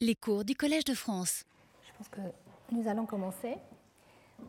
Les 0.00 0.14
cours 0.14 0.44
du 0.44 0.54
Collège 0.54 0.84
de 0.84 0.94
France. 0.94 1.42
Je 1.82 1.92
pense 1.98 2.08
que 2.08 2.20
nous 2.70 2.86
allons 2.86 3.04
commencer. 3.04 3.56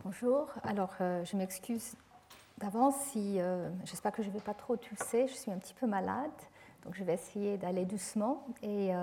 Bonjour. 0.04 0.48
Alors, 0.62 0.94
euh, 1.00 1.24
je 1.24 1.36
m'excuse 1.36 1.96
d'avance 2.58 2.94
si 3.10 3.40
euh, 3.40 3.68
j'espère 3.84 4.12
que 4.12 4.22
je 4.22 4.28
ne 4.28 4.34
vais 4.34 4.40
pas 4.40 4.54
trop 4.54 4.76
tousser. 4.76 5.26
Je 5.26 5.32
suis 5.34 5.50
un 5.50 5.58
petit 5.58 5.74
peu 5.74 5.88
malade, 5.88 6.30
donc 6.84 6.94
je 6.94 7.02
vais 7.02 7.14
essayer 7.14 7.58
d'aller 7.58 7.84
doucement. 7.84 8.46
Et, 8.62 8.94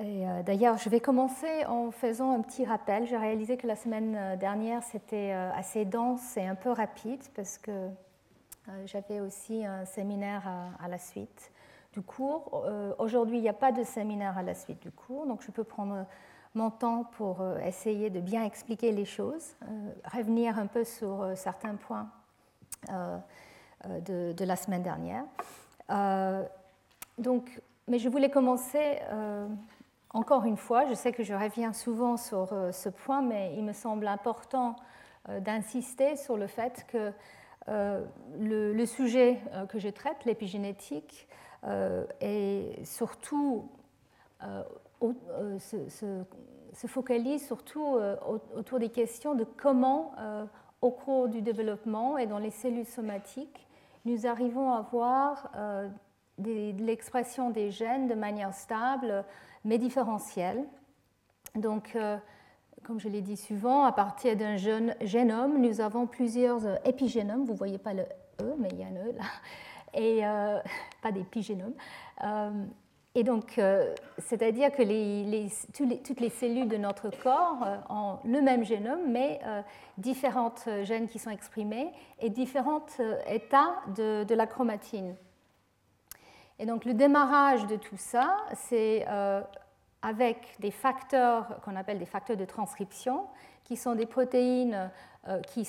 euh, 0.00 0.42
d'ailleurs, 0.42 0.78
je 0.78 0.88
vais 0.88 1.00
commencer 1.00 1.66
en 1.66 1.90
faisant 1.90 2.32
un 2.32 2.40
petit 2.40 2.64
rappel. 2.64 3.06
J'ai 3.06 3.18
réalisé 3.18 3.58
que 3.58 3.66
la 3.66 3.76
semaine 3.76 4.38
dernière, 4.38 4.82
c'était 4.84 5.32
assez 5.32 5.84
dense 5.84 6.38
et 6.38 6.46
un 6.46 6.54
peu 6.54 6.70
rapide 6.70 7.20
parce 7.34 7.58
que 7.58 7.90
j'avais 8.86 9.20
aussi 9.20 9.66
un 9.66 9.84
séminaire 9.84 10.48
à 10.80 10.88
la 10.88 10.98
suite 10.98 11.52
du 11.96 12.02
cours. 12.02 12.64
Euh, 12.66 12.92
aujourd'hui, 12.98 13.38
il 13.38 13.40
n'y 13.40 13.48
a 13.48 13.54
pas 13.54 13.72
de 13.72 13.82
séminaire 13.82 14.36
à 14.36 14.42
la 14.42 14.54
suite 14.54 14.82
du 14.82 14.90
cours, 14.90 15.26
donc 15.26 15.40
je 15.42 15.50
peux 15.50 15.64
prendre 15.64 16.04
mon 16.54 16.70
temps 16.70 17.04
pour 17.16 17.40
euh, 17.40 17.58
essayer 17.60 18.10
de 18.10 18.20
bien 18.20 18.44
expliquer 18.44 18.92
les 18.92 19.06
choses, 19.06 19.54
euh, 19.62 19.90
revenir 20.12 20.58
un 20.58 20.66
peu 20.66 20.84
sur 20.84 21.26
certains 21.34 21.74
points 21.74 22.08
de, 22.88 24.44
la 24.44 24.56
semaine 24.56 24.82
dernière. 24.82 25.24
donc, 27.18 27.60
mais 27.88 27.98
je 27.98 28.08
voulais 28.08 28.30
commencer 28.30 29.00
encore 30.10 30.44
une 30.44 30.56
fois. 30.56 30.86
Je 30.86 30.94
sais 30.94 31.12
que 31.12 31.24
je 31.24 31.34
reviens 31.34 31.72
souvent 31.72 32.16
sur 32.16 32.48
ce 32.72 32.88
point, 32.90 33.22
mais 33.22 33.54
il 33.56 33.64
me 33.64 33.72
semble 33.72 34.06
important 34.06 34.76
d'insister 35.40 36.16
sur 36.16 36.36
le 36.36 36.46
fait 36.46 36.86
que 36.88 37.12
le, 38.38 38.86
sujet 38.86 39.38
que 39.68 39.78
je 39.78 39.88
traite, 39.88 40.24
l'épigénétique, 40.24 41.26
euh, 41.28 41.44
et 42.20 42.72
surtout 42.84 43.68
euh, 44.42 44.62
euh, 45.02 45.58
se, 45.58 46.86
focalise 46.86 47.44
surtout 47.46 47.98
autour 48.54 48.78
des 48.78 48.90
questions 48.90 49.34
de 49.34 49.44
comment, 49.44 50.12
au 50.82 50.90
cours 50.90 51.28
du 51.28 51.40
développement 51.40 52.18
et 52.18 52.26
dans 52.26 52.38
les 52.38 52.50
cellules 52.50 52.86
somatiques, 52.86 53.66
nous 54.04 54.26
arrivons 54.26 54.72
à 54.72 54.82
voir 54.82 55.50
l'expression 56.38 57.50
des 57.50 57.70
gènes 57.70 58.08
de 58.08 58.14
manière 58.14 58.52
stable 58.52 59.24
mais 59.64 59.78
différentielle. 59.78 60.64
Donc, 61.54 61.96
comme 62.84 63.00
je 63.00 63.08
l'ai 63.08 63.22
dit 63.22 63.38
souvent, 63.38 63.84
à 63.84 63.92
partir 63.92 64.36
d'un 64.36 64.56
génome, 64.56 65.58
nous 65.58 65.80
avons 65.80 66.06
plusieurs 66.06 66.62
épigénomes. 66.86 67.44
Vous 67.46 67.54
ne 67.54 67.58
voyez 67.58 67.78
pas 67.78 67.94
le 67.94 68.02
E, 68.42 68.54
mais 68.58 68.68
il 68.72 68.80
y 68.80 68.84
a 68.84 68.86
un 68.86 69.08
E 69.08 69.12
là 69.12 69.24
et 69.94 70.26
euh, 70.26 70.58
pas 71.02 71.12
des 71.12 71.24
pigénomes. 71.24 71.74
Euh, 72.24 72.50
et 73.14 73.24
donc, 73.24 73.58
euh, 73.58 73.94
c'est-à-dire 74.18 74.70
que 74.72 74.82
toutes 76.02 76.20
les 76.20 76.28
cellules 76.28 76.68
de 76.68 76.76
notre 76.76 77.08
corps 77.08 77.66
ont 77.88 78.18
le 78.24 78.42
même 78.42 78.62
génome, 78.62 79.10
mais 79.10 79.40
différentes 79.96 80.68
gènes 80.82 81.08
qui 81.08 81.18
sont 81.18 81.30
exprimés 81.30 81.90
et 82.20 82.28
différents 82.28 82.84
états 83.26 83.74
de, 83.96 84.34
la 84.34 84.46
chromatine. 84.46 85.14
Et 86.58 86.66
donc, 86.66 86.84
le 86.84 86.92
démarrage 86.92 87.66
de 87.66 87.76
tout 87.76 87.96
ça, 87.96 88.36
c'est 88.52 89.06
avec 90.02 90.56
des 90.60 90.70
facteurs 90.70 91.58
qu'on 91.64 91.74
appelle 91.74 91.98
des 91.98 92.04
facteurs 92.04 92.36
de 92.36 92.44
transcription, 92.44 93.24
qui 93.64 93.78
sont 93.78 93.94
des 93.94 94.04
protéines 94.04 94.90
qui, 95.46 95.64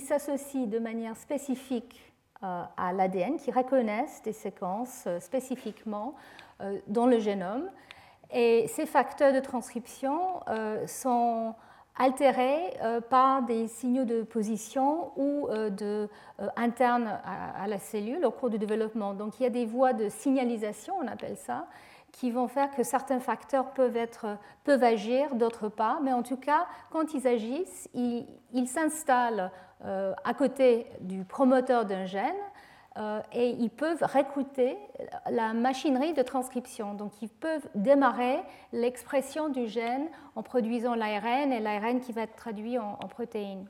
s'associent 0.00 0.64
de 0.64 0.78
manière 0.78 1.14
spécifique 1.14 2.14
à 2.42 2.92
l'ADN 2.92 3.36
qui 3.36 3.50
reconnaissent 3.50 4.22
des 4.22 4.32
séquences 4.32 5.04
euh, 5.06 5.20
spécifiquement 5.20 6.14
euh, 6.60 6.78
dans 6.86 7.06
le 7.06 7.18
génome. 7.18 7.70
Et 8.30 8.66
ces 8.68 8.86
facteurs 8.86 9.32
de 9.32 9.40
transcription 9.40 10.40
sont 10.88 11.54
altérés 11.96 12.76
par 13.08 13.42
des 13.42 13.68
signaux 13.68 14.04
de 14.04 14.24
position 14.24 15.12
ou 15.16 15.48
de, 15.48 16.08
internes 16.56 17.20
à, 17.24 17.68
la 17.68 17.78
cellule 17.78 18.26
au 18.26 18.32
cours 18.32 18.50
du 18.50 18.58
développement. 18.58 19.14
Donc 19.14 19.38
il 19.38 19.44
y 19.44 19.46
a 19.46 19.50
des 19.50 19.64
voies 19.64 19.92
de 19.92 20.08
signalisation, 20.08 20.94
on 21.00 21.06
appelle 21.06 21.36
ça, 21.36 21.68
qui 22.16 22.30
vont 22.30 22.48
faire 22.48 22.74
que 22.74 22.82
certains 22.82 23.20
facteurs 23.20 23.72
peuvent, 23.72 23.96
être, 23.96 24.38
peuvent 24.64 24.82
agir, 24.82 25.34
d'autres 25.34 25.68
pas. 25.68 25.98
Mais 26.02 26.12
en 26.12 26.22
tout 26.22 26.38
cas, 26.38 26.66
quand 26.90 27.12
ils 27.12 27.26
agissent, 27.26 27.88
ils, 27.92 28.66
s'installent 28.66 29.40
euh, 29.40 29.48
à 29.82 30.34
côté 30.34 30.86
du 31.00 31.24
promoteur 31.24 31.84
d'un 31.84 32.06
gène 32.06 32.34
euh, 32.98 33.20
et 33.32 33.50
ils 33.50 33.68
peuvent 33.68 34.02
recruter 34.02 34.78
la 35.30 35.52
machinerie 35.52 36.14
de 36.14 36.22
transcription. 36.22 36.94
Donc 36.94 37.12
ils 37.20 37.28
peuvent 37.28 37.68
démarrer 37.74 38.38
l'expression 38.72 39.50
du 39.50 39.66
gène 39.66 40.06
en 40.34 40.42
produisant 40.42 40.94
l'ARN 40.94 41.52
et 41.52 41.60
l'ARN 41.60 42.00
qui 42.00 42.12
va 42.12 42.22
être 42.22 42.36
traduit 42.36 42.78
en, 42.78 42.96
protéines. 42.96 43.66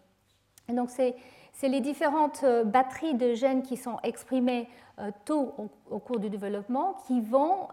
Et 0.69 0.73
donc 0.73 0.91
c'est 0.91 1.17
les 1.63 1.81
différentes 1.81 2.45
euh, 2.45 2.63
batteries 2.63 3.15
de 3.15 3.35
gènes 3.35 3.63
qui 3.63 3.77
sont 3.77 3.99
exprimées 4.03 4.69
tôt 5.27 5.53
au, 5.91 5.99
cours 5.99 6.19
du 6.19 6.31
développement 6.31 6.95
qui 7.07 7.21
vont 7.21 7.69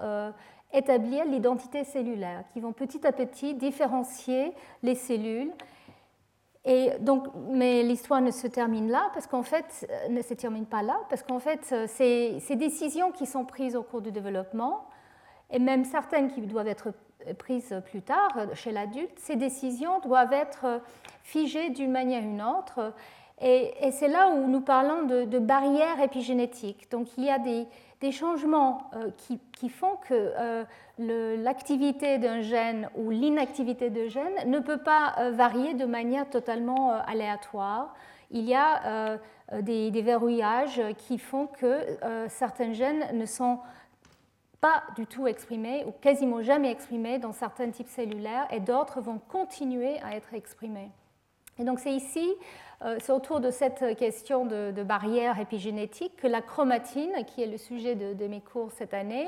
établir 0.74 1.24
l'identité 1.24 1.86
cellulaire, 1.86 2.44
qui 2.52 2.60
vont 2.60 2.74
petit 2.74 3.08
à 3.08 3.14
petit 3.14 3.54
différencier 3.54 4.52
les 4.82 4.94
cellules 4.94 5.54
et 6.66 6.92
donc, 7.00 7.28
mais 7.50 7.84
l'histoire 7.84 8.22
ne 8.22 8.32
se 8.32 8.48
termine 8.48 8.90
là, 8.90 9.10
parce 9.14 9.28
qu'en 9.28 9.44
fait, 9.44 9.86
euh, 9.90 10.08
ne 10.10 10.22
se 10.22 10.34
pas 10.64 10.82
là, 10.82 10.98
parce 11.10 11.22
qu'en 11.22 11.40
fait, 11.40 11.70
euh, 11.74 11.88
ces, 11.88 12.56
décisions 12.56 13.12
qui 13.12 13.26
sont 13.26 13.44
prises 13.44 13.76
au 13.76 13.84
cours 13.84 14.02
du 14.02 14.12
développement, 14.12 14.86
et 15.52 15.60
même 15.60 15.84
certaines 15.84 16.32
qui 16.32 16.40
doivent 16.42 16.70
être 16.70 16.94
prises 17.38 17.76
plus 17.86 18.02
tard 18.02 18.30
euh, 18.38 18.48
chez 18.54 18.72
l'adulte, 18.72 19.18
ces 19.18 19.36
décisions 19.36 20.00
doivent 20.00 20.32
être 20.32 20.82
figées 21.24 21.70
d'une 21.70 21.92
manière 21.92 22.24
ou 22.24 22.28
d'une 22.28 22.42
autre. 22.42 22.94
Et, 23.42 23.74
et 23.86 23.92
c'est 23.92 24.08
là 24.08 24.30
où 24.30 24.48
nous 24.48 24.62
parlons 24.62 25.04
de, 25.04 25.26
de 25.26 25.40
barrières 25.40 26.00
épigénétiques. 26.02 26.90
Donc, 26.92 27.10
il 27.18 27.26
y 27.26 27.30
a 27.30 27.40
des, 27.40 27.68
des 28.04 28.12
changements 28.12 28.92
euh, 28.96 29.12
qui, 29.54 29.70
font 29.70 29.96
que 30.10 30.34
euh, 30.38 30.66
l'activité 30.98 32.18
d'un 32.18 32.42
gène 32.42 32.90
ou 32.96 33.10
l'inactivité 33.10 33.90
de 33.90 34.10
gène 34.10 34.52
ne 34.52 34.60
peut 34.60 34.78
pas 34.78 35.16
euh, 35.20 35.32
varier 35.32 35.74
de 35.74 35.86
manière 35.86 36.30
totalement 36.30 36.92
aléatoire. 36.92 37.96
Il 38.30 38.44
y 38.44 38.56
a 38.56 39.20
des, 39.62 40.02
verrouillages 40.02 40.82
qui 40.98 41.20
font 41.20 41.46
que 41.46 41.86
certains 42.30 42.74
gènes 42.74 43.16
ne 43.16 43.28
sont 43.28 43.60
pas 44.60 44.84
du 44.96 45.06
tout 45.06 45.28
exprimés 45.28 45.86
ou 45.86 45.92
quasiment 45.92 46.42
jamais 46.42 46.72
exprimés 46.72 47.20
dans 47.20 47.32
certains 47.32 47.70
types 47.70 47.90
cellulaires 47.90 48.48
et 48.50 48.60
d'autres 48.60 49.02
vont 49.02 49.20
continuer 49.20 50.00
à 50.02 50.16
être 50.16 50.34
exprimés. 50.34 50.90
Et 51.60 51.64
donc 51.64 51.80
c'est 51.80 51.94
ici 51.94 52.28
euh, 52.84 52.98
c'est 53.00 53.12
autour 53.12 53.40
de 53.40 53.50
cette 53.50 53.96
question 53.98 54.46
de, 54.46 54.84
barrière 54.84 55.40
épigénétique 55.40 56.16
que 56.18 56.28
la 56.28 56.42
chromatine, 56.42 57.12
qui 57.28 57.42
est 57.42 57.48
le 57.48 57.58
sujet 57.58 57.96
de, 57.96 58.28
mes 58.28 58.42
cours 58.42 58.72
cette 58.72 58.94
année, 58.94 59.28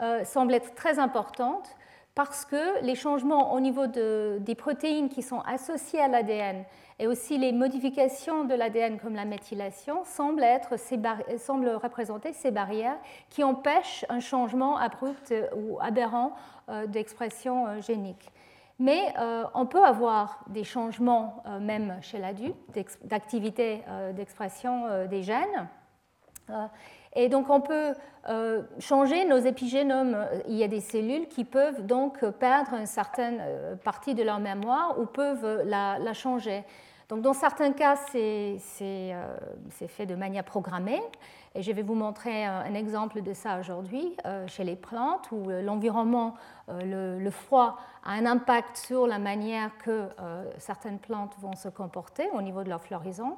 euh, 0.00 0.24
semble 0.24 0.54
être 0.54 0.74
très 0.74 0.98
importante 0.98 1.76
parce 2.14 2.44
que 2.44 2.80
les 2.82 2.94
changements 2.94 3.54
au 3.54 3.60
niveau 3.60 3.88
des 3.88 4.54
protéines 4.54 5.08
qui 5.08 5.22
sont 5.22 5.40
associées 5.40 6.00
à 6.00 6.06
l'ADN 6.06 6.64
et 7.00 7.08
aussi 7.08 7.38
les 7.38 7.50
modifications 7.50 8.44
de 8.44 8.54
l'ADN 8.54 9.00
comme 9.00 9.16
la 9.16 9.24
méthylation 9.24 10.04
semblent, 10.04 10.44
être 10.44 10.76
semblent 11.38 11.70
représenter 11.70 12.32
ces 12.32 12.52
barrières 12.52 12.96
qui 13.30 13.42
empêchent 13.42 14.04
un 14.08 14.20
changement 14.20 14.78
abrupt 14.78 15.34
ou 15.56 15.78
aberrant 15.80 16.36
euh, 16.68 16.86
d'expression 16.86 17.80
génique. 17.80 18.30
Mais 18.78 19.14
euh, 19.18 19.44
on 19.54 19.66
peut 19.66 19.84
avoir 19.84 20.40
des 20.48 20.64
changements, 20.64 21.42
euh, 21.46 21.60
même 21.60 21.98
chez 22.02 22.18
l'adulte, 22.18 22.56
d'activité 23.04 23.82
euh, 23.88 24.12
d'expression 24.12 25.06
des 25.08 25.22
gènes. 25.22 25.68
et 27.14 27.28
donc 27.28 27.48
on 27.48 27.60
peut 27.60 27.94
changer 28.78 29.24
nos 29.24 29.38
épigénomes. 29.38 30.26
Il 30.48 30.56
y 30.56 30.64
a 30.64 30.68
des 30.68 30.80
cellules 30.80 31.28
qui 31.28 31.44
peuvent 31.44 31.86
donc 31.86 32.24
perdre 32.32 32.74
une 32.74 32.86
certaine 32.86 33.42
partie 33.84 34.14
de 34.14 34.22
leur 34.22 34.40
mémoire 34.40 34.98
ou 34.98 35.06
peuvent 35.06 35.62
la 35.64 36.12
changer. 36.12 36.64
Donc 37.08 37.22
dans 37.22 37.32
certains 37.32 37.72
cas, 37.72 37.96
c'est 37.96 38.58
fait 39.88 40.06
de 40.06 40.14
manière 40.14 40.44
programmée. 40.44 41.00
Et 41.56 41.62
je 41.62 41.70
vais 41.70 41.82
vous 41.82 41.94
montrer 41.94 42.44
un 42.44 42.74
exemple 42.74 43.22
de 43.22 43.32
ça 43.32 43.60
aujourd'hui 43.60 44.16
euh, 44.26 44.44
chez 44.48 44.64
les 44.64 44.74
plantes 44.74 45.28
où 45.30 45.50
euh, 45.50 45.62
l'environnement, 45.62 46.34
euh, 46.68 47.16
le, 47.20 47.30
froid 47.30 47.78
a 48.04 48.12
un 48.12 48.26
impact 48.26 48.76
sur 48.76 49.06
la 49.06 49.20
manière 49.20 49.70
que 49.78 50.08
certaines 50.58 50.98
plantes 50.98 51.34
vont 51.38 51.54
se 51.54 51.68
comporter 51.68 52.28
au 52.34 52.42
niveau 52.42 52.64
de 52.64 52.68
leur 52.68 52.82
floraison. 52.82 53.36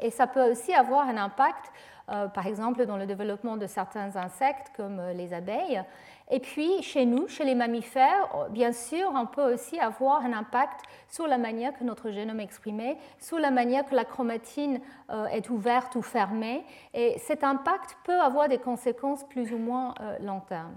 Et 0.00 0.10
ça 0.10 0.26
peut 0.26 0.50
aussi 0.50 0.74
avoir 0.74 1.08
un 1.08 1.16
impact, 1.16 1.72
par 2.06 2.46
exemple, 2.46 2.86
dans 2.86 2.96
le 2.96 3.06
développement 3.06 3.56
de 3.56 3.66
certains 3.66 4.16
insectes 4.16 4.70
comme 4.76 5.00
les 5.14 5.34
abeilles. 5.34 5.82
Et 6.28 6.40
puis, 6.40 6.82
chez 6.82 7.06
nous, 7.06 7.28
chez 7.28 7.44
les 7.44 7.54
mammifères, 7.54 8.48
bien 8.50 8.72
sûr, 8.72 9.12
on 9.14 9.26
peut 9.26 9.54
aussi 9.54 9.78
avoir 9.78 10.24
un 10.24 10.32
impact 10.32 10.80
sur 11.08 11.28
la 11.28 11.38
manière 11.38 11.72
que 11.72 11.84
notre 11.84 12.10
génome 12.10 12.40
est 12.40 12.44
exprimé, 12.44 12.98
sur 13.20 13.38
la 13.38 13.52
manière 13.52 13.86
que 13.86 13.94
la 13.94 14.04
chromatine 14.04 14.80
euh, 15.10 15.26
est 15.26 15.48
ouverte 15.50 15.94
ou 15.94 16.02
fermée. 16.02 16.64
Et 16.94 17.16
cet 17.18 17.44
impact 17.44 17.96
peut 18.04 18.20
avoir 18.20 18.48
des 18.48 18.58
conséquences 18.58 19.22
plus 19.24 19.52
ou 19.52 19.58
moins 19.58 19.94
euh, 20.00 20.18
long 20.20 20.40
terme. 20.40 20.74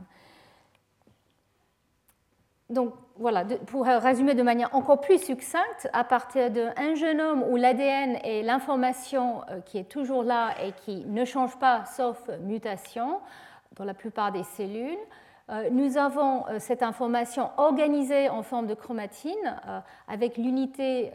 Donc 2.70 2.94
voilà, 3.20 3.44
pour 3.68 3.86
résumer 3.86 4.34
de 4.34 4.44
manière 4.44 4.74
encore 4.74 5.02
plus 5.02 5.22
succincte, 5.22 5.90
à 5.92 6.04
partir 6.04 6.50
d'un 6.52 6.96
génome 6.96 7.44
où 7.50 7.58
l'ADN 7.58 8.18
est 8.24 8.44
l'information 8.44 9.42
euh, 9.50 9.60
qui 9.62 9.78
est 9.78 9.90
toujours 9.90 10.24
là 10.24 10.52
et 10.64 10.72
qui 10.72 11.04
ne 11.06 11.26
change 11.26 11.58
pas 11.58 11.84
sauf 11.86 12.18
mutation 12.44 13.20
dans 13.76 13.84
la 13.84 13.94
plupart 13.94 14.32
des 14.32 14.44
cellules, 14.44 14.98
euh, 15.50 15.70
nous 15.72 15.98
avons 15.98 16.48
euh, 16.48 16.60
cette 16.60 16.84
information 16.84 17.50
organisée 17.58 18.30
en 18.30 18.44
forme 18.44 18.68
de 18.68 18.74
chromatine 18.74 19.60
avec 20.08 20.38
l'unité 20.38 21.12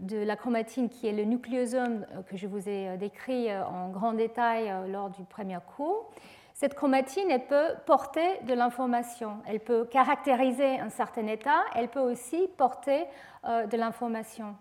de 0.00 0.18
la 0.18 0.36
chromatine 0.36 0.88
qui 0.88 1.06
est 1.08 1.12
le 1.12 1.24
nucléosome 1.24 2.06
que 2.28 2.36
je 2.36 2.46
vous 2.46 2.68
ai 2.68 2.96
décrit 2.96 3.54
en 3.54 3.88
grand 3.88 4.12
détail 4.12 4.72
lors 4.88 5.10
du 5.10 5.24
premier 5.24 5.58
cours. 5.76 6.10
Cette 6.54 6.74
chromatine, 6.74 7.36
peut 7.48 7.74
porter 7.84 8.38
de 8.42 8.54
l'information, 8.54 9.38
elle 9.44 9.58
peut 9.58 9.84
caractériser 9.86 10.78
un 10.78 10.88
certain 10.88 11.26
état, 11.26 11.64
elle 11.74 11.88
peut 11.88 11.98
aussi 11.98 12.48
porter 12.56 13.06
euh, 13.44 13.66
de 13.66 13.76
l'information. 13.76 14.54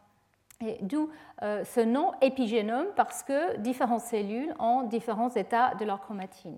D'où 0.81 1.11
euh, 1.43 1.63
ce 1.63 1.81
nom 1.81 2.11
épigénome, 2.21 2.87
parce 2.95 3.21
que 3.21 3.57
différentes 3.57 4.01
cellules 4.01 4.55
ont 4.57 4.83
différents 4.83 5.29
états 5.29 5.75
de 5.75 5.85
leur 5.85 6.01
chromatine. 6.01 6.57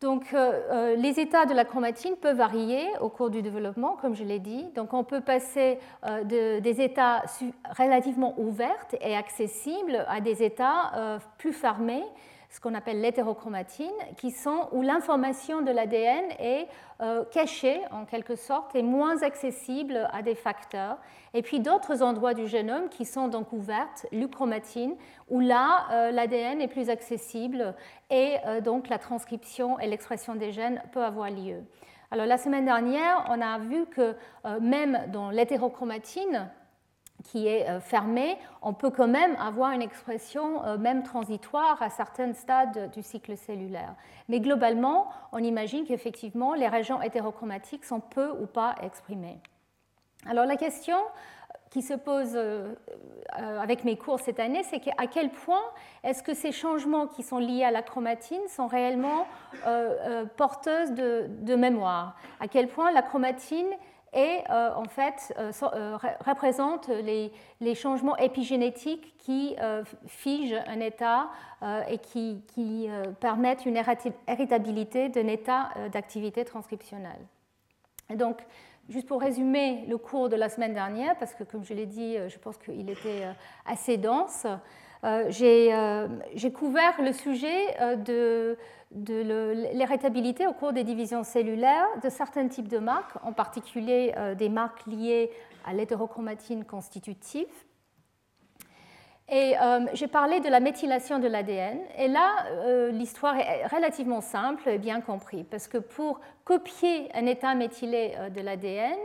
Donc, 0.00 0.32
euh, 0.32 0.94
les 0.94 1.18
états 1.18 1.44
de 1.44 1.52
la 1.52 1.64
chromatine 1.64 2.14
peuvent 2.14 2.36
varier 2.36 2.86
au 3.00 3.08
cours 3.08 3.30
du 3.30 3.42
développement, 3.42 3.96
comme 4.00 4.14
je 4.14 4.22
l'ai 4.22 4.38
dit. 4.38 4.64
On 4.92 5.04
peut 5.04 5.22
passer 5.22 5.80
des 6.24 6.80
états 6.80 7.24
relativement 7.76 8.38
ouverts 8.38 8.86
et 9.00 9.16
accessibles 9.16 10.04
à 10.08 10.20
des 10.20 10.44
états 10.44 11.18
plus 11.36 11.52
fermés 11.52 12.04
ce 12.50 12.58
qu'on 12.60 12.74
appelle 12.74 13.00
l'hétérochromatine, 13.00 13.92
qui 14.16 14.32
sont 14.32 14.68
où 14.72 14.82
l'information 14.82 15.62
de 15.62 15.70
l'ADN 15.70 16.24
est 16.40 16.66
euh, 17.00 17.24
cachée 17.30 17.80
en 17.92 18.04
quelque 18.04 18.34
sorte 18.34 18.74
et 18.74 18.82
moins 18.82 19.22
accessible 19.22 20.08
à 20.12 20.22
des 20.22 20.34
facteurs. 20.34 20.98
Et 21.32 21.42
puis 21.42 21.60
d'autres 21.60 22.02
endroits 22.02 22.34
du 22.34 22.48
génome 22.48 22.88
qui 22.88 23.04
sont 23.04 23.28
donc 23.28 23.52
ouvertes, 23.52 24.04
l'euchromatine, 24.10 24.96
où 25.28 25.38
là 25.38 25.86
euh, 25.92 26.10
l'ADN 26.10 26.60
est 26.60 26.68
plus 26.68 26.90
accessible 26.90 27.74
et 28.10 28.36
euh, 28.44 28.60
donc 28.60 28.88
la 28.88 28.98
transcription 28.98 29.78
et 29.78 29.86
l'expression 29.86 30.34
des 30.34 30.50
gènes 30.50 30.82
peut 30.92 31.04
avoir 31.04 31.30
lieu. 31.30 31.62
Alors 32.10 32.26
la 32.26 32.36
semaine 32.36 32.64
dernière, 32.64 33.24
on 33.28 33.40
a 33.40 33.58
vu 33.58 33.86
que 33.86 34.16
même 34.60 35.04
dans 35.12 35.30
l'hétérochromatine, 35.30 36.50
qui 37.22 37.46
est 37.46 37.68
euh, 37.68 37.80
fermé, 37.80 38.38
on 38.62 38.72
peut 38.72 38.90
quand 38.90 39.08
même 39.08 39.36
avoir 39.36 39.72
une 39.72 39.82
expression 39.82 40.64
euh, 40.64 40.78
même 40.78 41.02
transitoire 41.02 41.80
à 41.82 41.90
certains 41.90 42.32
stades 42.32 42.90
du 42.92 43.02
cycle 43.02 43.36
cellulaire. 43.36 43.94
Mais 44.28 44.40
globalement, 44.40 45.08
on 45.32 45.38
imagine 45.38 45.84
qu'effectivement, 45.84 46.54
les 46.54 46.68
régions 46.68 47.02
hétérochromatiques 47.02 47.84
sont 47.84 48.00
peu 48.00 48.30
ou 48.30 48.46
pas 48.46 48.74
exprimées. 48.82 49.38
Alors 50.26 50.44
la 50.44 50.56
question 50.56 50.98
qui 51.70 51.82
se 51.82 51.94
pose 51.94 52.32
euh, 52.34 52.74
avec 53.36 53.84
mes 53.84 53.96
cours 53.96 54.18
cette 54.18 54.40
année, 54.40 54.62
c'est 54.64 54.82
à 54.98 55.06
quel 55.06 55.30
point 55.30 55.62
est-ce 56.02 56.22
que 56.22 56.34
ces 56.34 56.50
changements 56.50 57.06
qui 57.06 57.22
sont 57.22 57.38
liés 57.38 57.64
à 57.64 57.70
la 57.70 57.82
chromatine 57.82 58.40
sont 58.48 58.66
réellement 58.66 59.26
porteuses 60.36 60.92
de, 60.92 61.54
mémoire? 61.54 62.16
À 62.40 62.48
quel 62.48 62.66
point 62.66 62.90
la 62.90 63.02
chromatine 63.02 63.68
et 64.12 64.38
euh, 64.50 64.70
en 64.74 64.86
fait 64.86 65.32
euh, 65.38 65.52
euh, 65.62 65.96
représente 66.26 66.88
les, 66.88 67.32
changements 67.74 68.16
épigénétiques 68.16 69.16
qui 69.18 69.56
figent 70.06 70.62
un 70.66 70.80
état 70.80 71.30
et 71.88 71.98
qui, 71.98 72.88
permettent 73.20 73.64
une 73.66 73.80
héritabilité 74.26 75.08
d'un 75.08 75.28
état 75.28 75.70
d'activité 75.92 76.44
transcriptionnelle. 76.44 77.20
donc, 78.14 78.38
juste 78.88 79.06
pour 79.06 79.20
résumer 79.20 79.84
le 79.88 79.98
cours 79.98 80.28
de 80.28 80.36
la 80.36 80.48
semaine 80.48 80.74
dernière, 80.74 81.16
parce 81.16 81.34
que 81.34 81.44
comme 81.44 81.64
je 81.64 81.74
l'ai 81.74 81.86
dit, 81.86 82.16
je 82.28 82.38
pense 82.38 82.56
qu'il 82.58 82.90
était 82.90 83.28
assez 83.64 83.96
dense, 83.96 84.46
j'ai 85.30 86.52
couvert 86.52 87.00
le 87.02 87.12
sujet 87.12 87.96
de 88.04 88.56
de 88.90 89.70
l'héritabilité 89.72 90.46
au 90.46 90.52
cours 90.52 90.72
des 90.72 90.82
divisions 90.84 91.22
cellulaires 91.22 91.86
de 92.02 92.08
certains 92.08 92.48
types 92.48 92.68
de 92.68 92.78
marques, 92.78 93.16
en 93.22 93.32
particulier 93.32 94.12
euh, 94.16 94.34
des 94.34 94.48
marques 94.48 94.84
liées 94.86 95.30
à 95.64 95.72
l'hétérochromatine 95.72 96.64
constitutive. 96.64 97.46
Et 99.28 99.54
euh, 99.62 99.86
j'ai 99.92 100.08
parlé 100.08 100.40
de 100.40 100.48
la 100.48 100.58
méthylation 100.58 101.20
de 101.20 101.28
l'ADN. 101.28 101.78
Et 101.98 102.08
là, 102.08 102.46
euh, 102.48 102.90
l'histoire 102.90 103.36
est 103.36 103.64
relativement 103.68 104.20
simple 104.20 104.68
et 104.68 104.78
bien 104.78 105.00
comprise, 105.00 105.44
parce 105.48 105.68
que 105.68 105.78
pour 105.78 106.20
copier 106.44 107.08
un 107.14 107.26
état 107.26 107.54
méthylé 107.54 108.14
de 108.34 108.40
l'ADN, 108.40 108.98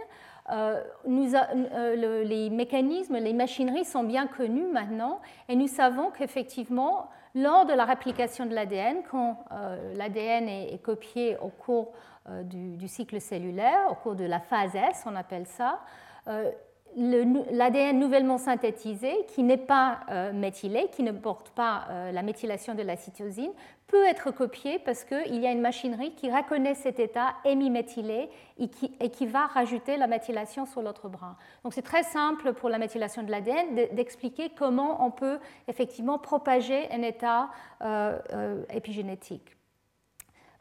les 1.06 2.50
mécanismes, 2.50 3.18
les 3.18 3.34
machineries 3.34 3.86
sont 3.86 4.04
bien 4.04 4.28
connus 4.28 4.68
maintenant, 4.68 5.22
et 5.50 5.56
nous 5.56 5.68
savons 5.68 6.12
qu'effectivement, 6.12 7.10
lors 7.36 7.66
de 7.66 7.74
la 7.74 7.84
réplication 7.86 8.46
de 8.46 8.56
l'ADN, 8.56 9.04
quand 9.12 9.44
euh, 9.52 9.94
l'ADN 9.96 10.48
est, 10.48 10.82
copié 10.82 11.38
au 11.38 11.50
cours 11.50 11.92
euh, 12.30 12.44
du, 12.44 12.88
cycle 12.88 13.20
cellulaire, 13.20 13.92
au 13.92 13.96
cours 13.96 14.16
de 14.16 14.24
la 14.24 14.40
phase 14.40 14.74
S, 14.74 15.04
on 15.06 15.16
appelle 15.16 15.46
ça, 15.46 15.82
euh, 16.28 16.50
l'ADN 16.96 18.00
nouvellement 18.00 18.38
synthétisé, 18.38 19.14
qui 19.28 19.44
n'est 19.44 19.58
pas 19.58 20.00
méthylé, 20.34 20.88
qui 20.92 21.04
ne 21.04 21.12
porte 21.12 21.50
pas 21.50 21.88
la 22.12 22.22
méthylation 22.22 22.74
de 22.74 22.82
la 22.82 22.96
cytosine, 22.96 23.52
peut 23.88 24.06
être 24.06 24.32
copié 24.32 24.80
parce 24.80 25.04
qu'il 25.04 25.40
y 25.40 25.48
a 25.48 25.52
une 25.52 25.62
machinerie 25.62 26.14
qui 26.16 26.32
reconnaît 26.32 26.74
cet 26.74 27.00
état 27.00 27.36
hémiméthylé 27.46 28.30
et 28.58 29.10
qui, 29.10 29.26
va 29.26 29.46
rajouter 29.48 29.98
la 29.98 30.08
méthylation 30.08 30.66
sur 30.66 30.82
l'autre 30.82 31.08
bras. 31.08 31.36
Donc 31.64 31.74
c'est 31.74 31.82
très 31.82 32.04
simple 32.04 32.54
pour 32.54 32.70
la 32.70 32.78
méthylation 32.78 33.24
de 33.24 33.32
l'ADN 33.32 33.76
d'expliquer 33.94 34.52
comment 34.58 35.06
on 35.06 35.12
peut 35.12 35.40
effectivement 35.68 36.18
propager 36.18 36.92
un 36.92 37.02
état 37.02 37.50
euh, 37.82 38.20
euh, 38.34 38.64
épigénétique. 38.74 39.56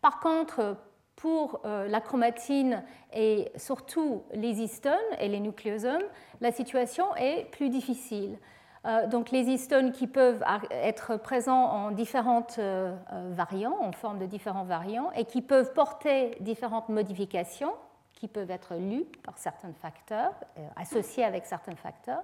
Par 0.02 0.20
contre, 0.20 0.76
pour 1.16 1.60
euh, 1.64 1.88
la 1.88 2.00
chromatine 2.00 2.82
et 3.12 3.50
surtout 3.56 4.22
les 4.32 4.60
histones 4.60 4.94
et 5.18 5.28
les 5.28 5.40
nucléosomes, 5.40 6.02
la 6.40 6.52
situation 6.52 7.14
est 7.16 7.50
plus 7.50 7.68
difficile. 7.68 8.38
Euh, 8.86 9.06
donc 9.06 9.30
les 9.30 9.48
histones 9.48 9.92
qui 9.92 10.06
peuvent 10.06 10.44
être 10.70 11.16
présents 11.16 11.64
en 11.64 11.90
différentes 11.90 12.56
euh, 12.58 12.94
variants, 13.30 13.76
en 13.80 13.92
forme 13.92 14.18
de 14.18 14.26
différents 14.26 14.64
variants, 14.64 15.10
et 15.12 15.24
qui 15.24 15.40
peuvent 15.40 15.72
porter 15.72 16.36
différentes 16.40 16.88
modifications 16.88 17.72
qui 18.12 18.28
peuvent 18.28 18.50
être 18.50 18.74
lues 18.74 19.06
par 19.24 19.38
certains 19.38 19.72
facteurs, 19.82 20.32
associés 20.76 21.24
avec 21.24 21.46
certains 21.46 21.74
facteurs. 21.74 22.22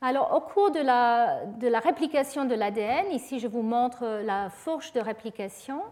Alors, 0.00 0.34
au 0.34 0.40
cours 0.40 0.70
de 0.70 0.80
la, 0.80 1.44
de 1.44 1.68
la 1.68 1.78
réplication 1.78 2.46
de 2.46 2.54
l'ADN, 2.54 3.12
ici 3.12 3.38
je 3.38 3.46
vous 3.46 3.62
montre 3.62 4.22
la 4.24 4.48
fourche 4.48 4.92
de 4.92 5.00
réplication, 5.00 5.82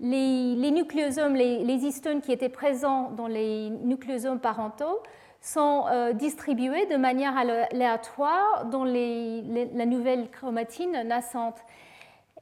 les, 0.00 0.70
nucléosomes, 0.70 1.34
les, 1.34 1.64
les, 1.64 1.86
histones 1.86 2.20
qui 2.20 2.32
étaient 2.32 2.48
présents 2.48 3.10
dans 3.10 3.28
les 3.28 3.70
nucléosomes 3.70 4.40
parentaux 4.40 5.00
sont 5.44 5.84
euh, 5.88 6.14
distribués 6.14 6.86
de 6.86 6.96
manière 6.96 7.36
aléatoire 7.36 8.64
dans 8.66 8.84
la 8.84 9.86
nouvelle 9.86 10.30
chromatine 10.30 11.02
naissante. 11.06 11.58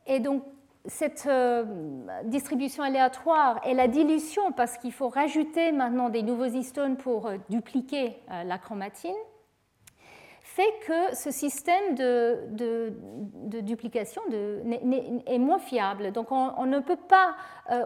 Et 0.07 0.21
donc, 0.21 0.45
cette 0.87 1.27
euh, 1.27 1.65
distribution 2.25 2.85
aléatoire 2.85 3.61
et 3.67 3.75
la 3.75 3.89
dilution, 3.89 4.53
parce 4.53 4.79
qu'il 4.79 4.93
faut 4.93 5.09
rajouter 5.09 5.73
maintenant 5.73 6.11
des 6.11 6.23
nouveaux 6.23 6.47
histones 6.47 6.97
pour 6.97 7.27
euh, 7.27 7.37
dupliquer 7.51 8.19
la 8.45 8.59
chromatine, 8.59 9.15
fait 10.55 10.73
que 10.87 11.15
ce 11.17 11.31
système 11.31 11.95
de, 11.95 12.93
duplication 13.61 14.21
est 14.31 15.39
moins 15.39 15.59
fiable. 15.59 16.13
Donc 16.13 16.31
on, 16.31 16.67
ne 16.67 16.81
peut 16.81 16.99
pas 17.09 17.35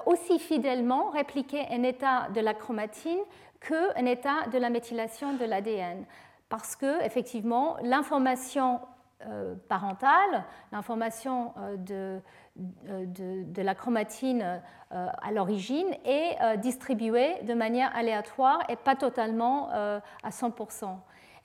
aussi 0.07 0.39
fidèlement 0.39 1.11
répliquer 1.11 1.65
un 1.71 1.83
état 1.85 2.29
de 2.35 2.41
la 2.41 2.55
chromatine 2.55 3.21
qu'un 3.61 4.07
état 4.07 4.49
de 4.53 4.59
la 4.59 4.71
méthylation 4.71 5.35
de 5.35 5.45
l'ADN. 5.45 6.05
Parce 6.49 6.77
que, 6.77 7.05
effectivement, 7.05 7.77
l'information 7.83 8.81
euh, 9.27 9.55
parentale, 9.69 10.45
l'information 10.73 11.55
euh, 11.59 12.21
de, 12.57 13.63
la 13.63 13.75
chromatine 13.75 14.61
euh, 14.93 15.09
à 15.23 15.33
l'origine 15.33 15.89
est 16.05 16.37
distribuée 16.59 17.43
de 17.43 17.55
manière 17.55 17.95
aléatoire 17.97 18.59
et 18.69 18.77
pas 18.77 18.95
totalement 18.97 19.71
à 19.71 20.31
100%. 20.31 20.97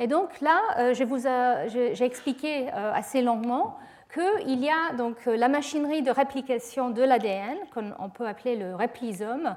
Et 0.01 0.07
donc 0.07 0.41
là, 0.41 0.59
j'ai 0.93 2.03
expliqué 2.03 2.69
assez 2.69 3.21
longuement 3.21 3.77
qu'il 4.13 4.59
y 4.59 4.69
a 4.69 4.93
donc 4.97 5.25
la 5.25 5.47
machinerie 5.47 6.01
de 6.01 6.11
réplication 6.11 6.89
de 6.89 7.01
l'ADN, 7.01 7.55
qu'on 7.73 8.09
peut 8.09 8.27
appeler 8.27 8.57
le 8.57 8.75
réplisome, 8.75 9.55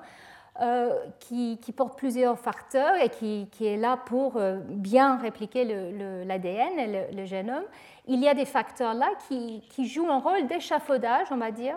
euh, 0.60 0.94
qui, 1.18 1.58
porte 1.76 1.98
plusieurs 1.98 2.38
facteurs 2.38 2.94
et 2.94 3.08
qui, 3.08 3.48
est 3.60 3.76
là 3.76 3.96
pour 3.96 4.36
euh, 4.36 4.60
bien 4.64 5.16
répliquer 5.16 5.64
l'ADN 5.64 6.78
et 6.78 7.12
le, 7.12 7.24
génome. 7.24 7.64
Il 8.06 8.20
y 8.20 8.28
a 8.28 8.34
des 8.34 8.44
facteurs 8.44 8.94
là 8.94 9.08
qui, 9.26 9.88
jouent 9.88 10.08
un 10.08 10.20
rôle 10.20 10.46
d'échafaudage, 10.46 11.26
on 11.32 11.38
va 11.38 11.50
dire, 11.50 11.76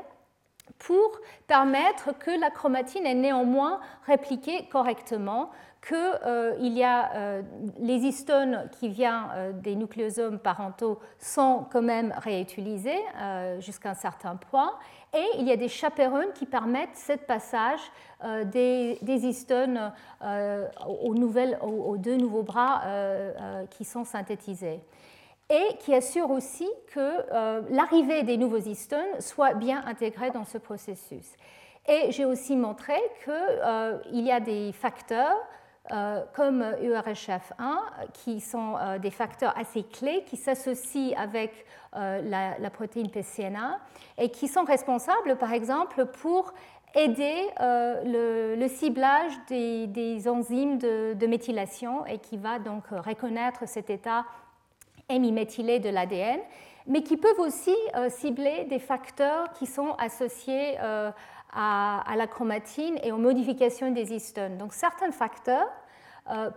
pour 0.78 1.20
permettre 1.48 2.16
que 2.20 2.30
la 2.30 2.52
chromatine 2.52 3.08
est 3.08 3.16
néanmoins 3.16 3.80
répliquée 4.06 4.68
correctement, 4.72 5.50
qu'il 5.88 5.96
euh, 5.98 6.56
y 6.60 6.84
a 6.84 7.16
euh, 7.16 7.42
les 7.80 7.96
histones 7.96 8.70
qui 8.80 8.90
viennent 8.90 9.62
des 9.62 9.76
nucléosomes 9.76 10.40
parentaux 10.40 11.00
sont 11.20 11.66
quand 11.72 11.82
même 11.82 12.14
réutilisés 12.18 13.00
jusqu'à 13.60 13.92
un 13.92 13.96
certain 13.96 14.36
point, 14.36 14.74
et 15.14 15.26
il 15.40 15.48
y 15.48 15.52
a 15.52 15.58
des 15.58 15.70
chaperones 15.70 16.34
qui 16.34 16.46
permettent 16.46 16.96
ce 16.96 17.14
passage 17.14 17.80
des, 18.46 18.98
histones 19.02 19.94
aux, 20.22 21.98
deux 21.98 22.18
nouveaux 22.18 22.44
bras 22.44 22.82
qui 23.70 23.86
sont 23.86 24.04
synthétisés 24.04 24.82
et 25.50 25.78
qui 25.80 25.94
assure 25.94 26.30
aussi 26.32 26.68
que 26.94 27.72
l'arrivée 27.72 28.24
des 28.24 28.38
nouveaux 28.38 28.58
histones 28.58 29.20
soit 29.20 29.54
bien 29.54 29.84
intégrée 29.86 30.32
dans 30.32 30.46
ce 30.46 30.58
processus. 30.58 31.36
Et 31.88 32.12
j'ai 32.12 32.26
aussi 32.26 32.56
montré 32.58 32.96
qu'il 33.24 33.34
euh, 33.34 33.98
y 34.12 34.30
a 34.30 34.42
des 34.42 34.74
facteurs 34.74 35.38
euh, 35.38 35.57
comme 36.34 36.64
URHF1 36.82 37.78
qui 38.14 38.42
sont 38.42 38.76
euh, 38.78 39.00
des 39.00 39.12
facteurs 39.12 39.58
assez 39.58 39.84
clés 39.84 40.24
qui 40.26 40.36
s'associent 40.36 41.18
avec 41.18 41.66
la, 41.94 42.70
protéine 42.72 43.10
PCNA 43.10 43.80
et 44.20 44.30
qui 44.30 44.48
sont 44.48 44.66
responsables 44.66 45.36
par 45.38 45.52
exemple 45.52 46.06
pour 46.06 46.54
aider 46.94 47.50
le, 47.60 48.68
ciblage 48.68 49.32
des, 49.48 50.28
enzymes 50.28 50.78
de, 50.78 51.26
méthylation 51.26 52.06
et 52.06 52.20
qui 52.20 52.38
va 52.38 52.60
donc 52.60 52.84
reconnaître 52.90 53.68
cet 53.68 53.90
état 53.90 54.26
hémiméthylé 55.10 55.80
de 55.80 55.90
l'ADN, 55.90 56.40
mais 56.86 57.02
qui 57.02 57.18
peuvent 57.18 57.40
aussi 57.40 57.76
cibler 58.10 58.66
des 58.66 58.80
facteurs 58.80 59.52
qui 59.54 59.66
sont 59.66 59.94
associés 59.94 60.78
à, 61.54 62.04
la 62.16 62.28
chromatine 62.28 63.00
et 63.04 63.12
aux 63.12 63.18
modifications 63.18 63.92
des 63.92 64.14
histones. 64.14 64.58
Donc 64.58 64.74
certains 64.74 65.12
facteurs 65.12 65.70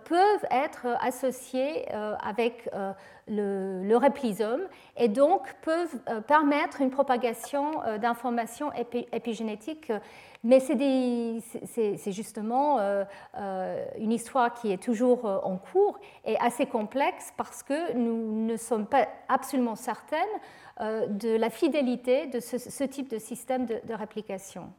peuvent 0.05 0.47
être 0.51 0.87
associés 1.01 1.87
euh, 1.93 2.15
avec 2.23 2.69
euh, 2.75 2.93
le, 3.29 3.83
le, 3.85 3.97
réplisome 3.97 4.63
et 4.97 5.09
donc 5.09 5.55
peuvent 5.63 5.99
permettre 6.27 6.81
une 6.81 6.91
propagation 6.91 7.73
d'informations 8.01 8.71
épigénétiques. 9.13 9.93
Mais 10.43 10.59
c'est 10.59 12.13
justement 12.13 12.79
une 13.37 14.13
histoire 14.13 14.55
qui 14.55 14.73
est 14.73 14.83
toujours 14.83 15.27
en 15.27 15.59
cours 15.59 15.99
et 16.25 16.37
assez 16.39 16.67
complexe 16.67 17.33
parce 17.37 17.63
que 17.63 17.93
nous 17.93 18.47
ne 18.47 18.57
sommes 18.57 18.87
pas 18.87 19.07
absolument 19.29 19.77
certaines 19.77 20.19
de 20.81 21.37
la 21.37 21.51
fidélité 21.51 22.27
de 22.27 22.41
ce, 22.41 22.85
type 22.85 23.11
de 23.11 23.19
système 23.19 23.67
de 23.67 23.95
réplication. 23.95 24.73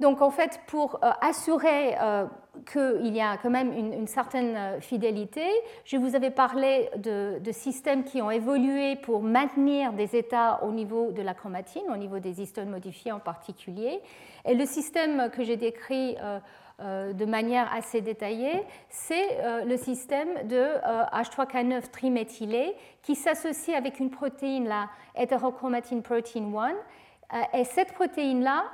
Donc 0.00 0.22
en 0.22 0.30
fait, 0.30 0.60
pour 0.66 0.98
euh, 1.04 1.10
assurer 1.20 1.94
euh, 2.00 2.24
qu'il 2.72 3.14
y 3.14 3.20
a 3.20 3.36
quand 3.36 3.50
même 3.50 3.70
une, 3.70 4.06
certaine 4.06 4.56
euh, 4.56 4.80
fidélité, 4.80 5.46
je 5.84 5.98
vous 5.98 6.16
avais 6.16 6.30
parlé 6.30 6.88
de, 6.96 7.38
systèmes 7.52 8.04
qui 8.04 8.22
ont 8.22 8.30
évolué 8.30 8.96
pour 8.96 9.22
maintenir 9.22 9.92
des 9.92 10.16
états 10.16 10.64
au 10.64 10.72
niveau 10.72 11.12
de 11.12 11.20
la 11.20 11.34
chromatine, 11.34 11.82
au 11.92 11.98
niveau 11.98 12.18
des 12.18 12.40
histones 12.40 12.70
modifiées 12.70 13.12
en 13.12 13.20
particulier. 13.20 14.00
Et 14.46 14.54
le 14.54 14.64
système 14.64 15.30
que 15.30 15.44
j'ai 15.44 15.56
décrit 15.56 16.16
de 16.78 17.24
manière 17.26 17.70
assez 17.74 18.00
détaillée, 18.00 18.62
c'est 18.88 19.64
le 19.66 19.76
système 19.76 20.46
de 20.46 20.76
H3K9 21.12 21.90
triméthylé 21.90 22.74
qui 23.02 23.16
s'associe 23.16 23.76
avec 23.76 24.00
une 24.00 24.10
protéine, 24.10 24.66
la 24.66 24.88
hétérochromatine 25.16 26.02
protein 26.02 26.50
1. 27.32 27.58
Et 27.58 27.64
cette 27.64 27.92
protéine-là 27.92 28.64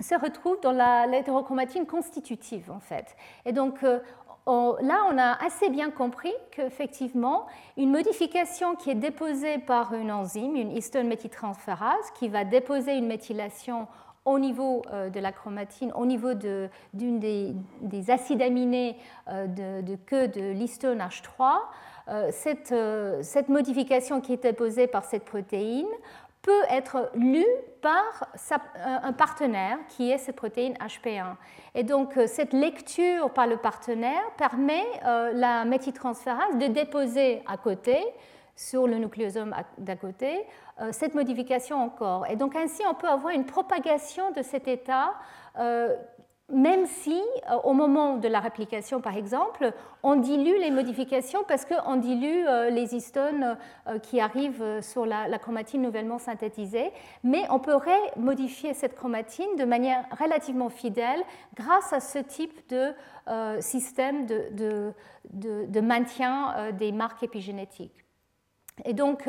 se 0.00 0.14
retrouve 0.14 0.58
dans 0.60 0.72
l'hétérochromatine 1.08 1.86
constitutive 1.86 2.70
en 2.70 2.80
fait. 2.80 3.16
Et 3.44 3.52
donc 3.52 3.82
euh, 3.82 4.00
là, 4.46 5.04
on 5.10 5.18
a 5.18 5.44
assez 5.44 5.70
bien 5.70 5.90
compris 5.90 6.32
qu'effectivement, 6.50 7.46
une 7.76 7.90
modification 7.90 8.76
qui 8.76 8.90
est 8.90 8.94
déposée 8.94 9.58
par 9.58 9.94
une 9.94 10.12
enzyme, 10.12 10.54
une 10.56 10.72
histone 10.72 11.08
méthyltransférase, 11.08 12.10
qui 12.18 12.28
va 12.28 12.44
déposer 12.44 12.96
une 12.96 13.06
méthylation 13.06 13.88
au 14.24 14.38
niveau 14.38 14.82
euh, 14.92 15.08
de 15.08 15.20
la 15.20 15.32
chromatine, 15.32 15.92
au 15.94 16.04
niveau 16.04 16.34
d'une 16.34 17.18
des, 17.18 17.54
des, 17.80 18.10
acides 18.10 18.42
aminés 18.42 18.96
euh, 19.28 19.46
de, 19.46 19.86
de 19.86 19.96
queue 19.96 20.28
de 20.28 20.52
l'histone 20.52 20.98
H3, 20.98 21.58
cette, 22.30 22.72
cette, 23.22 23.48
modification 23.48 24.20
qui 24.20 24.34
est 24.34 24.42
déposée 24.44 24.86
par 24.86 25.04
cette 25.04 25.24
protéine 25.24 25.88
peut 26.46 26.62
être 26.70 27.10
lu 27.16 27.44
par 27.82 28.28
un 28.84 29.12
partenaire 29.12 29.78
qui 29.88 30.12
est 30.12 30.18
cette 30.18 30.36
protéine 30.36 30.74
HP1. 30.74 31.34
Et 31.74 31.82
donc 31.82 32.16
euh, 32.16 32.28
cette 32.28 32.52
lecture 32.52 33.30
par 33.30 33.48
le 33.48 33.56
partenaire 33.56 34.22
permet 34.38 34.84
euh, 35.04 35.32
la 35.32 35.64
méthyltransférase 35.64 36.56
de 36.56 36.68
déposer 36.68 37.42
à 37.46 37.56
côté, 37.56 37.98
sur 38.54 38.86
le 38.86 38.96
nucléosome 38.96 39.54
d'à 39.76 39.96
côté, 39.96 40.46
euh, 40.80 40.90
cette 40.92 41.16
modification 41.16 41.82
encore. 41.82 42.26
Et 42.30 42.36
donc 42.36 42.54
ainsi 42.54 42.82
on 42.88 42.94
peut 42.94 43.08
avoir 43.08 43.34
une 43.34 43.44
propagation 43.44 44.30
de 44.30 44.42
cet 44.42 44.68
état 44.68 45.14
même 46.52 46.86
si 46.86 47.20
euh, 47.50 47.56
au 47.64 47.72
moment 47.72 48.18
de 48.18 48.28
la 48.28 48.38
réplication, 48.38 49.00
par 49.00 49.16
exemple, 49.16 49.72
on 50.04 50.14
dilue 50.14 50.58
les 50.60 50.70
modifications 50.70 51.40
parce 51.48 51.64
qu'on 51.64 51.96
dilue 51.96 52.46
euh, 52.46 52.70
les 52.70 52.94
histones 52.94 53.56
euh, 53.88 53.98
qui 53.98 54.20
arrivent 54.20 54.80
sur 54.80 55.06
la, 55.06 55.38
chromatine 55.38 55.82
nouvellement 55.82 56.18
synthétisée, 56.18 56.92
mais 57.24 57.42
on 57.50 57.58
pourrait 57.58 58.12
modifier 58.16 58.74
cette 58.74 58.94
chromatine 58.94 59.56
de 59.58 59.64
manière 59.64 60.04
relativement 60.18 60.68
fidèle 60.68 61.20
grâce 61.54 61.92
à 61.92 62.00
ce 62.00 62.18
type 62.18 62.68
de 62.68 62.92
système 63.60 64.26
de 64.26 65.80
maintien 65.80 66.72
des 66.72 66.90
marques 66.90 67.22
épigénétiques. 67.22 68.04
Et 68.84 68.92
donc 68.92 69.28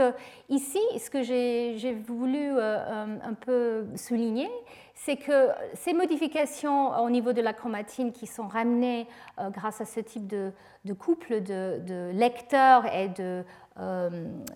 ici, 0.49 0.79
ce 0.97 1.09
que 1.09 1.23
j'ai 1.23 1.93
voulu 1.93 2.59
un 2.59 3.33
peu 3.39 3.85
souligner, 3.95 4.49
c'est 4.97 5.15
que 5.15 5.49
ces 5.75 5.93
modifications 5.93 6.99
au 7.03 7.09
niveau 7.09 7.31
de 7.31 7.41
la 7.41 7.53
chromatine 7.53 8.11
qui 8.11 8.25
sont 8.25 8.47
ramenées 8.47 9.07
euh, 9.39 9.49
grâce 9.51 9.79
à 9.79 9.85
ce 9.85 9.99
type 9.99 10.27
de, 10.27 10.51
couple 10.97 11.41
de, 11.41 12.11
lecteurs 12.13 12.91
et 12.93 13.07
de 13.09 13.43
euh, 13.79 14.09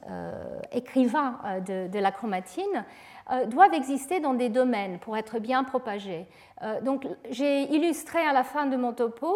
euh, 0.10 0.60
écrivains 0.72 1.40
de, 1.66 2.00
la 2.00 2.12
chromatine 2.12 2.86
doivent 3.48 3.74
exister 3.74 4.20
dans 4.20 4.34
des 4.34 4.50
domaines 4.50 5.00
pour 5.00 5.16
être 5.16 5.40
bien 5.40 5.64
propagés. 5.64 6.28
donc 6.82 7.08
j'ai 7.30 7.64
illustré 7.74 8.20
à 8.20 8.34
la 8.34 8.44
fin 8.44 8.66
de 8.66 8.76
mon 8.76 8.92
topo 8.92 9.34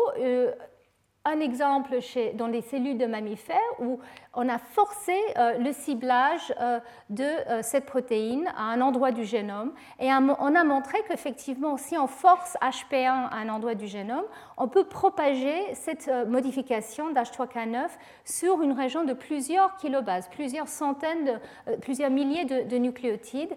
un 1.25 1.39
exemple 1.39 1.97
dans 2.35 2.47
les 2.47 2.61
cellules 2.61 2.99
de 2.99 3.07
mammifères 3.07 3.57
où 3.79 3.99
on 4.35 4.47
a 4.47 4.59
forcé 4.59 5.15
euh, 5.37 5.57
le 5.57 5.71
ciblage 5.71 6.53
euh, 6.59 6.79
de 7.09 7.23
euh, 7.23 7.61
cette 7.63 7.85
protéine 7.85 8.47
à 8.55 8.63
un 8.63 8.81
endroit 8.81 9.11
du 9.11 9.25
génome 9.25 9.73
et 9.99 10.09
on 10.13 10.55
a 10.55 10.63
montré 10.63 10.99
qu'effectivement, 11.07 11.77
si 11.77 11.97
on 11.97 12.07
force 12.07 12.55
HP1 12.61 13.07
à 13.07 13.37
un 13.37 13.49
endroit 13.49 13.73
du 13.73 13.87
génome, 13.87 14.25
on 14.57 14.67
peut 14.67 14.83
propager 14.83 15.73
cette 15.73 16.11
modification 16.27 17.11
d'H3K9 17.11 17.87
sur 18.23 18.61
une 18.61 18.73
région 18.73 19.03
de 19.03 19.13
plusieurs 19.13 19.75
kilobases, 19.77 20.27
plusieurs 20.29 20.67
centaines, 20.67 21.39
plusieurs 21.81 22.11
milliers 22.11 22.45
de 22.45 22.77
nucléotides 22.77 23.55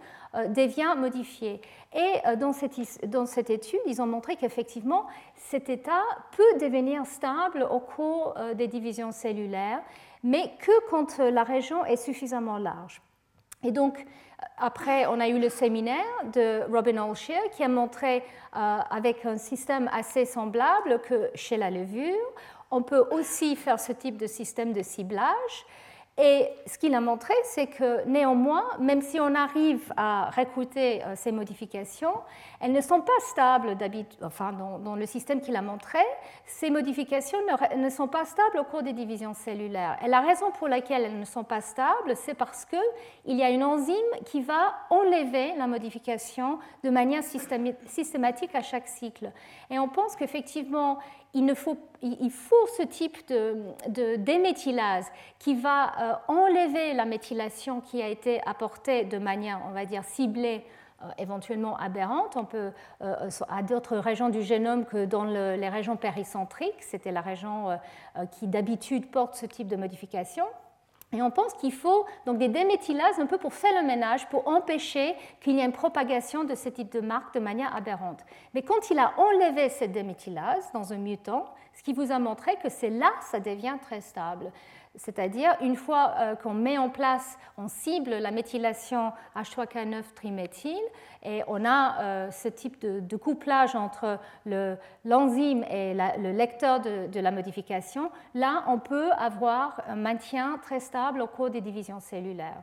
devient 0.49 0.95
modifié. 0.97 1.61
Et 1.95 2.37
dans 2.37 2.53
cette, 2.53 3.09
dans 3.09 3.25
cette 3.25 3.49
étude, 3.49 3.81
ils 3.87 4.03
ont 4.03 4.07
montré 4.07 4.37
qu'effectivement, 4.37 5.07
cet 5.37 5.71
état 5.71 6.03
peut 6.37 6.59
devenir 6.61 7.07
stable 7.07 7.67
au 7.71 7.81
cours 7.81 8.35
des 8.55 8.67
divisions 8.67 9.11
cellulaires 9.11 9.81
mais 10.23 10.53
que 10.59 10.89
quand 10.89 11.19
la 11.19 11.45
région 11.45 11.85
est 11.85 11.97
suffisamment 11.97 12.59
large. 12.59 13.01
Et 13.63 13.73
donc, 13.73 14.05
après, 14.57 15.07
on 15.07 15.19
a 15.21 15.29
eu 15.29 15.39
le 15.39 15.49
séminaire 15.49 16.05
de 16.33 16.63
Robin 16.73 16.99
Olshier 17.03 17.41
qui 17.53 17.65
a 17.65 17.69
montré, 17.69 18.23
euh, 18.57 18.79
avec 18.91 19.25
un 19.27 19.37
système 19.37 19.91
assez 19.93 20.25
semblable, 20.25 21.01
que 21.01 21.31
chez 21.35 21.57
la 21.57 21.71
levure, 21.71 22.15
on 22.71 22.83
peut 22.83 23.05
aussi 23.11 23.57
faire 23.57 23.81
ce 23.81 23.93
type 23.93 24.17
de 24.17 24.27
système 24.27 24.73
de 24.73 24.83
ciblage 24.83 25.67
et 26.21 26.49
ce 26.67 26.79
qu'il 26.79 26.95
a 26.97 27.01
montré, 27.01 27.33
c'est 27.45 27.69
que 27.69 28.05
néanmoins, 28.05 28.65
même 28.81 29.03
si 29.03 29.21
on 29.21 29.37
arrive 29.37 29.93
à 29.97 30.31
recruter 30.31 31.01
euh, 31.05 31.13
ces 31.15 31.31
modifications, 31.31 32.13
elles 32.61 32.73
ne 32.73 32.81
sont 32.81 33.01
pas 33.01 33.13
stables 33.31 33.77
enfin, 34.23 34.53
dans, 34.53 34.97
le 34.97 35.07
système 35.07 35.41
qu'il 35.41 35.55
a 35.55 35.63
montré. 35.63 36.01
Ces 36.45 36.71
modifications 36.71 37.39
ne, 37.77 37.89
sont 37.89 38.09
pas 38.09 38.25
stables 38.25 38.59
au 38.59 38.65
cours 38.65 38.83
des 38.83 38.93
divisions 38.93 39.33
cellulaires. 39.33 39.97
Et 40.05 40.09
la 40.09 40.21
raison 40.21 40.51
pour 40.51 40.67
laquelle 40.67 41.05
elles 41.05 41.21
ne 41.21 41.25
sont 41.25 41.45
pas 41.45 41.61
stables, 41.61 42.17
c'est 42.17 42.35
parce 42.35 42.65
qu'il 42.65 43.37
y 43.37 43.45
a 43.45 43.51
une 43.51 43.63
enzyme 43.63 43.95
qui 44.27 44.41
va 44.41 44.75
enlever 44.91 45.55
la 45.57 45.69
modification 45.69 46.59
de 46.83 46.91
manière 46.91 47.23
systématique 47.23 48.57
à 48.57 48.63
chaque 48.63 48.89
cycle. 48.89 49.31
Et 49.71 49.79
on 49.79 49.89
pense 49.89 50.17
qu'effectivement, 50.17 50.99
il, 51.39 52.31
faut, 52.31 52.67
ce 52.77 52.83
type 52.83 53.27
de, 53.29 54.17
déméthylase 54.17 55.07
qui 55.39 55.55
va 55.55 55.93
euh, 56.01 56.15
enlever 56.29 56.95
la 56.95 57.05
méthylation 57.05 57.81
qui 57.81 58.03
a 58.03 58.09
été 58.09 58.41
apportée 58.47 59.05
de 59.05 59.19
manière, 59.19 59.61
on 59.69 59.73
va 59.73 59.85
dire, 59.85 60.05
ciblée 60.05 60.65
éventuellement 61.17 61.77
aberrantes. 61.77 62.37
On 62.37 62.45
peut, 62.45 62.73
à 63.01 63.63
d'autres 63.63 63.99
régions 63.99 64.31
du 64.31 64.43
génome 64.43 64.85
que 64.85 65.05
dans 65.05 65.23
les 65.23 65.69
régions 65.69 65.97
péricentriques, 65.97 66.83
c'était 66.83 67.13
la 67.13 67.21
région 67.21 67.79
qui 68.33 68.49
d'habitude 68.49 69.09
porte 69.09 69.37
ce 69.37 69.47
type 69.47 69.69
de 69.69 69.77
modification. 69.77 70.45
Et 71.13 71.23
on 71.23 71.31
pense 71.31 71.55
qu'il 71.55 71.73
faut 71.73 72.05
donc 72.27 72.37
des 72.37 72.49
déméthylases 72.49 73.19
un 73.19 73.25
peu 73.25 73.39
pour 73.39 73.55
faire 73.55 73.81
le 73.81 73.87
ménage, 73.87 74.29
pour 74.29 74.47
empêcher 74.47 75.15
qu'il 75.41 75.55
y 75.55 75.61
ait 75.61 75.65
une 75.65 75.73
propagation 75.73 76.45
de 76.45 76.55
ce 76.55 76.69
type 76.69 76.93
de 76.93 77.01
marque 77.01 77.33
de 77.33 77.41
manière 77.41 77.75
aberrante. 77.75 78.21
Mais 78.53 78.61
quand 78.63 78.91
il 78.91 78.99
a 78.99 79.15
enlevé 79.19 79.71
cette 79.71 79.93
déméthylase 79.93 80.71
dans 80.75 80.93
un 80.93 80.99
mutant, 80.99 81.47
ce 81.73 81.83
qui 81.83 81.95
vous 81.95 82.13
a 82.13 82.19
montré 82.19 82.57
que 82.63 82.69
c'est 82.69 82.91
là 82.91 83.11
ça 83.23 83.41
devient 83.41 83.77
très 83.81 84.03
stable. 84.03 84.53
C'est-à-dire, 84.95 85.57
une 85.61 85.77
fois 85.77 86.15
euh, 86.19 86.35
qu'on 86.35 86.55
met 86.55 86.79
en 86.79 86.89
place, 86.89 87.39
on 87.57 87.69
cible 87.69 88.11
la 88.11 88.31
méthylation 88.31 89.13
H3K9 89.37 90.03
triméthyle, 90.15 90.77
et 91.23 91.43
on 91.47 91.65
a 91.65 92.01
euh, 92.01 92.31
ce 92.31 92.49
type 92.49 92.81
de, 92.81 93.17
couplage 93.17 93.75
entre 93.75 94.19
l'enzyme 95.05 95.65
et 95.65 95.95
le 95.95 96.33
lecteur 96.33 96.81
de, 96.81 97.21
la 97.21 97.31
modification, 97.31 98.11
là, 98.35 98.65
on 98.69 98.79
peut 98.79 99.11
avoir 99.13 99.83
un 99.89 99.97
maintien 99.97 100.59
très 100.63 100.81
stable 100.81 101.21
au 101.21 101.27
cours 101.27 101.51
des 101.51 101.61
divisions 101.61 102.01
cellulaires. 102.01 102.63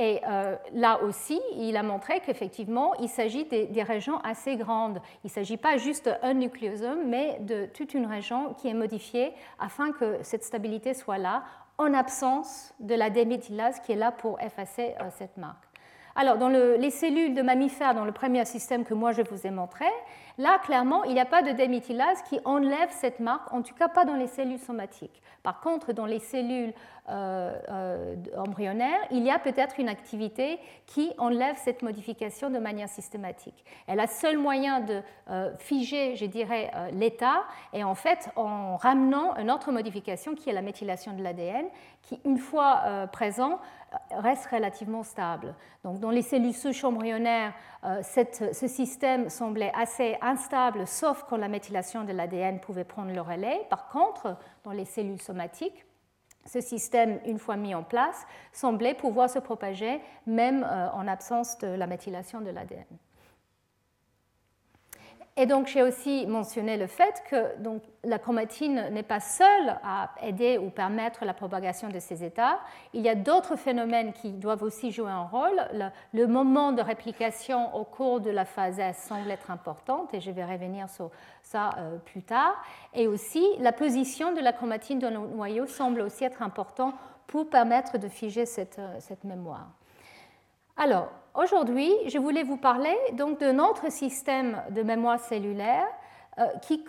Et 0.00 0.20
euh, 0.28 0.54
là 0.72 1.02
aussi, 1.02 1.40
il 1.56 1.76
a 1.76 1.82
montré 1.82 2.20
qu'effectivement, 2.20 2.94
il 3.00 3.08
s'agit 3.08 3.44
des, 3.44 3.82
régions 3.82 4.18
assez 4.20 4.56
grandes. 4.56 5.00
Il 5.24 5.26
ne 5.26 5.30
s'agit 5.30 5.56
pas 5.56 5.76
juste 5.76 6.08
d'un 6.22 6.34
nucléosome, 6.34 7.00
mais 7.06 7.38
de 7.40 7.66
toute 7.66 7.94
une 7.94 8.06
région 8.06 8.54
qui 8.54 8.68
est 8.68 8.74
modifiée 8.74 9.32
afin 9.58 9.90
que 9.90 10.18
cette 10.22 10.44
stabilité 10.44 10.94
soit 10.94 11.18
là, 11.18 11.42
en 11.78 11.92
absence 11.94 12.72
de 12.78 12.94
la 12.94 13.10
déméthylase 13.10 13.80
qui 13.80 13.92
est 13.92 13.96
là 13.96 14.12
pour 14.12 14.40
effacer 14.40 14.94
euh, 15.00 15.08
cette 15.10 15.36
marque. 15.36 15.64
Alors, 16.14 16.38
dans 16.38 16.48
les 16.48 16.90
cellules 16.90 17.34
de 17.34 17.42
mammifères, 17.42 17.94
dans 17.94 18.04
le 18.04 18.10
premier 18.10 18.44
système 18.44 18.84
que 18.84 18.94
moi 18.94 19.12
je 19.12 19.22
vous 19.22 19.46
ai 19.46 19.50
montré, 19.50 19.84
là, 20.38 20.58
clairement, 20.64 21.04
il 21.04 21.12
n'y 21.12 21.20
a 21.20 21.26
pas 21.26 21.42
de 21.42 21.50
déméthylase 21.50 22.22
qui 22.22 22.40
enlève 22.44 22.90
cette 22.90 23.20
marque, 23.20 23.52
en 23.52 23.62
tout 23.62 23.74
cas 23.74 23.88
pas 23.88 24.04
dans 24.04 24.14
les 24.14 24.28
cellules 24.28 24.58
somatiques. 24.58 25.22
Par 25.42 25.60
contre, 25.60 25.92
dans 25.92 26.06
les 26.06 26.18
cellules 26.18 26.72
euh, 27.08 27.58
euh, 27.70 28.14
embryonnaires, 28.36 29.00
il 29.10 29.24
y 29.24 29.30
a 29.30 29.38
peut-être 29.38 29.80
une 29.80 29.88
activité 29.88 30.58
qui 30.86 31.12
enlève 31.16 31.56
cette 31.56 31.82
modification 31.82 32.50
de 32.50 32.58
manière 32.58 32.88
systématique. 32.88 33.64
Et 33.88 33.94
le 33.94 34.06
seul 34.06 34.36
moyen 34.36 34.80
de 34.80 35.00
euh, 35.30 35.50
figer, 35.58 36.16
je 36.16 36.26
dirais, 36.26 36.70
l'état 36.92 37.44
est 37.72 37.82
en 37.82 37.94
fait 37.94 38.28
en 38.36 38.76
ramenant 38.76 39.36
une 39.36 39.50
autre 39.50 39.72
modification 39.72 40.34
qui 40.34 40.50
est 40.50 40.52
la 40.52 40.62
méthylation 40.62 41.14
de 41.14 41.22
l'ADN, 41.22 41.66
qui, 42.02 42.20
une 42.24 42.38
fois 42.38 43.06
présent, 43.10 43.58
reste 44.10 44.46
relativement 44.46 45.02
stable. 45.02 45.54
Donc, 45.84 46.00
dans 46.00 46.10
les 46.10 46.22
cellules 46.22 46.54
souches 46.54 46.84
embryonnaires, 46.84 47.54
ce 47.82 48.66
système 48.66 49.28
semblait 49.28 49.72
assez 49.74 50.16
instable, 50.20 50.86
sauf 50.86 51.24
quand 51.28 51.36
la 51.36 51.48
méthylation 51.48 52.04
de 52.04 52.12
l'ADN 52.12 52.60
pouvait 52.60 52.84
prendre 52.84 53.12
le 53.12 53.20
relais. 53.20 53.66
Par 53.70 53.88
contre, 53.88 54.36
dans 54.64 54.72
les 54.72 54.84
cellules 54.84 55.22
somatiques, 55.22 55.86
ce 56.48 56.60
système, 56.60 57.20
une 57.26 57.38
fois 57.38 57.56
mis 57.56 57.74
en 57.74 57.82
place, 57.82 58.26
semblait 58.52 58.94
pouvoir 58.94 59.30
se 59.30 59.38
propager 59.38 60.00
même 60.26 60.64
euh, 60.64 60.90
en 60.92 61.06
absence 61.06 61.58
de 61.58 61.68
la 61.68 61.86
méthylation 61.86 62.40
de 62.40 62.50
l'ADN. 62.50 62.86
Et 65.40 65.46
donc 65.46 65.68
j'ai 65.68 65.84
aussi 65.84 66.26
mentionné 66.26 66.76
le 66.76 66.88
fait 66.88 67.22
que 67.30 67.56
donc, 67.62 67.82
la 68.02 68.18
chromatine 68.18 68.88
n'est 68.90 69.04
pas 69.04 69.20
seule 69.20 69.78
à 69.84 70.10
aider 70.20 70.58
ou 70.58 70.68
permettre 70.68 71.24
la 71.24 71.32
propagation 71.32 71.88
de 71.88 72.00
ces 72.00 72.24
états. 72.24 72.58
Il 72.92 73.02
y 73.02 73.08
a 73.08 73.14
d'autres 73.14 73.54
phénomènes 73.54 74.12
qui 74.12 74.32
doivent 74.32 74.64
aussi 74.64 74.90
jouer 74.90 75.12
un 75.12 75.22
rôle. 75.22 75.92
Le, 76.12 76.26
moment 76.26 76.72
de 76.72 76.82
réplication 76.82 77.72
au 77.76 77.84
cours 77.84 78.18
de 78.20 78.30
la 78.30 78.44
phase 78.44 78.80
S 78.80 78.98
semble 79.08 79.30
être 79.30 79.52
important, 79.52 80.08
et 80.12 80.20
je 80.20 80.32
vais 80.32 80.44
revenir 80.44 80.90
sur 80.90 81.12
ça 81.42 81.70
euh, 81.78 81.98
plus 81.98 82.22
tard. 82.22 82.60
Et 82.92 83.06
aussi 83.06 83.46
la 83.60 83.72
position 83.72 84.32
de 84.32 84.40
la 84.40 84.52
chromatine 84.52 84.98
dans 84.98 85.10
le 85.10 85.18
noyau 85.18 85.66
semble 85.66 86.00
aussi 86.00 86.24
être 86.24 86.42
important 86.42 86.94
pour 87.28 87.48
permettre 87.48 87.96
de 87.96 88.08
figer 88.08 88.44
cette, 88.44 88.80
euh, 88.80 88.96
cette 88.98 89.22
mémoire. 89.22 89.68
Alors, 90.76 91.10
aujourd'hui, 91.38 91.92
je 92.06 92.18
voulais 92.18 92.42
vous 92.42 92.56
parler 92.56 92.96
donc 93.12 93.38
d'un 93.38 93.58
autre 93.58 93.90
système 93.90 94.62
de 94.70 94.82
mémoire 94.82 95.20
cellulaire 95.20 95.86
euh, 96.38 96.46
qui, 96.62 96.84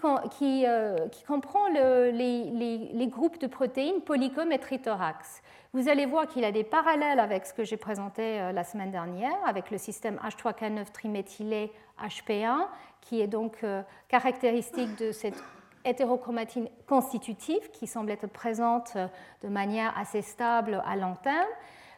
euh, 0.68 1.08
qui, 1.08 1.24
comprend 1.24 1.68
les, 1.70 3.08
groupes 3.08 3.40
de 3.40 3.48
protéines 3.48 4.02
polycom 4.02 4.52
et 4.52 4.60
trithorax. 4.60 5.42
Vous 5.74 5.88
allez 5.88 6.06
voir 6.06 6.28
qu'il 6.28 6.44
a 6.46 6.52
des 6.52 6.64
parallèles 6.64 7.20
avec 7.20 7.46
ce 7.46 7.54
que 7.54 7.64
j'ai 7.64 7.78
présenté 7.78 8.40
euh, 8.40 8.52
la 8.52 8.64
semaine 8.64 8.92
dernière, 8.92 9.38
avec 9.46 9.72
le 9.72 9.78
système 9.78 10.20
H3K9 10.24 10.92
triméthylé 10.92 11.72
HP1, 12.00 12.68
qui 13.02 13.22
est 13.22 13.28
donc 13.28 13.66
caractéristique 14.08 14.96
de 14.98 15.12
cette 15.12 15.42
hétérochromatine 15.86 16.68
constitutive 16.86 17.72
qui 17.72 17.88
semble 17.88 18.12
être 18.12 18.28
présente 18.28 18.98
de 19.42 19.48
manière 19.48 19.98
assez 19.98 20.22
stable 20.22 20.84
à 20.86 20.96
long 20.96 21.16
terme. 21.24 21.48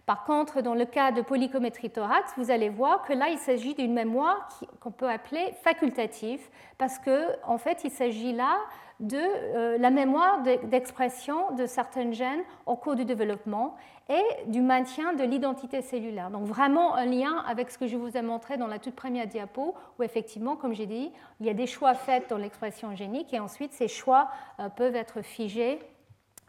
Par 0.05 0.23
contre, 0.23 0.61
dans 0.61 0.73
le 0.73 0.85
cas 0.85 1.11
de 1.11 1.21
polycométrie 1.21 1.89
thorax, 1.89 2.33
vous 2.37 2.51
allez 2.51 2.69
voir 2.69 3.03
que 3.03 3.13
là, 3.13 3.29
il 3.29 3.37
s'agit 3.37 3.75
d'une 3.75 3.93
mémoire 3.93 4.47
qu'on 4.79 4.91
peut 4.91 5.09
appeler 5.09 5.53
facultative, 5.63 6.41
parce 6.77 6.97
qu'en 6.99 7.53
en 7.53 7.57
fait, 7.57 7.83
il 7.83 7.91
s'agit 7.91 8.33
là 8.33 8.57
de 8.99 9.17
euh, 9.17 9.77
la 9.79 9.89
mémoire 9.89 10.43
d'expression 10.43 11.51
de 11.55 11.65
certains 11.65 12.11
gènes 12.11 12.43
au 12.65 12.75
cours 12.75 12.95
du 12.95 13.03
développement 13.03 13.75
et 14.09 14.21
du 14.47 14.61
maintien 14.61 15.13
de 15.13 15.23
l'identité 15.23 15.81
cellulaire. 15.81 16.29
Donc 16.29 16.45
vraiment 16.45 16.95
un 16.95 17.05
lien 17.05 17.43
avec 17.47 17.71
ce 17.71 17.77
que 17.77 17.87
je 17.87 17.97
vous 17.97 18.15
ai 18.15 18.21
montré 18.21 18.57
dans 18.57 18.67
la 18.67 18.77
toute 18.77 18.95
première 18.95 19.25
diapo, 19.25 19.73
où 19.97 20.03
effectivement, 20.03 20.55
comme 20.55 20.73
j'ai 20.73 20.85
dit, 20.85 21.11
il 21.39 21.45
y 21.45 21.49
a 21.49 21.53
des 21.53 21.67
choix 21.67 21.95
faits 21.95 22.29
dans 22.29 22.37
l'expression 22.37 22.95
génique 22.95 23.33
et 23.33 23.39
ensuite 23.39 23.73
ces 23.73 23.87
choix 23.87 24.29
euh, 24.59 24.69
peuvent 24.69 24.95
être 24.95 25.21
figés 25.21 25.79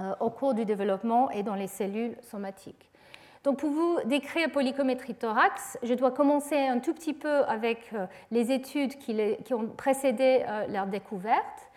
euh, 0.01 0.15
au 0.21 0.29
cours 0.31 0.55
du 0.55 0.65
développement 0.65 1.31
et 1.31 1.43
dans 1.43 1.55
les 1.55 1.69
cellules 1.69 2.17
somatiques. 2.21 2.91
Donc 3.44 3.59
pour 3.59 3.70
vous 3.70 3.98
décrire 4.05 4.50
polycométrie 4.50 5.14
thorax, 5.14 5.76
je 5.83 5.94
dois 5.94 6.12
commencer 6.12 6.57
un 6.57 6.78
tout 6.78 6.94
petit 6.94 7.12
peu 7.12 7.42
avec 7.44 7.90
euh, 7.92 8.07
les 8.31 8.52
études 8.52 8.96
qui, 8.98 9.16
ont 9.52 9.66
précédé 9.66 10.44
euh, 10.46 10.66
leur 10.68 10.87
découverte. 10.87 11.70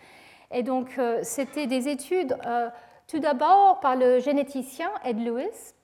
Et 0.52 0.62
donc 0.62 0.96
euh, 0.98 1.18
c'était 1.22 1.66
des 1.66 1.88
études 1.88 2.36
tout 3.08 3.18
d'abord 3.18 3.80
par 3.80 3.96
le 3.96 4.20
généticien 4.20 4.90
Ed 5.04 5.18
Lewis, 5.18 5.74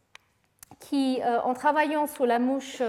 qui, 0.78 1.20
en 1.44 1.54
travaillant 1.54 2.08
sur 2.08 2.26
la 2.26 2.40
mouche 2.40 2.82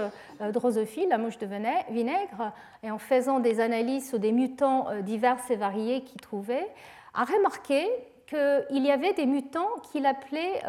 drosophile, 0.52 1.06
la 1.08 1.18
mouche 1.18 1.38
de 1.38 1.46
vinaigre, 1.46 2.52
et 2.82 2.90
en 2.90 2.98
faisant 2.98 3.38
des 3.38 3.60
analyses 3.60 4.08
sur 4.08 4.18
des 4.18 4.32
mutants 4.32 4.88
divers 5.02 5.38
et 5.50 5.54
variés 5.54 6.02
qu'il 6.02 6.20
trouvait, 6.20 6.66
a 7.14 7.22
remarqué 7.22 7.86
qu'il 8.26 8.84
y 8.84 8.90
avait 8.90 9.12
des 9.12 9.26
mutants 9.26 9.70
qu'il 9.92 10.06
appelait 10.06 10.60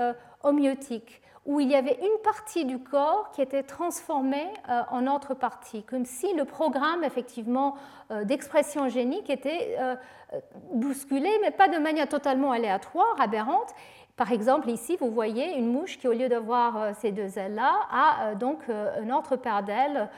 homéotiques 0.43 1.23
où 1.45 1.59
il 1.59 1.69
y 1.69 1.75
avait 1.75 1.97
une 2.01 2.21
partie 2.23 2.65
du 2.65 2.79
corps 2.79 3.29
qui 3.31 3.41
était 3.41 3.63
transformée 3.63 4.47
euh, 4.69 4.81
en 4.89 5.05
autre 5.07 5.35
partie, 5.35 5.83
comme 5.83 6.05
si 6.05 6.33
le 6.33 6.43
programme 6.43 7.03
effectivement 7.03 7.75
euh, 8.11 8.23
d'expression 8.23 8.89
génique 8.89 9.29
était 9.29 9.75
euh, 9.79 9.95
bousculé, 10.71 11.29
mais 11.41 11.51
pas 11.51 11.67
de 11.67 11.77
manière 11.77 12.09
totalement 12.09 12.51
aléatoire, 12.51 13.15
aberrante. 13.19 13.75
Par 14.15 14.31
exemple, 14.31 14.69
ici, 14.69 14.97
vous 14.99 15.11
voyez 15.11 15.55
une 15.57 15.71
mouche 15.71 15.99
qui, 15.99 16.07
au 16.07 16.13
lieu 16.13 16.29
d'avoir 16.29 16.95
ces 16.95 17.11
deux 17.11 17.37
ailes-là, 17.37 17.73
a 17.91 18.35
donc 18.35 18.59
une 19.01 19.11
autre 19.11 19.35
paire 19.35 19.61
d'ailes 19.61 20.09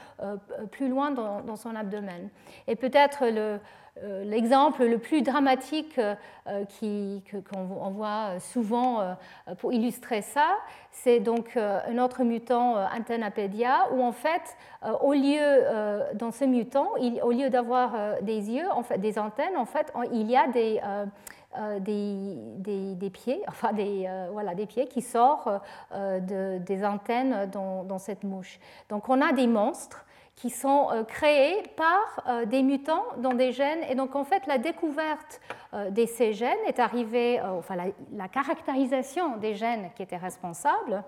plus 0.70 0.88
loin 0.88 1.10
dans 1.10 1.56
son 1.56 1.74
abdomen. 1.74 2.28
Et 2.68 2.76
peut-être 2.76 3.26
le, 3.26 3.58
l'exemple 4.24 4.84
le 4.84 4.98
plus 4.98 5.22
dramatique 5.22 5.98
euh, 5.98 6.64
qu'on 7.50 7.90
voit 7.90 8.40
souvent 8.40 9.00
euh, 9.00 9.14
pour 9.58 9.72
illustrer 9.72 10.22
ça, 10.22 10.56
c'est 10.90 11.20
donc 11.20 11.56
un 11.56 11.98
autre 11.98 12.24
mutant 12.24 12.76
Antennapedia, 12.96 13.88
où 13.92 14.02
en 14.02 14.12
fait, 14.12 14.56
au 15.00 15.12
lieu, 15.12 16.12
dans 16.14 16.32
ce 16.32 16.44
mutant, 16.44 16.88
au 17.22 17.30
lieu 17.30 17.50
d'avoir 17.50 18.20
des 18.22 18.50
yeux, 18.50 18.68
en 18.72 18.82
fait, 18.82 18.98
des 18.98 19.18
antennes, 19.18 19.56
en 19.56 19.64
fait, 19.64 19.92
il 20.12 20.28
y 20.28 20.36
a 20.36 20.48
des, 20.48 20.80
des, 21.80 23.10
pieds, 23.10 23.42
enfin 23.48 23.72
des, 23.72 24.08
voilà, 24.32 24.54
des 24.54 24.66
pieds 24.66 24.86
qui 24.86 25.02
sortent 25.02 25.48
des 25.92 26.84
antennes 26.84 27.48
dans, 27.52 27.98
cette 27.98 28.24
mouche. 28.24 28.58
Donc 28.88 29.08
on 29.08 29.20
a 29.20 29.32
des 29.32 29.46
monstres 29.46 30.04
qui 30.38 30.50
sont 30.50 30.88
euh, 30.92 31.02
créés 31.02 31.64
par 31.76 32.22
euh, 32.28 32.44
des 32.44 32.62
mutants 32.62 33.04
dans 33.16 33.34
des 33.34 33.50
gènes. 33.50 33.82
Et 33.90 33.96
donc, 33.96 34.14
en 34.14 34.22
fait, 34.22 34.46
la 34.46 34.58
découverte 34.58 35.40
euh, 35.74 35.90
de 35.90 36.06
ces 36.06 36.32
gènes 36.32 36.58
est 36.66 36.78
arrivée, 36.78 37.40
enfin, 37.42 37.74
la, 38.12 38.28
caractérisation 38.28 39.36
des 39.38 39.54
gènes 39.54 39.90
qui 39.96 40.02
étaient 40.02 40.16
responsables 40.16 41.02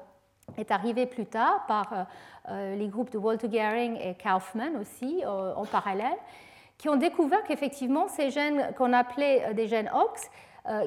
est 0.56 0.72
arrivée 0.72 1.06
plus 1.06 1.26
tard 1.26 1.64
par 1.68 2.06
les 2.48 2.88
groupes 2.88 3.10
de 3.10 3.18
Walter 3.18 3.48
Gehring 3.48 3.96
et 4.00 4.16
Kaufman 4.16 4.76
aussi, 4.80 5.22
en 5.24 5.64
parallèle, 5.64 6.16
qui 6.76 6.88
ont 6.88 6.96
découvert 6.96 7.44
qu'effectivement, 7.44 8.08
ces 8.08 8.30
gènes 8.30 8.74
qu'on 8.76 8.92
appelait 8.92 9.54
des 9.54 9.68
gènes 9.68 9.88
OX 9.94 10.28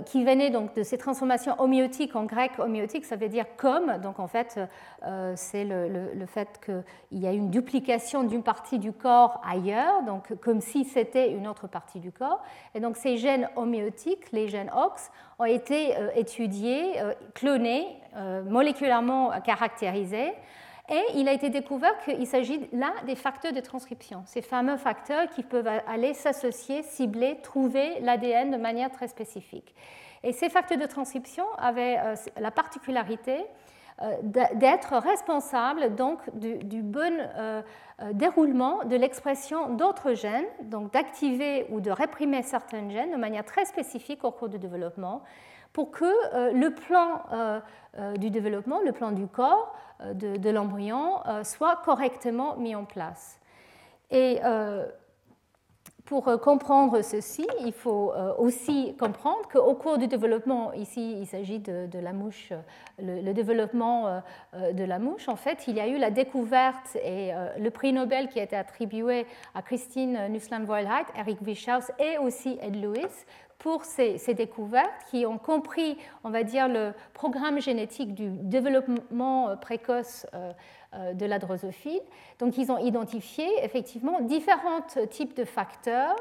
qui 0.06 0.24
venait 0.24 0.50
donc 0.50 0.76
de 0.76 0.84
ces 0.84 0.98
transformations 0.98 1.60
homéotiques. 1.60 2.16
En 2.16 2.24
grec, 2.26 2.52
homéotique, 2.60 3.06
ça 3.06 3.16
veut 3.16 3.30
dire 3.30 3.46
comme. 3.58 3.98
Donc 3.98 4.20
en 4.20 4.28
fait, 4.28 4.60
euh, 5.06 5.34
c'est 5.36 5.66
le, 5.66 6.26
fait 6.26 6.60
qu'il 6.64 7.20
y 7.20 7.28
a 7.28 7.32
une 7.32 7.50
duplication 7.50 8.24
d'une 8.24 8.44
partie 8.44 8.80
du 8.80 8.92
corps 8.94 9.42
ailleurs, 9.48 10.04
donc 10.04 10.34
comme 10.42 10.62
si 10.62 10.86
c'était 10.86 11.32
une 11.32 11.48
autre 11.48 11.68
partie 11.68 12.00
du 12.00 12.12
corps. 12.12 12.42
Et 12.76 12.80
donc 12.80 12.98
ces 12.98 13.18
gènes 13.18 13.50
homéotiques, 13.56 14.32
les 14.32 14.48
gènes 14.48 14.72
OX, 14.76 15.12
ont 15.40 15.46
été 15.46 15.98
euh, 15.98 16.10
étudiés, 16.16 16.94
clonés, 17.34 17.88
moléculairement 18.48 19.32
caractérisés. 19.44 20.34
Et 20.89 21.02
il 21.15 21.30
a 21.30 21.34
été 21.34 21.50
découvert 21.50 21.98
qu'il 22.04 22.28
s'agit 22.28 22.67
là 22.74 22.93
des 23.06 23.15
facteurs 23.15 23.54
de 23.54 23.62
transcription, 23.62 24.24
ces 24.26 24.41
fameux 24.41 24.76
facteurs 24.76 25.30
qui 25.30 25.41
peuvent 25.41 25.69
aller 25.88 26.13
s'associer, 26.13 26.84
cibler, 26.84 27.38
trouver 27.41 28.02
l'ADN 28.02 28.52
de 28.52 28.58
manière 28.58 28.91
très 28.91 29.08
spécifique. 29.08 29.74
Et 30.24 30.34
ces 30.34 30.50
facteurs 30.50 30.78
de 30.78 30.86
transcription 30.86 31.46
avaient 31.58 31.98
euh, 32.00 32.15
la 32.38 32.52
particularité 32.52 33.46
euh, 34.02 34.15
d'être 34.24 34.96
responsables 34.98 35.96
donc 35.96 36.19
du, 36.34 36.82
bon 36.82 37.13
euh, 37.38 37.62
déroulement 38.13 38.84
de 38.86 38.96
l'expression 38.96 39.76
d'autres 39.76 40.13
gènes, 40.13 40.48
donc 40.63 40.91
d'activer 40.91 41.65
ou 41.69 41.80
de 41.80 41.91
réprimer 41.91 42.41
certains 42.41 42.89
gènes 42.89 43.12
de 43.12 43.17
manière 43.17 43.46
très 43.46 43.65
spécifique 43.65 44.24
au 44.24 44.32
cours 44.32 44.50
du 44.50 44.60
développement, 44.60 45.22
pour 45.72 45.91
que 45.91 46.52
le 46.54 46.69
plan 46.69 47.24
du 48.17 48.30
développement, 48.30 48.80
le 48.86 48.91
plan 48.91 49.12
du 49.12 49.26
corps, 49.26 49.74
euh, 50.04 50.13
de, 50.13 50.50
l'embryon 50.50 51.26
euh, 51.26 51.44
soit 51.44 51.78
correctement 51.84 52.58
mis 52.58 52.76
en 52.76 52.86
place. 52.86 53.39
Et 54.12 54.39
euh, 54.44 54.86
pour 56.06 56.26
comprendre 56.42 57.02
ceci, 57.02 57.48
il 57.62 57.72
faut 57.72 58.12
aussi 58.38 58.94
comprendre 58.98 59.48
qu'au 59.50 59.74
cours 59.74 59.98
du 59.98 60.08
développement, 60.08 60.74
ici 60.74 61.16
il 61.18 61.26
s'agit 61.26 61.60
de, 61.60 61.88
la 61.98 62.12
mouche, 62.12 62.52
le, 63.00 63.32
développement 63.32 64.22
de 64.54 64.84
la 64.84 65.00
mouche, 65.00 65.30
en 65.30 65.38
fait, 65.38 65.66
il 65.68 65.76
y 65.76 65.80
a 65.80 65.88
eu 65.88 65.98
la 65.98 66.12
découverte 66.12 66.98
et 66.98 67.32
le 67.58 67.70
prix 67.70 67.94
Nobel 67.94 68.28
qui 68.28 68.42
a 68.42 68.44
été 68.44 68.56
attribué 68.58 69.26
à 69.56 69.62
Christine 69.62 70.28
Nussland-Voilheit, 70.28 71.06
Eric 71.18 71.39
Wischhaus 71.42 71.89
et 71.98 72.18
aussi 72.18 72.60
Ed 72.62 72.76
Lewis 72.76 73.26
pour 73.63 73.86
ces, 73.86 74.17
découvertes 74.34 74.91
qui 75.10 75.26
ont 75.26 75.38
compris, 75.38 75.97
on 76.26 76.30
va 76.30 76.43
dire, 76.43 76.67
le 76.67 76.91
programme 77.13 77.62
génétique 77.62 78.13
du 78.13 78.28
développement 78.30 79.47
euh, 79.47 79.56
précoce 79.56 80.28
euh, 80.34 80.52
euh, 80.93 81.13
de 81.13 81.26
la 81.26 81.39
drosophile. 81.39 82.02
Donc, 82.39 82.58
ils 82.58 82.73
ont 82.73 82.78
identifié 82.78 83.47
effectivement 83.63 84.19
différents 84.19 84.82
types 85.10 85.34
de 85.34 85.45
facteurs 85.45 86.17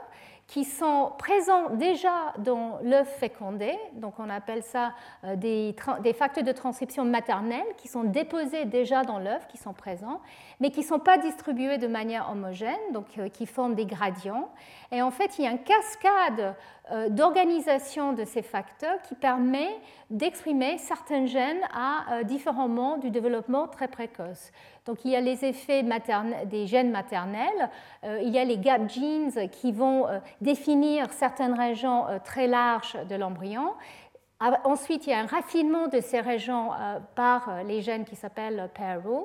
qui 0.53 0.65
sont 0.65 1.12
présents 1.17 1.71
déjà 1.71 2.35
dans 2.37 2.79
l'œuf 2.83 3.09
fécondé, 3.19 3.73
donc 3.95 4.12
on 4.19 4.29
appelle 4.29 4.62
ça 4.62 4.93
des, 5.37 5.75
des, 6.03 6.12
facteurs 6.12 6.45
de 6.45 6.53
transcription 6.53 7.07
maternelle 7.07 7.65
qui 7.79 7.88
sont 7.88 8.05
déposés 8.05 8.67
déjà 8.67 9.03
dans 9.03 9.19
l'œuf, 9.19 9.49
qui 9.49 9.57
sont 9.57 9.73
présents, 9.73 10.21
mais 10.61 10.71
qui 10.71 10.81
ne 10.81 10.85
sont 10.85 10.99
pas 10.99 11.17
distribués 11.17 11.79
de 11.79 11.87
manière 11.87 12.29
homogène, 12.31 12.93
donc 12.93 13.19
qui 13.33 13.47
forment 13.47 13.75
des 13.75 13.87
gradients. 13.87 14.51
Et 14.91 15.01
en 15.01 15.11
fait, 15.11 15.38
il 15.38 15.47
y 15.47 15.49
a 15.49 15.53
une 15.53 15.62
cascade 15.62 16.55
euh, 16.91 17.09
d'organisation 17.09 18.12
de 18.12 18.25
ces 18.25 18.43
facteurs 18.43 19.01
qui 19.03 19.15
permet 19.15 19.71
d'exprimer 20.11 20.77
certains 20.77 21.25
gènes 21.25 21.62
à 21.73 22.17
euh, 22.19 22.23
différents 22.25 22.69
moments 22.69 22.99
du 22.99 23.11
développement 23.11 23.69
très 23.69 23.88
précoce. 23.88 24.51
Donc 24.85 25.05
il 25.05 25.12
y 25.12 25.16
a 25.16 25.21
les 25.21 25.45
effets 25.45 25.85
des 26.47 26.66
gènes 26.66 26.90
maternels, 26.90 27.71
euh, 28.05 28.21
il 28.23 28.31
y 28.31 28.38
a 28.38 28.45
les 28.45 28.59
gap 28.59 28.88
genes 28.90 29.49
qui 29.51 29.73
vont 29.73 30.07
définir 30.40 31.12
certaines 31.12 31.55
régions 31.55 32.07
très 32.25 32.47
larges 32.47 32.99
de 33.09 33.14
l'embryon. 33.14 33.75
Ensuite, 34.64 35.07
il 35.07 35.11
y 35.11 35.12
a 35.12 35.21
un 35.21 35.27
raffinement 35.27 35.87
de 35.87 36.01
ces 36.01 36.21
régions 36.21 36.71
par 37.14 37.62
les 37.62 37.81
gènes 37.81 38.05
qui 38.05 38.16
s'appellent 38.16 38.68
PARO. 38.75 39.25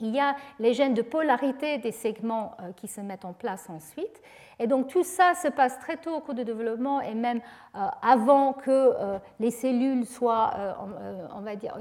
Il 0.00 0.14
y 0.14 0.20
a 0.20 0.34
les 0.58 0.74
gènes 0.74 0.94
de 0.94 1.02
polarité 1.02 1.78
des 1.78 1.92
segments 1.92 2.56
qui 2.76 2.88
se 2.88 3.00
mettent 3.00 3.24
en 3.24 3.32
place 3.32 3.70
ensuite. 3.70 4.20
Et 4.58 4.66
donc 4.66 4.88
tout 4.88 5.02
ça 5.02 5.34
se 5.34 5.48
passe 5.48 5.78
très 5.78 5.96
tôt 5.96 6.14
au 6.14 6.20
cours 6.20 6.34
du 6.34 6.44
développement 6.44 7.00
et 7.00 7.14
même 7.14 7.40
euh, 7.74 7.86
avant 8.02 8.52
que 8.52 8.70
euh, 8.70 9.18
les 9.40 9.50
cellules 9.50 10.06
soient, 10.06 10.52
euh, 10.56 11.26
on 11.34 11.40
va 11.40 11.56
dire, 11.56 11.76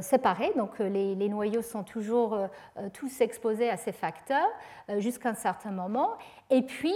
séparées. 0.00 0.52
Donc 0.56 0.78
les, 0.78 1.14
les, 1.14 1.28
noyaux 1.28 1.62
sont 1.62 1.84
toujours 1.84 2.36
tous 2.92 3.20
exposés 3.20 3.70
à 3.70 3.76
ces 3.76 3.92
facteurs 3.92 4.48
jusqu'à 4.98 5.30
un 5.30 5.34
certain 5.34 5.70
moment. 5.70 6.12
Et 6.50 6.62
puis 6.62 6.94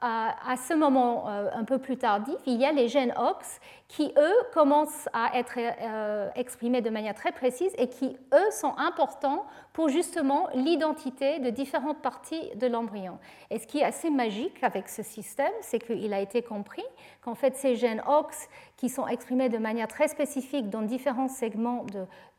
à, 0.00 0.56
ce 0.56 0.74
moment 0.74 1.28
euh, 1.28 1.50
un 1.52 1.64
peu 1.64 1.78
plus 1.78 1.96
tardif, 1.96 2.36
il 2.46 2.60
y 2.60 2.64
a 2.64 2.72
les 2.72 2.88
gènes 2.88 3.12
OX 3.18 3.60
qui, 3.88 4.12
eux, 4.16 4.34
commencent 4.52 5.08
à 5.12 5.36
être 5.36 5.54
euh, 5.58 6.28
exprimés 6.36 6.82
de 6.82 6.90
manière 6.90 7.14
très 7.14 7.32
précise 7.32 7.72
et 7.78 7.88
qui, 7.88 8.16
eux, 8.32 8.50
sont 8.50 8.74
importants 8.76 9.44
pour 9.72 9.88
justement 9.88 10.48
l'identité 10.54 11.40
de 11.40 11.50
différentes 11.50 12.00
parties 12.00 12.50
de 12.56 12.66
l'embryon. 12.66 13.18
Et 13.50 13.58
ce 13.58 13.66
qui 13.66 13.78
est 13.78 13.84
assez 13.84 14.10
magique 14.10 14.62
avec 14.62 14.88
ce 14.88 15.02
système, 15.02 15.52
c'est 15.62 15.78
qu'il 15.78 16.12
a 16.12 16.20
été 16.20 16.42
compris 16.42 16.84
qu'en 17.22 17.34
fait, 17.34 17.56
ces 17.56 17.74
gènes 17.74 18.02
OX 18.06 18.48
qui 18.76 18.88
sont 18.88 19.06
exprimés 19.08 19.48
de 19.48 19.58
manière 19.58 19.88
très 19.88 20.08
spécifique 20.08 20.70
dans 20.70 20.82
différents 20.82 21.28
segments 21.28 21.84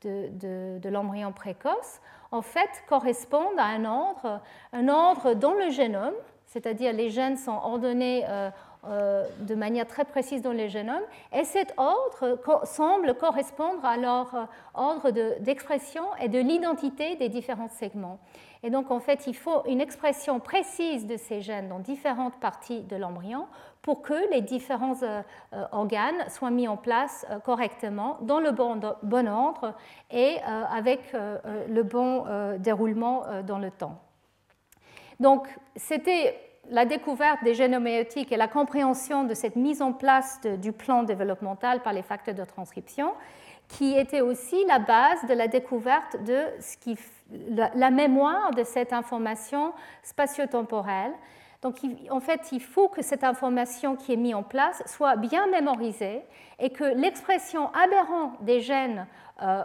de, 0.03 0.79
de 0.79 0.89
l'embryon 0.89 1.33
précoce, 1.33 1.99
en 2.31 2.41
fait, 2.41 2.69
correspondent 2.87 3.57
à 3.57 3.65
un 3.65 3.85
ordre, 3.85 4.41
un 4.71 4.87
ordre 4.87 5.33
dans 5.33 5.53
le 5.53 5.69
génome 5.71 6.13
c'est-à-dire 6.49 6.93
les 6.93 7.09
gènes 7.09 7.37
sont 7.37 7.59
ordonnés 7.63 8.25
euh, 8.27 8.49
euh, 8.87 9.27
de 9.41 9.55
manière 9.55 9.85
très 9.85 10.03
précise 10.03 10.41
dans 10.41 10.51
les 10.51 10.67
génomes, 10.67 11.03
et 11.31 11.43
cet 11.43 11.73
ordre 11.77 12.39
semble 12.65 13.13
correspondre 13.13 13.85
à 13.85 13.97
leur 13.97 14.33
euh, 14.33 14.45
ordre 14.73 15.11
d'expression 15.39 16.03
et 16.19 16.27
de 16.27 16.39
l'identité 16.39 17.15
des 17.15 17.29
différents 17.29 17.67
segments. 17.67 18.19
Et 18.63 18.71
donc, 18.71 18.89
en 18.89 18.99
fait, 18.99 19.27
il 19.27 19.35
faut 19.35 19.63
une 19.67 19.79
expression 19.79 20.39
précise 20.39 21.05
de 21.05 21.17
ces 21.17 21.39
gènes 21.41 21.69
dans 21.69 21.79
différentes 21.79 22.37
parties 22.39 22.81
de 22.81 22.95
l'embryon 22.95 23.45
pour 23.81 24.01
que 24.01 24.29
les 24.33 24.41
différents 24.41 24.97
organes 25.71 26.27
soient 26.27 26.51
mis 26.51 26.67
en 26.67 26.75
place 26.75 27.25
correctement, 27.45 28.17
dans 28.21 28.41
le 28.41 28.51
bon, 28.51 28.77
bon 29.01 29.29
ordre 29.29 29.73
et 30.11 30.39
avec 30.41 31.13
le 31.13 31.83
bon 31.83 32.25
déroulement 32.57 33.23
dans 33.47 33.59
le 33.59 33.71
temps. 33.71 33.97
Donc, 35.19 35.47
c'était 35.75 36.39
la 36.69 36.85
découverte 36.85 37.43
des 37.43 37.53
gènes 37.53 37.75
homéotiques 37.75 38.31
et 38.31 38.37
la 38.37 38.47
compréhension 38.47 39.23
de 39.23 39.33
cette 39.33 39.55
mise 39.55 39.81
en 39.81 39.91
place 39.91 40.39
du 40.41 40.71
plan 40.71 41.03
développemental 41.03 41.81
par 41.81 41.93
les 41.93 42.03
facteurs 42.03 42.35
de 42.35 42.45
transcription 42.45 43.13
qui 43.69 43.95
était 43.97 44.21
aussi 44.21 44.65
la 44.65 44.79
base 44.79 45.25
de 45.27 45.33
la 45.33 45.47
découverte 45.47 46.17
de 46.23 46.45
la, 47.75 47.91
mémoire 47.91 48.51
de 48.51 48.63
cette 48.63 48.93
information 48.93 49.73
spatio-temporelle. 50.03 51.13
Donc, 51.61 51.77
en 52.09 52.19
fait, 52.19 52.51
il 52.51 52.61
faut 52.61 52.87
que 52.87 53.01
cette 53.01 53.23
information 53.23 53.95
qui 53.95 54.13
est 54.13 54.17
mise 54.17 54.33
en 54.33 54.43
place 54.43 54.81
soit 54.87 55.17
bien 55.17 55.45
mémorisée 55.47 56.21
et 56.57 56.71
que 56.71 56.83
l'expression 56.83 57.69
aberrante 57.73 58.43
des 58.43 58.59
gènes 58.61 59.05
euh, 59.41 59.63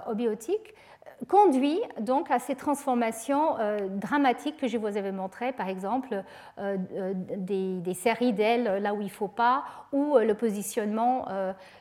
conduit 1.28 1.80
donc 2.00 2.30
à 2.30 2.38
ces 2.38 2.54
transformations 2.54 3.58
euh, 3.58 3.88
dramatiques 3.88 4.56
que 4.56 4.68
je 4.68 4.78
vous 4.78 4.96
avais 4.96 5.12
montrées, 5.12 5.52
par 5.52 5.68
exemple 5.68 6.22
euh, 6.58 6.76
euh, 6.96 7.12
des, 7.36 7.94
séries 7.94 8.32
d'ailes 8.32 8.80
là 8.82 8.94
où 8.94 9.00
il 9.00 9.06
ne 9.06 9.10
faut 9.10 9.28
pas, 9.28 9.64
ou 9.92 10.18
le 10.18 10.34
positionnement 10.34 11.26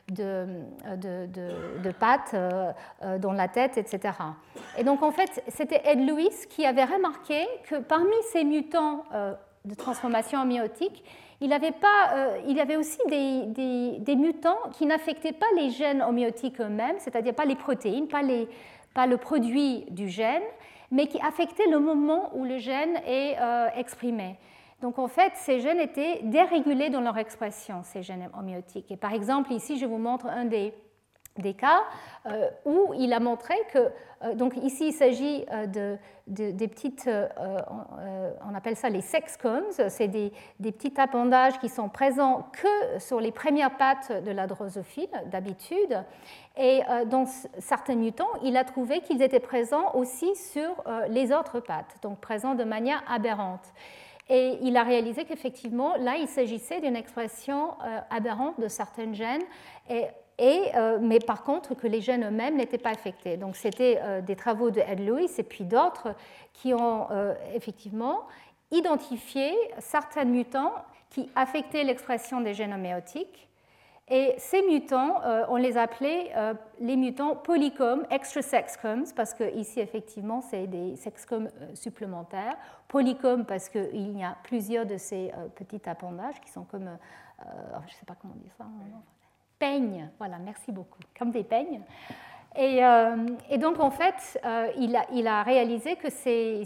de, 0.08 0.46
pattes 1.98 2.36
dans 3.18 3.32
la 3.32 3.48
tête, 3.48 3.76
etc. 3.76 4.14
Et 4.78 4.84
donc 4.84 5.02
en 5.02 5.10
fait, 5.10 5.42
c'était 5.48 5.82
Ed 5.84 6.06
Lewis 6.06 6.46
qui 6.48 6.64
avait 6.64 6.84
remarqué 6.84 7.44
que 7.68 7.76
parmi 7.76 8.14
ces 8.32 8.44
mutants 8.44 9.04
de 9.64 9.74
transformation 9.74 10.38
amniotique, 10.38 11.04
il 11.40 11.52
avait, 11.52 11.72
pas, 11.72 12.36
il 12.46 12.60
avait 12.60 12.76
aussi 12.76 12.98
des, 13.08 13.98
des, 13.98 14.16
mutants 14.16 14.70
qui 14.72 14.86
n'affectaient 14.86 15.32
pas 15.32 15.46
les 15.56 15.70
gènes 15.70 16.02
homéotiques 16.02 16.60
eux-mêmes, 16.60 16.96
c'est-à-dire 16.98 17.34
pas 17.34 17.44
les 17.44 17.56
protéines, 17.56 18.06
pas 18.06 18.22
les, 18.22 18.48
pas 18.94 19.06
le 19.06 19.16
produit 19.16 19.84
du 19.90 20.08
gène, 20.08 20.42
mais 20.90 21.08
qui 21.08 21.20
affectait 21.20 21.66
le 21.66 21.80
moment 21.80 22.30
où 22.34 22.44
le 22.44 22.58
gène 22.58 22.96
est 23.06 23.36
euh, 23.40 23.68
exprimé. 23.76 24.36
Donc 24.80 24.98
en 24.98 25.08
fait, 25.08 25.32
ces 25.34 25.60
gènes 25.60 25.80
étaient 25.80 26.20
dérégulés 26.22 26.90
dans 26.90 27.00
leur 27.00 27.18
expression, 27.18 27.82
ces 27.82 28.02
gènes 28.02 28.30
homéotiques. 28.38 28.90
Et 28.90 28.96
par 28.96 29.12
exemple, 29.12 29.52
ici, 29.52 29.78
je 29.78 29.86
vous 29.86 29.98
montre 29.98 30.26
un 30.26 30.44
des 30.44 30.74
des 31.38 31.54
cas 31.54 31.82
euh, 32.26 32.48
où 32.64 32.94
il 32.94 33.12
a 33.12 33.20
montré 33.20 33.54
que, 33.72 33.90
euh, 34.22 34.34
donc 34.34 34.56
ici 34.56 34.88
il 34.88 34.92
s'agit 34.92 35.44
euh, 35.50 35.66
de, 35.66 35.98
des 36.26 36.68
petites, 36.68 37.06
on 37.06 38.54
appelle 38.54 38.76
ça 38.76 38.88
les 38.88 39.02
sexcombs, 39.02 39.88
c'est 39.88 40.08
des, 40.08 40.32
des, 40.58 40.72
petits 40.72 40.98
appendages 40.98 41.58
qui 41.58 41.68
sont 41.68 41.90
présents 41.90 42.46
que 42.52 42.98
sur 42.98 43.20
les 43.20 43.30
premières 43.30 43.76
pattes 43.76 44.24
de 44.24 44.30
la 44.30 44.46
drosophile 44.46 45.10
d'habitude. 45.26 46.02
Et 46.56 46.80
dans 47.08 47.26
certains 47.58 47.96
mutants, 47.96 48.30
il 48.42 48.56
a 48.56 48.64
trouvé 48.64 49.00
qu'ils 49.00 49.20
étaient 49.20 49.38
présents 49.38 49.94
aussi 49.94 50.34
sur 50.34 50.82
les 51.10 51.30
autres 51.30 51.60
pattes, 51.60 51.96
donc 52.00 52.20
présents 52.20 52.54
de 52.54 52.64
manière 52.64 53.02
aberrante. 53.06 53.74
Et 54.30 54.58
il 54.62 54.78
a 54.78 54.82
réalisé 54.82 55.26
qu'effectivement, 55.26 55.94
là, 55.96 56.16
il 56.16 56.28
s'agissait 56.28 56.80
d'une 56.80 56.96
expression 56.96 57.72
aberrante 58.08 58.58
de 58.58 58.68
certaines 58.68 59.14
gènes, 59.14 59.44
et, 59.90 60.06
mais 60.38 61.18
par 61.20 61.42
contre 61.44 61.74
que 61.74 61.86
les 61.86 62.00
gènes 62.00 62.24
eux-mêmes 62.24 62.56
n'étaient 62.56 62.78
pas 62.78 62.90
affectés. 62.90 63.36
Donc 63.36 63.56
c'était 63.56 64.22
des 64.22 64.36
travaux 64.36 64.70
de 64.70 64.80
Ed 64.80 65.00
Lewis 65.00 65.30
et 65.38 65.42
puis 65.42 65.64
d'autres 65.64 66.14
qui 66.52 66.74
ont 66.74 67.06
effectivement 67.54 68.22
identifié 68.70 69.52
certains 69.78 70.24
mutants 70.24 70.72
qui 71.10 71.30
affectaient 71.36 71.84
l'expression 71.84 72.40
des 72.40 72.54
gènes 72.54 72.72
homéotiques 72.72 73.48
et 74.08 74.34
ces 74.36 74.60
mutants, 74.60 75.22
euh, 75.24 75.46
on 75.48 75.56
les 75.56 75.78
appelait 75.78 76.30
euh, 76.36 76.52
les 76.78 76.96
mutants 76.96 77.36
polycomes, 77.36 78.04
extra 78.10 78.42
sexcomes, 78.42 79.06
parce 79.16 79.32
que 79.32 79.54
ici, 79.56 79.80
effectivement, 79.80 80.42
c'est 80.42 80.66
des 80.66 80.94
sexcomes 80.96 81.48
euh, 81.62 81.74
supplémentaires. 81.74 82.56
Polycomes, 82.86 83.46
parce 83.46 83.70
qu'il 83.70 84.18
y 84.18 84.22
a 84.22 84.36
plusieurs 84.42 84.84
de 84.84 84.98
ces 84.98 85.32
petits 85.56 85.80
appendages 85.88 86.38
qui 86.42 86.50
sont 86.50 86.64
comme, 86.64 86.98
je 87.40 87.46
ne 87.46 87.98
sais 87.98 88.04
pas 88.06 88.14
comment 88.20 88.34
on 88.36 88.40
dit 88.40 88.52
ça, 88.58 88.66
voilà, 90.18 90.38
merci 90.38 90.72
beaucoup, 90.72 91.00
comme 91.18 91.30
des 91.30 91.44
peignes. 91.44 91.80
Et, 92.56 92.80
donc, 93.58 93.80
en 93.80 93.90
fait, 93.90 94.40
il 94.78 94.94
a, 94.94 95.04
il, 95.12 95.26
a, 95.26 95.42
réalisé 95.42 95.96
que 95.96 96.08
ces, 96.08 96.64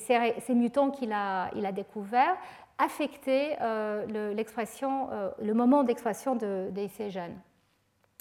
mutants 0.50 0.90
qu'il 0.90 1.12
a, 1.12 1.50
il 1.54 1.72
découverts 1.72 2.37
affecter 2.78 3.56
euh, 3.61 4.32
l'expression, 4.34 5.08
euh, 5.12 5.30
le, 5.42 5.52
moment 5.52 5.82
d'expression 5.82 6.37
de, 6.37 6.70
ces 6.96 7.11
gènes. 7.11 7.37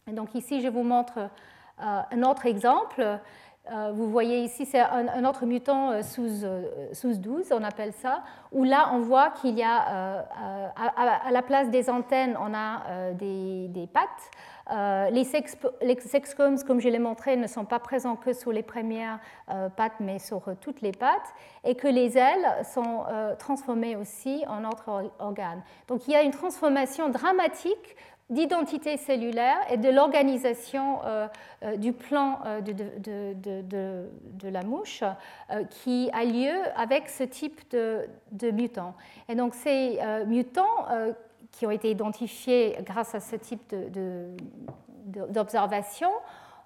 Et 0.08 0.14
donc 0.14 0.34
ici, 0.36 0.62
je 0.62 0.68
vous 0.68 0.84
montre 0.84 1.20
euh, 1.20 2.02
un 2.12 2.24
autre 2.24 2.48
exemple. 2.48 3.20
vous 3.94 4.10
voyez 4.10 4.40
ici, 4.44 4.66
c'est 4.66 4.80
un, 4.80 5.26
autre 5.26 5.46
mutant 5.46 6.02
sous, 6.02 6.30
sous 6.94 7.14
12, 7.18 7.52
on 7.52 7.64
appelle 7.64 7.92
ça, 7.92 8.24
où 8.54 8.64
là, 8.64 8.92
on 8.94 9.00
voit 9.00 9.32
qu'il 9.32 9.58
y 9.58 9.64
a, 9.64 10.26
à, 10.76 11.32
la 11.32 11.42
place 11.42 11.70
des 11.70 11.90
antennes, 11.90 12.38
on 12.40 12.54
a 12.54 13.12
des 13.14 13.90
pattes. 13.94 14.32
Euh, 14.72 15.10
les, 15.10 15.24
sexcomes, 15.24 16.62
comme 16.64 16.80
je 16.80 16.90
l'ai 16.90 17.00
montré, 17.00 17.38
ne 17.38 17.48
sont 17.48 17.66
pas 17.66 17.80
présents 17.80 18.16
que 18.16 18.34
sur 18.34 18.52
les 18.52 18.64
premières 18.64 19.20
euh, 19.50 19.70
pattes, 19.70 20.00
mais 20.00 20.20
sur 20.20 20.48
euh, 20.48 20.54
toutes 20.60 20.82
les 20.82 20.92
pattes, 20.92 21.34
et 21.64 21.76
que 21.76 21.88
les 21.88 22.18
ailes 22.18 22.66
sont 22.66 23.04
transformées 23.40 23.96
aussi 23.96 24.44
en 24.48 24.64
autres 24.66 25.12
organes. 25.20 25.62
Donc 25.88 26.08
il 26.08 26.12
y 26.12 26.16
a 26.16 26.22
une 26.22 26.32
transformation 26.32 27.10
dramatique 27.10 27.96
d'identité 28.30 28.98
cellulaire 28.98 29.58
et 29.70 29.78
de 29.78 29.90
l'organisation 29.90 31.00
du 31.78 31.94
plan 31.94 32.40
de, 32.66 32.74
de, 33.32 34.50
la 34.50 34.64
mouche 34.64 35.04
qui 35.70 36.10
a 36.14 36.26
lieu 36.26 36.54
avec 36.76 37.10
ce 37.10 37.24
type 37.24 37.62
de, 37.72 38.52
mutants. 38.52 38.96
Et 39.30 39.36
donc 39.36 39.54
ces 39.56 40.00
mutants 40.26 40.86
qui 41.58 41.66
ont 41.66 41.72
été 41.72 41.90
identifiés 41.90 42.78
grâce 42.84 43.16
à 43.16 43.20
ce 43.20 43.36
type 43.36 43.74
d'observation, 45.06 46.10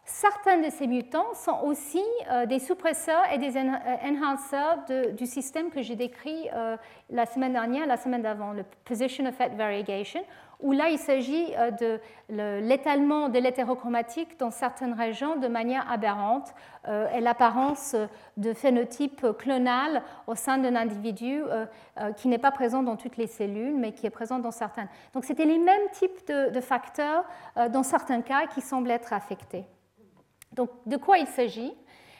certains 0.03 0.57
de 0.57 0.69
ces 0.69 0.85
mutants 0.85 1.33
sont 1.33 1.61
aussi 1.63 2.03
euh, 2.29 2.45
des 2.45 2.59
suppresseurs 2.59 3.23
et 3.33 3.37
des 3.37 3.57
enhancers 3.57 4.79
du 5.17 5.25
système 5.25 5.69
que 5.69 5.81
j'ai 5.81 5.95
décrit 5.95 6.49
euh, 6.53 6.75
la 7.09 7.25
semaine 7.25 7.53
dernière, 7.53 7.87
la 7.87 7.95
semaine 7.95 8.21
d'avant, 8.21 8.51
le 8.51 8.65
position 8.83 9.25
effect 9.25 9.55
variegation, 9.55 10.21
où 10.61 10.71
là 10.71 10.89
il 10.89 10.97
s'agit 10.97 11.53
euh, 11.57 11.71
de 11.71 11.99
l'étalement 12.29 13.29
de 13.29 13.39
l'hétérochromatique 13.39 14.39
dans 14.39 14.51
certaines 14.51 14.93
régions 14.93 15.35
de 15.35 15.47
manière 15.47 15.89
aberrante 15.91 16.53
euh, 16.87 17.09
et 17.13 17.19
l'apparence 17.19 17.95
de 18.37 18.53
phénotype 18.53 19.25
clonal 19.37 20.03
au 20.27 20.35
sein 20.35 20.57
d'un 20.57 20.75
individu 20.75 21.41
euh, 21.43 21.65
qui 22.13 22.27
n'est 22.27 22.37
pas 22.37 22.51
présent 22.51 22.83
dans 22.83 22.95
toutes 22.95 23.17
les 23.17 23.27
cellules, 23.27 23.75
mais 23.75 23.91
qui 23.91 24.05
est 24.05 24.11
présent 24.11 24.39
dans 24.39 24.51
certaines. 24.51 24.87
Donc 25.13 25.25
c'était 25.25 25.45
les 25.45 25.57
mêmes 25.57 25.89
types 25.91 26.27
de, 26.27 26.61
facteurs 26.61 27.25
dans 27.71 27.83
certains 27.83 28.21
cas 28.21 28.45
qui 28.45 28.61
semblent 28.61 28.91
être 28.91 29.13
affectés. 29.13 29.65
Donc 30.53 30.69
de 30.85 30.97
quoi 30.97 31.17
il 31.17 31.27
s'agit? 31.27 31.73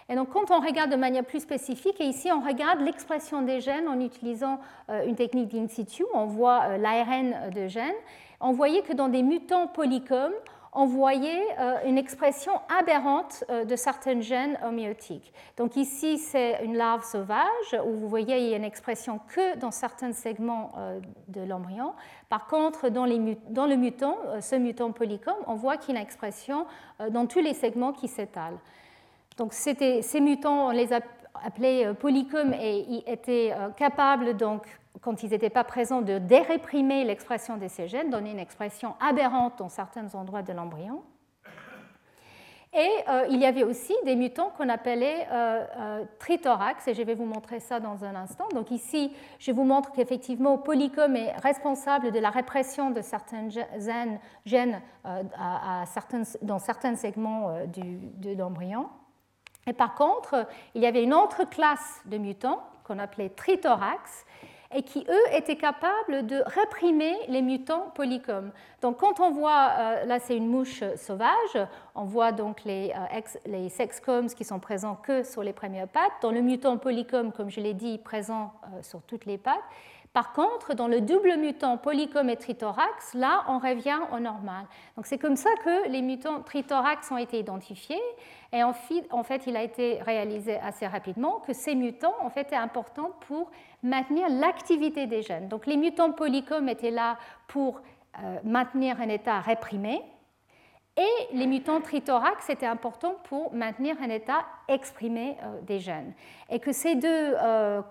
Et 0.09 0.15
donc, 0.15 0.29
quand 0.29 0.51
on 0.51 0.59
regarde 0.59 0.91
de 0.91 0.97
manière 0.97 1.23
plus 1.23 1.39
spécifique, 1.39 2.01
et 2.01 2.05
ici 2.05 2.29
on 2.33 2.41
regarde 2.41 2.81
l'expression 2.81 3.43
des 3.43 3.61
gènes 3.61 3.87
en 3.87 3.99
utilisant 3.99 4.59
une 5.05 5.15
technique 5.15 5.49
d'in 5.49 5.67
situ, 5.67 6.03
on 6.13 6.25
voit 6.25 6.77
l'ARN 6.77 7.51
de 7.51 7.67
gènes, 7.67 7.93
on 8.41 8.51
voyait 8.51 8.81
que 8.81 8.93
dans 8.93 9.09
des 9.09 9.23
mutants 9.23 9.67
polycomes, 9.67 10.33
on 10.73 10.85
voyait 10.85 11.47
euh, 11.59 11.79
une 11.85 11.97
expression 11.97 12.53
aberrante 12.79 13.43
euh, 13.49 13.65
de 13.65 13.75
certains 13.75 14.21
gènes 14.21 14.57
homéotiques. 14.65 15.33
Donc 15.57 15.75
ici, 15.75 16.17
c'est 16.17 16.63
une 16.63 16.77
larve 16.77 17.03
sauvage 17.03 17.75
où 17.85 17.91
vous 17.91 18.07
voyez 18.07 18.37
il 18.37 18.49
y 18.49 18.53
a 18.53 18.57
une 18.57 18.63
expression 18.63 19.19
que 19.27 19.57
dans 19.57 19.71
certains 19.71 20.13
segments 20.13 20.71
euh, 20.77 20.99
de 21.27 21.41
l'embryon. 21.41 21.93
Par 22.29 22.47
contre, 22.47 22.89
dans, 22.89 23.05
le 23.05 23.75
mutant, 23.75 24.17
ce 24.39 24.55
mutant 24.55 24.91
polycome, 24.91 25.35
on 25.45 25.55
voit 25.55 25.75
qu'il 25.75 25.93
y 25.93 25.97
a 25.97 25.99
une 25.99 26.05
expression 26.05 26.65
dans 27.09 27.25
tous 27.25 27.41
les 27.41 27.53
segments 27.53 27.91
qui 27.91 28.07
s'étalent. 28.07 28.59
Donc 29.37 29.51
ces 29.51 30.21
mutants, 30.21 30.67
on 30.67 30.71
les 30.71 30.93
a 30.93 31.01
appelés 31.43 31.91
polycomes 31.99 32.53
et 32.53 33.03
étaient 33.11 33.53
capables 33.75 34.37
donc 34.37 34.65
quand 34.99 35.23
ils 35.23 35.29
n'étaient 35.29 35.49
pas 35.49 35.63
présents, 35.63 36.01
de 36.01 36.17
déréprimer 36.17 37.03
l'expression 37.03 37.57
de 37.57 37.67
ces 37.67 37.87
gènes, 37.87 38.09
donner 38.09 38.31
une 38.31 38.39
expression 38.39 38.95
aberrante 38.99 39.57
dans 39.59 39.69
certains 39.69 40.13
endroits 40.15 40.43
de 40.43 40.53
l'embryon. 40.53 41.03
Et 42.73 42.89
euh, 43.09 43.25
il 43.29 43.41
y 43.41 43.45
avait 43.45 43.63
aussi 43.63 43.93
des 44.05 44.15
mutants 44.15 44.51
qu'on 44.57 44.69
appelait 44.69 45.27
euh, 45.29 45.65
euh, 45.77 46.05
trithorax, 46.19 46.87
et 46.87 46.93
je 46.93 47.01
vais 47.03 47.15
vous 47.15 47.25
montrer 47.25 47.59
ça 47.59 47.81
dans 47.81 48.05
un 48.05 48.15
instant. 48.15 48.47
Donc 48.53 48.71
ici, 48.71 49.13
je 49.39 49.51
vous 49.51 49.65
montre 49.65 49.91
qu'effectivement, 49.91 50.57
Polycom 50.57 51.13
est 51.17 51.35
responsable 51.37 52.11
de 52.11 52.19
la 52.19 52.29
répression 52.29 52.91
de 52.91 53.01
certains 53.01 53.49
gènes, 54.45 54.81
certains, 55.85 56.23
dans 56.41 56.59
certains 56.59 56.95
segments 56.95 57.53
de 57.67 58.37
l'embryon. 58.37 58.87
Et 59.67 59.73
par 59.73 59.93
contre, 59.93 60.47
il 60.73 60.81
y 60.81 60.85
avait 60.85 61.03
une 61.03 61.13
autre 61.13 61.43
classe 61.49 62.01
de 62.05 62.17
mutants 62.17 62.63
qu'on 62.85 62.99
appelait 62.99 63.29
trithorax, 63.29 64.25
et 64.73 64.83
qui, 64.83 65.05
eux, 65.09 65.35
étaient 65.35 65.55
capables 65.55 66.25
de 66.25 66.41
réprimer 66.45 67.15
les 67.27 67.41
mutants 67.41 67.91
polycomes. 67.95 68.51
Donc, 68.81 68.97
quand 68.97 69.19
on 69.19 69.31
voit, 69.31 69.71
euh, 69.77 70.05
là 70.05 70.19
c'est 70.19 70.35
une 70.35 70.47
mouche 70.47 70.83
sauvage, 70.95 71.57
on 71.95 72.05
voit 72.05 72.31
donc 72.31 72.63
les, 72.63 72.93
euh, 72.95 73.21
les 73.45 73.69
sexcomes 73.69 74.27
qui 74.27 74.43
sont 74.43 74.59
présents 74.59 74.95
que 74.95 75.23
sur 75.23 75.43
les 75.43 75.53
premières 75.53 75.87
pattes, 75.87 76.13
dans 76.21 76.31
le 76.31 76.41
mutant 76.41 76.77
polycome, 76.77 77.31
comme 77.31 77.49
je 77.49 77.59
l'ai 77.59 77.73
dit, 77.73 77.97
présent 77.97 78.53
euh, 78.63 78.81
sur 78.81 79.01
toutes 79.03 79.25
les 79.25 79.37
pattes. 79.37 79.59
Par 80.13 80.33
contre, 80.33 80.73
dans 80.73 80.89
le 80.89 80.99
double 80.99 81.37
mutant 81.37 81.77
polycom 81.77 82.29
et 82.29 82.35
trithorax, 82.35 83.13
là, 83.13 83.45
on 83.47 83.59
revient 83.59 83.99
au 84.11 84.19
normal. 84.19 84.65
Donc 84.97 85.05
c'est 85.05 85.17
comme 85.17 85.37
ça 85.37 85.49
que 85.63 85.87
les 85.87 86.01
mutants 86.01 86.41
trithorax 86.41 87.09
ont 87.11 87.17
été 87.17 87.39
identifiés. 87.39 88.01
Et 88.51 88.61
en 88.63 88.73
fait, 88.73 89.47
il 89.47 89.55
a 89.55 89.63
été 89.63 90.01
réalisé 90.01 90.57
assez 90.59 90.85
rapidement 90.85 91.39
que 91.39 91.53
ces 91.53 91.75
mutants 91.75 92.15
en 92.21 92.29
fait, 92.29 92.41
étaient 92.41 92.55
importants 92.57 93.11
pour 93.27 93.51
maintenir 93.83 94.27
l'activité 94.29 95.07
des 95.07 95.21
gènes. 95.21 95.47
Donc 95.47 95.65
les 95.65 95.77
mutants 95.77 96.11
polycom 96.11 96.67
étaient 96.67 96.91
là 96.91 97.17
pour 97.47 97.81
euh, 98.21 98.39
maintenir 98.43 98.99
un 98.99 99.07
état 99.07 99.39
réprimé, 99.39 100.01
et 100.97 101.33
les 101.35 101.47
mutants 101.47 101.79
trithorax 101.79 102.49
étaient 102.49 102.65
importants 102.65 103.15
pour 103.23 103.53
maintenir 103.53 103.95
un 104.01 104.09
état 104.09 104.45
exprimé 104.67 105.37
euh, 105.41 105.61
des 105.61 105.79
gènes. 105.79 106.13
Et 106.49 106.59
que 106.59 106.73
ces 106.73 106.95
deux 106.95 107.07
euh, 107.07 107.81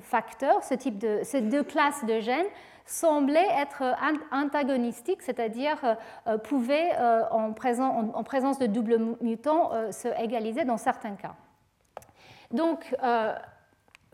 facteurs, 0.00 0.64
ce 0.64 0.74
type 0.74 0.98
de, 0.98 1.20
ces 1.22 1.42
deux 1.42 1.62
classes 1.62 2.04
de 2.06 2.18
gènes, 2.20 2.46
semblaient 2.86 3.50
être 3.58 3.82
antagonistiques, 4.30 5.20
c'est-à-dire 5.20 5.76
euh, 6.26 6.38
pouvaient, 6.38 6.96
en, 7.32 7.52
en, 8.14 8.22
présence 8.22 8.58
de 8.60 8.66
double 8.66 9.16
mutants, 9.20 9.72
se 9.90 10.06
égaliser 10.22 10.64
dans 10.64 10.76
certains 10.76 11.16
cas. 11.16 11.34
Donc, 12.52 12.94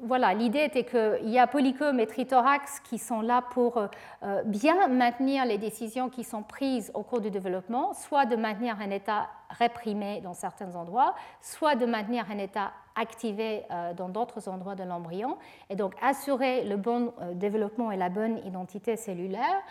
voilà, 0.03 0.35
l'idée 0.35 0.65
était 0.65 0.85
qu'il 0.85 1.31
y 1.31 1.39
a 1.39 1.47
Polycom 1.47 1.99
et 2.01 2.07
Trithorax 2.07 2.81
qui 2.81 2.99
sont 2.99 3.21
là 3.21 3.41
pour 3.41 3.77
euh, 3.77 3.87
euh, 4.25 4.43
bien 4.45 4.89
maintenir 4.89 5.45
les 5.45 5.59
décisions 5.59 6.11
qui 6.11 6.25
sont 6.25 6.43
prises 6.43 6.91
au 6.95 7.03
cours 7.05 7.21
du 7.21 7.31
développement, 7.31 7.95
soit 7.95 8.27
de 8.27 8.35
maintenir 8.35 8.77
un 8.81 8.91
état 8.91 9.29
réprimé 9.49 10.21
dans 10.21 10.35
certains 10.35 10.75
endroits, 10.75 11.15
soit 11.41 11.77
de 11.77 11.87
maintenir 11.87 12.27
un 12.31 12.39
état 12.39 12.73
activé 12.97 13.63
euh, 13.71 13.95
dans 13.95 14.09
d'autres 14.09 14.49
endroits 14.49 14.75
de 14.75 14.83
l'embryon, 14.83 15.39
et 15.71 15.77
donc 15.77 15.95
assurer 16.03 16.65
le 16.65 16.77
bon 16.77 17.13
développement 17.35 17.93
et 17.93 17.97
la 17.97 18.09
bonne 18.09 18.39
identité 18.45 18.97
cellulaire 18.97 19.63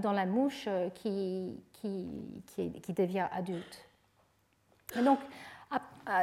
dans 0.00 0.12
la 0.12 0.26
mouche 0.26 0.68
qui, 0.94 1.60
qui, 1.72 2.92
devient 2.92 3.26
adulte. 3.32 3.88
Donc, 4.96 5.18
euh, 5.18 5.24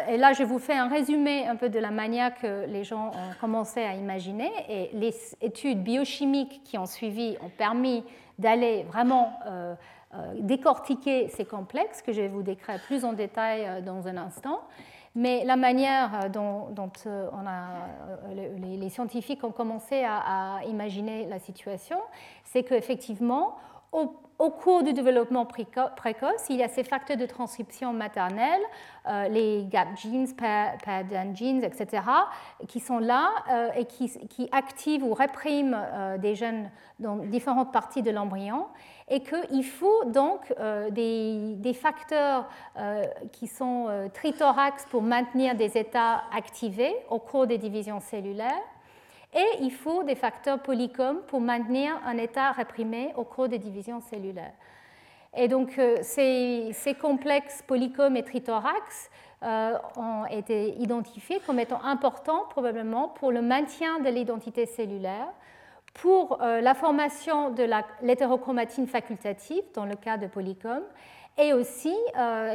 et 0.10 0.18
là, 0.18 0.34
je 0.34 0.44
vous 0.44 0.58
fais 0.58 0.74
un 0.74 0.88
résumé 0.88 1.48
un 1.48 1.56
peu 1.56 1.70
de 1.70 1.78
la 1.78 1.92
manière 1.92 2.34
que 2.34 2.66
les 2.66 2.84
gens 2.84 3.10
ont 3.10 3.40
commencé 3.40 3.82
à 3.82 3.94
imaginer. 3.94 4.52
Et 4.68 4.90
les 4.94 5.14
études 5.42 5.84
biochimiques 5.84 6.64
qui 6.64 6.78
ont 6.78 6.88
suivi 6.88 7.38
ont 7.42 7.50
permis 7.50 8.04
d'aller 8.40 8.84
vraiment 8.84 9.34
euh, 9.46 9.76
euh, 10.16 10.34
décortiquer 10.40 11.28
ces 11.30 11.46
complexes 11.46 12.02
que 12.02 12.14
je 12.14 12.22
vais 12.22 12.28
vous 12.28 12.42
décrire 12.42 12.82
plus 12.82 13.06
en 13.06 13.14
détail 13.14 13.84
dans 13.84 14.08
un 14.08 14.18
instant. 14.18 14.62
Mais 15.14 15.46
la 15.46 15.56
manière 15.56 16.30
dont, 16.32 16.68
les, 18.34 18.90
scientifiques 18.90 19.44
ont 19.44 19.52
commencé 19.52 20.04
à, 20.04 20.58
à 20.58 20.64
imaginer 20.66 21.26
la 21.28 21.40
situation, 21.40 22.00
c'est 22.44 22.64
qu'effectivement, 22.64 23.56
au, 23.94 24.14
au 24.38 24.50
cours 24.50 24.84
du 24.84 24.92
développement 24.92 25.46
précoce, 25.46 26.50
il 26.50 26.58
y 26.58 26.64
a 26.64 26.68
ces 26.68 26.84
facteurs 26.84 27.16
de 27.16 27.26
transcription 27.26 27.94
maternelle, 27.94 28.62
euh, 29.08 29.30
les 29.30 29.66
gap 29.66 29.88
genes, 29.98 30.28
pattern 30.36 31.36
genes, 31.36 31.64
etc., 31.64 32.04
qui 32.68 32.82
sont 32.82 33.00
là 33.00 33.30
euh, 33.50 33.70
et 33.78 33.86
qui, 33.86 34.50
activent 34.52 35.04
ou 35.04 35.14
répriment 35.14 35.78
euh, 35.78 36.18
des 36.18 36.36
gènes 36.36 36.70
dans 37.00 37.16
différentes 37.16 37.72
parties 37.72 38.02
de 38.02 38.12
l'embryon, 38.12 38.68
et 39.08 39.22
qu'il 39.22 39.64
faut 39.64 40.06
donc 40.06 40.52
des, 40.92 41.54
des, 41.58 41.74
facteurs 41.74 42.50
qui 43.32 43.46
sont 43.46 44.10
trithorax 44.16 44.86
pour 44.90 45.04
maintenir 45.04 45.54
des 45.54 45.78
états 45.78 46.24
activés 46.36 46.96
au 47.10 47.20
cours 47.20 47.46
des 47.46 47.60
divisions 47.60 48.00
cellulaires 48.00 48.64
et 49.36 49.62
il 49.62 49.72
faut 49.72 50.04
des 50.04 50.16
facteurs 50.16 50.60
polycomes 50.60 51.20
pour 51.28 51.42
maintenir 51.42 52.00
un 52.06 52.18
état 52.18 52.52
réprimé 52.54 53.12
au 53.18 53.26
cours 53.26 53.50
des 53.50 53.60
divisions 53.60 54.00
cellulaires. 54.00 54.54
Et 55.36 55.48
donc 55.50 55.78
euh, 55.78 55.98
ces, 56.02 56.96
complexes 57.00 57.62
polycomes 57.68 58.16
et 58.16 58.24
trithorax 58.24 59.10
euh, 59.44 59.78
ont 59.98 60.26
été 60.28 60.76
identifiés 60.80 61.42
comme 61.46 61.60
étant 61.60 61.84
importants 61.84 62.46
probablement 62.50 63.10
pour 63.10 63.32
le 63.32 63.42
maintien 63.42 64.00
de 64.00 64.10
l'identité 64.10 64.66
cellulaire, 64.66 65.28
pour 65.94 66.42
euh, 66.42 66.62
la 66.62 66.74
formation 66.74 67.52
de 67.52 67.68
l'hétérochromatine 68.02 68.88
facultative 68.88 69.64
dans 69.74 69.86
le 69.86 69.96
cas 69.96 70.18
de 70.18 70.28
polycomes, 70.28 70.86
et 71.38 71.52
aussi, 71.52 71.94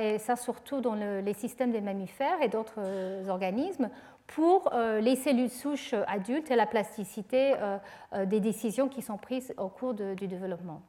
et 0.01 0.16
ça 0.19 0.37
surtout 0.37 0.81
dans 0.81 0.95
les 0.95 1.35
systèmes 1.35 1.71
des 1.71 1.83
mammifères 1.83 2.40
et 2.40 2.49
d'autres 2.49 2.81
organismes, 3.29 3.90
pour 4.35 4.73
euh, 4.73 5.01
les 5.01 5.16
cellules 5.16 5.51
souches 5.51 5.95
adultes 6.07 6.51
et 6.51 6.57
la 6.57 6.66
plasticité 6.66 7.55
euh, 7.55 7.79
euh, 8.12 8.27
des 8.27 8.40
décisions 8.40 8.88
qui 8.88 9.03
sont 9.03 9.16
prises 9.16 9.55
au 9.59 9.69
cours 9.69 9.95
du 9.95 10.29
développement. 10.29 10.83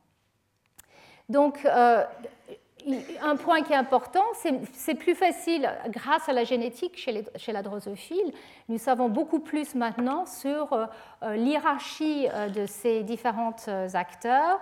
Donc, 1.30 1.66
un 1.66 3.36
point 3.38 3.62
qui 3.62 3.72
est 3.72 3.78
important, 3.78 4.26
c'est 4.74 4.96
plus 4.96 5.16
facile 5.16 5.70
grâce 5.88 6.28
à 6.28 6.34
la 6.34 6.44
génétique 6.44 6.98
chez, 6.98 7.24
chez, 7.38 7.54
la 7.54 7.62
drosophile. 7.62 8.34
Nous 8.68 8.78
savons 8.78 9.08
beaucoup 9.08 9.40
plus 9.40 9.76
maintenant 9.76 10.26
sur 10.26 10.90
l'hierarchie 11.22 12.28
de 12.54 12.66
ces 12.66 13.04
différents 13.04 13.56
acteurs, 13.94 14.60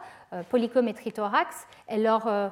polycométrie 0.49 1.11
thorax, 1.11 1.65
et 1.87 1.97
l'obligation 1.97 2.43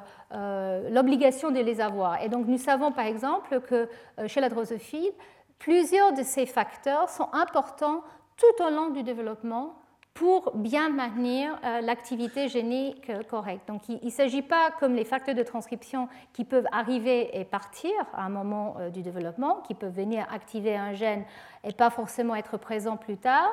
de 1.52 1.60
les 1.60 1.80
avoir. 1.80 2.20
Et 2.24 2.28
donc 2.28 2.48
nous 2.48 2.58
savons 2.58 2.90
par 2.90 3.06
exemple 3.06 3.60
que 3.60 3.88
chez 4.26 4.40
la 4.40 4.48
drosophile, 4.48 5.12
plusieurs 5.58 6.12
de 6.12 6.22
ces 6.22 6.46
facteurs 6.46 7.08
sont 7.08 7.28
importants 7.32 8.02
tout 8.36 8.64
au 8.64 8.70
long 8.70 8.90
du 8.90 9.02
développement 9.02 9.74
pour 10.18 10.50
bien 10.56 10.88
maintenir 10.88 11.56
euh, 11.64 11.80
l'activité 11.80 12.48
génique 12.48 13.10
correcte. 13.28 13.68
Donc 13.68 13.88
il 13.88 14.00
ne 14.02 14.10
s'agit 14.10 14.42
pas 14.42 14.72
comme 14.80 14.94
les 14.94 15.04
facteurs 15.04 15.36
de 15.36 15.44
transcription 15.44 16.08
qui 16.32 16.44
peuvent 16.44 16.66
arriver 16.72 17.38
et 17.38 17.44
partir 17.44 17.92
à 18.12 18.24
un 18.24 18.28
moment 18.28 18.74
euh, 18.80 18.90
du 18.90 19.02
développement, 19.02 19.60
qui 19.66 19.74
peuvent 19.74 19.94
venir 19.94 20.26
activer 20.32 20.76
un 20.76 20.92
gène 20.92 21.24
et 21.62 21.72
pas 21.72 21.90
forcément 21.90 22.34
être 22.34 22.56
présents 22.56 22.96
plus 22.96 23.16
tard. 23.16 23.48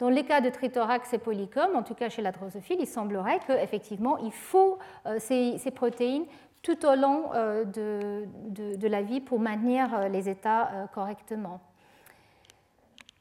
Dans 0.00 0.08
les 0.08 0.24
cas 0.24 0.40
de 0.40 0.48
trithorax 0.48 1.12
et 1.12 1.18
polycom, 1.18 1.76
en 1.76 1.82
tout 1.82 1.94
cas 1.94 2.08
chez 2.08 2.22
la 2.22 2.32
drosophile, 2.32 2.78
il 2.80 2.86
semblerait 2.86 3.38
qu'effectivement, 3.46 4.16
il 4.18 4.32
faut 4.32 4.78
euh, 5.04 5.18
ces, 5.18 5.70
protéines 5.70 6.24
tout 6.62 6.86
au 6.86 6.94
long 6.94 7.30
euh, 7.34 7.64
de, 7.64 8.88
la 8.88 9.02
vie 9.02 9.20
pour 9.20 9.40
maintenir 9.40 9.94
euh, 9.94 10.08
les 10.08 10.28
états 10.28 10.68
euh, 10.68 10.86
correctement. 10.88 11.60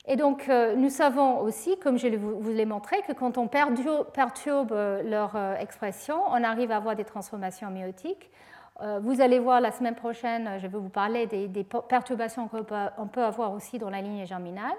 Et 0.08 0.16
donc, 0.16 0.50
nous 0.76 0.90
savons 0.90 1.40
aussi, 1.42 1.78
comme 1.78 2.00
je 2.00 2.08
vous 2.08 2.50
l'ai 2.50 2.66
montré, 2.66 3.00
que 3.08 3.12
quand 3.12 3.38
on 3.38 3.48
perturbe 3.48 4.72
leur 4.72 5.36
expression, 5.60 6.20
on 6.32 6.44
arrive 6.44 6.72
à 6.72 6.78
avoir 6.78 6.96
des 6.96 7.04
transformations 7.04 7.70
méotiques. 7.70 8.32
Vous 9.02 9.22
allez 9.22 9.38
voir 9.38 9.62
la 9.62 9.72
semaine 9.72 9.94
prochaine, 9.94 10.58
je 10.58 10.66
vais 10.66 10.80
vous 10.80 10.90
parler 10.90 11.28
des, 11.28 11.48
des 11.48 11.64
perturbations 11.64 12.48
qu'on 12.48 13.08
peut 13.08 13.24
avoir 13.24 13.54
aussi 13.54 13.78
dans 13.78 13.92
la 13.92 14.02
ligne 14.02 14.26
germinale, 14.26 14.74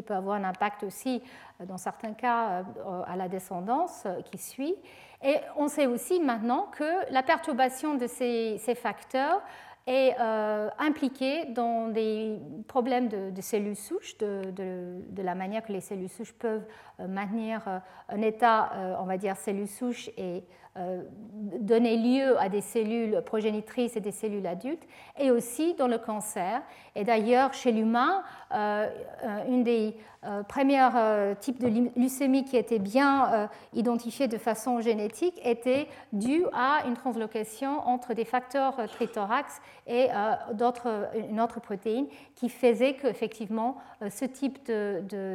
qui 0.00 0.06
peut 0.06 0.14
avoir 0.14 0.36
un 0.36 0.44
impact 0.44 0.82
aussi, 0.82 1.22
dans 1.66 1.76
certains 1.76 2.14
cas, 2.14 2.64
à 3.06 3.16
la 3.16 3.28
descendance 3.28 4.06
qui 4.30 4.38
suit. 4.38 4.76
Et 5.22 5.36
on 5.56 5.68
sait 5.68 5.86
aussi 5.86 6.18
maintenant 6.20 6.68
que 6.76 7.12
la 7.12 7.22
perturbation 7.22 7.94
de 7.94 8.06
ces, 8.06 8.58
facteurs 8.74 9.42
est 9.86 10.14
euh, 10.18 10.70
impliquée 10.78 11.46
dans 11.46 11.88
des 11.88 12.38
problèmes 12.68 13.08
de, 13.08 13.40
cellules 13.40 13.76
souches, 13.76 14.16
de, 14.18 15.22
la 15.22 15.34
manière 15.34 15.62
que 15.62 15.72
les 15.72 15.80
cellules 15.80 16.08
souches 16.08 16.32
peuvent 16.32 16.64
euh, 17.00 17.06
maintenir 17.06 17.62
euh, 17.66 17.78
un 18.08 18.22
état, 18.22 18.72
on 19.00 19.04
va 19.04 19.18
dire, 19.18 19.36
cellules 19.36 19.68
souches 19.68 20.08
et 20.16 20.44
donner 21.60 21.96
lieu 21.96 22.40
à 22.40 22.48
des 22.48 22.60
cellules 22.60 23.22
progénitrices 23.26 23.96
et 23.96 24.00
des 24.00 24.12
cellules 24.12 24.46
adultes, 24.46 24.86
et 25.18 25.30
aussi 25.30 25.74
dans 25.74 25.88
le 25.88 25.98
cancer. 25.98 26.62
Et 26.94 27.04
d'ailleurs, 27.04 27.52
chez 27.52 27.72
l'humain, 27.72 28.22
une 29.48 29.64
des 29.64 29.96
euh, 30.22 30.42
premier 30.42 30.86
euh, 30.94 31.34
type 31.34 31.58
de 31.58 31.90
leucémie 31.98 32.44
qui 32.44 32.58
était 32.58 32.78
bien 32.78 33.32
euh, 33.32 33.46
identifié 33.72 34.28
de 34.28 34.36
façon 34.36 34.82
génétique 34.82 35.40
était 35.42 35.88
dû 36.12 36.44
à 36.52 36.86
une 36.86 36.92
translocation 36.92 37.80
entre 37.88 38.12
des 38.12 38.26
facteurs 38.26 38.76
trithorax 38.88 39.62
et 39.86 40.08
une 40.10 41.40
autre 41.40 41.60
protéine 41.60 42.06
qui 42.36 42.50
faisait 42.50 42.94
qu'effectivement 42.94 43.76
ce 44.10 44.26
type 44.26 44.58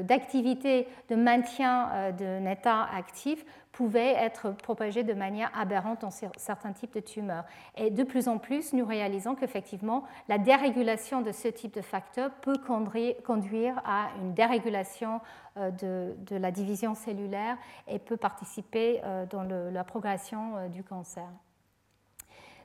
d'activité 0.04 0.88
de, 1.10 1.16
de, 1.16 1.22
maintien 1.22 2.12
d'un 2.18 2.46
état 2.46 2.88
actif 2.96 3.44
pouvait 3.76 4.14
être 4.14 4.52
propagé 4.52 5.04
de 5.04 5.14
manière 5.14 5.52
aberrante 5.54 6.02
dans 6.02 6.10
certains 6.10 6.72
types 6.72 6.94
de 6.94 7.02
tumeurs. 7.02 7.44
Et 7.76 7.90
de 7.90 8.04
plus 8.04 8.30
en 8.30 8.38
plus, 8.38 8.72
nous 8.72 8.86
réalisons 8.86 9.36
qu'effectivement, 9.36 10.06
la 10.30 10.38
dérégulation 10.38 11.22
de 11.22 11.34
ce 11.34 11.50
type 11.50 11.74
de 11.74 11.82
facteur 11.82 12.32
peut 12.36 12.58
conduire 12.58 13.82
à 13.86 14.12
une 14.22 14.34
dérégulation 14.34 15.20
euh, 15.58 15.72
de, 15.72 16.38
la 16.38 16.52
division 16.52 16.96
cellulaire 16.96 17.58
et 17.90 18.00
peut 18.00 18.16
participer 18.16 19.02
euh, 19.04 19.26
dans 19.26 19.44
la 19.44 19.84
progression 19.84 20.56
euh, 20.56 20.68
du 20.70 20.82
cancer. 20.82 21.28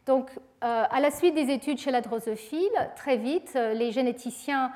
Donc, 0.06 0.30
à 0.60 0.98
la 1.00 1.10
suite 1.10 1.34
des 1.34 1.52
études 1.52 1.78
chez 1.78 1.90
la 1.90 2.00
drosophile, 2.00 2.90
très 2.96 3.16
vite, 3.16 3.54
les 3.54 3.92
généticiens 3.92 4.72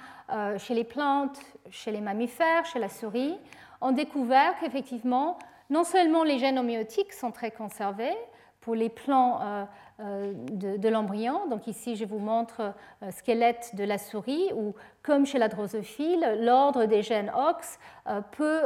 chez 0.59 0.75
les 0.75 0.85
plantes, 0.85 1.41
chez 1.71 1.91
les 1.91 2.01
mammifères, 2.01 2.67
chez 2.67 2.79
la 2.79 2.89
souris, 2.89 3.37
ont 3.81 3.93
découvert 3.93 4.55
qu'effectivement, 4.61 5.39
non 5.71 5.85
seulement 5.85 6.25
les 6.25 6.39
gènes 6.39 6.59
homéotiques 6.59 7.13
sont 7.13 7.33
très 7.33 7.51
conservés 7.51 8.17
pour 8.65 8.75
les 8.75 8.89
plans 8.89 9.41
euh, 9.43 9.65
euh, 10.01 10.33
de, 10.35 10.89
l'embryon, 10.89 11.47
donc 11.51 11.67
ici 11.67 11.97
je 11.97 12.07
vous 12.07 12.19
montre 12.19 12.73
euh, 13.03 13.11
squelette 13.11 13.73
de 13.75 13.85
la 13.85 13.99
souris 13.99 14.51
où, 14.57 14.75
comme 15.03 15.27
chez 15.27 15.39
la 15.39 15.49
drosophile, 15.49 16.39
l'ordre 16.41 16.87
des 16.87 17.03
gènes 17.03 17.31
OX 17.37 17.79
peut, 18.33 18.63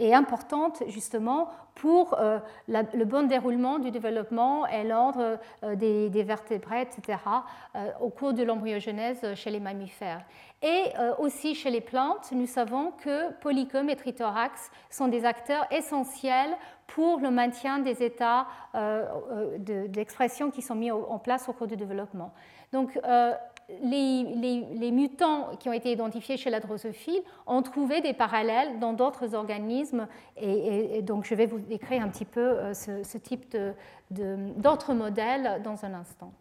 est 0.00 0.12
importante 0.12 0.82
justement 0.88 1.50
pour 1.76 2.18
le 2.66 3.04
bon 3.04 3.28
déroulement 3.28 3.78
du 3.78 3.92
développement 3.92 4.66
et 4.66 4.82
l'ordre 4.82 5.38
des, 5.74 6.22
vertébrés, 6.24 6.82
etc., 6.82 7.18
au 8.00 8.08
cours 8.10 8.32
de 8.32 8.42
l'embryogenèse 8.42 9.34
chez 9.34 9.50
les 9.50 9.60
mammifères. 9.60 10.24
Et 10.66 10.92
euh, 10.98 11.14
aussi 11.18 11.54
chez 11.54 11.70
les 11.70 11.80
plantes, 11.80 12.32
nous 12.32 12.48
savons 12.48 12.90
que 12.90 13.32
polycom 13.34 13.88
et 13.88 13.94
trithorax 13.94 14.72
sont 14.90 15.06
des 15.06 15.24
acteurs 15.24 15.64
essentiels 15.70 16.56
pour 16.88 17.20
le 17.20 17.30
maintien 17.30 17.78
des 17.78 18.02
états 18.02 18.48
euh, 18.74 19.06
euh, 19.30 19.86
d'expression 19.86 20.50
qui 20.50 20.62
sont 20.62 20.74
mis 20.74 20.90
en 20.90 21.20
place 21.20 21.48
au 21.48 21.52
cours 21.52 21.68
du 21.68 21.76
développement. 21.76 22.32
Donc, 22.72 22.98
les, 23.80 24.90
mutants 24.90 25.50
qui 25.60 25.68
ont 25.68 25.72
été 25.72 25.92
identifiés 25.92 26.36
chez 26.36 26.50
la 26.50 26.58
drosophile 26.58 27.22
ont 27.46 27.62
trouvé 27.62 28.00
des 28.00 28.12
parallèles 28.12 28.80
dans 28.80 28.92
d'autres 28.92 29.36
organismes 29.36 30.08
et, 30.36 31.00
donc 31.02 31.26
je 31.26 31.34
vais 31.36 31.46
vous 31.46 31.60
décrire 31.60 32.02
un 32.02 32.08
petit 32.08 32.24
peu 32.24 32.72
ce, 32.74 33.18
type 33.18 33.56
d'autres 34.10 34.94
modèles 34.94 35.62
dans 35.62 35.84
un 35.84 35.94
instant. 35.94 36.32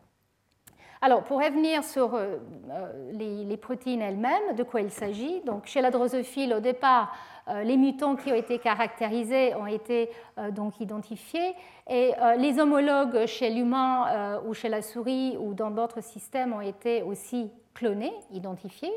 Alors, 1.02 1.24
pour 1.24 1.44
revenir 1.44 1.84
sur 1.84 2.16
euh, 2.16 2.38
euh, 2.72 3.12
les, 3.12 3.58
protéines 3.58 4.02
elles-mêmes, 4.02 4.56
de 4.56 4.64
quoi 4.64 4.82
il 4.82 4.92
s'agit, 4.92 5.42
donc 5.42 5.66
chez 5.66 5.82
la 5.82 5.92
drosophile, 5.92 6.54
au 6.54 6.60
départ, 6.60 7.14
euh, 7.48 7.64
les 7.64 7.78
mutants 7.78 8.16
qui 8.16 8.32
ont 8.32 8.36
été 8.36 8.60
caractérisés 8.60 9.54
ont 9.56 9.68
été 9.68 10.10
donc 10.52 10.80
identifiés, 10.80 11.54
et 11.88 12.14
les 12.38 12.60
homologues 12.60 13.26
chez 13.28 13.50
l'humain 13.50 14.40
ou 14.48 14.54
chez 14.54 14.70
la 14.70 14.82
souris 14.82 15.38
ou 15.40 15.54
dans 15.54 15.70
d'autres 15.70 16.02
systèmes 16.02 16.54
ont 16.54 16.62
été 16.62 17.04
aussi 17.04 17.52
clonés, 17.76 18.14
identifiés. 18.32 18.94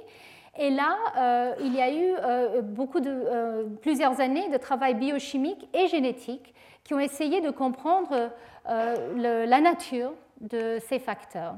Et 0.58 0.70
là, 0.70 1.54
il 1.60 1.74
y 1.74 1.82
a 1.82 1.92
eu 1.92 2.62
beaucoup 2.62 3.00
de, 3.00 3.68
plusieurs 3.82 4.20
années 4.20 4.48
de 4.48 4.56
travail 4.56 4.94
biochimique 4.94 5.68
et 5.74 5.86
génétique 5.88 6.54
qui 6.82 6.94
ont 6.94 7.00
essayé 7.00 7.42
de 7.42 7.50
comprendre 7.50 8.30
la 8.64 9.60
nature 9.60 10.12
de 10.40 10.78
ces 10.88 10.98
facteurs. 10.98 11.56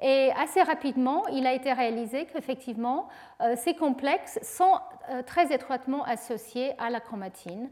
Et 0.00 0.30
assez 0.36 0.62
rapidement, 0.62 1.26
il 1.28 1.46
a 1.46 1.52
été 1.52 1.72
réalisé 1.72 2.26
qu'effectivement, 2.26 3.08
ces 3.56 3.74
complexes 3.74 4.38
sont 4.42 4.78
très 5.26 5.52
étroitement 5.52 6.04
associés 6.04 6.72
à 6.78 6.88
la 6.88 7.00
chromatine. 7.00 7.68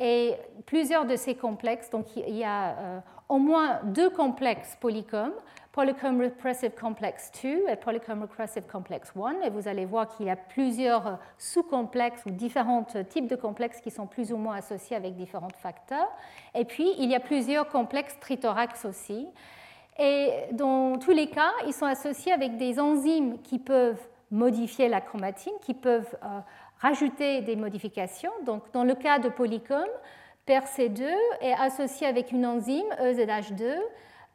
et 0.00 0.36
plusieurs 0.64 1.04
de 1.04 1.16
ces 1.16 1.34
complexes, 1.34 1.90
donc 1.90 2.16
il 2.16 2.36
y 2.36 2.44
a 2.44 3.02
au 3.28 3.38
moins 3.38 3.80
deux 3.84 4.10
complexes 4.10 4.76
polycomes, 4.80 5.34
Polycomb 5.74 6.20
Repressive 6.20 6.70
Complex 6.80 7.32
2 7.42 7.68
et 7.68 7.74
Polycomb 7.74 8.20
Repressive 8.20 8.62
Complex 8.70 9.12
1. 9.16 9.40
Et 9.40 9.50
vous 9.50 9.66
allez 9.66 9.86
voir 9.86 10.06
qu'il 10.06 10.26
y 10.26 10.30
a 10.30 10.36
plusieurs 10.36 11.18
sous-complexes 11.36 12.22
ou 12.26 12.30
différents 12.30 12.86
types 13.10 13.26
de 13.26 13.34
complexes 13.34 13.80
qui 13.80 13.90
sont 13.90 14.06
plus 14.06 14.32
ou 14.32 14.36
moins 14.36 14.54
associés 14.54 14.94
avec 14.94 15.16
différents 15.16 15.48
facteurs. 15.58 16.08
Et 16.54 16.64
puis, 16.64 16.92
il 16.98 17.10
y 17.10 17.16
a 17.16 17.20
plusieurs 17.20 17.66
complexes 17.66 18.16
trithorax 18.20 18.84
aussi. 18.84 19.26
Et 19.98 20.30
dans 20.52 20.98
tous 20.98 21.12
les 21.12 21.28
cas, 21.28 21.52
ils 21.66 21.72
sont 21.72 21.86
associés 21.86 22.32
avec 22.32 22.56
des 22.56 22.80
enzymes 22.80 23.40
qui 23.42 23.58
peuvent 23.58 24.00
modifier 24.30 24.88
la 24.88 25.00
chromatine, 25.00 25.52
qui 25.62 25.74
peuvent 25.74 26.16
euh, 26.24 26.40
rajouter 26.80 27.42
des 27.42 27.56
modifications. 27.56 28.32
Donc, 28.44 28.62
dans 28.72 28.84
le 28.84 28.94
cas 28.94 29.18
de 29.18 29.28
Polycomb, 29.28 29.86
PERC2 30.48 31.08
est 31.40 31.54
associé 31.54 32.06
avec 32.06 32.32
une 32.32 32.44
enzyme 32.44 32.88
EZH2 33.00 33.76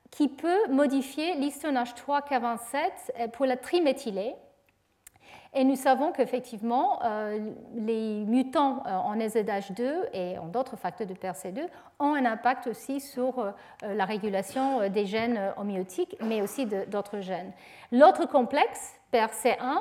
qui 0.09 0.27
peut 0.27 0.67
modifier 0.69 1.35
l'histone 1.35 1.75
H3 1.75 2.27
K27 2.27 3.29
pour 3.31 3.45
la 3.45 3.57
triméthylée. 3.57 4.33
Et 5.53 5.63
nous 5.63 5.75
savons 5.75 6.11
qu'effectivement, 6.11 6.99
euh, 7.03 7.39
les 7.75 8.23
mutants 8.25 8.83
euh, 8.85 8.91
en 8.91 9.15
EZH2 9.15 10.09
et 10.13 10.37
en 10.37 10.45
d'autres 10.45 10.75
facteurs 10.75 11.07
de 11.07 11.15
PRC2 11.15 11.61
ont 11.99 12.13
un 12.13 12.25
impact 12.25 12.67
aussi 12.67 12.99
sur 12.99 13.39
euh, 13.39 13.51
la 13.81 14.05
régulation 14.05 14.87
des 14.89 15.07
gènes 15.07 15.39
homéotiques, 15.57 16.15
mais 16.21 16.43
aussi 16.43 16.67
d'autres 16.67 17.19
gènes. 17.19 17.51
L'autre 17.91 18.27
complexe, 18.27 18.93
PRC1, 19.11 19.79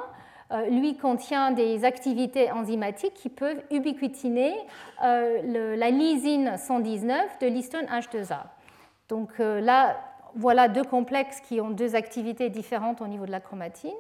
lui 0.71 0.97
contient 0.97 1.51
des 1.51 1.85
activités 1.85 2.51
enzymatiques 2.51 3.12
qui 3.12 3.29
peuvent 3.29 3.62
ubiquitiner 3.71 4.57
la 5.03 5.91
lysine 5.91 6.57
119 6.57 7.39
de 7.39 7.47
l'histone 7.49 7.85
H2A. 7.85 8.45
Donc 9.11 9.39
là, 9.39 9.99
voilà 10.35 10.69
deux 10.69 10.85
complexes 10.85 11.41
qui 11.43 11.61
ont 11.61 11.69
deux 11.69 11.95
activités 11.95 12.49
différentes 12.49 13.03
au 13.03 13.07
niveau 13.07 13.27
de 13.27 13.31
la 13.31 13.41
chromatine. 13.41 13.93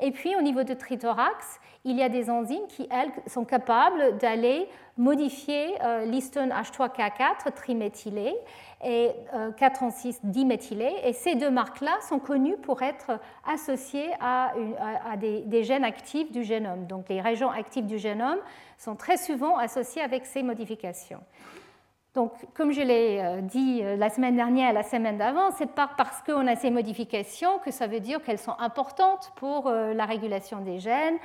Et 0.00 0.10
puis 0.10 0.34
au 0.36 0.42
niveau 0.42 0.64
de 0.64 0.74
trithorax, 0.74 1.60
il 1.84 1.96
y 1.96 2.02
a 2.02 2.08
des 2.08 2.30
enzymes 2.30 2.66
qui, 2.68 2.88
elles, 2.90 3.10
sont 3.26 3.44
capables 3.44 4.16
d'aller 4.18 4.68
modifier 4.96 5.74
euh, 5.82 6.04
l'histone 6.06 6.50
H3K4 6.50 7.52
triméthylé 7.54 8.34
et 8.82 9.10
euh, 9.34 9.50
436 9.52 10.20
diméthylé. 10.24 10.90
Et 11.04 11.12
ces 11.12 11.34
deux 11.34 11.50
marques-là 11.50 11.98
sont 12.08 12.18
connues 12.18 12.56
pour 12.56 12.82
être 12.82 13.18
associées 13.46 14.10
à, 14.20 14.52
des, 15.18 15.40
des, 15.40 15.62
gènes 15.62 15.84
actifs 15.84 16.32
du 16.32 16.42
génome. 16.42 16.86
Donc 16.86 17.08
les 17.08 17.20
régions 17.20 17.50
actives 17.50 17.86
du 17.86 17.98
génome 17.98 18.38
sont 18.78 18.96
très 18.96 19.16
souvent 19.16 19.58
associées 19.58 20.02
avec 20.02 20.26
ces 20.26 20.42
modifications. 20.42 21.20
Donc, 22.14 22.32
comme 22.54 22.70
je 22.70 22.80
l'ai 22.80 23.20
euh, 23.20 23.40
dit 23.40 23.80
euh, 23.82 23.96
la 23.96 24.08
semaine 24.08 24.36
dernière 24.36 24.70
et 24.70 24.72
la 24.72 24.84
semaine 24.84 25.18
d'avant, 25.18 25.50
c'est 25.50 25.70
pas 25.70 25.90
parce 25.96 26.22
qu'on 26.22 26.46
a 26.46 26.54
ces 26.54 26.70
modifications 26.70 27.58
que 27.58 27.72
ça 27.72 27.88
veut 27.88 27.98
dire 27.98 28.22
qu'elles 28.22 28.38
sont 28.38 28.54
importantes 28.60 29.32
pour 29.34 29.66
euh, 29.66 29.94
la 29.94 30.04
régulation 30.04 30.60
des 30.60 30.78
gènes, 30.78 31.16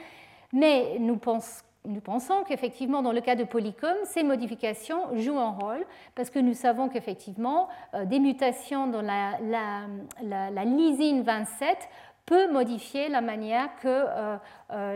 mais 0.52 0.98
nous, 1.00 1.18
pensons 1.18 2.44
qu'effectivement, 2.48 3.04
dans 3.04 3.12
le 3.12 3.22
cas 3.22 3.36
de 3.36 3.44
Polycom, 3.44 3.94
ces 4.06 4.24
modifications 4.24 5.16
jouent 5.16 5.38
un 5.38 5.52
rôle 5.52 5.86
parce 6.16 6.32
que 6.32 6.40
nous 6.40 6.56
savons 6.56 6.90
qu'effectivement, 6.90 7.70
des 8.06 8.20
mutations 8.20 8.88
dans 8.88 9.04
la, 9.04 10.66
lysine 10.66 11.22
27 11.22 11.78
peut 12.26 12.52
modifier 12.52 13.10
la 13.10 13.22
manière 13.22 13.70
que 13.80 14.08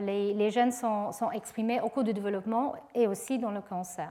les, 0.02 0.50
gènes 0.50 0.72
sont, 0.72 1.12
sont 1.12 1.30
exprimés 1.30 1.82
au 1.82 1.90
cours 1.90 2.04
du 2.04 2.14
développement 2.14 2.74
et 2.96 3.06
aussi 3.06 3.38
dans 3.38 3.52
le 3.52 3.62
cancer. 3.62 4.10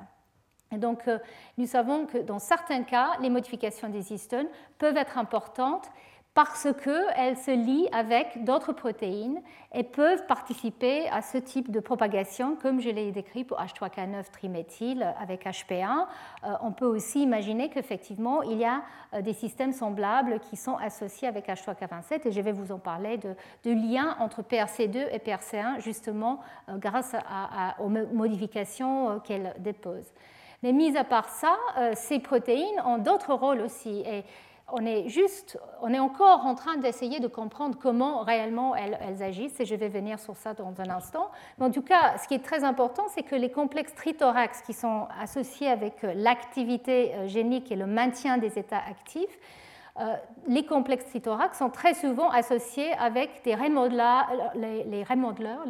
Donc, 0.78 1.08
euh, 1.08 1.18
nous 1.58 1.66
savons 1.66 2.06
que 2.06 2.18
dans 2.18 2.38
certains 2.38 2.82
cas, 2.82 3.10
les 3.20 3.30
modifications 3.30 3.88
des 3.88 4.12
histones 4.12 4.48
peuvent 4.78 4.96
être 4.96 5.18
importantes 5.18 5.90
parce 6.34 6.68
qu'elles 6.82 7.36
se 7.36 7.50
lient 7.50 7.88
avec 7.92 8.44
d'autres 8.44 8.72
protéines 8.72 9.42
et 9.74 9.82
peuvent 9.82 10.26
participer 10.26 11.06
à 11.10 11.20
ce 11.20 11.36
type 11.36 11.70
de 11.70 11.78
propagation, 11.78 12.56
comme 12.56 12.80
je 12.80 12.88
l'ai 12.88 13.12
décrit 13.12 13.44
pour 13.44 13.58
H3K9 13.58 14.30
triméthyle 14.30 15.14
avec 15.20 15.44
HP1. 15.44 16.06
Euh, 16.44 16.52
on 16.62 16.72
peut 16.72 16.86
aussi 16.86 17.22
imaginer 17.22 17.68
qu'effectivement, 17.68 18.42
il 18.42 18.58
y 18.58 18.64
a 18.64 18.82
euh, 19.12 19.20
des 19.20 19.34
systèmes 19.34 19.72
semblables 19.72 20.40
qui 20.40 20.56
sont 20.56 20.76
associés 20.76 21.28
avec 21.28 21.48
H3K27, 21.48 22.26
et 22.26 22.32
je 22.32 22.40
vais 22.40 22.52
vous 22.52 22.72
en 22.72 22.78
parler 22.78 23.18
de, 23.18 23.34
liens 23.64 24.16
entre 24.18 24.42
PRC2 24.42 25.08
et 25.12 25.18
PRC1, 25.18 25.80
justement 25.80 26.40
grâce 26.76 27.14
aux 27.78 27.88
modifications 27.88 29.20
qu'elles 29.20 29.54
déposent. 29.58 30.12
Mais 30.62 30.72
mis 30.72 30.96
à 30.96 31.04
part 31.04 31.28
ça, 31.28 31.56
euh, 31.78 31.92
ces 31.94 32.18
protéines 32.20 32.80
ont 32.84 32.98
d'autres 32.98 33.34
rôles 33.34 33.60
aussi. 33.60 34.02
Et 34.06 34.24
on 34.72 34.86
est 34.86 35.08
juste, 35.08 35.58
on 35.82 35.92
est 35.92 35.98
encore 35.98 36.46
en 36.46 36.54
train 36.54 36.76
d'essayer 36.76 37.20
de 37.20 37.26
comprendre 37.26 37.76
comment 37.80 38.22
réellement 38.22 38.74
elles, 38.74 39.22
agissent, 39.22 39.60
et 39.60 39.64
je 39.64 39.74
vais 39.74 39.88
venir 39.88 40.18
sur 40.18 40.36
ça 40.36 40.54
dans 40.54 40.72
un 40.80 40.88
instant. 40.88 41.30
Mais 41.58 41.66
en 41.66 41.70
tout 41.70 41.82
cas, 41.82 42.16
ce 42.18 42.26
qui 42.26 42.34
est 42.34 42.44
très 42.44 42.64
important, 42.64 43.06
c'est 43.08 43.22
que 43.22 43.34
les 43.34 43.50
complexes 43.50 43.94
trithorax 43.94 44.62
qui 44.62 44.72
sont 44.72 45.08
associés 45.20 45.68
avec 45.68 46.02
l'activité 46.14 47.14
euh, 47.14 47.28
génique 47.28 47.70
et 47.70 47.76
le 47.76 47.86
maintien 47.86 48.38
des 48.38 48.58
états 48.58 48.82
actifs, 48.88 49.38
les 50.48 50.64
complexes 50.64 51.06
trithorax 51.06 51.58
sont 51.58 51.70
très 51.70 51.94
souvent 51.94 52.30
associés 52.30 52.92
avec 52.94 53.42
des 53.44 53.54
les, 54.54 54.84
les, 54.84 55.04
remodeleurs, 55.04 55.64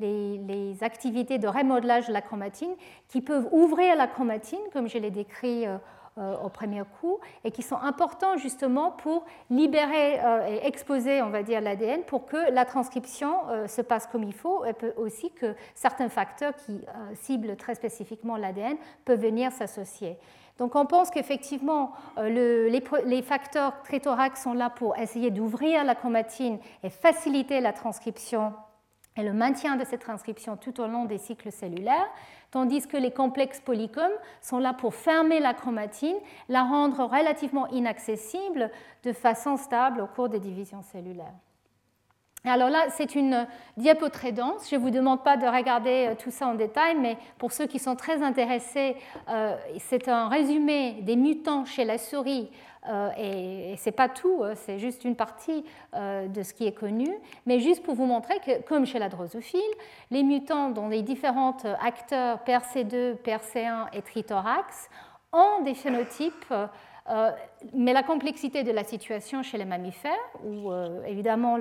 les, 0.00 0.82
activités 0.82 1.38
de 1.38 1.46
remodelage 1.46 2.08
de 2.08 2.12
la 2.12 2.22
chromatine 2.22 2.74
qui 3.08 3.20
peuvent 3.20 3.48
ouvrir 3.52 3.96
la 3.96 4.06
chromatine, 4.06 4.60
comme 4.72 4.88
je 4.88 4.98
l'ai 4.98 5.10
décrit 5.10 5.66
euh, 5.66 5.76
euh, 6.18 6.36
au 6.38 6.48
premier 6.48 6.82
coup, 7.00 7.18
et 7.44 7.50
qui 7.50 7.62
sont 7.62 7.76
importants 7.76 8.36
justement 8.38 8.92
pour 8.92 9.24
libérer 9.50 10.20
euh, 10.24 10.48
et 10.48 10.66
exposer, 10.66 11.20
on 11.20 11.28
va 11.28 11.42
dire, 11.42 11.60
l'ADN 11.60 12.02
pour 12.04 12.26
que 12.26 12.50
la 12.50 12.64
transcription 12.64 13.32
se 13.66 13.82
passe 13.82 14.06
comme 14.06 14.24
il 14.24 14.34
faut, 14.34 14.64
et 14.64 14.74
aussi 14.96 15.30
que 15.30 15.54
certains 15.74 16.08
facteurs 16.08 16.54
qui 16.56 16.80
ciblent 17.14 17.56
très 17.56 17.74
spécifiquement 17.74 18.36
l'ADN 18.36 18.76
peuvent 19.04 19.20
venir 19.20 19.52
s'associer. 19.52 20.18
Donc 20.60 20.76
on 20.76 20.84
pense 20.84 21.10
qu'effectivement, 21.10 21.92
les, 22.18 22.68
les, 22.70 23.22
facteurs 23.22 23.82
trithorax 23.82 24.42
sont 24.42 24.52
là 24.52 24.68
pour 24.68 24.96
essayer 24.98 25.30
d'ouvrir 25.30 25.84
la 25.84 25.94
chromatine 25.94 26.58
et 26.82 26.90
faciliter 26.90 27.60
la 27.60 27.72
transcription 27.72 28.52
et 29.16 29.22
le 29.22 29.32
maintien 29.32 29.76
de 29.76 29.86
cette 29.86 30.02
transcription 30.02 30.58
tout 30.58 30.78
au 30.82 30.86
long 30.86 31.06
des 31.06 31.16
cycles 31.16 31.50
cellulaires, 31.50 32.08
tandis 32.50 32.86
que 32.86 32.98
les 32.98 33.10
complexes 33.10 33.60
polycomes 33.60 34.12
sont 34.42 34.58
là 34.58 34.74
pour 34.74 34.94
fermer 34.94 35.40
la 35.40 35.54
chromatine, 35.54 36.16
la 36.50 36.62
rendre 36.62 37.04
relativement 37.04 37.66
inaccessible 37.68 38.70
de 39.02 39.14
façon 39.14 39.56
stable 39.56 40.02
au 40.02 40.06
cours 40.06 40.28
des 40.28 40.40
divisions 40.40 40.82
cellulaires. 40.82 41.34
Alors 42.44 42.70
là, 42.70 42.86
c'est 42.88 43.14
une 43.14 43.46
diapo 43.76 44.08
très 44.08 44.32
dense. 44.32 44.70
Je 44.70 44.76
ne 44.76 44.80
vous 44.80 44.90
demande 44.90 45.22
pas 45.22 45.36
de 45.36 45.46
regarder 45.46 46.08
euh, 46.08 46.14
tout 46.14 46.30
ça 46.30 46.46
en 46.46 46.54
détail, 46.54 46.96
mais 46.98 47.18
pour 47.36 47.52
ceux 47.52 47.66
qui 47.66 47.78
sont 47.78 47.96
très 47.96 48.22
intéressés, 48.22 48.96
euh, 49.28 49.54
c'est 49.78 50.08
un 50.08 50.28
résumé 50.28 51.02
des 51.02 51.16
mutants 51.16 51.66
chez 51.66 51.84
la 51.84 51.98
souris 51.98 52.50
euh, 52.88 53.10
et, 53.18 53.76
ce 53.76 53.86
n'est 53.86 53.94
pas 53.94 54.08
tout, 54.08 54.42
c'est 54.54 54.78
juste 54.78 55.04
une 55.04 55.16
partie 55.16 55.64
de 55.94 56.42
ce 56.42 56.54
qui 56.54 56.66
est 56.66 56.72
connu, 56.72 57.08
mais 57.44 57.60
juste 57.60 57.82
pour 57.82 57.94
vous 57.94 58.06
montrer 58.06 58.38
que, 58.38 58.62
comme 58.62 58.86
chez 58.86 58.98
la 58.98 59.10
drosophile, 59.10 59.60
les 60.10 60.22
mutants 60.22 60.70
dont 60.70 60.88
les 60.88 61.02
différents 61.02 61.56
acteurs 61.82 62.38
PRC2, 62.46 63.16
PRC1 63.16 63.88
et 63.92 64.00
trithorax 64.00 64.88
ont 65.32 65.62
des 65.62 65.74
phénotypes 65.74 66.54
mais 67.74 67.92
la 67.92 68.02
complexité 68.02 68.62
de 68.62 68.72
la 68.72 68.84
situation 68.84 69.42
chez 69.42 69.58
les 69.58 69.64
mammifères, 69.64 70.12
où 70.44 70.72
évidemment 71.06 71.58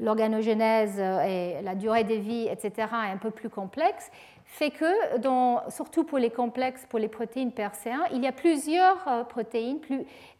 l'organogénèse 0.00 0.98
et 0.98 1.60
la 1.62 1.74
durée 1.74 2.04
de 2.04 2.14
vie, 2.14 2.48
etc., 2.48 2.72
est 2.78 3.12
un 3.12 3.18
peu 3.18 3.30
plus 3.30 3.48
complexe, 3.48 4.10
fait 4.50 4.70
que, 4.70 5.70
surtout 5.70 6.04
pour 6.04 6.18
les 6.18 6.30
complexes, 6.30 6.86
pour 6.88 6.98
les 6.98 7.08
protéines 7.08 7.50
PRC1, 7.50 8.08
il 8.12 8.22
y 8.22 8.26
a 8.26 8.32
plusieurs 8.32 9.06
euh, 9.06 9.22
protéines. 9.22 9.78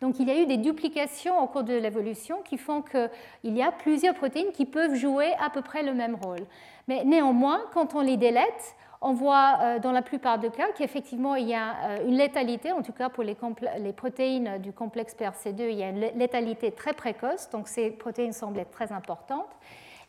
donc 0.00 0.18
il 0.18 0.26
y 0.26 0.30
a 0.30 0.40
eu 0.40 0.46
des 0.46 0.56
duplications 0.56 1.40
au 1.40 1.46
cours 1.46 1.62
de 1.62 1.74
l'évolution 1.74 2.38
qui 2.42 2.56
font 2.56 2.82
qu'il 2.82 3.56
y 3.56 3.62
a 3.62 3.70
plusieurs 3.70 4.14
protéines 4.14 4.50
qui 4.50 4.64
peuvent 4.64 4.94
jouer 4.94 5.34
à 5.38 5.50
peu 5.50 5.60
près 5.60 5.82
le 5.82 5.92
même 5.92 6.16
rôle. 6.16 6.40
Mais 6.88 7.04
néanmoins, 7.04 7.60
quand 7.74 7.94
on 7.94 8.00
les 8.00 8.16
délète, 8.16 8.74
on 9.00 9.12
voit 9.12 9.58
euh, 9.60 9.78
dans 9.78 9.92
la 9.92 10.02
plupart 10.02 10.38
des 10.38 10.50
cas 10.50 10.66
qu'effectivement 10.76 11.34
il 11.34 11.48
y 11.48 11.54
a 11.54 11.74
euh, 11.84 12.06
une 12.06 12.16
létalité, 12.16 12.72
en 12.72 12.82
tout 12.82 12.92
cas 12.92 13.08
pour 13.08 13.22
les, 13.22 13.36
protéines 13.92 14.58
du 14.58 14.72
complexe 14.72 15.14
PRC2, 15.14 15.70
il 15.70 15.78
y 15.78 15.82
a 15.82 15.90
une 15.90 16.00
létalité 16.18 16.72
très 16.72 16.92
précoce, 16.92 17.48
donc 17.50 17.68
ces 17.68 17.90
protéines 17.90 18.32
semblent 18.32 18.58
être 18.58 18.70
très 18.70 18.92
importantes. 18.92 19.50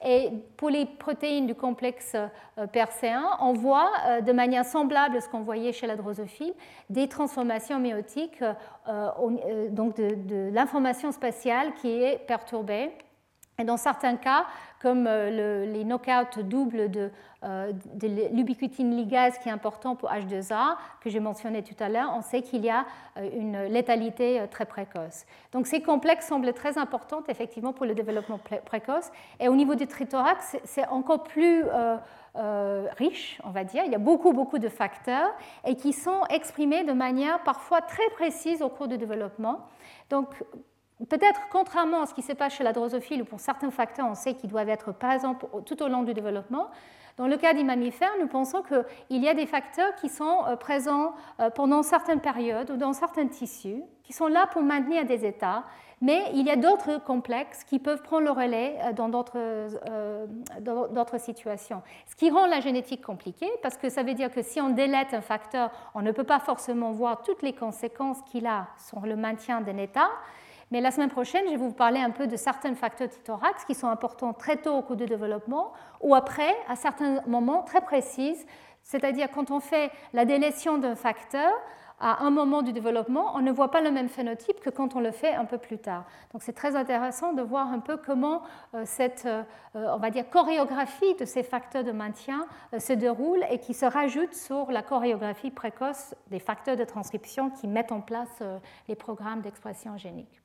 Et 0.01 0.29
pour 0.55 0.69
les 0.69 0.85
protéines 0.85 1.45
du 1.45 1.55
complexe 1.55 2.15
euh, 2.15 2.65
PRC1, 2.67 3.21
on 3.41 3.53
voit 3.53 3.91
de 4.25 4.31
manière 4.31 4.63
semblable 4.63 5.17
à 5.17 5.21
ce 5.21 5.27
qu'on 5.27 5.41
voyait 5.41 5.73
chez 5.73 5.87
la 5.87 5.97
drosophile 5.97 6.53
des 6.89 7.09
transformations 7.09 7.79
méotiques, 7.79 8.41
donc 9.71 9.97
de, 9.97 10.49
l'information 10.51 11.11
spatiale 11.11 11.73
qui 11.75 11.89
est 11.89 12.17
perturbée 12.25 12.91
Et 13.59 13.65
dans 13.65 13.77
certains 13.77 14.15
cas, 14.15 14.45
comme 14.81 15.05
euh, 15.05 15.65
les 15.65 15.83
knockouts 15.83 16.43
doubles 16.43 16.89
de, 16.89 17.11
euh, 17.43 17.73
l'ubiquitine 18.31 18.95
ligase 18.95 19.37
qui 19.39 19.49
est 19.49 19.51
important 19.51 19.95
pour 19.97 20.09
H2A, 20.09 20.77
que 21.01 21.09
j'ai 21.09 21.19
mentionné 21.19 21.61
tout 21.61 21.75
à 21.79 21.89
l'heure, 21.89 22.13
on 22.15 22.21
sait 22.21 22.41
qu'il 22.41 22.63
y 22.63 22.69
a 22.69 22.85
euh, 23.17 23.29
une 23.33 23.63
létalité 23.65 24.45
très 24.49 24.65
précoce. 24.65 25.25
Donc 25.51 25.67
ces 25.67 25.81
complexes 25.81 26.27
semblent 26.27 26.53
très 26.53 26.77
importants 26.77 27.21
effectivement 27.27 27.73
pour 27.73 27.85
le 27.85 27.93
développement 27.93 28.39
précoce. 28.65 29.11
Et 29.41 29.49
au 29.49 29.55
niveau 29.55 29.75
du 29.75 29.87
trithorax, 29.87 30.57
c'est 30.63 30.87
encore 30.87 31.23
plus 31.23 31.63
riche, 32.97 33.41
on 33.43 33.49
va 33.49 33.65
dire. 33.65 33.83
Il 33.85 33.91
y 33.91 33.95
a 33.95 33.99
beaucoup, 33.99 34.31
beaucoup 34.31 34.59
de 34.59 34.69
facteurs 34.69 35.29
et 35.65 35.75
qui 35.75 35.91
sont 35.91 36.23
exprimés 36.29 36.85
de 36.85 36.93
manière 36.93 37.43
parfois 37.43 37.81
très 37.81 38.07
précise 38.11 38.61
au 38.61 38.69
cours 38.69 38.87
du 38.87 38.97
développement. 38.97 39.67
Donc, 40.09 40.27
Peut-être, 41.07 41.41
contrairement 41.49 42.01
à 42.01 42.05
ce 42.07 42.13
qui 42.13 42.21
se 42.21 42.33
passe 42.33 42.53
chez 42.53 42.63
la 42.63 42.73
drosophile, 42.73 43.21
où 43.21 43.25
pour 43.25 43.39
certains 43.39 43.71
facteurs, 43.71 44.07
on 44.07 44.15
sait 44.15 44.33
qu'ils 44.33 44.49
doivent 44.49 44.69
être 44.69 44.91
présents 44.91 45.35
tout 45.65 45.83
au 45.83 45.87
long 45.87 46.03
du 46.03 46.13
développement, 46.13 46.69
dans 47.19 47.27
le 47.27 47.35
cas 47.35 47.53
des 47.53 47.65
mammifères, 47.65 48.13
nous 48.21 48.27
pensons 48.27 48.63
qu'il 48.63 49.21
y 49.21 49.27
a 49.27 49.33
des 49.33 49.45
facteurs 49.45 49.93
qui 49.95 50.07
sont 50.07 50.45
euh, 50.47 50.55
présents 50.55 51.13
euh, 51.41 51.49
pendant 51.49 51.83
certaines 51.83 52.21
périodes 52.21 52.71
ou 52.71 52.77
dans 52.77 52.93
certains 52.93 53.27
tissus, 53.27 53.83
qui 54.03 54.13
sont 54.13 54.27
là 54.27 54.47
pour 54.47 54.61
maintenir 54.61 55.03
des 55.03 55.25
états, 55.25 55.65
mais 55.99 56.23
il 56.33 56.47
y 56.47 56.49
a 56.49 56.55
d'autres 56.55 57.03
complexes 57.03 57.65
qui 57.65 57.77
peuvent 57.77 58.01
prendre 58.03 58.23
le 58.23 58.31
relais 58.31 58.77
euh, 58.85 58.93
dans 58.93 59.09
d'autres 60.87 61.19
situations. 61.19 61.81
Ce 62.07 62.15
qui 62.15 62.29
rend 62.29 62.45
la 62.45 62.61
génétique 62.61 63.03
compliquée, 63.03 63.51
parce 63.61 63.75
que 63.75 63.89
ça 63.89 64.01
veut 64.01 64.13
dire 64.13 64.31
que 64.31 64.41
si 64.41 64.61
on 64.61 64.69
délète 64.69 65.13
un 65.13 65.19
facteur, 65.19 65.71
on 65.95 66.01
ne 66.01 66.13
peut 66.13 66.23
pas 66.23 66.39
forcément 66.39 66.91
voir 66.91 67.21
toutes 67.23 67.41
les 67.41 67.53
conséquences 67.53 68.21
qu'il 68.31 68.47
a 68.47 68.67
sur 68.77 69.01
le 69.01 69.17
maintien 69.17 69.59
d'un 69.59 69.75
état. 69.75 70.09
Mais 70.71 70.81
la 70.81 70.91
semaine 70.91 71.09
prochaine, 71.09 71.43
je 71.45 71.51
vais 71.51 71.57
vous 71.57 71.71
parler 71.71 71.99
un 71.99 72.11
peu 72.11 72.27
de 72.27 72.35
certains 72.35 72.75
facteurs 72.75 73.09
tithorax 73.09 73.65
qui 73.65 73.73
sont 73.73 73.87
importants 73.87 74.33
très 74.33 74.57
tôt 74.57 74.75
au 74.75 74.81
cours 74.81 74.95
du 74.95 75.05
développement 75.05 75.73
ou 76.01 76.13
après, 76.13 76.55
à 76.67 76.75
certains 76.75 77.21
moments 77.25 77.63
très 77.63 77.81
précis, 77.81 78.35
c'est-à-dire 78.83 79.29
quand 79.31 79.51
on 79.51 79.59
fait 79.59 79.91
la 80.13 80.25
délétion 80.25 80.77
d'un 80.77 80.95
facteur, 80.95 81.51
à 81.99 82.23
un 82.23 82.29
moment 82.29 82.61
du 82.61 82.71
développement, 82.71 83.35
on 83.35 83.41
ne 83.41 83.51
voit 83.51 83.71
pas 83.71 83.81
le 83.81 83.91
même 83.91 84.07
phénotype 84.07 84.61
que 84.61 84.69
quand 84.69 84.95
on 84.95 84.99
le 84.99 85.11
fait 85.11 85.33
un 85.33 85.45
peu 85.45 85.57
plus 85.57 85.77
tard. 85.77 86.05
Donc 86.31 86.43
c'est 86.43 86.53
très 86.53 86.75
intéressant 86.75 87.33
de 87.33 87.41
voir 87.41 87.67
un 87.67 87.79
peu 87.79 87.97
comment 87.97 88.43
euh, 88.73 88.83
cette, 88.85 89.25
euh, 89.25 89.43
on 89.73 89.97
va 89.97 90.09
dire, 90.09 90.29
chorégraphie 90.29 91.15
de 91.15 91.25
ces 91.25 91.43
facteurs 91.43 91.83
de 91.83 91.91
maintien 91.91 92.47
euh, 92.73 92.79
se 92.79 92.93
déroule 92.93 93.43
et 93.49 93.59
qui 93.59 93.73
se 93.73 93.85
rajoute 93.85 94.33
sur 94.33 94.71
la 94.71 94.81
chorégraphie 94.81 95.51
précoce 95.51 96.15
des 96.27 96.39
facteurs 96.39 96.77
de 96.77 96.85
transcription 96.85 97.49
qui 97.49 97.67
mettent 97.67 97.91
en 97.91 98.01
place 98.01 98.41
les 98.87 98.95
programmes 98.95 99.41
d'expression 99.41 99.97
génique. 99.97 100.41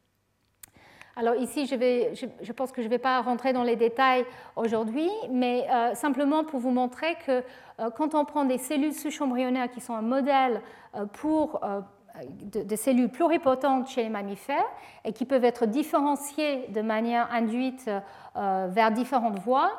Alors 1.17 1.37
ici, 1.37 1.67
je, 1.67 2.53
pense 2.53 2.73
que 2.73 2.83
je 2.83 2.87
ne 2.87 2.91
vais 2.91 2.99
pas 2.99 3.21
rentrer 3.21 3.53
dans 3.53 3.63
les 3.63 3.77
détails 3.77 4.25
aujourd'hui, 4.57 5.09
mais 5.31 5.65
euh, 5.71 5.95
simplement 5.95 6.43
pour 6.43 6.59
vous 6.59 6.73
montrer 6.73 7.17
que 7.25 7.43
euh, 7.81 7.91
quand 7.91 8.17
on 8.17 8.25
prend 8.25 8.45
des 8.45 8.59
cellules 8.59 8.93
souches-embryonnaires 8.93 9.71
qui 9.71 9.81
sont 9.81 9.95
un 9.95 10.03
modèle 10.03 10.61
euh, 10.97 11.07
pour 11.07 11.61
de, 12.43 12.77
cellules 12.77 13.11
pluripotentes 13.11 13.89
chez 13.89 14.03
les 14.03 14.09
mammifères 14.09 14.67
et 15.05 15.13
qui 15.13 15.25
peuvent 15.25 15.45
être 15.45 15.67
différenciées 15.67 16.67
de 16.69 16.81
manière 16.81 17.29
induite 17.33 17.91
vers 18.37 18.93
différentes 18.93 19.41
voies, 19.41 19.73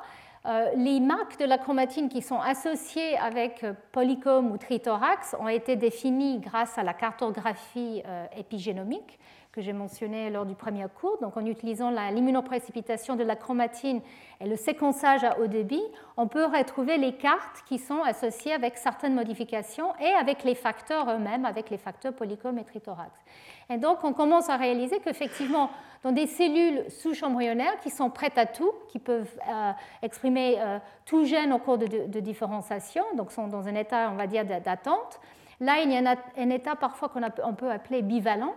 les 0.75 0.99
marques 0.99 1.39
de 1.39 1.45
la 1.45 1.57
chromatine 1.57 2.09
qui 2.09 2.21
sont 2.21 2.39
associées 2.41 3.17
avec 3.17 3.65
polycom 3.93 4.51
ou 4.51 4.57
trithorax 4.57 5.33
ont 5.39 5.47
été 5.47 5.77
définies 5.77 6.39
grâce 6.39 6.77
à 6.77 6.83
la 6.83 6.93
cartographie 6.93 8.03
épigénomique 8.35 9.17
que 9.55 9.61
j'ai 9.61 9.71
mentionné 9.71 10.29
lors 10.29 10.45
du 10.45 10.53
premier 10.53 10.85
cours. 10.99 11.17
Donc, 11.21 11.37
en 11.37 11.45
utilisant 11.45 11.89
l'immunoprécipitation 11.89 13.15
de 13.15 13.23
la 13.23 13.37
chromatine 13.37 14.01
et 14.41 14.47
le 14.47 14.57
séquençage 14.57 15.23
à 15.23 15.39
haut 15.39 15.47
débit, 15.47 15.81
on 16.17 16.27
peut 16.27 16.43
retrouver 16.43 16.97
les 16.97 17.13
cartes 17.13 17.63
qui 17.65 17.79
sont 17.79 18.01
associées 18.01 18.51
avec 18.51 18.77
certaines 18.77 19.15
modifications 19.15 19.95
et 20.01 20.09
avec 20.09 20.43
les 20.43 20.55
facteurs 20.55 21.09
eux-mêmes, 21.09 21.45
avec 21.45 21.69
les 21.69 21.77
facteurs 21.77 22.13
polycom 22.13 22.57
et 22.57 22.65
trithorax. 22.65 23.11
Et 23.69 23.77
donc, 23.77 24.03
on 24.03 24.11
commence 24.11 24.49
à 24.49 24.57
réaliser 24.57 24.99
qu'effectivement, 24.99 25.69
dans 26.03 26.11
des 26.11 26.27
cellules 26.27 26.83
souches 26.91 27.23
embryonnaires 27.23 27.79
qui 27.79 27.89
sont 27.89 28.09
prêtes 28.09 28.37
à 28.37 28.45
tout, 28.45 28.73
qui 28.89 28.99
peuvent 28.99 29.39
euh, 29.49 29.71
exprimer 30.01 30.57
euh, 30.59 30.79
tout 31.05 31.23
gène 31.23 31.53
au 31.53 31.59
cours 31.59 31.77
de, 31.77 31.87
de, 31.87 32.19
différenciation, 32.19 33.03
donc 33.15 33.31
sont 33.31 33.47
dans 33.47 33.69
un 33.69 33.75
état, 33.75 34.09
on 34.11 34.15
va 34.15 34.27
dire, 34.27 34.43
d'attente, 34.45 35.21
là, 35.61 35.79
il 35.81 35.91
y 35.91 35.97
a 35.97 36.15
un 36.37 36.49
état 36.49 36.75
parfois 36.75 37.09
qu'on 37.09 37.53
peut 37.53 37.71
appeler 37.71 38.01
bivalent, 38.01 38.53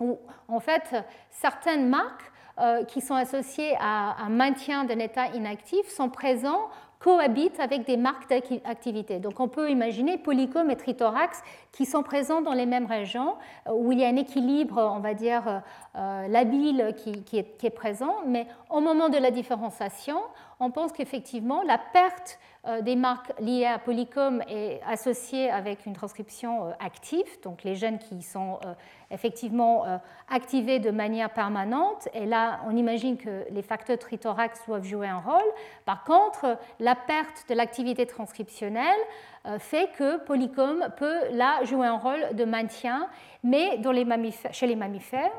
où 0.00 0.18
en 0.48 0.60
fait 0.60 0.94
certaines 1.30 1.88
marques 1.88 2.32
euh, 2.58 2.84
qui 2.84 3.00
sont 3.00 3.14
associées 3.14 3.76
à 3.78 4.16
un 4.22 4.30
maintien 4.30 4.84
d'un 4.84 4.98
état 4.98 5.28
inactif 5.28 5.88
sont 5.88 6.08
présents 6.08 6.68
cohabitent 6.98 7.60
avec 7.60 7.86
des 7.86 7.96
marques 7.96 8.28
d'activité. 8.28 9.20
Donc 9.20 9.38
on 9.40 9.48
peut 9.48 9.70
imaginer 9.70 10.18
polycom 10.18 10.68
et 10.70 10.76
trithorax 10.76 11.42
qui 11.70 11.86
sont 11.86 12.02
présents 12.02 12.40
dans 12.40 12.52
les 12.52 12.66
mêmes 12.66 12.86
régions, 12.86 13.36
euh, 13.68 13.72
où 13.72 13.92
il 13.92 14.00
y 14.00 14.04
a 14.04 14.08
un 14.08 14.16
équilibre, 14.16 14.92
on 14.94 15.00
va 15.00 15.14
dire, 15.14 15.62
euh, 15.96 16.28
labile 16.28 16.94
qui, 16.96 17.38
est, 17.38 17.70
présent, 17.70 18.16
mais 18.26 18.46
au 18.70 18.80
moment 18.80 19.08
de 19.08 19.18
la 19.18 19.30
différenciation, 19.30 20.20
on 20.60 20.70
pense 20.70 20.92
qu'effectivement 20.92 21.62
la 21.62 21.78
perte 21.78 22.38
euh, 22.66 22.82
des 22.82 22.96
marques 22.96 23.32
liées 23.40 23.64
à 23.64 23.78
polycom 23.78 24.42
est 24.48 24.80
associée 24.86 25.48
avec 25.48 25.86
une 25.86 25.92
transcription 25.92 26.66
euh, 26.66 26.70
active, 26.80 27.26
donc 27.42 27.62
les 27.62 27.76
gènes 27.76 27.98
qui 27.98 28.20
sont 28.20 28.58
euh, 28.66 28.74
effectivement 29.10 29.84
activés 30.28 30.80
de 30.80 30.90
manière 30.90 31.30
permanente. 31.30 32.08
Et 32.12 32.26
là, 32.26 32.60
on 32.66 32.76
imagine 32.76 33.16
que 33.16 33.44
les 33.50 33.62
facteurs 33.62 33.98
trithorax 33.98 34.66
doivent 34.66 34.84
jouer 34.84 35.06
un 35.06 35.20
rôle. 35.20 35.50
Par 35.86 36.04
contre, 36.04 36.58
la 36.78 36.94
perte 36.94 37.46
de 37.48 37.54
l'activité 37.54 38.04
transcriptionnelle 38.04 38.98
fait 39.58 39.88
que 39.96 40.18
polycom 40.18 40.88
peut 40.98 41.30
là 41.30 41.64
jouer 41.64 41.86
un 41.86 41.96
rôle 41.96 42.34
de 42.34 42.44
maintien, 42.44 43.08
mais 43.42 43.80
chez 44.52 44.66
les 44.66 44.76
mammifères, 44.76 45.30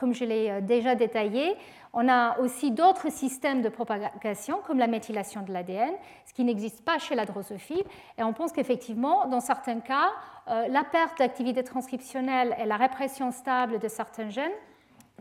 comme 0.00 0.14
je 0.14 0.24
l'ai 0.24 0.60
déjà 0.62 0.96
détaillé, 0.96 1.56
on 1.92 2.08
a 2.08 2.38
aussi 2.38 2.70
d'autres 2.70 3.10
systèmes 3.10 3.60
de 3.60 3.68
propagation, 3.68 4.60
comme 4.66 4.78
la 4.78 4.86
méthylation 4.86 5.42
de 5.42 5.52
l'ADN, 5.52 5.92
ce 6.26 6.32
qui 6.32 6.44
n'existe 6.44 6.84
pas 6.84 6.98
chez 6.98 7.14
la 7.14 7.26
drosophile. 7.26 7.84
Et 8.16 8.22
on 8.22 8.32
pense 8.32 8.52
qu'effectivement, 8.52 9.26
dans 9.26 9.40
certains 9.40 9.80
cas, 9.80 10.10
euh, 10.48 10.68
la 10.68 10.84
perte 10.84 11.18
d'activité 11.18 11.62
transcriptionnelle 11.62 12.56
et 12.58 12.64
la 12.64 12.76
répression 12.76 13.30
stable 13.30 13.78
de 13.78 13.88
certains 13.88 14.30
gènes 14.30 14.52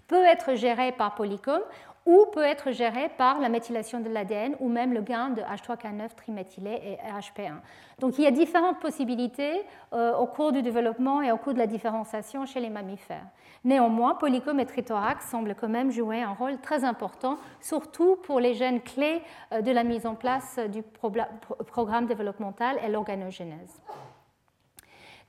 peut 0.07 0.23
être 0.23 0.55
gérée 0.55 0.91
par 0.91 1.15
polycom 1.15 1.61
ou 2.05 2.25
peut 2.33 2.43
être 2.43 2.71
gérée 2.71 3.09
par 3.17 3.39
la 3.39 3.49
méthylation 3.49 3.99
de 3.99 4.09
l'ADN 4.09 4.55
ou 4.59 4.69
même 4.69 4.93
le 4.93 5.01
gain 5.01 5.29
de 5.29 5.41
H3K9 5.41 6.15
triméthylé 6.15 6.81
et 6.83 6.97
HP1. 7.11 7.57
Donc 7.99 8.17
il 8.17 8.23
y 8.23 8.27
a 8.27 8.31
différentes 8.31 8.79
possibilités 8.79 9.63
euh, 9.93 10.15
au 10.15 10.25
cours 10.25 10.51
du 10.51 10.61
développement 10.61 11.21
et 11.21 11.31
au 11.31 11.37
cours 11.37 11.53
de 11.53 11.59
la 11.59 11.67
différenciation 11.67 12.45
chez 12.45 12.59
les 12.59 12.69
mammifères. 12.69 13.27
Néanmoins, 13.63 14.15
polycom 14.15 14.59
et 14.59 14.65
trithorax 14.65 15.29
semblent 15.29 15.53
quand 15.53 15.69
même 15.69 15.91
jouer 15.91 16.21
un 16.21 16.33
rôle 16.33 16.57
très 16.59 16.83
important, 16.83 17.37
surtout 17.59 18.15
pour 18.23 18.39
les 18.39 18.55
gènes 18.55 18.81
clés 18.81 19.21
euh, 19.53 19.61
de 19.61 19.71
la 19.71 19.83
mise 19.83 20.07
en 20.07 20.15
place 20.15 20.59
du 20.71 20.81
programme 20.81 22.07
développemental 22.07 22.79
et 22.83 22.89
l'organogénèse. 22.89 23.81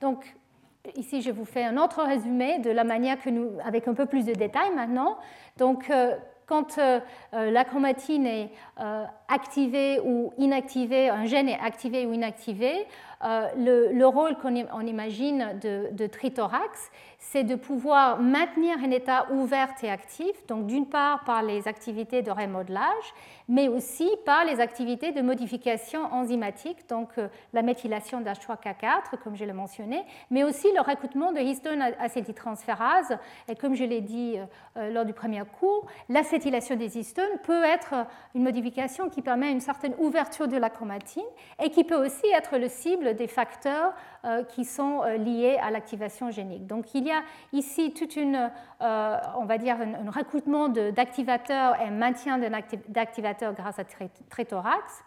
Donc, 0.01 0.35
Ici, 0.97 1.21
je 1.21 1.31
vous 1.31 1.45
fais 1.45 1.63
un 1.63 1.77
autre 1.77 2.03
résumé 2.03 2.59
de 2.59 2.69
la 2.69 2.83
manière 2.83 3.17
que 3.17 3.29
nous, 3.29 3.51
avec 3.63 3.87
un 3.87 3.93
peu 3.93 4.05
plus 4.05 4.25
de 4.25 4.33
détails 4.33 4.75
maintenant. 4.75 5.17
Donc, 5.55 5.89
euh, 5.89 6.17
quand 6.45 6.77
euh, 6.77 6.99
la 7.31 7.63
chromatine 7.63 8.25
est 8.25 8.51
activée 9.27 9.99
ou 10.03 10.33
inactivée, 10.37 11.09
un 11.09 11.25
gène 11.25 11.49
est 11.49 11.59
activé 11.59 12.05
ou 12.05 12.13
inactivé, 12.13 12.85
le, 13.23 14.05
rôle 14.05 14.35
qu'on 14.37 14.85
imagine 14.85 15.59
de, 15.61 15.89
de 15.91 16.07
trithorax, 16.07 16.91
c'est 17.19 17.43
de 17.43 17.55
pouvoir 17.55 18.19
maintenir 18.19 18.77
un 18.83 18.91
état 18.91 19.27
ouvert 19.31 19.69
et 19.81 19.89
actif, 19.89 20.45
donc 20.47 20.67
d'une 20.67 20.85
part 20.85 21.23
par 21.23 21.41
les 21.41 21.67
activités 21.67 22.21
de 22.21 22.29
remodelage, 22.29 23.13
mais 23.47 23.67
aussi 23.67 24.09
par 24.25 24.45
les 24.45 24.59
activités 24.59 25.11
de 25.11 25.21
modification 25.21 26.01
enzymatique, 26.13 26.87
donc 26.89 27.09
euh, 27.17 27.27
la 27.53 27.61
méthylation 27.61 28.21
d'H3K4, 28.21 29.17
comme 29.23 29.35
je 29.35 29.45
l'ai 29.45 29.53
mentionné, 29.53 30.03
mais 30.29 30.43
aussi 30.43 30.67
le 30.73 30.81
recrutement 30.81 31.31
de 31.31 31.39
histone 31.39 31.81
acétyltransférase. 31.99 33.17
Et 33.47 33.55
comme 33.55 33.75
je 33.75 33.83
l'ai 33.83 34.01
dit 34.01 34.35
euh, 34.37 34.45
euh, 34.77 34.91
lors 34.91 35.05
du 35.05 35.13
premier 35.13 35.43
cours, 35.59 35.87
l'acétylation 36.09 36.75
des 36.75 36.97
histones 36.97 37.39
peut 37.43 37.63
être 37.63 38.05
une 38.35 38.43
modification 38.43 39.09
qui 39.09 39.21
permet 39.21 39.51
une 39.51 39.61
certaine 39.61 39.93
ouverture 39.97 40.47
de 40.47 40.57
la 40.57 40.69
chromatine 40.69 41.23
et 41.61 41.69
qui 41.69 41.83
peut 41.83 42.05
aussi 42.05 42.27
être 42.35 42.57
le 42.57 42.67
cible 42.67 43.12
des 43.13 43.27
facteurs 43.27 43.93
qui 44.49 44.65
sont 44.65 45.03
liés 45.03 45.57
à 45.61 45.71
l'activation 45.71 46.31
génique. 46.31 46.67
Donc 46.67 46.93
il 46.93 47.07
y 47.07 47.11
a 47.11 47.21
ici 47.51 47.93
toute 47.93 48.15
une, 48.15 48.51
on 48.79 49.45
va 49.45 49.57
dire, 49.57 49.77
un 49.81 50.11
recrutement 50.11 50.69
d'activateurs 50.69 51.79
et 51.81 51.89
maintien 51.89 52.39
d'activateurs 52.87 53.53
grâce 53.53 53.79
à 53.79 53.83
trithorax. 54.29 55.03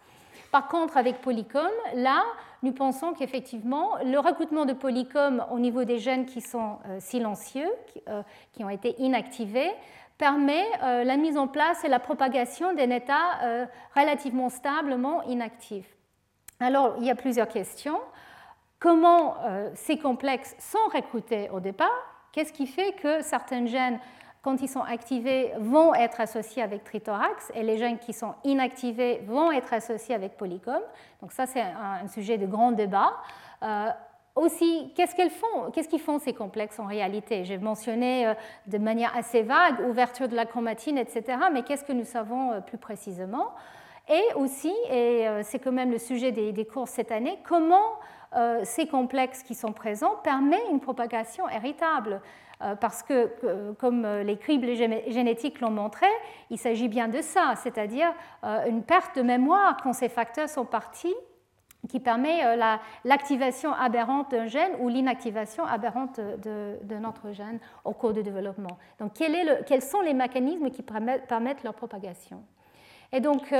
Par 0.51 0.67
contre, 0.67 0.97
avec 0.97 1.21
polycom, 1.21 1.69
là, 1.95 2.23
nous 2.63 2.71
pensons 2.71 3.13
qu'effectivement, 3.13 3.97
le 4.03 4.17
recrutement 4.17 4.65
de 4.65 4.73
polycom 4.73 5.45
au 5.51 5.59
niveau 5.59 5.83
des 5.83 5.99
gènes 5.99 6.25
qui 6.25 6.41
sont 6.41 6.79
euh, 6.87 6.99
silencieux, 6.99 7.69
euh, 8.07 8.23
qui, 8.53 8.63
ont 8.63 8.69
été 8.69 8.95
inactivés, 9.01 9.71
permet 10.17 10.65
la 10.81 11.15
mise 11.15 11.37
en 11.37 11.47
place 11.47 11.83
et 11.83 11.87
la 11.87 11.99
propagation 11.99 12.73
d'un 12.73 12.89
état 12.89 13.67
relativement 13.95 14.49
stablement 14.49 15.21
inactif. 15.25 15.96
Alors, 16.59 16.95
il 16.99 17.05
y 17.05 17.11
a 17.11 17.15
plusieurs 17.15 17.47
questions. 17.47 17.99
Comment 18.79 19.37
ces 19.73 19.97
complexes 19.97 20.55
sont 20.59 20.77
recrutés 20.93 21.49
au 21.49 21.59
départ? 21.59 21.89
Qu'est-ce 22.37 22.53
qui 22.53 22.67
fait 22.67 22.93
que 22.93 23.23
certains 23.23 23.65
gènes, 23.65 23.99
quand 24.43 24.61
ils 24.61 24.69
sont 24.69 24.83
activés, 24.83 25.53
vont 25.59 25.95
être 25.95 26.21
associés 26.21 26.61
avec 26.61 26.83
trithorax 26.83 27.51
et 27.55 27.63
les 27.63 27.79
gènes 27.79 27.97
qui 27.97 28.13
sont 28.13 28.35
inactivés 28.43 29.23
vont 29.25 29.51
être 29.51 29.73
associés 29.73 30.13
avec 30.13 30.37
polycom? 30.37 30.79
Donc 31.19 31.31
ça, 31.31 31.47
c'est 31.47 31.61
un, 31.61 32.07
sujet 32.07 32.37
de 32.37 32.45
grand 32.45 32.73
débat. 32.73 33.13
Euh, 33.63 33.89
aussi, 34.35 34.93
qu'est-ce 34.95 35.15
qu'ils 35.15 35.31
font, 35.31 35.71
font 35.97 36.19
ces 36.19 36.33
complexes 36.33 36.79
en 36.79 36.85
réalité? 36.85 37.43
J'ai 37.43 37.57
mentionné 37.57 38.27
euh, 38.27 38.33
de 38.67 38.77
manière 38.77 39.15
assez 39.17 39.41
vague 39.41 39.79
ouverture 39.89 40.27
de 40.27 40.35
la 40.35 40.45
chromatine, 40.45 40.99
etc. 40.99 41.39
Mais 41.51 41.63
qu'est-ce 41.63 41.83
que 41.83 41.93
nous 41.93 42.05
savons 42.05 42.51
euh, 42.51 42.61
plus 42.61 42.77
précisément? 42.77 43.47
Et 44.09 44.23
aussi, 44.35 44.73
et 44.89 45.25
c'est 45.43 45.59
quand 45.59 45.73
même 45.73 45.91
le 45.91 45.97
sujet 45.97 46.31
des, 46.31 46.53
des 46.53 46.65
cours 46.65 46.87
cette 46.87 47.11
année, 47.11 47.37
comment 47.43 47.99
euh, 48.35 48.61
ces 48.63 48.87
complexes 48.87 49.41
qui 49.43 49.55
sont 49.55 49.71
présents 49.71 50.15
permettent 50.23 50.69
une 50.71 50.79
propagation 50.79 51.47
héritable. 51.49 52.21
Euh, 52.63 52.75
parce 52.75 53.03
que, 53.03 53.73
comme 53.73 54.05
les 54.05 54.37
cribles 54.37 54.73
génétiques 54.73 55.61
l'ont 55.61 55.69
montré, 55.69 56.07
il 56.49 56.57
s'agit 56.57 56.87
bien 56.87 57.07
de 57.07 57.21
ça, 57.21 57.53
c'est-à-dire 57.55 58.11
euh, 58.43 58.65
une 58.67 58.81
perte 58.81 59.15
de 59.15 59.21
mémoire 59.21 59.77
quand 59.81 59.93
ces 59.93 60.09
facteurs 60.09 60.49
sont 60.49 60.65
partis 60.65 61.15
qui 61.87 61.99
permet 61.99 62.57
l'activation 63.05 63.71
aberrante 63.71 64.31
d'un 64.31 64.47
gène 64.47 64.71
ou 64.79 64.89
l'inactivation 64.89 65.63
aberrante 65.63 66.19
d'un 66.19 67.03
autre 67.05 67.31
gène 67.31 67.59
au 67.85 67.93
cours 67.93 68.11
du 68.11 68.23
développement. 68.23 68.77
Donc, 68.99 69.13
quels 69.13 69.81
sont 69.81 70.01
les 70.01 70.15
mécanismes 70.15 70.69
qui 70.71 70.81
permettent 70.81 71.63
leur 71.63 71.75
propagation? 71.75 72.43
Et 73.13 73.21
donc, 73.21 73.53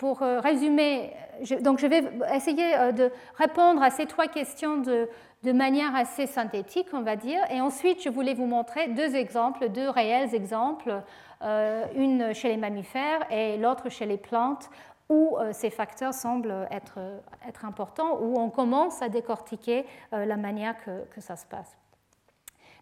pour 0.00 0.22
euh, 0.22 0.40
résumer, 0.40 1.12
je, 1.42 1.56
donc 1.56 1.78
je 1.78 1.86
vais 1.86 2.02
essayer 2.34 2.74
euh, 2.74 2.90
de 2.90 3.12
répondre 3.36 3.82
à 3.82 3.90
ces 3.90 4.06
trois 4.06 4.28
questions 4.28 4.78
de, 4.78 5.06
manière 5.52 5.94
assez 5.94 6.26
synthétique, 6.26 6.86
on 6.94 7.02
va 7.02 7.16
dire. 7.16 7.40
Et 7.50 7.60
ensuite, 7.60 8.02
je 8.02 8.08
voulais 8.08 8.32
vous 8.32 8.46
montrer 8.46 8.88
deux 8.88 9.14
exemples, 9.14 9.68
deux 9.68 9.90
réels 9.90 10.34
exemples, 10.34 11.02
euh, 11.42 11.84
une 11.96 12.32
chez 12.32 12.48
les 12.48 12.56
mammifères 12.56 13.30
et 13.30 13.58
l'autre 13.58 13.90
chez 13.90 14.06
les 14.06 14.16
plantes, 14.16 14.70
où 15.10 15.36
ces 15.50 15.70
facteurs 15.70 16.14
semblent 16.14 16.68
être, 16.70 17.00
être, 17.48 17.64
importants, 17.64 18.20
où 18.20 18.38
on 18.38 18.48
commence 18.48 19.02
à 19.02 19.08
décortiquer 19.08 19.84
la 20.12 20.36
manière 20.36 20.76
que, 20.84 21.20
ça 21.20 21.34
se 21.34 21.44
passe. 21.46 21.76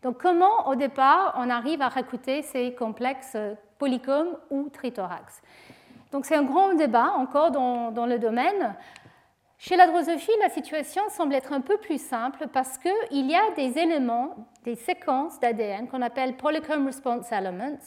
Donc, 0.03 0.19
comment, 0.21 0.69
au 0.69 0.75
départ, 0.75 1.35
on 1.39 1.49
arrive 1.49 1.81
à 1.81 1.89
recruter 1.89 2.43
ces 2.43 2.75
complexes 2.75 3.39
polycomes 3.79 4.37
ou 4.51 4.69
trithorax 4.69 5.41
donc 6.13 6.25
c'est 6.25 6.37
un 6.37 6.43
grand 6.43 6.75
débat 6.75 7.13
encore 7.17 7.51
dans, 7.51 8.07
le 8.07 8.19
domaine. 8.19 8.75
Chez 9.59 9.77
la 9.77 9.87
drosophile, 9.87 10.35
la 10.41 10.51
situation 10.51 11.03
semble 11.11 11.35
être 11.35 11.53
un 11.53 11.61
peu 11.61 11.77
plus 11.79 12.01
simple 12.01 12.47
parce 12.53 12.79
qu'il 12.79 13.27
y 13.31 13.35
a 13.35 13.51
des 13.57 13.79
éléments, 13.79 14.37
des 14.65 14.77
séquences 14.77 15.41
d'ADN 15.41 15.89
qu'on 15.89 16.01
appelle 16.01 16.37
polycomb 16.37 16.87
response 16.87 17.33
elements. 17.33 17.79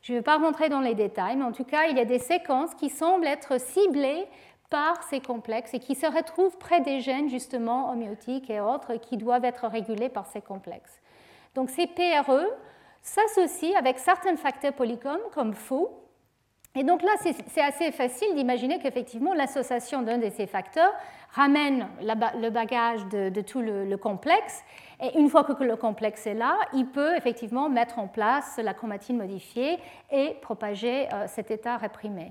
Je 0.00 0.12
ne 0.12 0.18
vais 0.18 0.22
pas 0.22 0.38
rentrer 0.38 0.68
dans 0.68 0.80
les 0.80 0.94
détails, 0.94 1.36
mais 1.36 1.44
en 1.44 1.52
tout 1.52 1.64
cas, 1.64 1.86
il 1.86 1.96
y 1.96 2.00
a 2.00 2.04
des 2.04 2.18
séquences 2.18 2.74
qui 2.74 2.88
semblent 2.88 3.26
être 3.26 3.60
ciblées 3.60 4.26
par 4.70 5.02
ces 5.04 5.20
complexes 5.20 5.74
et 5.74 5.78
qui 5.78 5.94
se 5.94 6.06
retrouvent 6.06 6.56
près 6.58 6.80
des 6.80 7.00
gènes 7.00 7.28
justement 7.28 7.90
homéotiques 7.90 8.50
et 8.50 8.60
autres 8.60 8.94
qui 8.94 9.16
doivent 9.16 9.44
être 9.44 9.66
régulés 9.66 10.08
par 10.08 10.26
ces 10.26 10.40
complexes. 10.40 11.00
Donc 11.54 11.70
ces 11.70 11.86
PRE 11.86 12.44
s'associent 13.02 13.78
avec 13.78 13.98
certains 13.98 14.36
facteurs 14.36 14.74
polycomes 14.74 15.20
comme 15.32 15.54
faux 15.54 16.07
et 16.78 16.84
donc 16.84 17.02
là, 17.02 17.10
c'est 17.18 17.60
assez 17.60 17.90
facile 17.90 18.36
d'imaginer 18.36 18.78
qu'effectivement, 18.78 19.34
l'association 19.34 20.02
d'un 20.02 20.18
de 20.18 20.30
ces 20.30 20.46
facteurs 20.46 20.92
ramène 21.32 21.88
le 22.00 22.50
bagage 22.50 23.04
de, 23.06 23.40
tout 23.40 23.60
le, 23.60 23.96
complexe. 23.96 24.62
Et 25.02 25.18
une 25.18 25.28
fois 25.28 25.42
que 25.42 25.64
le 25.64 25.74
complexe 25.74 26.28
est 26.28 26.34
là, 26.34 26.56
il 26.72 26.86
peut 26.86 27.16
effectivement 27.16 27.68
mettre 27.68 27.98
en 27.98 28.06
place 28.06 28.60
la 28.62 28.74
chromatine 28.74 29.16
modifiée 29.16 29.80
et 30.12 30.36
propager 30.40 31.12
euh, 31.12 31.24
cet 31.26 31.50
état 31.50 31.78
réprimé. 31.78 32.30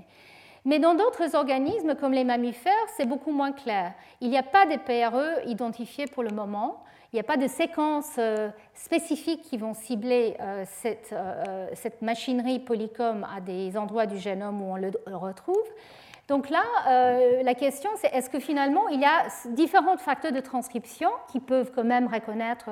Mais 0.64 0.78
dans 0.78 0.94
d'autres 0.94 1.36
organismes, 1.36 1.94
comme 1.94 2.12
les 2.12 2.24
mammifères, 2.24 2.72
c'est 2.96 3.06
beaucoup 3.06 3.32
moins 3.32 3.52
clair. 3.52 3.92
Il 4.22 4.30
n'y 4.30 4.38
a 4.38 4.42
pas 4.42 4.64
de 4.64 4.76
PRE 4.76 5.46
identifiés 5.46 6.06
pour 6.06 6.22
le 6.22 6.30
moment. 6.30 6.82
Il 7.12 7.16
n'y 7.16 7.20
a 7.20 7.24
pas 7.24 7.38
de 7.38 7.46
séquences 7.46 8.16
euh, 8.18 8.50
spécifiques 8.74 9.40
qui 9.40 9.56
vont 9.56 9.72
cibler 9.72 10.36
euh, 10.40 10.64
euh, 10.84 11.66
cette, 11.72 12.02
machinerie 12.02 12.58
polycom 12.58 13.26
à 13.34 13.40
des 13.40 13.78
endroits 13.78 14.04
du 14.04 14.18
génome 14.18 14.60
où 14.60 14.74
on 14.74 14.76
le 14.76 14.90
retrouve. 15.06 15.56
Donc 16.28 16.50
là, 16.50 16.62
la 17.42 17.54
question, 17.54 17.88
c'est 17.96 18.08
est-ce 18.08 18.28
que 18.28 18.38
finalement, 18.38 18.86
il 18.88 19.00
y 19.00 19.06
a 19.06 19.28
différents 19.46 19.96
facteurs 19.96 20.30
de 20.30 20.40
transcription 20.40 21.08
qui 21.32 21.40
peuvent 21.40 21.72
quand 21.74 21.84
même 21.84 22.06
reconnaître 22.06 22.68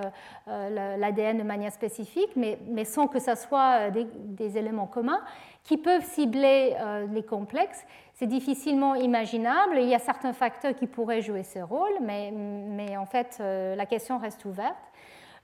l'ADN 0.47 1.39
de 1.39 1.43
manière 1.43 1.73
spécifique, 1.73 2.37
mais, 2.37 2.85
sans 2.85 3.07
que 3.07 3.19
ce 3.19 3.35
soit 3.35 3.89
des, 3.91 4.59
éléments 4.59 4.87
communs, 4.87 5.23
qui 5.67 5.77
peuvent 5.77 6.05
cibler 6.05 6.75
les 7.13 7.23
complexes 7.23 7.85
c'est 8.17 8.27
difficilement 8.27 8.95
imaginable. 8.95 9.77
Il 9.79 9.89
y 9.89 9.95
a 9.95 9.99
certains 9.99 10.33
facteurs 10.33 10.75
qui 10.75 10.87
pourraient 10.87 11.21
jouer 11.21 11.43
ce 11.43 11.59
rôle, 11.59 11.93
mais, 12.01 12.97
en 12.97 13.05
fait, 13.05 13.39
euh, 13.41 13.77
la 13.77 13.85
question 13.85 14.19
reste 14.19 14.45
ouverte. 14.47 14.75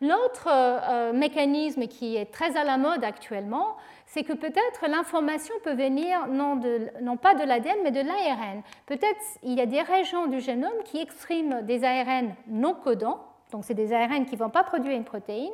L'autre 0.01 0.49
euh, 0.51 1.12
mécanisme 1.12 1.87
qui 1.87 2.16
est 2.16 2.33
très 2.33 2.57
à 2.57 2.64
la 2.64 2.79
mode 2.79 3.05
actuellement, 3.05 3.77
c'est 4.07 4.25
que 4.25 4.33
peut-être 4.33 4.89
l'information 4.89 5.55
peut 5.62 5.75
venir 5.75 6.27
non 6.29 7.16
pas 7.18 7.35
de 7.35 7.45
l'ADN, 7.45 7.77
mais 7.85 7.93
de 7.93 8.01
l'ARN. 8.01 8.62
Peut-être 8.87 9.20
il 9.43 9.53
y 9.53 9.61
a 9.61 9.66
des 9.66 9.83
régions 9.83 10.27
du 10.27 10.41
génome 10.41 10.83
qui 10.85 10.99
expriment 11.01 11.62
des 11.62 11.85
ARN 11.85 12.35
non 12.49 12.75
codants, 12.75 13.20
donc 13.53 13.64
c'est 13.64 13.75
des 13.75 13.93
ARN 13.93 14.25
qui 14.25 14.35
ne 14.35 14.41
vont 14.41 14.51
pas 14.51 14.64
produire 14.64 14.97
une 14.97 15.05
protéine, 15.05 15.53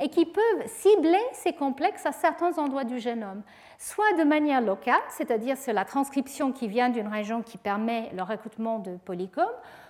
et 0.00 0.08
qui 0.10 0.26
peuvent 0.26 0.66
cibler 0.66 1.22
ces 1.32 1.52
complexes 1.52 2.04
à 2.04 2.12
certains 2.12 2.58
endroits 2.58 2.84
du 2.84 2.98
génome, 2.98 3.42
soit 3.78 4.12
de 4.18 4.24
manière 4.24 4.60
locale, 4.60 5.00
c'est-à-dire 5.08 5.56
c'est 5.56 5.72
la 5.72 5.84
transcription 5.84 6.52
qui 6.52 6.66
vient 6.66 6.90
d'une 6.90 7.06
région 7.06 7.42
qui 7.42 7.56
permet 7.56 8.10
le 8.12 8.22
recrutement 8.22 8.80
de 8.80 8.96
polycomes, 8.96 9.46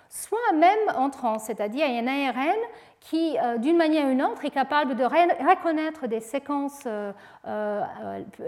soit 0.09 0.53
même 0.53 0.95
en 0.95 1.09
trans, 1.09 1.39
c'est-à-dire 1.39 1.87
il 1.87 1.95
y 1.95 1.97
a 1.97 2.01
un 2.01 2.29
ARN 2.29 2.57
qui, 2.99 3.37
euh, 3.37 3.57
d'une 3.57 3.77
manière 3.77 4.05
ou 4.05 4.09
d'une 4.09 4.21
autre, 4.21 4.45
est 4.45 4.51
capable 4.51 4.95
de 4.95 5.03
reconnaître 5.03 6.07
des 6.07 6.19
séquences 6.19 6.83
euh, 6.85 7.11
euh, 7.47 7.83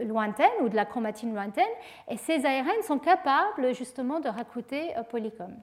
lointaines 0.06 0.50
ou 0.62 0.70
de 0.70 0.76
la 0.76 0.86
chromatine 0.86 1.34
lointaine, 1.34 1.66
et 2.08 2.18
ces 2.18 2.46
ARN 2.46 2.84
sont 2.84 3.00
capables 3.00 3.74
justement 3.74 4.20
de 4.20 4.30
recruter 4.30 4.94
polycomes. 5.10 5.58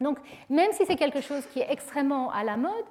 Donc, 0.00 0.18
même 0.50 0.72
si 0.72 0.84
c'est 0.84 0.96
quelque 0.96 1.20
chose 1.20 1.46
qui 1.46 1.60
est 1.60 1.70
extrêmement 1.70 2.30
à 2.30 2.44
la 2.44 2.56
mode, 2.56 2.84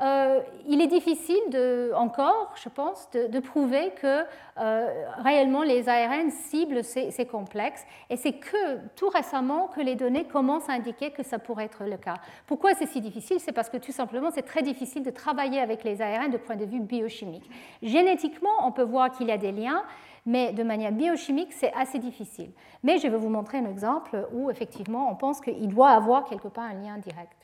euh, 0.00 0.40
il 0.66 0.80
est 0.80 0.86
difficile 0.86 1.92
encore, 1.94 2.54
je 2.62 2.68
pense, 2.68 3.08
de, 3.10 3.40
prouver 3.40 3.92
que 4.00 4.24
euh, 4.58 5.04
réellement 5.22 5.62
les 5.62 5.88
ARN 5.88 6.30
ciblent 6.30 6.82
ces, 6.82 7.26
complexes. 7.30 7.84
Et 8.08 8.16
c'est 8.16 8.32
que 8.32 8.78
tout 8.96 9.08
récemment 9.08 9.68
que 9.68 9.80
les 9.80 9.96
données 9.96 10.24
commencent 10.24 10.68
à 10.68 10.72
indiquer 10.72 11.10
que 11.10 11.22
ça 11.22 11.38
pourrait 11.38 11.66
être 11.66 11.84
le 11.84 11.96
cas. 11.96 12.14
Pourquoi 12.46 12.74
c'est 12.74 12.86
si 12.86 13.00
difficile? 13.00 13.40
C'est 13.40 13.52
parce 13.52 13.68
que 13.68 13.76
tout 13.76 13.92
simplement, 13.92 14.30
c'est 14.30 14.42
très 14.42 14.62
difficile 14.62 15.02
de 15.02 15.10
travailler 15.10 15.60
avec 15.60 15.84
les 15.84 16.00
ARN 16.00 16.30
de 16.30 16.38
point 16.38 16.56
de 16.56 16.64
vue 16.64 16.80
biochimique. 16.80 17.50
Génétiquement, 17.82 18.66
on 18.66 18.72
peut 18.72 18.82
voir 18.82 19.10
qu'il 19.10 19.28
y 19.28 19.32
a 19.32 19.38
des 19.38 19.52
liens, 19.52 19.82
mais 20.24 20.52
de 20.52 20.62
manière 20.62 20.92
biochimique, 20.92 21.52
c'est 21.52 21.72
assez 21.74 21.98
difficile. 21.98 22.50
Mais 22.82 22.98
je 22.98 23.08
vais 23.08 23.18
vous 23.18 23.28
montrer 23.28 23.58
un 23.58 23.66
exemple 23.66 24.26
où 24.32 24.50
effectivement, 24.50 25.10
on 25.10 25.16
pense 25.16 25.40
qu'il 25.40 25.68
doit 25.68 25.90
avoir 25.90 26.24
quelque 26.24 26.48
part 26.48 26.64
un 26.64 26.74
lien 26.74 26.96
direct. 26.98 27.39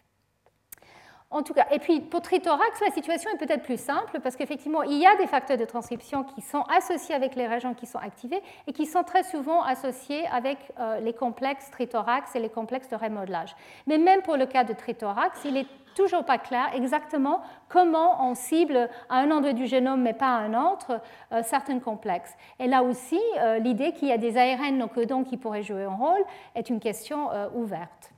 En 1.30 1.42
tout 1.42 1.54
cas, 1.54 1.66
et 1.72 1.80
puis 1.80 2.00
pour 2.00 2.22
trithorax, 2.22 2.80
la 2.80 2.92
situation 2.92 3.28
est 3.30 3.36
peut-être 3.36 3.64
plus 3.64 3.80
simple 3.80 4.20
parce 4.22 4.36
qu'effectivement, 4.36 4.84
il 4.84 4.96
y 4.96 5.06
a 5.06 5.16
des 5.16 5.26
facteurs 5.26 5.56
de 5.56 5.64
transcription 5.64 6.22
qui 6.22 6.40
sont 6.40 6.62
associés 6.62 7.16
avec 7.16 7.34
les 7.34 7.48
régions 7.48 7.74
qui 7.74 7.86
sont 7.86 7.98
activées 7.98 8.40
et 8.68 8.72
qui 8.72 8.86
sont 8.86 9.02
très 9.02 9.24
souvent 9.24 9.62
associés 9.62 10.24
avec 10.28 10.56
euh, 10.78 11.00
les 11.00 11.12
complexes 11.12 11.68
trithorax 11.72 12.36
et 12.36 12.38
les 12.38 12.48
complexes 12.48 12.88
de 12.90 12.94
remodelage. 12.94 13.56
Mais 13.88 13.98
même 13.98 14.22
pour 14.22 14.36
le 14.36 14.46
cas 14.46 14.62
de 14.62 14.72
trithorax, 14.72 15.40
il 15.44 15.54
n'est 15.54 15.66
toujours 15.96 16.24
pas 16.24 16.38
clair 16.38 16.68
exactement 16.74 17.40
comment 17.68 18.24
on 18.24 18.36
cible 18.36 18.88
à 19.08 19.16
un 19.16 19.32
endroit 19.32 19.52
du 19.52 19.66
génome 19.66 20.02
mais 20.02 20.14
pas 20.14 20.28
à 20.28 20.38
un 20.38 20.72
autre 20.72 21.00
euh, 21.32 21.42
certains 21.42 21.80
complexes. 21.80 22.34
Et 22.60 22.68
là 22.68 22.84
aussi, 22.84 23.20
euh, 23.40 23.58
l'idée 23.58 23.90
qu'il 23.92 24.08
y 24.08 24.12
a 24.12 24.18
des 24.18 24.36
ARN 24.36 24.78
non 24.78 24.86
codants 24.86 25.24
qui 25.24 25.36
pourraient 25.36 25.64
jouer 25.64 25.82
un 25.82 25.94
rôle 25.96 26.22
est 26.54 26.70
une 26.70 26.78
question 26.78 27.30
ouverte. 27.54 28.12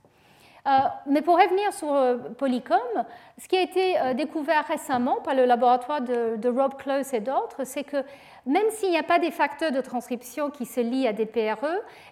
Euh, 0.69 0.81
mais 1.07 1.21
pour 1.21 1.35
revenir 1.35 1.73
sur 1.73 1.91
euh, 1.91 2.17
Polycom, 2.37 2.77
ce 3.39 3.47
qui 3.47 3.57
a 3.57 3.61
été 3.61 3.99
euh, 3.99 4.13
découvert 4.13 4.65
récemment 4.67 5.19
par 5.21 5.33
le 5.33 5.45
laboratoire 5.45 6.01
de, 6.01 6.49
Rob 6.49 6.75
Close 6.77 7.13
et 7.13 7.21
d'autres, 7.21 7.63
c'est 7.63 7.83
que 7.83 7.97
même 8.45 8.69
s'il 8.69 8.91
n'y 8.91 8.97
a 8.97 9.03
pas 9.03 9.17
des 9.17 9.31
facteurs 9.31 9.71
de 9.71 9.81
transcription 9.81 10.51
qui 10.51 10.65
se 10.65 10.79
lient 10.79 11.07
à 11.07 11.13
des 11.13 11.25
PRE, 11.25 11.65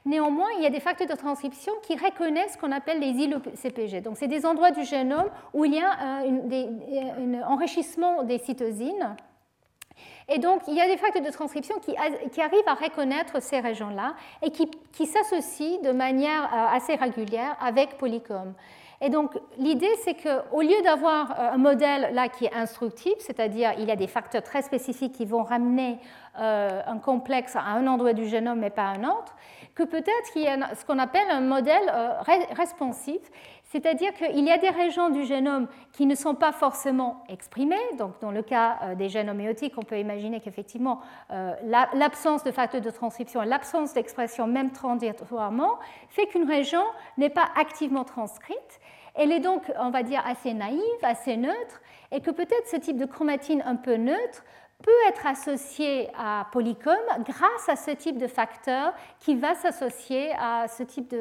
néanmoins, 0.05 0.47
il 0.57 0.63
y 0.63 0.65
a 0.65 0.71
des 0.71 0.79
facteurs 0.79 1.07
de 1.07 1.15
transcription 1.15 1.73
qui 1.83 1.95
reconnaissent 1.97 2.53
ce 2.53 2.57
qu'on 2.57 2.71
appelle 2.71 2.99
les 2.99 3.11
îlots 3.23 3.41
CPG. 3.53 4.01
Donc, 4.01 4.17
c'est 4.17 4.27
des 4.27 4.45
endroits 4.45 4.71
du 4.71 4.83
génome 4.83 5.29
où 5.53 5.65
il 5.65 5.75
y 5.75 5.79
a 5.79 5.91
un 5.91 7.43
enrichissement 7.43 8.23
des 8.23 8.39
cytosines 8.39 9.15
Et 10.29 10.39
donc, 10.39 10.61
il 10.67 10.73
y 10.73 10.81
a 10.81 10.87
des 10.87 10.97
facteurs 10.97 11.23
de 11.23 11.31
transcription 11.31 11.75
qui, 11.79 11.95
arrivent 11.95 12.67
à 12.67 12.73
reconnaître 12.73 13.41
ces 13.41 13.61
régions-là 13.61 14.13
et 14.41 14.51
qui, 14.51 15.05
s'associent 15.05 15.81
de 15.81 15.91
manière 15.91 16.43
euh, 16.53 16.75
assez 16.75 16.95
régulière 16.95 17.55
avec 17.61 17.97
Polycom. 17.97 18.53
Et 18.99 19.09
donc, 19.09 19.37
l'idée, 19.57 19.93
c'est 20.03 20.15
qu'au 20.15 20.61
lieu 20.61 20.81
d'avoir 20.83 21.31
euh, 21.31 21.51
un 21.53 21.57
modèle 21.57 22.09
là 22.13 22.27
qui 22.27 22.45
est 22.45 22.53
instructif, 22.53 23.13
c'est-à-dire 23.19 23.71
il 23.77 23.85
y 23.85 23.91
a 23.91 23.95
des 23.95 24.07
facteurs 24.07 24.43
très 24.43 24.63
spécifiques 24.63 25.13
qui 25.13 25.23
vont 25.23 25.43
ramener 25.43 25.99
euh, 26.39 26.81
un 26.85 26.97
complexe 26.97 27.55
à 27.55 27.61
un 27.61 27.87
endroit 27.87 28.13
du 28.13 28.27
génome 28.27 28.59
mais 28.59 28.69
pas 28.69 28.87
à 28.87 28.97
un 28.97 29.03
autre, 29.05 29.33
que 29.75 29.83
peut-être 29.83 30.31
qu'il 30.33 30.41
y 30.41 30.47
a 30.47 30.75
ce 30.75 30.83
qu'on 30.83 30.99
appelle 30.99 31.29
un 31.29 31.41
modèle 31.41 31.93
responsif, 32.51 33.21
c'est-à-dire 33.67 34.13
qu'il 34.13 34.45
y 34.45 34.51
a 34.51 34.57
des 34.57 34.69
régions 34.69 35.09
du 35.09 35.25
génome 35.25 35.67
qui 35.91 36.05
ne 36.05 36.15
sont 36.15 36.35
pas 36.35 36.51
forcément 36.51 37.23
exprimées. 37.27 37.75
Donc, 37.97 38.19
dans 38.21 38.31
le 38.31 38.41
cas 38.41 38.79
euh, 38.81 38.95
des 38.95 39.09
gènes 39.09 39.29
homéotiques, 39.29 39.73
on 39.77 39.83
peut 39.83 39.99
imaginer 39.99 40.39
qu'effectivement, 40.39 41.01
euh, 41.31 41.53
l'absence 41.93 42.43
de 42.43 42.51
facteurs 42.51 42.81
de 42.81 42.89
transcription 42.89 43.43
et 43.43 43.45
l'absence 43.45 43.93
d'expression, 43.93 44.47
même 44.47 44.71
transitoirement, 44.71 45.79
fait 46.09 46.27
qu'une 46.27 46.47
région 46.47 46.83
n'est 47.17 47.29
pas 47.29 47.49
activement 47.59 48.05
transcrite. 48.05 48.79
Elle 49.15 49.31
est 49.31 49.39
donc, 49.39 49.63
on 49.79 49.89
va 49.89 50.03
dire, 50.03 50.23
assez 50.25 50.53
naïve, 50.53 50.81
assez 51.01 51.35
neutre, 51.35 51.81
et 52.11 52.21
que 52.21 52.31
peut-être 52.31 52.67
ce 52.67 52.77
type 52.77 52.97
de 52.97 53.05
chromatine 53.05 53.61
un 53.65 53.75
peu 53.75 53.95
neutre 53.95 54.43
peut 54.83 54.91
être 55.09 55.25
associé 55.25 56.09
à 56.17 56.47
Polycom 56.51 56.93
grâce 57.25 57.67
à 57.67 57.75
ce 57.75 57.91
type 57.91 58.17
de 58.17 58.27
facteur 58.27 58.93
qui 59.19 59.35
va 59.35 59.55
s'associer 59.55 60.31
à 60.39 60.67
ce 60.67 60.83
type 60.83 61.13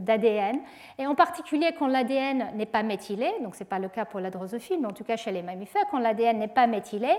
d'ADN. 0.00 0.60
Et 0.98 1.06
en 1.06 1.14
particulier 1.14 1.74
quand 1.78 1.88
l'ADN 1.88 2.52
n'est 2.54 2.66
pas 2.66 2.82
méthylé, 2.82 3.30
donc 3.42 3.54
ce 3.54 3.60
n'est 3.60 3.68
pas 3.68 3.78
le 3.78 3.88
cas 3.88 4.06
pour 4.06 4.20
la 4.20 4.30
drosophile, 4.30 4.80
mais 4.80 4.86
en 4.86 4.92
tout 4.92 5.04
cas 5.04 5.16
chez 5.16 5.30
les 5.30 5.42
mammifères, 5.42 5.84
quand 5.90 5.98
l'ADN 5.98 6.38
n'est 6.38 6.48
pas 6.48 6.66
méthylé, 6.66 7.10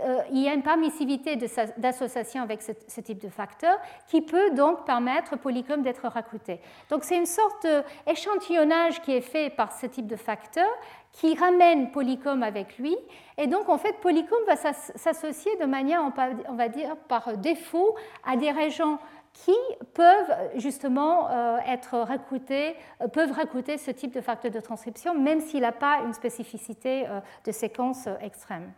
euh, 0.00 0.18
il 0.32 0.42
y 0.42 0.48
a 0.48 0.52
une 0.52 0.62
permissivité 0.62 1.36
d'association 1.78 2.42
avec 2.42 2.60
ce, 2.60 3.00
type 3.00 3.22
de 3.22 3.28
facteur 3.28 3.78
qui 4.08 4.22
peut 4.22 4.50
donc 4.50 4.84
permettre 4.84 5.36
Polycom 5.36 5.80
d'être 5.82 6.08
recruté. 6.08 6.60
Donc 6.90 7.04
c'est 7.04 7.16
une 7.16 7.26
sorte 7.26 7.66
d'échantillonnage 8.06 9.00
qui 9.02 9.12
est 9.12 9.20
fait 9.20 9.50
par 9.50 9.72
ce 9.72 9.86
type 9.86 10.06
de 10.06 10.16
facteur 10.16 10.68
qui 11.16 11.34
ramène 11.34 11.90
Polycom 11.90 12.42
avec 12.42 12.78
lui. 12.78 12.94
Et 13.38 13.46
donc, 13.46 13.68
en 13.68 13.78
fait, 13.78 13.94
Polycom 14.00 14.38
va 14.46 14.56
s'associer 14.56 15.50
de 15.56 15.64
manière, 15.64 16.02
on 16.48 16.54
va 16.54 16.68
dire, 16.68 16.96
par 17.08 17.36
défaut 17.38 17.96
à 18.24 18.36
des 18.36 18.50
régions 18.50 18.98
qui 19.32 19.56
peuvent 19.92 20.34
justement 20.56 21.28
euh, 21.30 21.58
être 21.66 21.98
recrutées, 21.98 22.74
euh, 23.02 23.08
peuvent 23.08 23.32
recruter 23.32 23.76
ce 23.76 23.90
type 23.90 24.14
de 24.14 24.20
facteur 24.20 24.50
de 24.50 24.60
transcription, 24.60 25.14
même 25.14 25.40
s'il 25.40 25.60
n'a 25.60 25.72
pas 25.72 26.00
une 26.04 26.14
spécificité 26.14 27.06
euh, 27.06 27.20
de 27.44 27.52
séquence 27.52 28.08
extrême. 28.22 28.72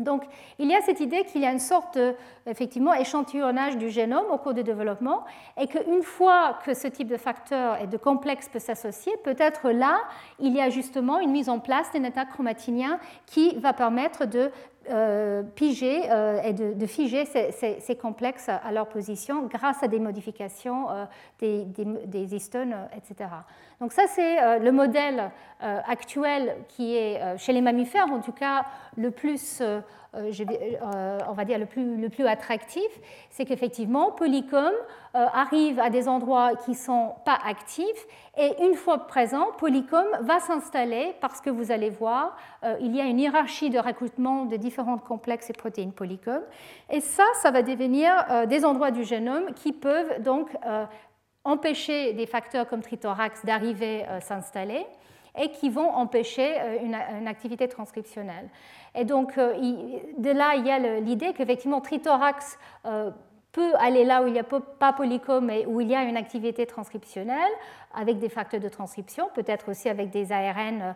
Donc, 0.00 0.24
il 0.58 0.68
y 0.68 0.74
a 0.74 0.80
cette 0.80 1.00
idée 1.00 1.24
qu'il 1.24 1.42
y 1.42 1.46
a 1.46 1.52
une 1.52 1.58
sorte 1.58 1.98
effectivement, 2.46 2.94
échantillonnage 2.94 3.76
du 3.76 3.90
génome 3.90 4.26
au 4.30 4.38
cours 4.38 4.54
du 4.54 4.62
développement 4.62 5.24
et 5.58 5.66
qu'une 5.66 6.02
fois 6.02 6.58
que 6.64 6.74
ce 6.74 6.88
type 6.88 7.08
de 7.08 7.16
facteur 7.16 7.80
et 7.80 7.86
de 7.86 7.96
complexe 7.96 8.48
peut 8.48 8.58
s'associer, 8.58 9.12
peut-être 9.24 9.70
là, 9.70 10.00
il 10.38 10.54
y 10.54 10.60
a 10.60 10.70
justement 10.70 11.18
une 11.18 11.30
mise 11.30 11.48
en 11.48 11.58
place 11.58 11.92
d'un 11.92 12.04
état 12.04 12.24
chromatinien 12.24 12.98
qui 13.26 13.56
va 13.56 13.72
permettre 13.72 14.26
de 14.26 14.50
piger 15.54 16.10
euh, 16.10 16.42
et 16.42 16.52
de, 16.52 16.86
figer 16.86 17.24
ces, 17.24 17.96
complexes 17.96 18.48
à 18.48 18.72
leur 18.72 18.88
position 18.88 19.46
grâce 19.46 19.82
à 19.82 19.88
des 19.88 20.00
modifications 20.00 20.90
euh, 20.90 21.04
des, 21.38 22.34
histones, 22.34 22.74
etc. 22.96 23.30
Donc 23.80 23.92
ça, 23.92 24.02
c'est 24.08 24.58
le 24.58 24.72
modèle 24.72 25.30
actuel 25.60 26.56
qui 26.68 26.96
est 26.96 27.38
chez 27.38 27.52
les 27.52 27.60
mammifères, 27.60 28.10
en 28.10 28.20
tout 28.20 28.32
cas 28.32 28.64
le 28.96 29.10
plus, 29.10 29.62
on 30.14 31.32
va 31.32 31.44
dire 31.44 31.58
le 31.58 32.08
plus, 32.08 32.26
attractif, 32.26 32.88
c'est 33.30 33.44
qu'effectivement, 33.44 34.10
Polycom 34.12 34.72
arrive 35.14 35.78
à 35.80 35.90
des 35.90 36.08
endroits 36.08 36.54
qui 36.54 36.72
ne 36.72 36.76
sont 36.76 37.14
pas 37.24 37.38
actifs 37.44 38.06
et 38.36 38.64
une 38.64 38.74
fois 38.74 39.06
présent, 39.06 39.46
Polycom 39.58 40.04
va 40.20 40.38
s'installer 40.40 41.14
parce 41.20 41.40
que 41.40 41.50
vous 41.50 41.72
allez 41.72 41.90
voir, 41.90 42.36
il 42.80 42.94
y 42.94 43.00
a 43.00 43.04
une 43.04 43.18
hiérarchie 43.18 43.70
de 43.70 43.78
recrutement 43.78 44.44
de 44.44 44.56
différents 44.56 44.98
complexes 44.98 45.50
et 45.50 45.52
protéines 45.52 45.92
Polycom. 45.92 46.42
Et 46.90 47.00
ça, 47.00 47.24
ça 47.42 47.50
va 47.50 47.62
devenir 47.62 48.12
des 48.48 48.64
endroits 48.64 48.90
du 48.90 49.04
génome 49.04 49.52
qui 49.54 49.72
peuvent 49.72 50.22
donc 50.22 50.50
empêcher 51.44 52.12
des 52.12 52.26
facteurs 52.26 52.68
comme 52.68 52.82
trithorax 52.82 53.44
d'arriver 53.44 54.04
euh, 54.08 54.20
s'installer 54.20 54.86
et 55.38 55.50
qui 55.50 55.70
vont 55.70 55.90
empêcher 55.90 56.60
euh, 56.60 56.78
une, 56.82 57.28
activité 57.28 57.68
transcriptionnelle. 57.68 58.48
Et 58.94 59.04
donc, 59.04 59.38
euh, 59.38 59.54
de 60.18 60.30
là, 60.30 60.54
il 60.56 60.66
y 60.66 60.70
a 60.70 60.78
l'idée 61.00 61.32
qu'effectivement, 61.32 61.80
trithorax 61.80 62.58
peut 63.52 63.72
aller 63.80 64.04
là 64.04 64.22
où 64.22 64.28
il 64.28 64.32
n'y 64.32 64.38
a 64.38 64.44
pas 64.44 64.92
polycom 64.92 65.50
et 65.50 65.66
où 65.66 65.80
il 65.80 65.88
y 65.88 65.94
a 65.96 66.04
une 66.04 66.16
activité 66.16 66.66
transcriptionnelle 66.66 67.50
avec 67.92 68.20
des 68.20 68.28
facteurs 68.28 68.60
de 68.60 68.68
transcription, 68.68 69.28
peut-être 69.34 69.70
aussi 69.70 69.88
avec 69.88 70.10
des 70.10 70.30
ARN 70.30 70.94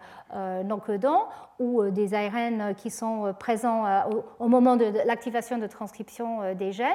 non 0.64 0.78
codants 0.78 1.26
ou 1.58 1.82
des 1.90 2.14
ARN 2.14 2.76
qui 2.76 2.90
sont 2.90 3.34
présents 3.40 3.84
au 4.38 4.46
moment 4.46 4.76
de 4.76 4.84
l'activation 5.04 5.58
de 5.58 5.66
transcription 5.66 6.54
des 6.54 6.70
gènes 6.70 6.92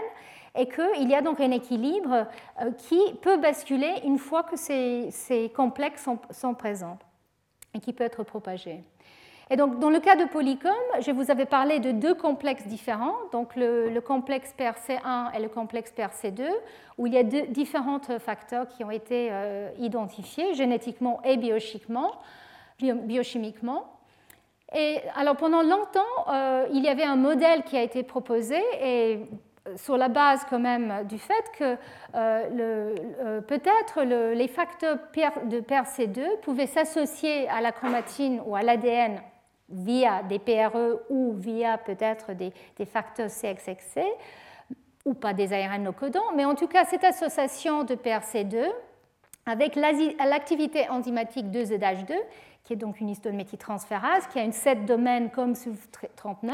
et 0.56 0.68
qu'il 0.68 1.10
y 1.10 1.16
a 1.16 1.22
donc 1.22 1.40
un 1.40 1.52
équilibre 1.52 2.28
euh, 2.62 2.72
qui 2.74 3.00
peut 3.22 3.38
basculer 3.38 3.94
une 4.04 4.18
fois 4.18 4.44
que 4.44 4.58
ces, 4.58 5.52
complexes 5.56 6.08
sont, 6.32 6.54
présents 6.54 6.98
et 7.74 7.80
qui 7.80 7.94
peut 7.94 8.04
être 8.04 8.24
propagé. 8.24 8.84
Et 9.52 9.56
donc, 9.56 9.80
dans 9.80 9.90
le 9.90 10.00
cas 10.00 10.16
de 10.16 10.26
Polycom, 10.26 10.72
je 11.02 11.12
vous 11.12 11.32
avais 11.32 11.46
parlé 11.46 11.80
de 11.80 11.92
deux 11.92 12.14
complexes 12.14 12.68
différents, 12.68 13.16
donc 13.32 13.56
le, 13.56 14.00
complexe 14.00 14.54
PRC1 14.58 15.36
et 15.36 15.42
le 15.42 15.50
complexe 15.50 15.92
PRC2, 15.98 16.44
où 17.00 17.08
il 17.08 17.14
y 17.14 17.18
a 17.18 17.24
deux, 17.24 17.48
différents 17.48 18.00
facteurs 18.20 18.68
qui 18.68 18.84
ont 18.84 18.92
été 18.92 19.30
euh, 19.32 19.72
identifiés 19.80 20.54
génétiquement 20.54 21.20
et 21.24 21.38
biochimiquement. 21.38 22.14
Et 24.76 25.00
alors, 25.16 25.36
pendant 25.36 25.64
longtemps, 25.64 26.30
euh, 26.32 26.68
il 26.72 26.84
y 26.84 26.88
avait 26.88 27.04
un 27.04 27.16
modèle 27.16 27.64
qui 27.64 27.76
a 27.76 27.82
été 27.82 28.04
proposé, 28.04 28.62
et 28.84 29.26
sur 29.76 29.98
la 29.98 30.10
base 30.10 30.46
quand 30.50 30.60
même 30.60 31.06
du 31.08 31.20
fait 31.20 31.52
que 31.58 31.78
euh, 32.16 32.96
euh, 33.20 33.42
peut-être 33.42 34.02
les 34.04 34.48
facteurs 34.48 34.98
de 35.46 35.60
PRC2 35.60 36.40
pouvaient 36.42 36.68
s'associer 36.68 37.48
à 37.50 37.62
la 37.62 37.72
chromatine 37.72 38.42
ou 38.46 38.56
à 38.56 38.64
l'ADN 38.64 39.20
via 39.70 40.24
des 40.24 40.40
PRE 40.40 41.00
ou 41.10 41.34
via 41.34 41.78
peut-être 41.78 42.34
des, 42.34 42.52
facteurs 42.86 43.30
CXXC 43.30 44.02
ou 45.06 45.14
pas 45.14 45.34
des 45.34 45.54
ARN 45.54 45.84
no 45.84 45.92
codants, 45.92 46.32
mais 46.36 46.46
en 46.46 46.56
tout 46.56 46.68
cas 46.68 46.86
cette 46.86 47.04
association 47.04 47.84
de 47.84 47.96
PRC2 47.96 48.66
avec 49.46 49.76
l'activité 49.76 50.90
enzymatique 50.90 51.48
2ZH2, 51.48 52.14
qui 52.64 52.74
est 52.74 52.76
donc 52.76 53.00
une 53.00 53.10
histone 53.10 53.36
méthyltransférase, 53.36 54.28
qui 54.28 54.38
a 54.38 54.44
une 54.44 54.52
7 54.52 54.86
domaines 54.86 55.32
comme 55.32 55.54
SUV39, 55.54 56.54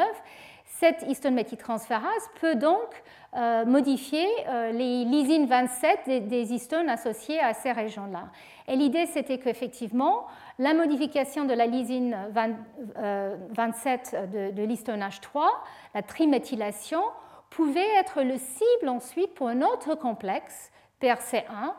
cette 0.80 1.03
histone 1.07 1.36
méthyltransférase 1.36 2.30
peut 2.41 2.55
donc 2.55 3.03
euh, 3.36 3.66
modifier 3.66 4.28
euh, 4.47 4.72
les 4.72 5.05
lysines 5.05 5.45
27 5.45 6.28
des, 6.28 6.53
histones 6.53 6.89
associées 6.89 7.39
à 7.39 7.53
ces 7.53 7.72
régions-là. 7.72 8.30
Et 8.68 8.76
l'idée, 8.76 9.05
c'était 9.05 9.38
qu'effectivement, 9.38 10.26
la 10.59 10.73
modification 10.73 11.45
de 11.45 11.53
la 11.53 11.65
lysine 11.65 12.17
27 12.33 14.15
euh, 14.15 14.25
de, 14.25 14.55
de 14.55 14.63
l'histone 14.63 15.01
H3, 15.01 15.45
la 15.93 16.01
triméthylation, 16.01 17.01
pouvait 17.49 17.95
être 17.99 18.21
le 18.21 18.37
cible 18.37 18.89
ensuite 18.89 19.33
pour 19.33 19.47
un 19.47 19.61
autre 19.61 19.95
complexe, 19.95 20.71
PRC1, 21.01 21.73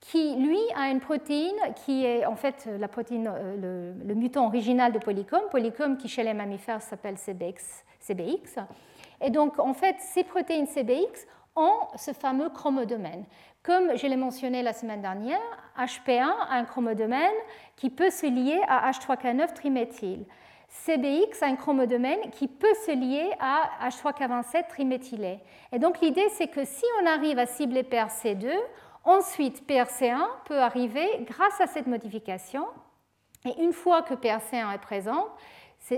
qui, 0.00 0.34
lui, 0.36 0.58
a 0.74 0.90
une 0.90 1.00
protéine 1.00 1.54
qui 1.84 2.04
est 2.04 2.26
en 2.26 2.34
fait 2.34 2.68
la 2.78 2.88
protéine, 2.88 3.32
le, 3.60 3.92
le 4.04 4.14
mutant 4.14 4.46
original 4.46 4.92
de 4.92 4.98
Polycom, 4.98 5.42
Polycom 5.50 5.96
qui 5.96 6.08
chez 6.08 6.24
les 6.24 6.34
mammifères 6.34 6.82
s'appelle 6.82 7.16
CBX 7.16 7.84
CBX. 8.02 8.58
Et 9.20 9.30
donc, 9.30 9.58
en 9.58 9.74
fait, 9.74 9.96
ces 10.00 10.24
protéines 10.24 10.66
CBX 10.66 11.26
ont 11.56 11.74
ce 11.96 12.12
fameux 12.12 12.48
chromodomène. 12.50 13.24
Comme 13.62 13.96
je 13.96 14.06
l'ai 14.06 14.16
mentionné 14.16 14.62
la 14.62 14.72
semaine 14.72 15.02
dernière, 15.02 15.40
HP1 15.78 16.20
a 16.20 16.54
un 16.54 16.64
chromodomène 16.64 17.30
qui 17.76 17.90
peut 17.90 18.10
se 18.10 18.26
lier 18.26 18.60
à 18.68 18.90
H3K9 18.90 19.52
triméthyle. 19.54 20.24
CBX 20.68 21.42
a 21.42 21.46
un 21.46 21.56
chromodomène 21.56 22.30
qui 22.30 22.48
peut 22.48 22.74
se 22.86 22.90
lier 22.90 23.30
à 23.38 23.88
H3K27 23.88 24.68
triméthylé. 24.68 25.38
Et 25.70 25.78
donc 25.78 26.00
l'idée, 26.00 26.28
c'est 26.30 26.48
que 26.48 26.64
si 26.64 26.84
on 27.02 27.06
arrive 27.06 27.38
à 27.38 27.46
cibler 27.46 27.82
PRC2, 27.82 28.50
ensuite 29.04 29.68
PRC1 29.68 30.26
peut 30.46 30.58
arriver 30.58 31.06
grâce 31.20 31.60
à 31.60 31.66
cette 31.66 31.86
modification. 31.86 32.66
Et 33.44 33.62
une 33.62 33.72
fois 33.72 34.02
que 34.02 34.14
PRC1 34.14 34.74
est 34.74 34.78
présent, 34.78 35.28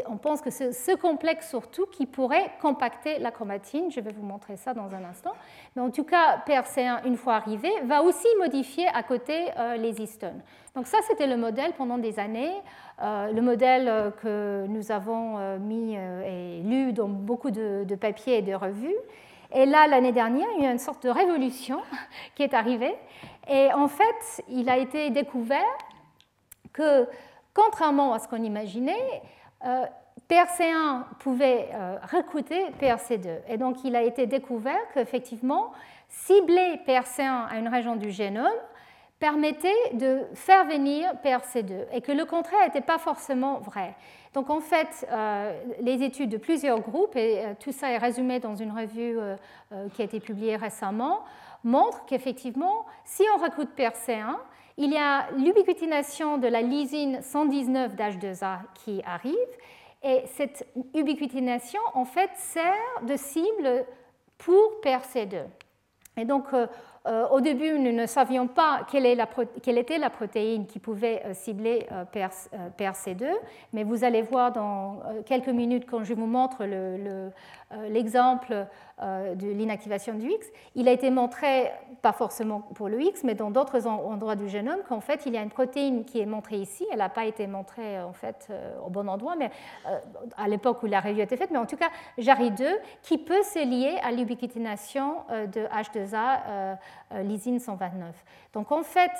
on 0.07 0.16
pense 0.16 0.41
que 0.41 0.51
c'est 0.51 0.72
ce 0.72 0.93
complexe 0.97 1.49
surtout 1.49 1.87
qui 1.87 2.07
pourrait 2.07 2.51
compacter 2.61 3.18
la 3.18 3.30
chromatine. 3.30 3.91
Je 3.91 4.01
vais 4.01 4.12
vous 4.12 4.24
montrer 4.24 4.57
ça 4.57 4.74
dans 4.74 4.95
un 4.95 5.05
instant. 5.05 5.32
Mais 5.76 5.82
en 5.82 5.91
tout 5.91 6.05
cas, 6.05 6.43
PRC1, 6.47 7.07
une 7.07 7.16
fois 7.16 7.35
arrivé, 7.35 7.70
va 7.85 8.03
aussi 8.03 8.26
modifier 8.39 8.87
à 8.89 9.03
côté 9.03 9.51
euh, 9.59 9.76
les 9.76 10.01
histones. 10.01 10.41
Donc 10.74 10.87
ça, 10.87 10.99
c'était 11.07 11.26
le 11.26 11.37
modèle 11.37 11.72
pendant 11.76 11.99
des 11.99 12.18
années, 12.18 12.53
euh, 13.03 13.30
le 13.30 13.43
modèle 13.43 13.89
euh, 13.89 14.11
que 14.11 14.66
nous 14.68 14.91
avons 14.91 15.59
mis 15.59 15.95
et 15.95 16.62
lu 16.64 16.93
dans 16.93 17.09
beaucoup 17.09 17.51
de, 17.51 17.85
de 17.85 17.95
papiers 17.95 18.39
et 18.39 18.43
de 18.43 18.55
revues. 18.55 18.97
Et 19.53 19.66
là, 19.66 19.87
l'année 19.87 20.12
dernière, 20.12 20.49
il 20.57 20.64
y 20.64 20.66
a 20.66 20.72
une 20.72 20.78
sorte 20.78 21.05
de 21.05 21.11
révolution 21.11 21.80
qui 22.35 22.43
est 22.43 22.55
arrivée. 22.55 22.95
Et 23.49 23.72
en 23.72 23.89
fait, 23.89 24.43
il 24.49 24.68
a 24.70 24.78
été 24.78 25.11
découvert 25.11 25.61
que, 26.72 27.07
contrairement 27.53 28.14
à 28.14 28.18
ce 28.18 28.26
qu'on 28.26 28.43
imaginait, 28.43 29.22
PRC1 30.29 31.05
pouvait 31.19 31.69
euh, 31.75 31.97
recruter 32.11 32.65
PRC2. 32.81 33.41
Et 33.49 33.59
donc, 33.59 33.85
il 33.85 33.95
a 33.95 34.03
été 34.03 34.27
découvert 34.27 34.81
qu'effectivement, 34.95 35.73
cibler 36.09 36.81
PRC1 36.87 37.49
à 37.51 37.59
une 37.59 37.69
région 37.69 37.97
du 37.97 38.11
génome 38.11 38.47
permettait 39.19 39.95
de 39.95 40.23
faire 40.35 40.65
venir 40.65 41.12
PRC2 41.25 41.87
et 41.93 42.01
que 42.01 42.12
le 42.12 42.25
contraire 42.25 42.65
n'était 42.65 42.81
pas 42.81 42.99
forcément 42.99 43.59
vrai. 43.61 43.95
Donc 44.35 44.51
en 44.51 44.61
fait, 44.61 45.07
euh, 45.11 45.59
les 45.81 46.03
études 46.03 46.31
de 46.31 46.37
plusieurs 46.37 46.81
groupes, 46.81 47.17
et 47.17 47.45
tout 47.61 47.73
ça 47.73 47.91
est 47.91 47.99
résumé 47.99 48.41
dans 48.41 48.57
une 48.57 48.73
revue 48.73 49.17
qui 49.95 50.03
a 50.03 50.05
été 50.05 50.21
publiée 50.21 50.57
récemment, 50.57 51.21
montrent 51.62 52.05
qu'effectivement, 52.07 52.85
si 53.05 53.23
on 53.35 53.43
recrute 53.43 53.71
PRC1, 53.77 54.37
il 54.77 54.93
y 54.93 54.97
a 54.97 55.31
l'ubiquitination 55.37 56.39
de 56.39 56.49
la 56.49 56.61
lysine 56.61 57.20
119 57.22 57.95
d'H2A 57.95 58.59
qui 58.75 59.03
arrive, 59.05 59.35
et 60.03 60.22
cette 60.27 60.66
ubiquitination, 60.95 61.81
en 61.95 62.05
fait, 62.05 62.31
sert 62.35 63.03
de 63.07 63.16
cible 63.16 63.87
pour 64.37 64.81
PRC2. 64.83 65.45
Et 66.16 66.25
donc, 66.25 66.53
euh, 66.53 66.66
euh, 67.07 67.29
au 67.29 67.41
début, 67.41 67.79
nous 67.79 67.93
ne 67.93 68.07
savions 68.07 68.47
pas 68.47 68.87
quelle, 68.91 69.05
était 69.07 69.99
la 69.99 70.11
protéine 70.11 70.66
qui 70.66 70.79
pouvait 70.79 71.22
euh, 71.27 71.35
cibler 71.35 71.87
PRC2, 72.14 73.27
mais 73.72 73.85
vous 73.85 74.05
allez 74.05 74.22
voir 74.22 74.53
dans 74.53 75.03
quelques 75.27 75.49
minutes 75.49 75.85
quand 75.89 76.03
je 76.03 76.14
vous 76.14 76.27
montre 76.27 76.64
l'exemple 77.89 78.53
euh, 78.53 78.64
de 79.01 79.49
l'inactivation 79.49 80.15
du 80.15 80.31
X, 80.31 80.47
il 80.77 80.89
a 80.89 80.93
été 80.93 81.11
montré, 81.11 81.71
pas 82.01 82.13
forcément 82.13 82.61
pour 82.61 82.89
le 82.89 83.03
X, 83.03 83.25
mais 83.25 83.35
dans 83.35 83.51
d'autres 83.51 83.87
endroits 83.87 84.37
du 84.37 84.49
génome, 84.49 84.79
qu'en 84.89 85.01
fait, 85.01 85.23
il 85.27 85.33
y 85.33 85.37
a 85.37 85.43
une 85.43 85.51
protéine 85.51 86.05
qui 86.05 86.21
est 86.21 86.27
montrée 86.27 86.59
ici. 86.59 86.87
Elle 86.93 86.99
n'a 86.99 87.09
pas 87.09 87.25
été 87.25 87.47
montrée 87.47 88.01
en 88.01 88.13
fait 88.13 88.47
euh, 88.51 88.79
au 88.87 88.91
bon 88.91 89.09
endroit, 89.09 89.35
mais 89.37 89.51
euh, 89.87 89.99
à 90.37 90.49
l'époque 90.49 90.83
où 90.83 90.87
la 90.87 91.01
revue 91.01 91.21
a 91.21 91.25
été 91.25 91.37
faite, 91.37 91.51
mais 91.51 91.59
en 91.59 91.67
tout 91.67 91.77
cas, 91.77 91.91
JARI2, 92.19 92.65
qui 93.03 93.19
peut 93.19 93.43
se 93.43 93.65
lier 93.65 93.99
à 94.03 94.13
l'ubiquitination 94.13 95.17
de 95.31 95.67
H2A 95.67 96.77
lysine 97.23 97.59
129. 97.59 98.15
Donc 98.53 98.71
en 98.71 98.83
fait, 98.83 99.11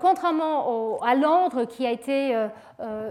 contrairement 0.00 0.98
à 1.02 1.14
l'ordre 1.14 1.64
qui 1.64 1.86
a 1.86 1.90
été 1.90 2.48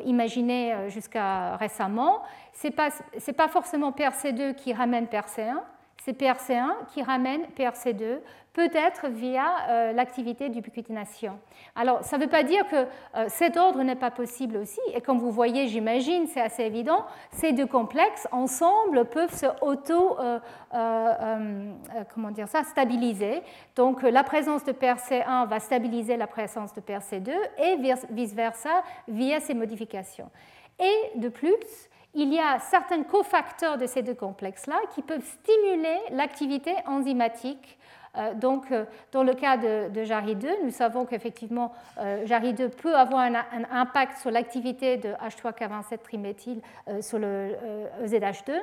imaginé 0.06 0.90
jusqu'à 0.90 1.56
récemment, 1.56 2.22
ce 2.54 2.68
n'est 2.68 2.74
pas, 2.74 2.90
pas, 3.36 3.48
forcément 3.48 3.92
PRC2 3.92 4.56
qui 4.56 4.74
ramène 4.74 5.06
PRC1, 5.06 5.58
c'est 6.04 6.20
PRC1 6.20 6.86
qui 6.94 7.04
ramène 7.04 7.42
PRC2, 7.58 8.20
peut-être 8.58 9.08
via 9.10 9.46
euh, 9.70 9.92
l'activité 9.94 10.50
d'ubiquitination. 10.50 11.38
Alors, 11.76 12.04
ça 12.04 12.18
ne 12.18 12.24
veut 12.24 12.30
pas 12.30 12.42
dire 12.42 12.68
que 12.68 12.76
euh, 12.76 13.26
cet 13.28 13.56
ordre 13.56 13.84
n'est 13.84 13.96
pas 13.96 14.10
possible 14.10 14.58
aussi, 14.58 14.80
et 14.96 15.00
comme 15.00 15.20
vous 15.20 15.30
voyez, 15.30 15.68
j'imagine, 15.68 16.26
c'est 16.26 16.42
assez 16.42 16.64
évident, 16.64 17.06
ces 17.30 17.52
deux 17.52 17.68
complexes 17.68 18.28
ensemble 18.32 19.06
peuvent 19.06 19.34
se 19.34 19.46
auto, 19.62 20.18
euh, 20.20 21.72
comment 22.12 22.32
dire 22.32 22.48
ça, 22.48 22.64
stabiliser. 22.64 23.44
Donc, 23.76 24.02
la 24.02 24.24
présence 24.24 24.64
de 24.64 24.72
PRC1 24.72 25.48
va 25.48 25.60
stabiliser 25.60 26.18
la 26.18 26.26
présence 26.26 26.74
de 26.74 26.82
PRC2 26.82 27.30
et 27.60 27.78
vice-versa 28.10 28.82
via 29.08 29.40
ces 29.40 29.54
modifications. 29.54 30.32
Et 30.80 31.20
de 31.20 31.30
plus, 31.30 31.90
il 32.16 32.34
y 32.34 32.40
a 32.40 32.58
certains 32.58 33.04
cofacteurs 33.04 33.78
de 33.78 33.86
ces 33.86 34.02
deux 34.02 34.16
complexes-là 34.16 34.80
qui 34.96 35.04
peuvent 35.04 35.24
stimuler 35.24 36.00
l'activité 36.10 36.74
enzymatique. 36.88 37.77
Euh, 38.18 38.34
donc, 38.34 38.72
euh, 38.72 38.86
dans 39.12 39.24
le 39.24 39.34
cas 39.34 39.58
de, 39.58 40.04
JARI2, 40.04 40.64
nous 40.64 40.72
savons 40.72 41.06
qu'effectivement, 41.06 41.74
euh, 42.00 42.26
JARI2 42.26 42.70
peut 42.70 42.96
avoir 42.96 43.22
un, 43.22 43.36
impact 43.72 44.18
sur 44.18 44.32
l'activité 44.32 44.98
de 44.98 45.10
H3K27 45.10 46.00
triméthyl 46.04 46.62
sur 47.02 47.20
le 47.20 47.52
EZH2 48.04 48.54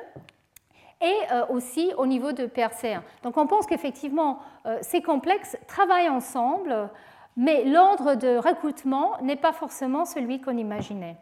et 1.01 1.15
aussi 1.49 1.91
au 1.97 2.05
niveau 2.05 2.31
de 2.31 2.45
PRC1. 2.45 3.01
Donc 3.23 3.37
on 3.37 3.47
pense 3.47 3.65
qu'effectivement, 3.65 4.39
ces 4.81 5.01
complexes 5.01 5.57
travaillent 5.67 6.09
ensemble, 6.09 6.89
mais 7.35 7.65
l'ordre 7.65 8.15
de 8.15 8.37
recrutement 8.37 9.17
n'est 9.21 9.35
pas 9.35 9.51
forcément 9.51 10.05
celui 10.05 10.41
qu'on 10.41 10.57
imaginait. 10.57 11.17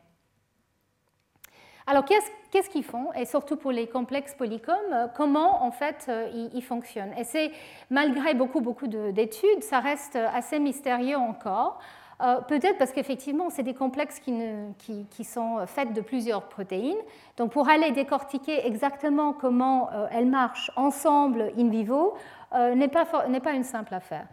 Alors, 1.85 2.05
qu'est-ce 2.05 2.69
qu'ils 2.69 2.83
font 2.83 3.11
Et 3.13 3.25
surtout 3.25 3.57
pour 3.57 3.71
les 3.71 3.87
complexes 3.87 4.33
polycomes, 4.35 4.75
euh, 4.93 5.07
comment 5.15 5.63
en 5.65 5.71
fait 5.71 6.05
euh, 6.07 6.47
ils, 6.53 6.61
fonctionnent? 6.61 7.13
Et 7.17 7.25
c'est, 7.25 7.51
malgré 7.89 8.33
beaucoup, 8.33 8.61
beaucoup 8.61 8.87
d'études, 8.87 9.61
ça 9.61 9.79
reste 9.79 10.15
assez 10.15 10.59
mystérieux 10.59 11.17
encore. 11.17 11.79
Euh, 12.21 12.39
peut-être 12.41 12.77
parce 12.77 12.93
qu'effectivement, 12.93 13.49
c'est 13.49 13.63
des 13.63 13.73
complexes 13.73 14.21
qui, 14.21 15.23
sont 15.25 15.65
faits 15.67 15.91
de 15.91 15.99
plusieurs 15.99 16.43
protéines. 16.43 16.95
Donc, 17.35 17.51
pour 17.51 17.67
aller 17.67 17.91
décortiquer 17.91 18.65
exactement 18.65 19.33
comment 19.33 19.89
elles 20.11 20.27
marchent 20.27 20.71
ensemble 20.77 21.51
in 21.57 21.69
vivo, 21.69 22.13
n'est 22.53 22.87
pas, 22.87 23.05
pas, 23.05 23.53
une 23.53 23.63
simple 23.63 23.95
affaire. 23.95 24.27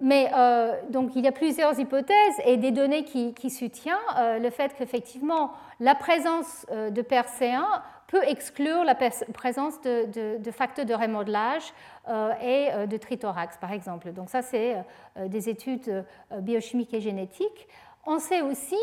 Mais 0.00 0.30
euh, 0.34 0.74
donc 0.90 1.12
il 1.16 1.24
y 1.24 1.28
a 1.28 1.32
plusieurs 1.32 1.78
hypothèses 1.78 2.34
et 2.44 2.58
des 2.58 2.70
données 2.70 3.04
qui, 3.04 3.50
soutiennent 3.50 3.94
euh, 4.18 4.38
le 4.38 4.50
fait 4.50 4.74
qu'effectivement 4.76 5.52
la 5.80 5.94
présence 5.94 6.66
euh, 6.70 6.90
de 6.90 7.00
PRC1 7.00 7.64
peut 8.06 8.22
exclure 8.26 8.84
la 8.84 8.94
présence 8.94 9.80
de, 9.80 10.50
facteurs 10.52 10.84
de 10.84 10.94
remodelage 10.94 11.72
et 12.40 12.68
de 12.86 12.96
trithorax, 12.98 13.56
par 13.56 13.72
exemple. 13.72 14.12
Donc 14.12 14.30
ça, 14.30 14.42
c'est 14.42 14.76
des 15.26 15.48
études 15.48 16.04
biochimiques 16.38 16.94
et 16.94 17.00
génétiques. 17.00 17.66
On 18.06 18.20
sait 18.20 18.42
aussi 18.42 18.78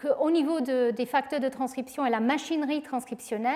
qu'au 0.00 0.30
niveau 0.30 0.60
des 0.62 1.04
facteurs 1.04 1.40
de 1.40 1.50
transcription 1.50 2.06
et 2.06 2.08
la 2.08 2.20
machinerie 2.20 2.80
transcriptionnelle, 2.80 3.52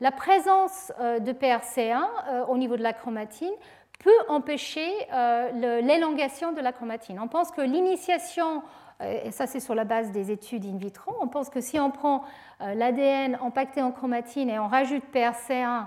la 0.00 0.10
présence 0.10 0.92
de 0.98 1.32
PRC1 1.32 2.48
au 2.48 2.58
niveau 2.58 2.76
de 2.76 2.82
la 2.82 2.92
chromatine 2.92 3.54
peut 3.98 4.10
empêcher 4.28 4.88
euh, 5.12 5.80
l'élongation 5.80 6.52
de 6.52 6.60
la 6.60 6.72
chromatine. 6.72 7.18
On 7.20 7.28
pense 7.28 7.50
que 7.50 7.60
l'initiation, 7.60 8.62
euh, 9.00 9.20
et 9.24 9.30
ça 9.32 9.46
c'est 9.46 9.60
sur 9.60 9.74
la 9.74 9.84
base 9.84 10.12
des 10.12 10.30
études 10.30 10.64
in 10.64 10.76
vitro, 10.76 11.14
on 11.20 11.28
pense 11.28 11.50
que 11.50 11.60
si 11.60 11.80
on 11.80 11.90
prend 11.90 12.22
euh, 12.60 12.74
l'ADN 12.74 13.36
empaqueté 13.40 13.82
en 13.82 13.90
chromatine 13.90 14.48
et 14.50 14.58
on 14.58 14.68
rajoute 14.68 15.02
PRC1 15.12 15.86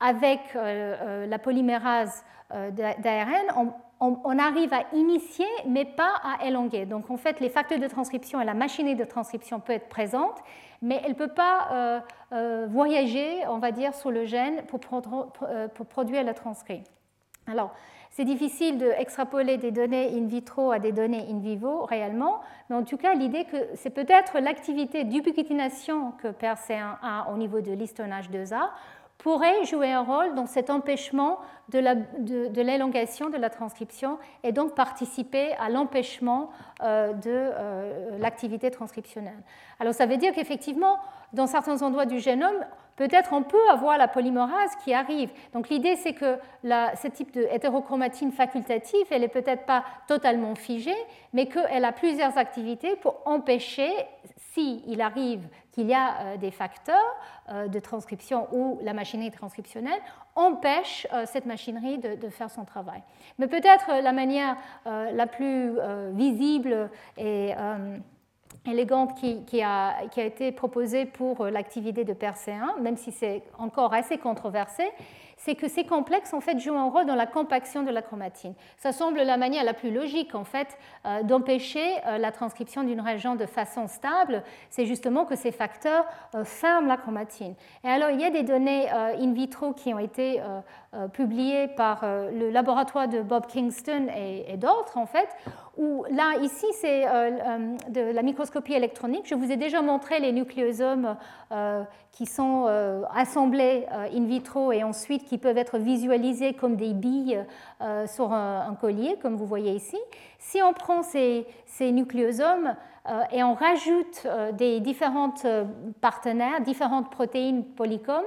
avec 0.00 0.38
la 0.54 1.38
polymérase 1.40 2.22
d'ARN, 2.50 3.74
on, 3.98 4.38
arrive 4.38 4.72
à 4.72 4.84
initier 4.92 5.48
mais 5.66 5.84
pas 5.84 6.12
à 6.22 6.46
élonguer. 6.46 6.86
Donc 6.86 7.10
en 7.10 7.16
fait, 7.16 7.40
les 7.40 7.48
facteurs 7.48 7.80
de 7.80 7.88
transcription 7.88 8.40
et 8.40 8.44
la 8.44 8.54
machinerie 8.54 8.94
de 8.94 9.02
transcription 9.02 9.58
peuvent 9.58 9.74
être 9.74 9.88
présentes, 9.88 10.38
mais 10.82 11.00
elle 11.02 11.10
ne 11.10 11.16
peut 11.16 11.32
pas 11.34 12.04
voyager, 12.68 13.44
on 13.48 13.58
va 13.58 13.72
dire, 13.72 13.92
sur 13.92 14.12
le 14.12 14.24
gène 14.24 14.62
pour, 14.66 14.78
pour 14.78 15.86
produire 15.86 16.22
le 16.22 16.32
transcrit. 16.32 16.84
Alors, 17.48 17.72
c'est 18.10 18.24
difficile 18.24 18.78
d'extrapoler 18.78 19.58
des 19.58 19.70
données 19.70 20.10
in 20.16 20.26
vitro 20.26 20.72
à 20.72 20.78
des 20.78 20.92
données 20.92 21.26
in 21.30 21.38
vivo 21.38 21.84
réellement, 21.84 22.40
mais 22.68 22.76
en 22.76 22.84
tout 22.84 22.96
cas, 22.96 23.14
l'idée 23.14 23.44
que 23.44 23.56
c'est 23.74 23.90
peut-être 23.90 24.38
l'activité 24.38 25.04
d'ubiquitination 25.04 26.12
que 26.12 26.28
PRC1 26.28 26.96
a 27.02 27.30
au 27.32 27.36
niveau 27.36 27.60
de 27.60 27.72
l'histonnage 27.72 28.30
2A 28.30 28.70
pourrait 29.18 29.64
jouer 29.64 29.92
un 29.92 30.02
rôle 30.02 30.34
dans 30.34 30.46
cet 30.46 30.70
empêchement 30.70 31.38
de 31.68 32.60
l'élongation 32.60 33.30
de, 33.30 33.36
la 33.36 33.50
transcription 33.50 34.18
et 34.44 34.52
donc 34.52 34.74
participer 34.74 35.52
à 35.54 35.68
l'empêchement 35.68 36.50
euh, 36.82 37.12
de 37.12 37.22
euh, 37.26 38.18
l'activité 38.18 38.70
transcriptionnelle. 38.70 39.42
Alors 39.80 39.92
ça 39.92 40.06
veut 40.06 40.16
dire 40.16 40.32
qu'effectivement, 40.32 40.98
dans 41.32 41.48
certains 41.48 41.82
endroits 41.82 42.06
du 42.06 42.20
génome, 42.20 42.64
peut-être 42.98 43.32
on 43.32 43.44
peut 43.44 43.70
avoir 43.70 43.96
la 43.96 44.08
polymérase 44.08 44.74
qui 44.84 44.92
arrive. 44.92 45.30
Donc 45.54 45.68
l'idée, 45.70 45.96
c'est 45.96 46.12
que 46.12 46.36
ce 46.64 47.06
type 47.06 47.32
de 47.32 47.46
hétérochromatine 47.50 48.32
facultative, 48.32 49.06
elle 49.10 49.22
n'est 49.22 49.28
peut-être 49.28 49.64
pas 49.64 49.84
totalement 50.08 50.56
figée, 50.56 50.96
mais 51.32 51.46
qu'elle 51.46 51.84
a 51.84 51.92
plusieurs 51.92 52.36
activités 52.36 52.96
pour 52.96 53.22
empêcher, 53.24 53.90
s'il 54.52 55.00
arrive 55.00 55.48
qu'il 55.70 55.86
y 55.86 55.94
a 55.94 56.20
euh, 56.20 56.36
des 56.36 56.50
facteurs 56.50 56.96
euh, 57.50 57.68
de 57.68 57.78
transcription 57.78 58.48
ou 58.50 58.80
la 58.82 58.94
machinerie 58.94 59.30
transcriptionnelle, 59.30 60.00
empêche 60.34 61.06
euh, 61.12 61.24
cette 61.24 61.46
machinerie 61.46 61.98
de, 61.98 62.28
faire 62.30 62.50
son 62.50 62.64
travail. 62.64 63.02
Mais 63.38 63.46
peut-être 63.46 64.02
la 64.02 64.12
manière 64.12 64.56
la 64.86 65.26
plus 65.26 65.72
visible 66.12 66.90
et 67.16 67.54
élégante 68.66 69.14
qui, 69.16 69.62
a, 69.62 69.94
été 70.16 70.52
proposée 70.52 71.06
pour 71.06 71.46
l'activité 71.46 72.04
de 72.04 72.12
PERC1, 72.12 72.80
même 72.80 72.96
si 72.96 73.12
c'est 73.12 73.42
encore 73.58 73.94
assez 73.94 74.18
controversé, 74.18 74.84
c'est 75.48 75.54
que 75.54 75.68
ces 75.68 75.84
complexes 75.84 76.34
en 76.34 76.42
fait 76.42 76.58
jouent 76.58 76.76
un 76.76 76.90
rôle 76.90 77.06
dans 77.06 77.14
la 77.14 77.24
compaction 77.24 77.82
de 77.82 77.90
la 77.90 78.02
chromatine. 78.02 78.52
Ça 78.76 78.92
semble 78.92 79.22
la 79.22 79.38
manière 79.38 79.64
la 79.64 79.72
plus 79.72 79.90
logique 79.90 80.34
en 80.34 80.44
fait 80.44 80.76
euh, 81.06 81.22
d'empêcher 81.22 81.86
euh, 82.06 82.18
la 82.18 82.32
transcription 82.32 82.82
d'une 82.82 83.00
région 83.00 83.34
de 83.34 83.46
façon 83.46 83.88
stable, 83.88 84.42
c'est 84.68 84.84
justement 84.84 85.24
que 85.24 85.36
ces 85.36 85.50
facteurs 85.50 86.04
euh, 86.34 86.44
ferment 86.44 86.86
la 86.86 86.98
chromatine. 86.98 87.54
Et 87.82 87.88
alors 87.88 88.10
il 88.10 88.20
y 88.20 88.24
a 88.24 88.30
des 88.30 88.42
données 88.42 88.90
in 88.90 89.32
vitro 89.32 89.72
qui 89.72 89.94
ont 89.94 89.98
été 89.98 90.42
publiées 91.12 91.68
par 91.68 92.04
le 92.04 92.50
laboratoire 92.50 93.08
de 93.08 93.22
Bob 93.22 93.46
Kingston 93.46 94.08
et, 94.14 94.52
et 94.52 94.56
d'autres 94.56 94.98
en 94.98 95.06
fait, 95.06 95.28
où 95.76 96.04
là 96.10 96.36
ici 96.42 96.66
c'est 96.74 97.04
de 97.88 98.12
la 98.12 98.22
microscopie 98.22 98.74
électronique. 98.74 99.26
Je 99.26 99.34
vous 99.34 99.50
ai 99.50 99.56
déjà 99.56 99.80
montré 99.80 100.18
les 100.18 100.32
nucléosomes 100.32 101.16
qui 102.12 102.26
sont 102.26 102.64
euh, 102.66 103.02
assemblés 103.14 103.86
euh, 103.92 104.08
in 104.12 104.24
vitro 104.24 104.72
et 104.72 104.82
ensuite 104.82 105.24
qui 105.24 105.38
peuvent 105.38 105.58
être 105.58 105.78
visualisés 105.78 106.54
comme 106.54 106.76
des 106.76 106.92
billes 106.92 107.44
euh, 107.80 108.06
sur 108.06 108.32
un, 108.32 108.76
collier, 108.80 109.16
comme 109.22 109.36
vous 109.36 109.46
voyez 109.46 109.72
ici. 109.72 109.98
Si 110.38 110.60
on 110.62 110.72
prend 110.72 111.02
ces, 111.02 111.46
ces 111.66 111.92
nucléosomes 111.92 112.74
et 113.32 113.42
on 113.42 113.54
rajoute 113.54 114.26
des 114.58 114.80
différentes 114.80 115.46
partenaires, 116.02 116.60
différentes 116.60 117.10
protéines 117.10 117.64
polycomes, 117.64 118.26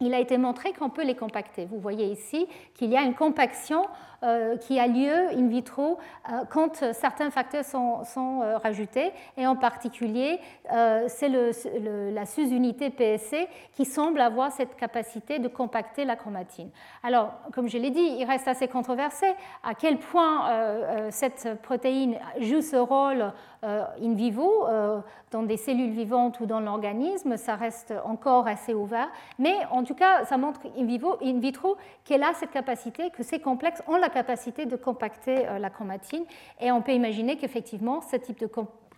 il 0.00 0.12
a 0.12 0.20
été 0.20 0.36
montré 0.36 0.72
qu'on 0.72 0.90
peut 0.90 1.04
les 1.04 1.14
compacter. 1.14 1.64
Vous 1.64 1.78
voyez 1.78 2.06
ici 2.06 2.46
qu'il 2.74 2.90
y 2.90 2.96
a 2.96 3.02
une 3.02 3.14
compaction 3.14 3.82
euh, 3.82 4.15
qui 4.60 4.78
a 4.78 4.86
lieu 4.86 5.28
in 5.36 5.48
vitro 5.48 5.98
euh, 6.30 6.44
quand 6.50 6.92
certains 6.92 7.30
facteurs 7.30 7.64
sont, 7.64 8.02
euh, 8.42 8.58
rajoutés, 8.58 9.12
et 9.36 9.46
en 9.46 9.56
particulier, 9.56 10.40
c'est 11.08 11.28
la 11.28 12.26
sous-unité 12.26 12.90
PSC 12.90 13.48
qui 13.72 13.84
semble 13.84 14.20
avoir 14.20 14.50
cette 14.52 14.76
capacité 14.76 15.38
de 15.38 15.48
compacter 15.48 16.04
la 16.04 16.16
chromatine. 16.16 16.70
Alors, 17.02 17.32
comme 17.52 17.68
je 17.68 17.78
l'ai 17.78 17.90
dit, 17.90 18.16
il 18.18 18.24
reste 18.24 18.48
assez 18.48 18.68
controversé 18.68 19.26
à 19.62 19.74
quel 19.74 19.98
point 19.98 21.10
cette 21.10 21.60
protéine 21.62 22.16
joue 22.40 22.62
ce 22.62 22.76
rôle 22.76 23.32
in 23.62 24.14
vivo, 24.14 24.66
dans 25.30 25.42
des 25.42 25.56
cellules 25.56 25.90
vivantes 25.90 26.40
ou 26.40 26.46
dans 26.46 26.60
l'organisme, 26.60 27.36
ça 27.36 27.56
reste 27.56 27.92
encore 28.04 28.46
assez 28.46 28.74
ouvert, 28.74 29.08
mais 29.38 29.54
en 29.70 29.84
tout 29.84 29.94
cas, 29.94 30.24
ça 30.24 30.36
montre 30.36 30.60
in, 30.78 30.84
vivo, 30.84 31.16
in 31.22 31.40
vitro 31.40 31.76
qu'elle 32.04 32.22
a 32.22 32.32
cette 32.34 32.52
capacité, 32.52 33.10
que 33.10 33.22
ces 33.22 33.40
complexes 33.40 33.82
ont 33.88 33.96
la 33.96 34.05
capacité 34.08 34.66
de 34.66 34.76
compacter 34.76 35.48
euh, 35.48 35.58
la 35.58 35.70
chromatine. 35.70 36.24
Et 36.60 36.72
on 36.72 36.82
peut 36.82 36.92
imaginer 36.92 37.36
qu'effectivement, 37.36 38.00
ce 38.00 38.16
type 38.16 38.38
de 38.38 38.50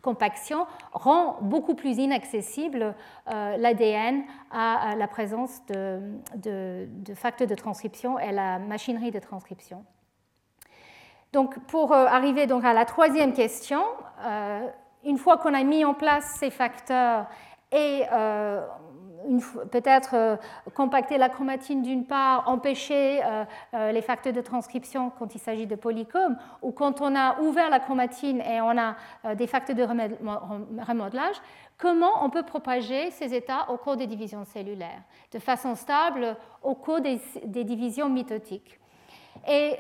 compaction 0.03 0.67
rend 0.93 1.39
beaucoup 1.41 1.75
plus 1.75 1.99
inaccessible 1.99 2.95
euh, 3.29 3.57
l'ADN 3.57 4.23
à, 4.51 4.95
la 4.97 5.09
présence 5.09 5.61
de, 5.67 6.87
facteurs 7.15 7.49
de 7.49 7.55
transcription 7.55 8.19
et 8.19 8.33
la 8.33 8.59
machinerie 8.59 9.11
de 9.11 9.19
transcription. 9.19 9.85
Donc, 11.33 11.59
pour 11.67 11.93
euh, 11.93 12.07
arriver 12.07 12.47
donc 12.47 12.65
à 12.65 12.73
la 12.73 12.85
troisième 12.85 13.33
question, 13.33 13.83
une 15.05 15.19
fois 15.19 15.37
qu'on 15.37 15.55
a 15.55 15.63
mis 15.63 15.85
en 15.85 15.95
place 15.95 16.37
ces 16.39 16.51
facteurs 16.51 17.27
et 17.71 18.03
peut-être 19.71 20.15
euh, 20.15 20.37
compacter 20.75 21.19
la 21.19 21.29
chromatine 21.29 21.83
d'une 21.83 22.05
part, 22.05 22.49
empêcher 22.49 23.21
euh, 23.25 23.45
euh, 23.75 23.93
les 23.93 24.03
facteurs 24.03 24.33
de 24.33 24.41
transcription 24.41 25.11
quand 25.19 25.35
il 25.35 25.39
s'agit 25.39 25.67
de 25.67 25.75
polycomes, 25.75 26.37
ou 26.63 26.73
quand 26.73 27.01
on 27.01 27.15
a 27.15 27.41
ouvert 27.41 27.71
la 27.71 27.81
chromatine 27.81 28.41
et 28.41 28.61
on 28.61 28.77
a 28.79 28.97
des 29.35 29.47
facteurs 29.47 29.77
de 29.77 29.83
remodelage, 29.83 31.37
comment 31.77 32.25
on 32.25 32.31
peut 32.31 32.43
propager 32.43 33.11
ces 33.11 33.35
états 33.35 33.71
au 33.71 33.77
cours 33.77 33.97
des 33.97 34.07
divisions 34.07 34.45
cellulaires 34.45 35.03
de 35.33 35.39
façon 35.39 35.75
stable 35.75 36.37
au 36.63 36.75
cours 36.75 37.01
des, 37.01 37.21
divisions 37.65 38.09
mitotiques. 38.09 38.81
Et 39.49 39.77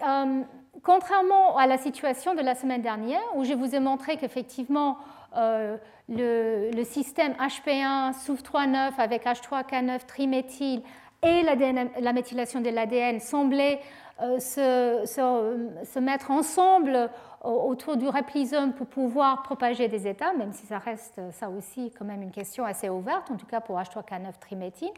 contrairement 0.83 1.57
à 1.57 1.67
la 1.67 1.79
situation 1.79 2.35
de 2.35 2.41
la 2.41 2.55
semaine 2.55 2.83
dernière, 2.83 3.23
où 3.35 3.45
je 3.45 3.55
vous 3.55 3.75
ai 3.75 3.81
montré 3.81 4.17
qu'effectivement, 4.17 4.99
le, 5.37 6.85
système 6.85 7.33
HP1 7.35 8.13
SOUF3,9 8.13 8.93
avec 8.99 9.25
H3K9 9.25 10.07
triméthyle 10.07 10.83
et 11.23 11.43
la 11.43 12.13
méthylation 12.13 12.61
de 12.61 12.71
l'ADN 12.71 13.21
semblaient 13.21 13.81
euh, 14.21 14.41
se, 14.41 15.99
mettre 16.01 16.33
ensemble 16.33 17.09
autour 17.43 17.97
du 17.97 18.09
réplisome 18.09 18.73
pour 18.73 18.89
pouvoir 18.89 19.45
propager 19.45 19.87
des 19.87 20.09
états, 20.09 20.33
même 20.33 20.53
si 20.53 20.67
ça 20.67 20.79
reste 20.79 21.21
ça 21.33 21.49
aussi 21.49 21.93
quand 21.97 22.05
même 22.05 22.23
une 22.23 22.33
question 22.33 22.65
assez 22.65 22.89
ouverte, 22.89 23.31
en 23.31 23.37
tout 23.37 23.47
cas 23.47 23.61
pour 23.61 23.79
H3K9 23.79 24.39
triméthyle. 24.41 24.91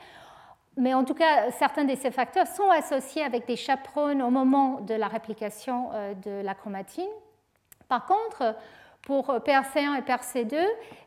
Mais 0.79 0.95
en 0.95 1.05
tout 1.05 1.13
cas, 1.13 1.51
certains 1.51 1.85
de 1.85 1.95
ces 1.97 2.11
facteurs 2.11 2.47
sont 2.47 2.71
associés 2.71 3.23
avec 3.23 3.47
des 3.47 3.57
chaperones 3.57 4.23
au 4.23 4.31
moment 4.31 4.81
de 4.81 4.95
la 4.95 5.09
réplication 5.09 5.91
euh, 5.93 6.15
de 6.15 6.43
la 6.43 6.55
chromatine. 6.55 7.11
Par 7.89 8.07
contre, 8.07 8.55
pour 9.03 9.27
PRC1 9.27 9.99
et 9.99 10.03
PRC2, 10.03 10.57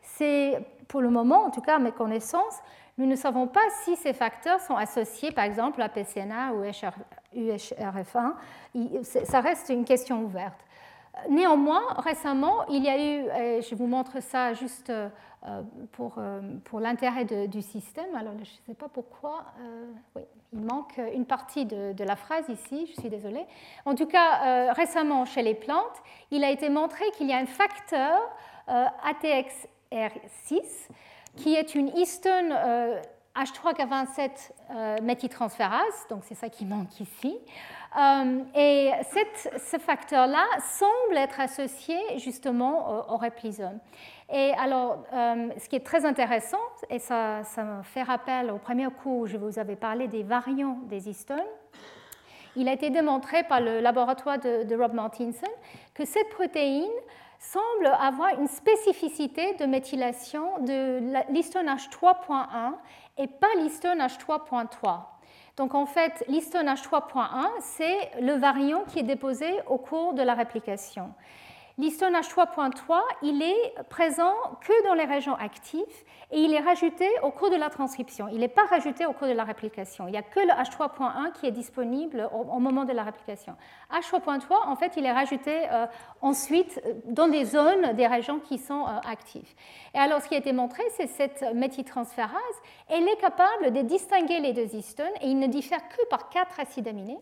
c'est 0.02 0.58
pour 0.88 1.00
le 1.00 1.10
moment, 1.10 1.44
en 1.44 1.50
tout 1.50 1.60
cas 1.60 1.76
à 1.76 1.78
mes 1.78 1.92
connaissances, 1.92 2.60
nous 2.96 3.06
ne 3.06 3.16
savons 3.16 3.48
pas 3.48 3.68
si 3.82 3.96
ces 3.96 4.12
facteurs 4.12 4.60
sont 4.60 4.76
associés, 4.76 5.32
par 5.32 5.44
exemple, 5.44 5.82
à 5.82 5.88
PCNA 5.88 6.52
ou 6.52 6.62
UHRF1. 7.34 8.34
Ça 9.24 9.40
reste 9.40 9.68
une 9.70 9.84
question 9.84 10.22
ouverte. 10.22 10.60
Néanmoins, 11.28 11.82
récemment, 11.98 12.66
il 12.68 12.84
y 12.84 12.88
a 12.88 12.98
eu, 12.98 13.62
je 13.62 13.74
vous 13.74 13.86
montre 13.86 14.20
ça 14.20 14.52
juste 14.52 14.90
euh, 14.90 15.08
pour, 15.92 16.14
euh, 16.18 16.40
pour 16.64 16.80
l'intérêt 16.80 17.24
du 17.24 17.62
système, 17.62 18.14
alors 18.14 18.32
je 18.34 18.40
ne 18.40 18.66
sais 18.66 18.74
pas 18.74 18.88
pourquoi, 18.88 19.44
euh, 19.60 19.90
oui, 20.16 20.22
il 20.52 20.60
manque 20.60 21.00
une 21.14 21.26
partie 21.26 21.66
de, 21.66 22.04
la 22.04 22.16
phrase 22.16 22.48
ici, 22.48 22.86
je 22.86 23.00
suis 23.00 23.10
désolée. 23.10 23.44
En 23.84 23.94
tout 23.94 24.06
cas, 24.06 24.72
récemment, 24.72 25.24
chez 25.24 25.42
les 25.42 25.54
plantes, 25.54 26.02
il 26.30 26.44
a 26.44 26.50
été 26.50 26.68
montré 26.68 27.04
qu'il 27.16 27.28
y 27.28 27.32
a 27.32 27.38
un 27.38 27.46
facteur 27.46 28.20
ATXR6 28.68 30.62
qui 31.36 31.54
est 31.54 31.74
une 31.74 31.88
histone 31.96 32.54
H3K27 33.36 34.30
euh, 34.70 34.96
méthyltransférase, 35.02 36.06
donc 36.08 36.22
c'est 36.24 36.36
ça 36.36 36.48
qui 36.48 36.64
manque 36.64 37.00
ici. 37.00 37.36
Euh, 37.96 38.40
et 38.56 38.90
ce 39.04 39.78
facteur-là 39.78 40.44
semble 40.60 41.16
être 41.16 41.38
associé 41.38 41.96
justement 42.18 43.08
au, 43.12 43.16
réplisome. 43.16 43.78
Et 44.32 44.52
alors, 44.58 45.04
euh, 45.12 45.50
ce 45.58 45.68
qui 45.68 45.76
est 45.76 45.86
très 45.86 46.04
intéressant, 46.04 46.58
et 46.90 46.98
ça, 46.98 47.42
me 47.58 47.82
fait 47.82 48.02
rappel 48.02 48.50
au 48.50 48.58
premier 48.58 48.88
cours 49.02 49.20
où 49.20 49.26
je 49.26 49.36
vous 49.36 49.58
avais 49.58 49.76
parlé 49.76 50.08
des 50.08 50.24
variants 50.24 50.78
des 50.88 51.08
histones, 51.08 51.38
il 52.56 52.68
a 52.68 52.72
été 52.72 52.90
démontré 52.90 53.44
par 53.44 53.60
le 53.60 53.80
laboratoire 53.80 54.38
de 54.38 54.76
Rob 54.76 54.92
Martinson 54.92 55.50
que 55.92 56.04
cette 56.04 56.30
protéine 56.30 56.90
semble 57.38 57.86
avoir 58.00 58.38
une 58.40 58.46
spécificité 58.48 59.54
de 59.54 59.66
méthylation 59.66 60.60
de 60.60 61.00
l'histone 61.32 61.66
H3.1 61.66 62.72
et 63.18 63.26
pas 63.26 63.48
l'histone 63.58 63.98
H3.3. 63.98 65.13
Donc 65.56 65.74
en 65.74 65.86
fait, 65.86 66.24
l'histone 66.28 66.66
H3.1, 66.66 67.46
c'est 67.60 68.10
le 68.20 68.32
variant 68.32 68.84
qui 68.84 68.98
est 68.98 69.04
déposé 69.04 69.46
au 69.68 69.78
cours 69.78 70.14
de 70.14 70.22
la 70.22 70.34
réplication. 70.34 71.12
L'histone 71.76 72.14
H3.3, 72.14 73.00
il 73.22 73.42
est 73.42 73.74
présent 73.88 74.32
que 74.60 74.86
dans 74.86 74.94
les 74.94 75.06
régions 75.06 75.34
actives 75.34 75.82
et 76.30 76.38
il 76.38 76.54
est 76.54 76.60
rajouté 76.60 77.08
au 77.24 77.32
cours 77.32 77.50
de 77.50 77.56
la 77.56 77.68
transcription. 77.68 78.28
Il 78.28 78.38
n'est 78.38 78.48
pas 78.48 78.64
rajouté 78.66 79.06
au 79.06 79.12
cours 79.12 79.26
de 79.26 79.32
la 79.32 79.42
réplication. 79.42 80.06
Il 80.06 80.12
n'y 80.12 80.16
a 80.16 80.22
que 80.22 80.38
le 80.38 80.52
H3.1 80.52 81.32
qui 81.32 81.46
est 81.46 81.50
disponible 81.50 82.30
au, 82.32 82.60
moment 82.60 82.84
de 82.84 82.92
la 82.92 83.02
réplication. 83.02 83.56
H3.3, 83.92 84.68
en 84.68 84.76
fait, 84.76 84.92
il 84.96 85.04
est 85.04 85.10
rajouté 85.10 85.66
euh, 85.72 85.86
ensuite 86.22 86.80
dans 87.06 87.26
des 87.26 87.44
zones 87.44 87.92
des 87.94 88.06
régions 88.06 88.38
qui 88.38 88.58
sont 88.58 88.86
euh, 88.86 89.10
actives. 89.10 89.52
Et 89.94 89.98
alors, 89.98 90.22
ce 90.22 90.28
qui 90.28 90.36
a 90.36 90.38
été 90.38 90.52
montré, 90.52 90.84
c'est 90.96 91.08
cette 91.08 91.42
méthyltransférase. 91.56 92.38
Elle 92.88 93.08
est 93.08 93.20
capable 93.20 93.72
de 93.72 93.80
distinguer 93.80 94.38
les 94.38 94.52
deux 94.52 94.76
histones 94.76 95.06
et 95.20 95.26
il 95.26 95.40
ne 95.40 95.48
diffère 95.48 95.80
que 95.88 96.06
par 96.08 96.28
quatre 96.28 96.60
acides 96.60 96.86
aminés. 96.86 97.18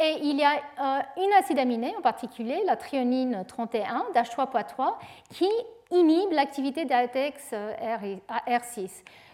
Et 0.00 0.18
il 0.22 0.38
y 0.38 0.44
a 0.44 0.52
euh, 0.52 1.02
une 1.22 1.32
acide 1.34 1.58
aminée, 1.58 1.94
en 1.96 2.00
particulier 2.00 2.62
la 2.66 2.76
thréonine 2.76 3.44
31 3.46 4.06
d'H3.3, 4.14 4.94
qui 5.30 5.48
inhibe 5.90 6.32
l'activité 6.32 6.86
d'ATX 6.86 7.52
R6. 7.52 8.90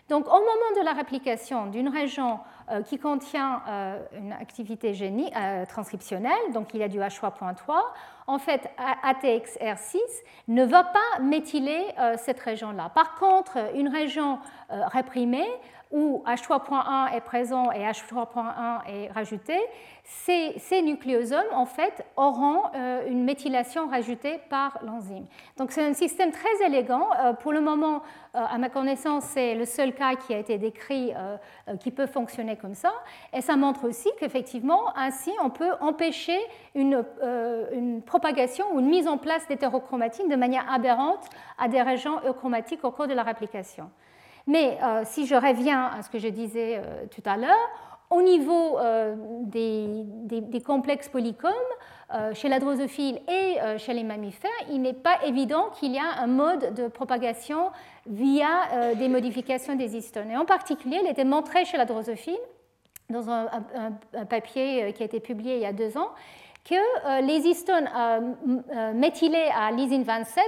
Donc, 0.08 0.26
au 0.26 0.38
moment 0.40 0.80
de 0.80 0.84
la 0.84 0.94
réplication 0.94 1.66
d'une 1.66 1.88
région 1.88 2.40
euh, 2.70 2.82
qui 2.82 2.98
contient 2.98 3.62
euh, 3.68 4.00
une 4.18 4.32
activité 4.32 4.92
transcriptionnelle, 5.68 6.52
donc 6.52 6.74
il 6.74 6.80
y 6.80 6.82
a 6.82 6.88
du 6.88 6.98
H3.3, 6.98 7.54
en 8.26 8.38
fait, 8.38 8.68
ATXR6 9.04 9.98
ne 10.48 10.64
va 10.64 10.84
pas 10.84 11.22
méthyler 11.22 11.86
cette 12.18 12.40
région-là. 12.40 12.90
Par 12.94 13.14
contre, 13.14 13.56
une 13.74 13.88
région 13.88 14.38
réprimée 14.68 15.48
où 15.90 16.22
H3.1 16.26 17.14
est 17.14 17.20
présent 17.20 17.72
et 17.72 17.80
H3.1 17.80 18.86
est 18.86 19.10
rajouté, 19.10 19.54
ces, 20.08 20.82
nucléosomes, 20.82 21.52
en 21.52 21.66
fait, 21.66 22.04
auront 22.16 22.62
euh, 22.74 23.06
une 23.08 23.24
méthylation 23.24 23.88
rajoutée 23.88 24.40
par 24.48 24.78
l'enzyme. 24.82 25.26
Donc 25.58 25.70
c'est 25.70 25.84
un 25.84 25.92
système 25.92 26.30
très 26.30 26.66
élégant. 26.66 27.08
Euh, 27.18 27.34
pour 27.34 27.52
le 27.52 27.60
moment, 27.60 28.02
euh, 28.34 28.40
à 28.40 28.56
ma 28.56 28.70
connaissance, 28.70 29.24
c'est 29.24 29.54
le 29.54 29.66
seul 29.66 29.94
cas 29.94 30.14
qui 30.14 30.32
a 30.32 30.38
été 30.38 30.56
décrit 30.56 31.12
qui 31.80 31.90
peut 31.90 32.06
fonctionner 32.06 32.56
comme 32.56 32.74
ça. 32.74 32.92
Et 33.32 33.42
ça 33.42 33.56
montre 33.56 33.86
aussi 33.86 34.08
qu'effectivement, 34.18 34.96
ainsi, 34.96 35.32
on 35.42 35.50
peut 35.50 35.72
empêcher 35.80 36.38
une, 36.74 37.04
une 37.72 38.02
propagation 38.02 38.64
ou 38.72 38.80
une 38.80 38.88
mise 38.88 39.06
en 39.06 39.18
place 39.18 39.46
d'hétérochromatine 39.48 40.28
de 40.28 40.36
manière 40.36 40.70
aberrante 40.72 41.28
à 41.58 41.68
des 41.68 41.82
régions 41.82 42.20
euchromatiques 42.26 42.84
au 42.84 42.90
cours 42.90 43.06
de 43.06 43.14
la 43.14 43.22
réplication. 43.22 43.90
Mais 44.48 44.78
euh, 44.82 45.02
si 45.04 45.26
je 45.26 45.34
reviens 45.34 45.90
à 45.96 46.02
ce 46.02 46.08
que 46.08 46.18
je 46.18 46.28
disais 46.28 46.78
euh, 46.78 47.04
tout 47.10 47.22
à 47.26 47.36
l'heure, 47.36 47.68
au 48.08 48.22
niveau 48.22 48.78
euh, 48.78 49.14
des, 49.42 50.62
complexes 50.64 51.08
polycomes, 51.08 51.52
chez 52.32 52.48
la 52.48 52.58
drosophile 52.58 53.20
et 53.28 53.58
chez 53.76 53.92
les 53.92 54.02
mammifères, 54.02 54.50
il 54.70 54.80
n'est 54.80 54.94
pas 54.94 55.18
évident 55.26 55.68
qu'il 55.78 55.92
y 55.92 55.98
a 55.98 56.22
un 56.22 56.26
mode 56.26 56.72
de 56.72 56.88
propagation 56.88 57.70
via 58.06 58.94
des 58.94 59.08
modifications 59.08 59.74
des 59.74 59.94
histones. 59.94 60.30
Et 60.30 60.36
en 60.38 60.46
particulier, 60.46 61.00
il 61.04 61.10
était 61.10 61.26
montré 61.26 61.66
chez 61.66 61.76
la 61.76 61.84
drosophile, 61.84 62.38
dans 63.10 63.28
un, 63.28 63.46
papier 64.30 64.94
qui 64.94 65.02
a 65.02 65.04
été 65.04 65.20
publié 65.20 65.56
il 65.56 65.60
y 65.60 65.66
a 65.66 65.74
deux 65.74 65.98
ans, 65.98 66.08
que 66.64 67.20
les 67.20 67.46
histones 67.46 67.90
méthylées 68.94 69.50
à 69.54 69.70
lysine 69.70 70.04
27 70.04 70.42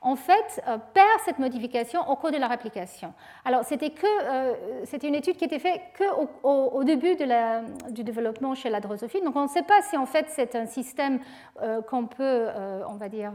en 0.00 0.16
fait, 0.16 0.62
euh, 0.68 0.78
perd 0.94 1.20
cette 1.24 1.38
modification 1.38 2.08
au 2.08 2.16
cours 2.16 2.30
de 2.30 2.36
la 2.36 2.48
réplication. 2.48 3.12
Alors, 3.44 3.64
c'était 3.64 3.92
euh, 4.04 4.54
une 5.02 5.14
étude 5.14 5.36
qui 5.36 5.44
était 5.44 5.58
faite 5.58 5.80
qu'au 5.96 6.30
au, 6.42 6.84
début 6.84 7.16
du 7.90 8.04
développement 8.04 8.54
chez 8.54 8.70
la 8.70 8.80
drosophile. 8.80 9.24
Donc, 9.24 9.36
on 9.36 9.44
ne 9.44 9.48
sait 9.48 9.62
pas 9.62 9.82
si 9.82 9.96
en 9.96 10.06
fait 10.06 10.26
c'est 10.28 10.54
un 10.54 10.66
système 10.66 11.20
euh, 11.62 11.82
qu'on 11.82 12.06
peut, 12.06 12.46
on 12.88 12.94
va 12.94 13.08
dire, 13.08 13.32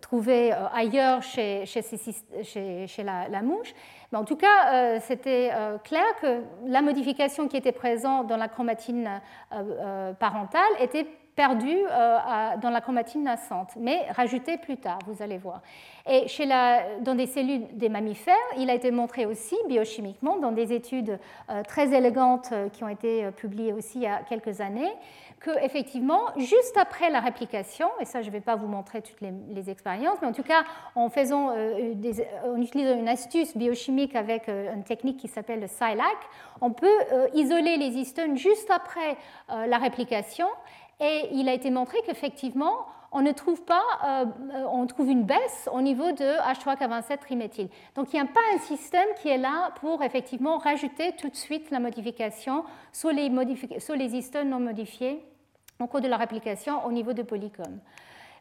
trouver 0.00 0.52
ailleurs 0.52 1.22
chez, 1.22 1.64
la, 2.98 3.28
la, 3.28 3.42
mouche. 3.42 3.72
Mais 4.10 4.18
en 4.18 4.24
tout 4.24 4.36
cas, 4.36 5.00
c'était 5.00 5.50
clair 5.84 6.04
que 6.20 6.42
la 6.66 6.82
modification 6.82 7.48
qui 7.48 7.56
était 7.56 7.72
présente 7.72 8.26
dans 8.26 8.36
la 8.36 8.48
chromatine 8.48 9.20
parentale 10.18 10.72
était 10.80 11.06
perdu 11.34 11.68
euh, 11.68 12.18
dans 12.60 12.70
la 12.70 12.80
chromatine 12.80 13.24
naissante, 13.24 13.70
mais 13.76 14.06
rajouté 14.10 14.56
plus 14.56 14.76
tard, 14.76 14.98
vous 15.06 15.22
allez 15.22 15.38
voir. 15.38 15.62
Et 16.06 16.28
chez 16.28 16.46
la, 16.46 16.98
dans 17.00 17.14
des 17.14 17.26
cellules 17.26 17.66
des 17.72 17.88
mammifères, 17.88 18.34
il 18.56 18.70
a 18.70 18.74
été 18.74 18.90
montré 18.90 19.26
aussi 19.26 19.56
biochimiquement, 19.68 20.38
dans 20.38 20.52
des 20.52 20.72
études 20.72 21.18
euh, 21.50 21.62
très 21.62 21.94
élégantes 21.94 22.50
euh, 22.52 22.68
qui 22.68 22.84
ont 22.84 22.88
été 22.88 23.30
publiées 23.32 23.72
aussi 23.72 23.98
il 23.98 24.02
y 24.02 24.06
a 24.06 24.18
quelques 24.28 24.60
années, 24.60 24.92
que 25.40 25.50
effectivement, 25.62 26.20
juste 26.36 26.76
après 26.76 27.10
la 27.10 27.20
réplication, 27.20 27.88
et 28.00 28.04
ça 28.04 28.22
je 28.22 28.28
ne 28.28 28.32
vais 28.32 28.40
pas 28.40 28.54
vous 28.54 28.66
montrer 28.66 29.02
toutes 29.02 29.20
les, 29.20 29.70
expériences, 29.70 30.18
mais 30.20 30.28
en 30.28 30.32
tout 30.32 30.42
cas 30.42 30.64
en 30.94 31.08
faisant, 31.08 31.50
en 31.50 32.60
utilisant 32.60 32.98
une 32.98 33.08
astuce 33.08 33.56
biochimique 33.56 34.14
avec 34.14 34.48
une 34.48 34.84
technique 34.84 35.18
qui 35.18 35.28
s'appelle 35.28 35.60
le 35.60 35.66
SILAC, 35.66 36.16
on 36.60 36.70
peut 36.70 36.86
isoler 37.34 37.76
les 37.76 37.96
histones 37.96 38.36
juste 38.36 38.70
après 38.70 39.16
la 39.48 39.78
réplication 39.78 40.46
et 41.00 41.28
il 41.32 41.48
a 41.48 41.52
été 41.52 41.70
montré 41.70 41.98
qu'effectivement, 42.06 42.86
on 43.12 43.22
ne 43.22 43.30
trouve 43.30 43.62
pas, 43.62 43.82
euh, 44.04 44.24
on 44.70 44.86
trouve 44.86 45.08
une 45.08 45.22
baisse 45.22 45.68
au 45.72 45.80
niveau 45.80 46.10
de 46.12 46.40
H3K27 46.52 47.18
triméthyl. 47.18 47.68
Donc 47.94 48.12
il 48.12 48.16
n'y 48.16 48.22
a 48.22 48.30
pas 48.30 48.40
un 48.54 48.58
système 48.58 49.06
qui 49.22 49.28
est 49.28 49.38
là 49.38 49.70
pour 49.80 50.02
effectivement 50.02 50.58
rajouter 50.58 51.12
tout 51.16 51.28
de 51.28 51.36
suite 51.36 51.70
la 51.70 51.78
modification 51.78 52.64
sur 52.92 53.10
les, 53.10 53.30
sur 53.78 53.94
les 53.94 54.16
histones 54.16 54.50
non 54.50 54.58
modifiés 54.58 55.24
au 55.80 55.86
cours 55.86 56.00
de 56.00 56.08
la 56.08 56.16
réplication 56.16 56.84
au 56.86 56.92
niveau 56.92 57.12
de 57.12 57.22
polycom. 57.22 57.80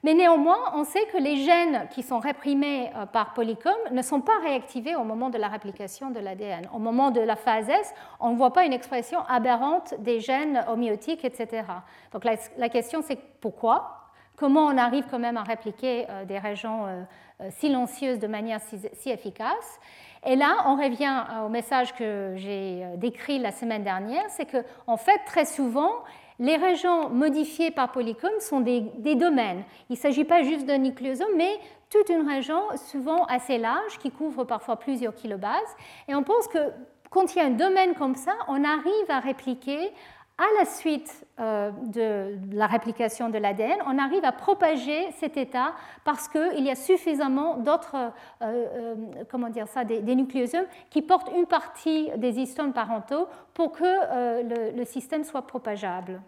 Mais 0.03 0.13
néanmoins, 0.13 0.59
on 0.75 0.83
sait 0.83 1.05
que 1.05 1.17
les 1.17 1.37
gènes 1.37 1.87
qui 1.89 2.03
sont 2.03 2.19
réprimés 2.19 2.91
euh, 2.95 3.05
par 3.05 3.33
polycom 3.33 3.73
ne 3.91 4.01
sont 4.01 4.19
pas 4.19 4.37
réactivés 4.43 4.95
au 4.95 5.05
moment 5.05 5.29
de 5.29 5.37
la 5.37 5.47
réplication 5.47 6.11
de 6.11 6.19
l'ADN. 6.19 6.67
Au 6.73 6.79
moment 6.79 7.09
de 7.09 7.21
la 7.21 7.37
phase 7.37 7.69
S, 7.69 7.93
on 8.19 8.31
ne 8.31 8.35
voit 8.35 8.51
pas 8.51 8.65
une 8.65 8.73
expression 8.73 9.21
aberrante 9.27 9.93
des 9.99 10.19
gènes 10.19 10.65
homéotiques, 10.67 11.23
etc. 11.23 11.63
Donc 12.11 12.25
la, 12.25 12.69
question, 12.69 13.01
c'est 13.01 13.17
pourquoi? 13.39 14.09
Comment 14.35 14.65
on 14.65 14.77
arrive 14.77 15.05
quand 15.09 15.19
même 15.19 15.37
à 15.37 15.43
répliquer 15.43 16.05
euh, 16.09 16.25
des 16.25 16.37
régions 16.37 16.85
euh, 16.85 17.49
silencieuses 17.51 18.19
de 18.19 18.27
manière 18.27 18.59
si 18.59 19.09
efficace? 19.09 19.79
Et 20.25 20.35
là, 20.35 20.65
on 20.67 20.75
revient 20.75 21.23
au 21.45 21.49
message 21.49 21.93
que 21.95 22.33
j'ai 22.37 22.85
décrit 22.95 23.39
la 23.39 23.51
semaine 23.51 23.83
dernière, 23.83 24.23
c'est 24.29 24.45
qu'en 24.45 24.63
en 24.93 24.95
fait, 24.95 25.19
très 25.25 25.43
souvent, 25.43 25.91
les 26.39 26.55
régions 26.55 27.09
modifiées 27.09 27.71
par 27.71 27.91
polycom 27.91 28.31
sont 28.39 28.61
des, 28.61 28.81
domaines. 29.15 29.63
Il 29.89 29.93
ne 29.93 29.97
s'agit 29.97 30.23
pas 30.23 30.43
juste 30.43 30.65
d'un 30.65 30.79
nucléosome, 30.79 31.35
mais 31.35 31.59
toute 31.89 32.09
une 32.09 32.27
région 32.27 32.61
souvent 32.75 33.25
assez 33.25 33.57
large 33.57 33.99
qui 33.99 34.11
couvre 34.11 34.43
parfois 34.43 34.77
plusieurs 34.77 35.13
kilobases. 35.13 35.75
Et 36.07 36.15
on 36.15 36.23
pense 36.23 36.47
que 36.47 36.71
quand 37.09 37.35
il 37.35 37.37
y 37.37 37.41
a 37.41 37.45
un 37.45 37.51
domaine 37.51 37.93
comme 37.93 38.15
ça, 38.15 38.33
on 38.47 38.63
arrive 38.63 39.09
à 39.09 39.19
répliquer 39.19 39.91
à 40.37 40.45
la 40.59 40.65
suite 40.65 41.25
euh, 41.39 41.71
de 41.87 42.37
la 42.55 42.65
réplication 42.65 43.29
de 43.29 43.37
l'ADN, 43.37 43.77
on 43.85 43.99
arrive 43.99 44.25
à 44.25 44.31
propager 44.31 45.11
cet 45.11 45.37
état 45.37 45.73
parce 46.05 46.27
qu'il 46.27 46.63
y 46.63 46.71
a 46.71 46.75
suffisamment 46.75 47.57
d'autres, 47.57 47.95
euh, 47.95 48.09
euh, 48.41 48.95
comment 49.29 49.49
dire 49.49 49.67
ça, 49.67 49.83
des, 49.83 50.01
nucléosomes 50.15 50.65
qui 50.89 51.03
portent 51.03 51.29
une 51.35 51.45
partie 51.45 52.09
des 52.17 52.39
histones 52.39 52.73
parentaux 52.73 53.27
pour 53.53 53.73
que 53.73 54.75
le, 54.75 54.85
système 54.85 55.23
soit 55.23 55.43
propageable. 55.43 56.21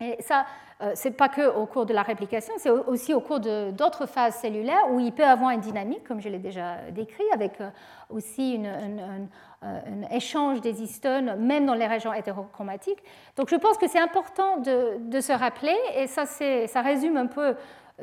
Et 0.00 0.16
ça, 0.20 0.44
ce 0.94 1.08
n'est 1.08 1.14
pas 1.14 1.28
que 1.28 1.54
au 1.54 1.66
cours 1.66 1.86
de 1.86 1.94
la 1.94 2.02
réplication, 2.02 2.52
c'est 2.58 2.70
aussi 2.70 3.14
au 3.14 3.20
cours 3.20 3.40
d'autres 3.40 4.06
phases 4.06 4.34
cellulaires 4.34 4.90
où 4.90 4.98
il 5.00 5.12
peut 5.12 5.24
avoir 5.24 5.50
une 5.50 5.60
dynamique, 5.60 6.04
comme 6.04 6.20
je 6.20 6.28
l'ai 6.28 6.38
déjà 6.38 6.78
décrit, 6.90 7.24
avec 7.32 7.52
aussi 8.10 8.54
une, 8.54 9.28
un 9.64 10.14
échange 10.14 10.60
des 10.60 10.82
histones, 10.82 11.36
même 11.36 11.66
dans 11.66 11.74
les 11.74 11.86
régions 11.86 12.12
hétérochromatiques. 12.12 13.02
Donc 13.36 13.48
je 13.48 13.56
pense 13.56 13.78
que 13.78 13.88
c'est 13.88 13.98
important 13.98 14.58
de, 14.58 15.20
se 15.20 15.32
rappeler, 15.32 15.76
et 15.96 16.06
ça, 16.06 16.26
ça 16.26 16.82
résume 16.82 17.16
un 17.16 17.26
peu 17.26 17.54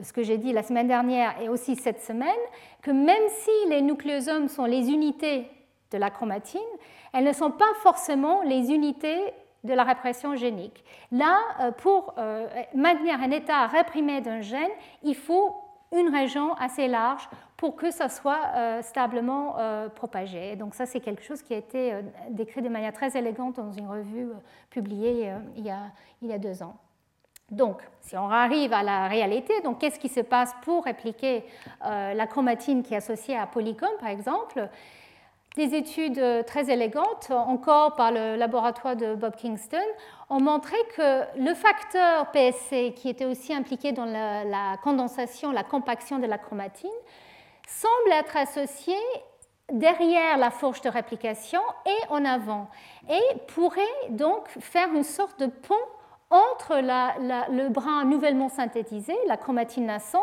ce 0.02 0.14
que 0.14 0.24
j'ai 0.24 0.38
dit 0.38 0.54
la 0.54 0.64
semaine 0.64 0.88
dernière 0.88 1.36
et 1.42 1.50
aussi 1.50 1.76
cette 1.76 2.02
semaine, 2.02 2.30
que 2.82 2.92
même 2.92 3.28
si 3.30 3.70
les 3.70 3.82
nucléosomes 3.82 4.48
sont 4.48 4.66
les 4.66 4.90
unités 4.90 5.50
de 5.92 5.98
la 5.98 6.10
chromatine, 6.10 6.62
elles 7.14 7.26
ne 7.26 7.34
sont 7.34 7.52
pas 7.52 7.74
forcément 7.82 8.42
les 8.44 8.72
unités 8.72 9.20
de 9.64 9.74
la 9.74 9.84
répression 9.84 10.36
génique. 10.36 10.84
Là, 11.12 11.38
euh, 11.60 11.72
pour 11.72 12.16
euh, 12.18 12.48
maintenir 12.74 13.22
un 13.22 13.32
état 13.32 13.68
réprimé 13.68 14.22
d'un 14.22 14.42
gène, 14.42 14.72
il 15.04 15.16
faut 15.16 15.56
une 15.92 16.10
région 16.10 16.54
assez 16.54 16.88
large 16.88 17.30
pour 17.62 17.76
que 17.76 17.92
ça 17.92 18.10
soit 18.10 18.42
euh, 18.56 18.82
stablement 18.82 19.60
euh, 19.60 19.88
propagé. 19.88 20.56
donc 20.56 20.74
ça, 20.74 20.88
c'est 20.88 21.00
quelque 21.00 21.22
chose 21.22 21.44
qui 21.44 21.54
a 21.54 21.58
été 21.58 21.94
euh, 21.94 22.02
décrit 22.32 22.64
de 22.64 22.70
manière 22.70 22.92
très 22.92 23.16
élégante 23.16 23.58
dans 23.58 23.72
une 23.72 23.88
revue 23.88 24.30
publiée 24.72 25.32
il 25.56 25.64
y, 25.64 25.70
a, 25.70 25.84
il, 26.24 26.30
y 26.30 26.34
a, 26.34 26.40
deux 26.40 26.64
ans. 26.64 26.76
Donc, 27.52 27.88
si 28.00 28.18
on 28.18 28.32
arrive 28.32 28.74
à 28.74 28.82
la 28.82 29.08
réalité, 29.08 29.54
donc 29.62 29.78
qu'est-ce 29.78 30.00
qui 30.00 30.10
se 30.10 30.22
passe 30.22 30.56
pour 30.64 30.86
répliquer 30.86 31.44
la 31.82 32.26
chromatine 32.26 32.82
qui 32.82 32.96
est 32.96 32.98
associée 32.98 33.38
à 33.38 33.46
polycom, 33.46 33.92
par 34.00 34.10
exemple? 34.10 34.68
Des 35.56 35.76
études 35.76 36.46
très 36.48 36.72
élégantes, 36.72 37.30
encore 37.30 37.96
par 37.96 38.12
le 38.12 38.38
laboratoire 38.38 38.96
de 38.96 39.14
Bob 39.14 39.36
Kingston, 39.36 39.78
ont 40.32 40.40
montré 40.40 40.78
que 40.96 41.38
le 41.38 41.54
facteur 41.54 42.32
PSC, 42.32 42.94
qui 42.96 43.10
était 43.10 43.26
aussi 43.26 43.54
impliqué 43.54 43.92
dans 43.92 44.06
la, 44.06 44.46
la 44.46 44.78
condensation, 44.82 45.52
la 45.52 45.64
compaction 45.64 46.18
de 46.18 46.26
la 46.26 46.40
chromatine, 46.40 46.90
semble 47.80 48.12
être 48.12 48.36
associé 48.38 48.96
derrière 49.72 50.38
la 50.38 50.52
fourche 50.52 50.82
de 50.82 50.90
réplication 50.90 51.62
et 51.86 52.10
en 52.10 52.26
avant, 52.26 52.70
et 53.10 53.22
pourrait 53.48 53.82
donc 54.10 54.48
faire 54.60 54.90
une 54.94 55.04
sorte 55.04 55.40
de 55.40 55.48
pont 55.48 55.76
entre 56.30 56.76
le 56.76 57.70
brin 57.70 58.06
nouvellement 58.06 58.50
synthétisé, 58.50 59.16
la 59.28 59.38
chromatine 59.38 59.86
naissante, 59.88 60.22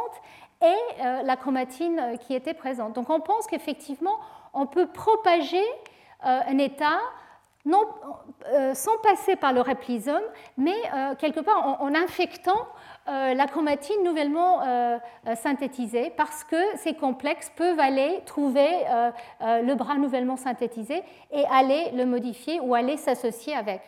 et 0.61 1.03
euh, 1.03 1.23
la 1.23 1.37
chromatine 1.37 2.19
qui 2.21 2.35
était 2.35 2.55
présente. 2.55 2.95
Donc 2.95 3.11
on 3.11 3.21
pense 3.21 3.47
qu'effectivement, 3.47 4.19
on 4.53 4.67
peut 4.67 4.87
propager 4.87 5.65
euh, 6.27 6.41
un 6.47 6.59
état 6.59 6.99
euh, 7.67 8.75
sans 8.75 8.97
passer 8.99 9.37
par 9.37 9.53
le 9.53 9.61
réplisome, 9.61 10.23
mais 10.57 10.77
quelque 11.19 11.41
part 11.41 11.81
en 11.81 11.95
infectant 11.95 12.57
euh, 12.57 12.78
la 13.09 13.47
chromatine 13.47 14.03
nouvellement 14.05 14.63
euh, 14.63 14.99
euh, 15.27 15.35
synthétisée 15.35 16.13
parce 16.17 16.45
que 16.45 16.57
ces 16.77 16.95
complexes 16.95 17.51
peuvent 17.57 17.81
aller 17.81 18.21
trouver 18.27 18.69
le 19.41 19.75
bras 19.75 19.97
nouvellement 19.97 20.37
synthétisé 20.37 21.03
et 21.33 21.45
aller 21.51 21.91
le 21.95 22.07
modifier 22.07 22.61
ou 22.61 22.75
aller 22.75 22.97
s'associer 22.97 23.55
avec. 23.55 23.81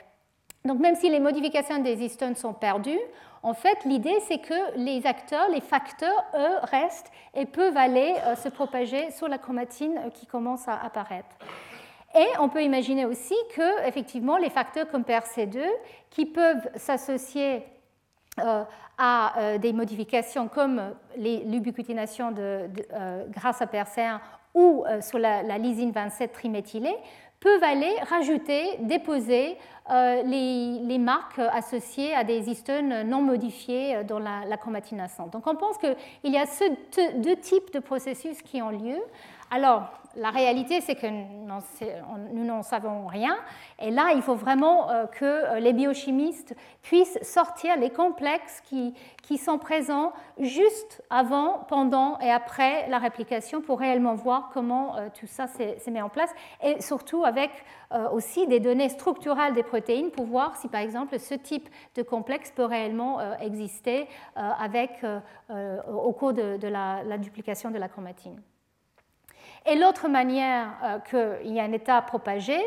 Donc 0.64 0.78
même 0.78 0.94
si 0.94 1.08
les 1.08 1.20
modifications 1.20 1.78
des 1.78 2.04
histones 2.04 2.36
sont 2.36 2.52
perdues, 2.52 3.00
en 3.42 3.54
fait, 3.54 3.84
l'idée, 3.86 4.18
c'est 4.28 4.38
que 4.38 4.76
les 4.76 5.06
acteurs, 5.06 5.48
les 5.48 5.62
facteurs, 5.62 6.24
eux, 6.34 6.58
restent 6.64 7.10
et 7.34 7.46
peuvent 7.46 7.76
aller 7.76 8.14
euh, 8.26 8.36
se 8.36 8.50
propager 8.50 9.10
sur 9.12 9.28
la 9.28 9.38
chromatine 9.38 9.96
euh, 9.96 10.10
qui 10.10 10.26
commence 10.26 10.68
à 10.68 10.76
apparaître. 10.76 11.28
Et 12.14 12.26
on 12.38 12.48
peut 12.50 12.62
imaginer 12.62 13.06
aussi 13.06 13.34
que, 13.54 13.86
effectivement, 13.86 14.36
les 14.36 14.50
facteurs 14.50 14.88
comme 14.90 15.02
PRC2, 15.02 15.62
qui 16.10 16.26
peuvent 16.26 16.68
s'associer 16.76 17.56
euh, 17.56 17.60
à 18.98 19.58
des 19.58 19.72
modifications 19.72 20.48
comme 20.48 20.94
l'ubiquitination 21.16 22.34
grâce 23.28 23.62
à 23.62 23.66
PRC1 23.66 24.18
ou 24.54 24.84
sur 25.00 25.18
la, 25.18 25.58
lysine 25.58 25.92
27 25.92 26.32
triméthylée, 26.32 26.96
peuvent 27.40 27.64
aller 27.64 27.94
rajouter, 28.08 28.76
déposer 28.80 29.56
euh, 29.90 30.22
les, 30.22 30.98
marques 30.98 31.38
associées 31.38 32.14
à 32.14 32.22
des 32.22 32.50
histones 32.50 33.02
non 33.08 33.22
modifiées 33.22 34.04
dans 34.04 34.18
la, 34.18 34.44
la 34.46 34.56
chromatine. 34.58 35.04
Donc 35.32 35.46
on 35.46 35.56
pense 35.56 35.78
qu'il 35.78 36.32
y 36.32 36.36
a 36.36 36.44
deux 37.16 37.36
types 37.36 37.72
de 37.72 37.78
processus 37.78 38.42
qui 38.42 38.60
ont 38.60 38.70
lieu. 38.70 38.98
Alors, 39.50 39.90
la 40.16 40.30
réalité, 40.30 40.80
c'est 40.80 40.96
que 40.96 41.06
nous 41.06 42.44
n'en 42.44 42.62
savons 42.62 43.06
rien. 43.06 43.36
Et 43.78 43.90
là, 43.90 44.12
il 44.14 44.22
faut 44.22 44.34
vraiment 44.34 44.90
euh, 44.90 45.06
que 45.06 45.24
euh, 45.24 45.60
les 45.60 45.72
biochimistes 45.72 46.54
puissent 46.82 47.18
sortir 47.22 47.76
les 47.76 47.90
complexes 47.90 48.60
qui, 48.62 48.94
sont 49.38 49.58
présents 49.58 50.12
juste 50.40 51.02
avant, 51.08 51.64
pendant 51.68 52.18
et 52.18 52.30
après 52.30 52.88
la 52.88 52.98
réplication 52.98 53.60
pour 53.60 53.78
réellement 53.78 54.16
voir 54.16 54.50
comment 54.52 54.96
euh, 54.96 55.08
tout 55.14 55.28
ça 55.28 55.46
s'est 55.46 55.78
mis 55.88 56.02
en 56.02 56.08
place. 56.08 56.30
Et 56.62 56.80
surtout 56.80 57.24
avec 57.24 57.50
aussi 58.12 58.46
des 58.46 58.60
données 58.60 58.88
structurales 58.88 59.52
des 59.52 59.64
protéines 59.64 60.10
pour 60.10 60.24
voir 60.24 60.56
si, 60.56 60.68
par 60.68 60.80
exemple, 60.80 61.18
ce 61.18 61.34
type 61.34 61.68
de 61.96 62.02
complexe 62.02 62.52
peut 62.52 62.64
réellement 62.64 63.18
exister 63.40 64.06
au 64.36 66.12
cours 66.12 66.32
de, 66.32 66.68
la 66.68 67.18
duplication 67.18 67.70
de 67.72 67.78
la 67.78 67.88
chromatine. 67.88 68.40
Et 69.66 69.76
l'autre 69.76 70.08
manière 70.08 70.68
euh, 70.82 70.98
qu'il 71.40 71.52
y 71.52 71.60
a 71.60 71.64
un 71.64 71.72
état 71.72 72.00
propagé, 72.02 72.58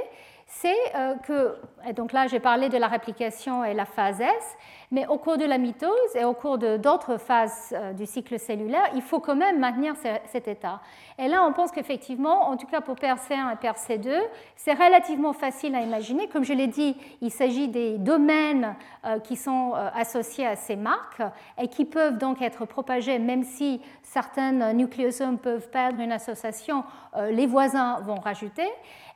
c'est 0.45 0.75
euh, 0.95 1.15
que, 1.15 1.57
donc 1.93 2.13
là 2.13 2.27
j'ai 2.27 2.39
parlé 2.39 2.69
de 2.69 2.77
la 2.77 2.87
réplication 2.87 3.63
et 3.63 3.73
la 3.73 3.85
phase 3.85 4.21
S, 4.21 4.57
mais 4.93 5.07
au 5.07 5.17
cours 5.17 5.37
de 5.37 5.43
la 5.43 5.57
mitose 5.57 5.89
et 6.15 6.23
au 6.23 6.33
cours 6.33 6.59
d'autres 6.59 7.17
phases 7.17 7.73
euh, 7.73 7.93
du 7.93 8.05
cycle 8.05 8.39
cellulaire, 8.39 8.91
il 8.93 9.01
faut 9.01 9.19
quand 9.19 9.35
même 9.35 9.59
maintenir 9.59 9.95
cet 10.27 10.47
état. 10.47 10.81
Et 11.17 11.27
là, 11.27 11.43
on 11.43 11.51
pense 11.51 11.71
qu'effectivement, 11.71 12.47
en 12.47 12.57
tout 12.57 12.67
cas 12.67 12.79
pour 12.79 12.95
PRC1 12.95 13.53
et 13.53 13.55
PRC2, 13.55 14.21
c'est 14.55 14.73
relativement 14.73 15.33
facile 15.33 15.73
à 15.73 15.81
imaginer. 15.81 16.27
Comme 16.27 16.43
je 16.43 16.53
l'ai 16.53 16.67
dit, 16.67 16.95
il 17.21 17.31
s'agit 17.31 17.69
des 17.69 17.97
domaines 17.97 18.75
euh, 19.03 19.17
qui 19.17 19.35
sont 19.35 19.73
associés 19.95 20.45
à 20.45 20.55
ces 20.55 20.75
marques 20.75 21.23
et 21.59 21.67
qui 21.67 21.85
peuvent 21.85 22.19
donc 22.19 22.43
être 22.43 22.65
propagés, 22.65 23.17
même 23.17 23.43
si 23.43 23.81
certains 24.03 24.73
nucléosomes 24.73 25.39
peuvent 25.39 25.69
perdre 25.71 26.01
une 26.01 26.11
association, 26.11 26.83
les 27.31 27.47
voisins 27.47 27.99
vont 28.01 28.19
rajouter. 28.19 28.67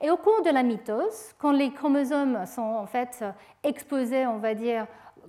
Et 0.01 0.09
au 0.09 0.17
cours 0.17 0.41
de 0.43 0.49
la 0.49 0.63
mitose, 0.63 1.35
quand 1.37 1.51
les 1.51 1.71
chromosomes 1.71 2.45
sont 2.47 2.61
en 2.61 2.87
fait 2.87 3.23
exposés, 3.63 4.25
on 4.25 4.37
va 4.37 4.55
dire, 4.55 4.87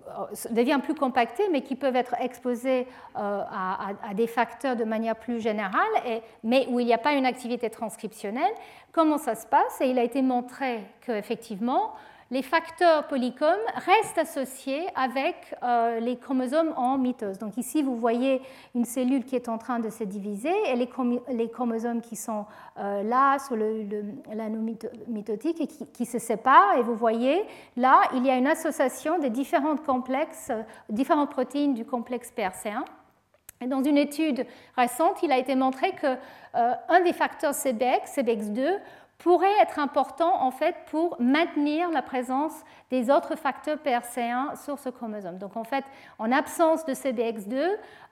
euh, 0.08 0.50
deviennent 0.50 0.80
plus 0.80 0.94
compactés, 0.94 1.44
mais 1.50 1.62
qui 1.62 1.76
peuvent 1.76 1.96
être 1.96 2.14
exposés 2.20 2.86
euh, 3.16 3.42
à, 3.50 4.14
des 4.14 4.26
facteurs 4.26 4.76
de 4.76 4.84
manière 4.84 5.16
plus 5.16 5.40
générale, 5.40 6.22
mais 6.42 6.66
où 6.68 6.80
il 6.80 6.86
n'y 6.86 6.94
a 6.94 6.98
pas 6.98 7.12
une 7.12 7.26
activité 7.26 7.70
transcriptionnelle, 7.70 8.52
comment 8.92 9.18
ça 9.18 9.34
se 9.34 9.46
passe? 9.46 9.80
Et 9.80 9.90
il 9.90 9.98
a 9.98 10.02
été 10.02 10.22
montré 10.22 10.80
qu'effectivement, 11.00 11.94
les 12.30 12.42
facteurs 12.42 13.06
polycomes 13.06 13.56
restent 13.74 14.18
associés 14.18 14.86
avec 14.94 15.54
euh, 15.62 15.98
les 15.98 16.16
chromosomes 16.16 16.74
en 16.76 16.98
mitose. 16.98 17.38
Donc 17.38 17.56
ici, 17.56 17.82
vous 17.82 17.96
voyez 17.96 18.42
une 18.74 18.84
cellule 18.84 19.24
qui 19.24 19.34
est 19.34 19.48
en 19.48 19.56
train 19.56 19.78
de 19.78 19.88
se 19.88 20.04
diviser 20.04 20.52
et 20.66 20.76
les, 20.76 21.48
chromosomes 21.48 22.02
qui 22.02 22.16
sont 22.16 22.44
euh, 22.78 23.02
là 23.02 23.38
sur 23.38 23.56
l'anneau 23.56 24.60
mitotique 25.08 25.60
et 25.60 25.66
qui, 25.66 26.04
se 26.04 26.18
séparent. 26.18 26.76
Et 26.76 26.82
vous 26.82 26.96
voyez, 26.96 27.42
là, 27.76 28.02
il 28.14 28.26
y 28.26 28.30
a 28.30 28.36
une 28.36 28.46
association 28.46 29.18
des 29.18 29.30
différentes 29.30 29.84
complexes, 29.84 30.48
euh, 30.50 30.62
différentes 30.90 31.30
protéines 31.30 31.72
du 31.72 31.86
complexe 31.86 32.30
PRC1. 32.36 32.84
Et 33.62 33.66
dans 33.66 33.82
une 33.82 33.96
étude 33.96 34.46
récente, 34.76 35.22
il 35.22 35.32
a 35.32 35.38
été 35.38 35.56
montré 35.56 35.92
qu'un 35.92 36.18
un 36.54 37.00
des 37.00 37.12
facteurs 37.12 37.54
CBX, 37.54 38.16
CBX2, 38.16 38.78
pourrait 39.18 39.58
être 39.60 39.80
important 39.80 40.42
en 40.42 40.52
fait 40.52 40.76
pour 40.86 41.16
maintenir 41.20 41.90
la 41.90 42.02
présence 42.02 42.52
des 42.90 43.10
autres 43.10 43.36
facteurs 43.36 43.78
PRC1 43.78 44.62
sur 44.64 44.78
ce 44.78 44.88
chromosome. 44.88 45.38
Donc 45.38 45.56
en 45.56 45.64
fait, 45.64 45.84
en 46.20 46.30
absence 46.30 46.86
de 46.86 46.92
CBX2, 46.94 47.54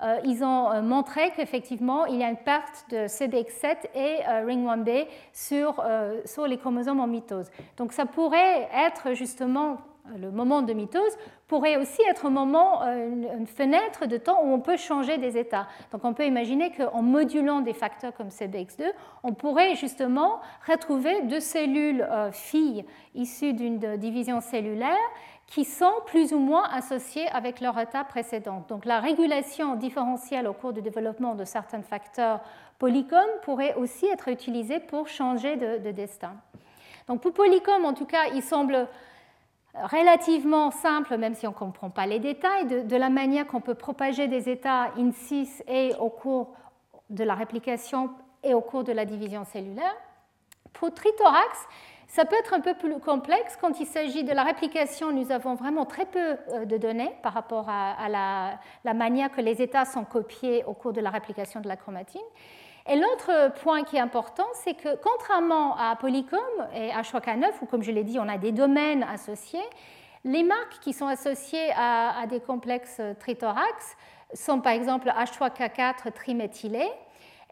euh, 0.03 0.21
ils 0.25 0.43
ont 0.43 0.73
euh, 0.73 0.83
montré 0.83 1.31
qu'effectivement 1.37 2.07
il 2.07 2.17
y 2.17 2.25
a 2.25 2.29
une 2.29 2.37
perte 2.37 2.85
de 2.91 3.07
CBX7 3.07 3.77
et 3.95 4.19
euh, 4.29 4.45
ring 4.45 4.67
1B 4.67 5.07
sur, 5.33 5.83
sur 6.25 6.47
les 6.47 6.59
chromosomes 6.59 7.01
en 7.01 7.07
mitose. 7.07 7.51
Donc 7.77 7.93
ça 7.93 8.05
pourrait 8.05 8.69
être 8.75 9.15
justement 9.15 9.79
le 10.19 10.31
moment 10.31 10.63
de 10.63 10.73
mitose 10.73 11.17
pourrait 11.49 11.77
aussi 11.77 12.01
être 12.09 12.27
un 12.27 12.31
moment, 12.31 12.83
euh, 12.83 13.37
une 13.39 13.47
fenêtre 13.47 14.07
de 14.07 14.17
temps 14.17 14.43
où 14.43 14.53
on 14.53 14.61
peut 14.61 14.77
changer 14.77 15.19
des 15.19 15.37
états. 15.39 15.67
Donc 15.93 16.05
on 16.05 16.15
peut 16.15 16.27
imaginer 16.27 16.73
qu'en 16.73 17.03
modulant 17.03 17.61
des 17.61 17.73
facteurs 17.73 18.15
comme 18.15 18.29
CBX2, 18.29 18.85
on 19.23 19.33
pourrait 19.33 19.75
justement 19.75 20.41
retrouver 20.67 21.23
deux 21.23 21.41
cellules 21.41 22.03
euh, 22.03 22.31
filles 22.33 22.85
issues 23.15 23.53
d'une 23.53 23.97
division 23.97 24.41
cellulaire 24.41 24.97
qui 25.47 25.65
sont 25.65 25.93
plus 26.07 26.33
ou 26.33 26.39
moins 26.39 26.69
associées 26.73 27.29
avec 27.29 27.61
leur 27.61 27.79
état 27.79 28.03
précédent. 28.03 28.65
Donc 28.69 28.85
la 28.85 29.01
régulation 29.01 29.77
différentielle 29.77 30.49
au 30.49 30.53
cours 30.53 30.73
du 30.73 30.83
développement 30.83 31.37
de 31.37 31.45
certains 31.45 31.83
facteurs 31.83 32.41
polycomes 32.79 33.21
pourrait 33.43 33.75
aussi 33.75 34.07
être 34.07 34.29
utilisée 34.29 34.81
pour 34.81 35.07
changer 35.07 35.57
de, 35.57 35.79
de 35.79 35.91
destin. 35.93 36.33
Donc 37.07 37.21
pour 37.21 37.33
polycom, 37.33 37.85
en 37.85 37.95
tout 37.95 38.07
cas, 38.07 38.27
il 38.35 38.43
semble 38.43 38.89
relativement 39.85 40.71
simple, 40.71 41.17
même 41.17 41.35
si 41.35 41.47
on 41.47 41.51
ne 41.51 41.57
comprend 41.57 41.91
pas 41.91 42.07
les 42.07 42.19
détails, 42.19 42.67
de, 42.67 42.97
la 42.97 43.11
manière 43.11 43.47
qu'on 43.47 43.61
peut 43.61 43.75
propager 43.75 44.29
des 44.29 44.49
états 44.49 44.93
in 44.99 45.13
cis 45.13 45.49
et 45.69 45.93
au 45.99 46.11
cours 46.11 46.55
de 47.11 47.25
la 47.25 47.35
réplication 47.35 48.11
et 48.43 48.55
au 48.55 48.61
cours 48.61 48.85
de 48.85 48.93
la 48.93 49.05
division 49.05 49.45
cellulaire. 49.45 49.97
Pour 50.73 50.93
trithorax, 50.93 51.67
ça 52.09 52.25
peut 52.25 52.37
être 52.37 52.55
un 52.55 52.61
peu 52.61 52.75
plus 52.75 52.99
complexe. 53.01 53.57
Quand 53.61 53.81
il 53.81 53.87
s'agit 53.87 54.25
de 54.25 54.33
la 54.33 54.45
réplication, 54.45 55.13
nous 55.13 55.33
avons 55.33 55.55
vraiment 55.55 55.85
très 55.85 56.07
peu 56.07 56.37
euh, 56.53 56.65
de 56.65 56.77
données 56.77 57.13
par 57.23 57.33
rapport 57.33 57.67
à, 57.69 58.09
la, 58.09 58.95
manière 58.95 59.31
que 59.31 59.41
les 59.41 59.61
états 59.61 59.85
sont 59.85 60.05
copiés 60.05 60.65
au 60.65 60.73
cours 60.73 60.93
de 60.93 61.01
la 61.01 61.11
réplication 61.11 61.61
de 61.61 61.69
la 61.69 61.77
chromatine. 61.77 62.21
Et 62.89 62.95
l'autre 62.95 63.53
point 63.63 63.83
qui 63.83 63.97
est 63.97 64.01
important, 64.01 64.47
c'est 64.55 64.75
que 64.75 64.97
contrairement 64.97 65.77
à 65.77 65.97
Polycom 65.97 66.39
et 66.73 66.91
H3K9, 66.91 67.47
où 67.63 67.67
comme 67.67 67.83
je 67.83 67.91
l'ai 67.91 68.05
dit, 68.05 68.19
on 68.21 68.29
a 68.29 68.39
des 68.39 68.53
domaines 68.53 69.03
associés, 69.03 69.65
les 70.25 70.45
marques 70.45 70.79
qui 70.81 70.93
sont 70.93 71.07
associées 71.07 71.71
à, 71.77 72.27
des 72.29 72.41
complexes 72.41 73.01
trithorax 73.21 73.97
sont 74.35 74.61
par 74.61 74.73
exemple 74.73 75.09
H3K4 75.09 76.13
triméthylé 76.13 76.85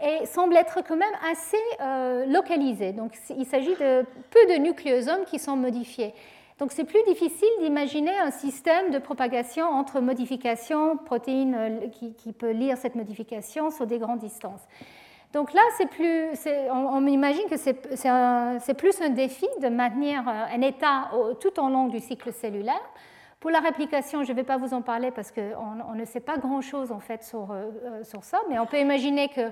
et 0.03 0.27
semblent 0.27 0.57
être 0.57 0.83
quand 0.87 0.97
même 0.97 1.15
assez 1.31 1.57
euh, 1.81 2.27
localisées. 2.27 2.93
Donc 2.93 3.13
il 3.37 3.47
s'agit 3.47 3.75
de 3.75 4.05
peu 4.31 4.47
de 4.53 4.59
nucléosomes 4.59 5.25
qui 5.25 5.39
sont 5.39 5.57
modifiés. 5.57 6.15
Donc 6.59 6.73
c'est 6.73 6.85
plus 6.85 7.03
difficile 7.05 7.49
d'imaginer 7.61 8.17
un 8.19 8.31
système 8.31 8.91
de 8.91 8.99
propagation 8.99 9.67
entre 9.67 10.01
modifications, 10.01 10.97
protéines 10.97 11.55
euh, 11.55 11.89
qui, 11.89 12.15
qui 12.15 12.33
peut 12.33 12.51
lire 12.51 12.77
cette 12.77 12.95
modification 12.97 13.71
sur 13.71 13.87
des 13.87 13.99
grandes 13.99 14.21
distances. 14.21 14.63
Donc 15.35 15.53
là, 15.53 15.63
on, 16.73 17.07
imagine 17.09 17.49
que 17.51 17.57
c'est 17.57 18.75
plus 18.75 19.01
un 19.01 19.09
défi 19.09 19.49
de 19.61 19.69
maintenir 19.69 20.23
euh, 20.29 20.57
un 20.57 20.61
état 20.61 21.11
tout 21.41 21.61
au 21.61 21.69
long 21.69 21.89
du 21.89 21.99
cycle 21.99 22.33
cellulaire. 22.33 22.81
Pour 23.41 23.51
la 23.51 23.59
réplication, 23.59 24.23
je 24.23 24.31
ne 24.31 24.37
vais 24.37 24.45
pas 24.45 24.59
vous 24.59 24.73
en 24.75 24.81
parler 24.81 25.11
parce 25.11 25.33
qu'on 25.33 25.95
ne 25.95 26.05
sait 26.05 26.21
pas 26.21 26.39
grand-chose 26.39 26.93
en 26.93 27.01
fait 27.01 27.25
sur, 27.25 27.51
euh, 27.51 27.65
euh, 27.85 28.21
ça, 28.23 28.39
mais 28.49 28.61
on 28.61 28.67
peut 28.67 28.79
imaginer 28.79 29.29
que 29.29 29.51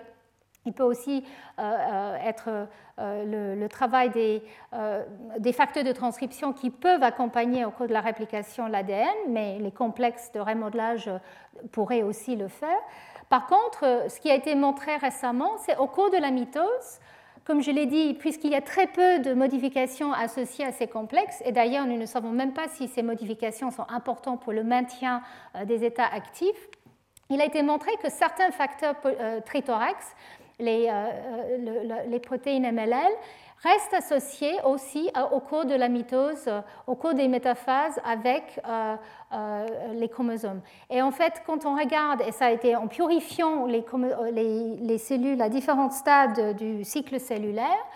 il 0.64 0.72
peut 0.72 0.84
aussi 0.84 1.24
être 1.58 2.68
le, 2.96 3.66
travail 3.66 4.10
des, 4.10 5.52
facteurs 5.52 5.82
de 5.82 5.90
transcription 5.90 6.52
qui 6.52 6.70
peuvent 6.70 7.02
accompagner 7.02 7.64
au 7.64 7.72
cours 7.72 7.88
de 7.88 7.92
la 7.92 8.00
réplication 8.00 8.68
l'ADN, 8.68 9.08
mais 9.28 9.58
les 9.58 9.72
complexes 9.72 10.30
de 10.30 10.38
remodelage 10.38 11.10
pourraient 11.72 12.04
aussi 12.04 12.36
le 12.36 12.46
faire. 12.46 12.78
Par 13.32 13.46
contre, 13.46 13.84
euh, 13.84 14.10
ce 14.10 14.20
qui 14.20 14.30
a 14.30 14.34
été 14.34 14.54
montré 14.54 14.94
récemment, 14.96 15.52
c'est 15.64 15.78
au 15.78 15.86
cours 15.86 16.10
de 16.10 16.18
la 16.18 16.30
mitose, 16.30 17.00
comme 17.44 17.62
je 17.62 17.70
l'ai 17.70 17.86
dit, 17.86 18.12
puisqu'il 18.12 18.50
y 18.50 18.54
a 18.54 18.60
très 18.60 18.86
peu 18.86 19.20
de 19.20 19.32
modifications 19.32 20.12
associées 20.12 20.66
à 20.66 20.70
ces 20.70 20.86
complexes, 20.86 21.42
et 21.46 21.50
d'ailleurs 21.50 21.86
nous 21.86 21.96
ne 21.96 22.04
savons 22.04 22.28
même 22.28 22.52
pas 22.52 22.68
si 22.68 22.88
ces 22.88 23.02
modifications 23.02 23.70
sont 23.70 23.86
importantes 23.88 24.42
pour 24.42 24.52
le 24.52 24.62
maintien 24.64 25.22
euh, 25.56 25.64
des 25.64 25.82
états 25.82 26.08
actifs, 26.12 26.68
il 27.30 27.40
a 27.40 27.46
été 27.46 27.62
montré 27.62 27.90
que 28.02 28.10
certains 28.10 28.50
facteurs 28.50 28.96
euh, 29.06 29.40
trithorax, 29.40 30.04
les, 30.58 30.92
les 32.08 32.20
protéines 32.20 32.70
MLL, 32.70 33.12
reste 33.62 33.94
associé 33.94 34.52
aussi 34.64 35.10
au 35.30 35.40
cours 35.40 35.64
de 35.64 35.74
la 35.74 35.88
mitose, 35.88 36.48
au 36.86 36.94
cours 36.94 37.14
des 37.14 37.28
métaphases 37.28 38.00
avec 38.04 38.60
les 39.94 40.08
chromosomes. 40.08 40.60
Et 40.90 41.00
en 41.00 41.10
fait, 41.10 41.42
quand 41.46 41.64
on 41.64 41.76
regarde, 41.76 42.22
et 42.26 42.32
ça 42.32 42.46
a 42.46 42.50
été 42.50 42.74
en 42.74 42.88
purifiant 42.88 43.66
les, 43.66 43.84
les 44.80 44.98
cellules 44.98 45.40
à 45.40 45.48
différents 45.48 45.90
stades 45.90 46.56
du 46.56 46.84
cycle 46.84 47.20
cellulaire, 47.20 47.86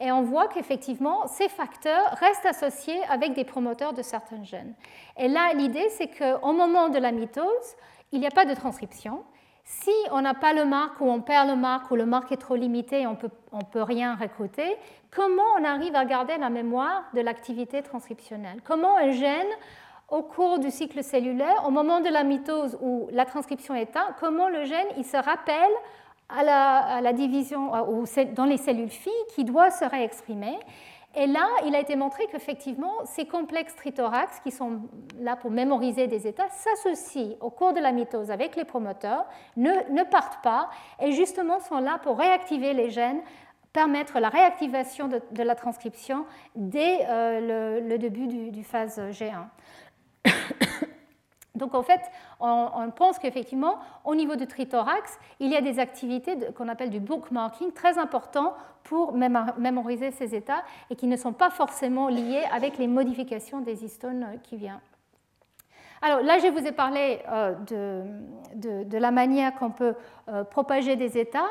et 0.00 0.10
on 0.10 0.22
voit 0.22 0.48
qu'effectivement, 0.48 1.28
ces 1.28 1.48
facteurs 1.48 2.16
restent 2.18 2.46
associés 2.46 3.00
avec 3.08 3.34
des 3.34 3.44
promoteurs 3.44 3.92
de 3.92 4.02
certains 4.02 4.42
gènes. 4.42 4.74
Et 5.16 5.28
là, 5.28 5.52
l'idée, 5.54 5.88
c'est 5.90 6.08
qu'au 6.08 6.52
moment 6.52 6.88
de 6.88 6.98
la 6.98 7.12
mitose, 7.12 7.76
il 8.10 8.18
n'y 8.18 8.26
a 8.26 8.30
pas 8.30 8.44
de 8.44 8.54
transcription. 8.54 9.22
Si 9.64 9.92
on 10.10 10.20
n'a 10.20 10.34
pas 10.34 10.52
le 10.52 10.64
marque 10.64 11.00
ou 11.00 11.08
on 11.08 11.20
perd 11.20 11.48
le 11.48 11.56
marque 11.56 11.90
ou 11.90 11.96
le 11.96 12.06
marque 12.06 12.32
est 12.32 12.36
trop 12.36 12.56
limité 12.56 13.02
et 13.02 13.06
on 13.06 13.12
ne 13.12 13.64
peut 13.64 13.82
rien 13.82 14.16
recruter, 14.16 14.76
comment 15.10 15.42
on 15.58 15.64
arrive 15.64 15.94
à 15.94 16.04
garder 16.04 16.36
la 16.36 16.50
mémoire 16.50 17.04
de 17.14 17.20
l'activité 17.20 17.82
transcriptionnelle? 17.82 18.60
Comment 18.64 18.96
un 18.96 19.12
gène, 19.12 19.46
au 20.08 20.22
cours 20.22 20.58
du 20.58 20.70
cycle 20.70 21.02
cellulaire, 21.02 21.64
au 21.66 21.70
moment 21.70 22.00
de 22.00 22.08
la 22.08 22.24
mitose 22.24 22.76
où 22.80 23.08
la 23.12 23.24
transcription 23.24 23.74
est 23.74 23.82
éteinte, 23.82 24.14
comment 24.20 24.48
le 24.48 24.64
gène 24.64 24.86
il 24.98 25.04
se 25.04 25.16
rappelle 25.16 25.72
à 26.28 27.00
la, 27.00 27.12
division 27.12 27.72
ou 27.90 28.04
dans 28.34 28.44
les 28.44 28.56
cellules 28.56 28.90
filles 28.90 29.12
qui 29.34 29.44
doit 29.44 29.70
se 29.70 29.84
réexprimer? 29.84 30.58
Et 31.14 31.26
là, 31.26 31.46
il 31.66 31.74
a 31.74 31.80
été 31.80 31.94
montré 31.94 32.26
qu'effectivement, 32.30 33.04
ces 33.04 33.26
complexes 33.26 33.76
trithorax, 33.76 34.40
qui 34.40 34.50
sont 34.50 34.80
là 35.20 35.36
pour 35.36 35.50
mémoriser 35.50 36.06
des 36.06 36.26
états, 36.26 36.48
s'associent 36.48 37.36
au 37.40 37.50
cours 37.50 37.74
de 37.74 37.80
la 37.80 37.92
mitose 37.92 38.30
avec 38.30 38.56
les 38.56 38.64
promoteurs, 38.64 39.26
ne, 39.56 40.02
partent 40.04 40.42
pas, 40.42 40.70
et 41.00 41.12
justement 41.12 41.60
sont 41.60 41.78
là 41.78 41.98
pour 42.02 42.18
réactiver 42.18 42.72
les 42.72 42.88
gènes, 42.90 43.20
permettre 43.74 44.20
la 44.20 44.30
réactivation 44.30 45.08
de, 45.08 45.42
la 45.42 45.54
transcription 45.54 46.24
dès 46.56 47.00
euh, 47.08 47.80
le, 47.80 47.98
début 47.98 48.26
du 48.26 48.64
phase 48.64 48.98
G1. 49.10 49.46
Donc 51.62 51.76
en 51.76 51.84
fait, 51.84 52.00
on, 52.40 52.90
pense 52.90 53.20
qu'effectivement, 53.20 53.78
au 54.04 54.16
niveau 54.16 54.34
du 54.34 54.48
trithorax, 54.48 55.16
il 55.38 55.48
y 55.48 55.56
a 55.56 55.60
des 55.60 55.78
activités 55.78 56.36
qu'on 56.56 56.66
appelle 56.66 56.90
du 56.90 56.98
bookmarking 56.98 57.70
très 57.70 57.98
important 57.98 58.54
pour 58.82 59.14
mémoriser 59.14 60.10
ces 60.10 60.34
états 60.34 60.64
et 60.90 60.96
qui 60.96 61.06
ne 61.06 61.16
sont 61.16 61.32
pas 61.32 61.50
forcément 61.50 62.08
liés 62.08 62.42
avec 62.52 62.78
les 62.78 62.88
modifications 62.88 63.60
des 63.60 63.84
histones 63.84 64.40
qui 64.42 64.56
viennent. 64.56 64.80
Alors 66.04 66.20
là, 66.20 66.38
je 66.38 66.48
vous 66.48 66.66
ai 66.66 66.72
parlé 66.72 67.20
euh, 67.30 67.54
de, 68.56 68.98
la 68.98 69.12
manière 69.12 69.54
qu'on 69.54 69.70
peut 69.70 69.94
euh, 70.28 70.42
propager 70.42 70.96
des 70.96 71.16
états. 71.16 71.46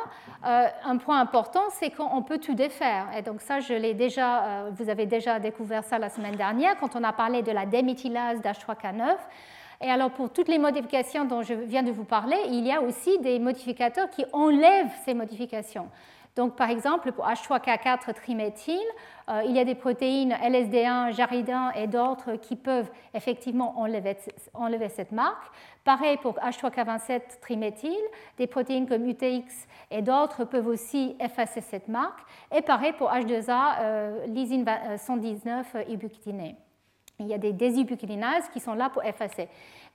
Euh, 0.46 0.68
un 0.84 0.98
point 0.98 1.22
important, 1.22 1.64
c'est 1.70 1.90
qu'on 1.90 2.22
peut 2.22 2.38
tout 2.38 2.54
défaire. 2.54 3.08
Et 3.18 3.22
donc 3.22 3.40
ça, 3.40 3.62
je 3.62 3.74
l'ai 3.74 3.94
déjà, 3.94 4.66
vous 4.74 4.90
avez 4.90 5.06
déjà 5.06 5.40
découvert 5.40 5.86
ça 5.86 5.98
la 5.98 6.10
semaine 6.10 6.36
dernière 6.36 6.78
quand 6.82 6.98
on 6.98 7.04
a 7.06 7.14
parlé 7.14 7.44
de 7.44 7.52
la 7.54 7.66
déméthylase 7.66 8.42
d'H3K9. 8.42 9.16
Et 9.82 9.90
alors 9.90 10.12
pour 10.12 10.32
toutes 10.32 10.48
les 10.48 10.60
modifications 10.60 11.26
dont 11.26 11.42
je 11.42 11.54
viens 11.54 11.84
de 11.84 11.92
vous 11.92 12.04
parler, 12.04 12.38
il 12.48 12.66
y 12.66 12.72
a 12.72 12.82
aussi 12.82 13.18
des 13.20 13.40
modificateurs 13.40 14.10
qui 14.10 14.26
enlèvent 14.32 14.92
ces 15.06 15.14
modifications. 15.14 15.90
Donc, 16.36 16.56
par 16.56 16.70
exemple, 16.70 17.12
pour 17.12 17.26
H3K4 17.26 18.14
triméthyle, 18.14 18.80
euh, 19.30 19.42
il 19.46 19.52
y 19.52 19.60
a 19.60 19.66
des 19.66 19.76
protéines 19.76 20.32
LSD1, 20.32 21.14
Jaridin 21.14 21.72
et 21.72 21.88
d'autres 21.88 22.36
qui 22.36 22.56
peuvent 22.56 22.90
effectivement 23.14 23.78
enlever, 23.80 24.90
cette 24.90 25.12
marque. 25.12 25.52
Pareil 25.84 26.18
pour 26.18 26.36
H3K27 26.36 27.42
triméthyle, 27.42 27.92
des 28.38 28.48
protéines 28.48 28.88
comme 28.88 29.06
UTX 29.06 29.68
et 29.90 30.02
d'autres 30.02 30.46
peuvent 30.46 30.68
aussi 30.68 31.18
effacer 31.20 31.60
cette 31.60 31.90
marque. 31.90 32.22
Et 32.56 32.62
pareil 32.62 32.94
pour 32.94 33.10
H2A, 33.10 33.82
euh, 33.82 34.26
lysine 34.28 34.66
119 34.98 35.76
ubiquitiné 35.90 36.56
il 37.22 37.28
y 37.28 37.34
a 37.34 37.38
des 37.38 37.54
désubiquilinases 37.54 38.50
qui 38.50 38.60
sont 38.60 38.74
là 38.74 38.90
pour 38.90 39.04
effacer. 39.04 39.48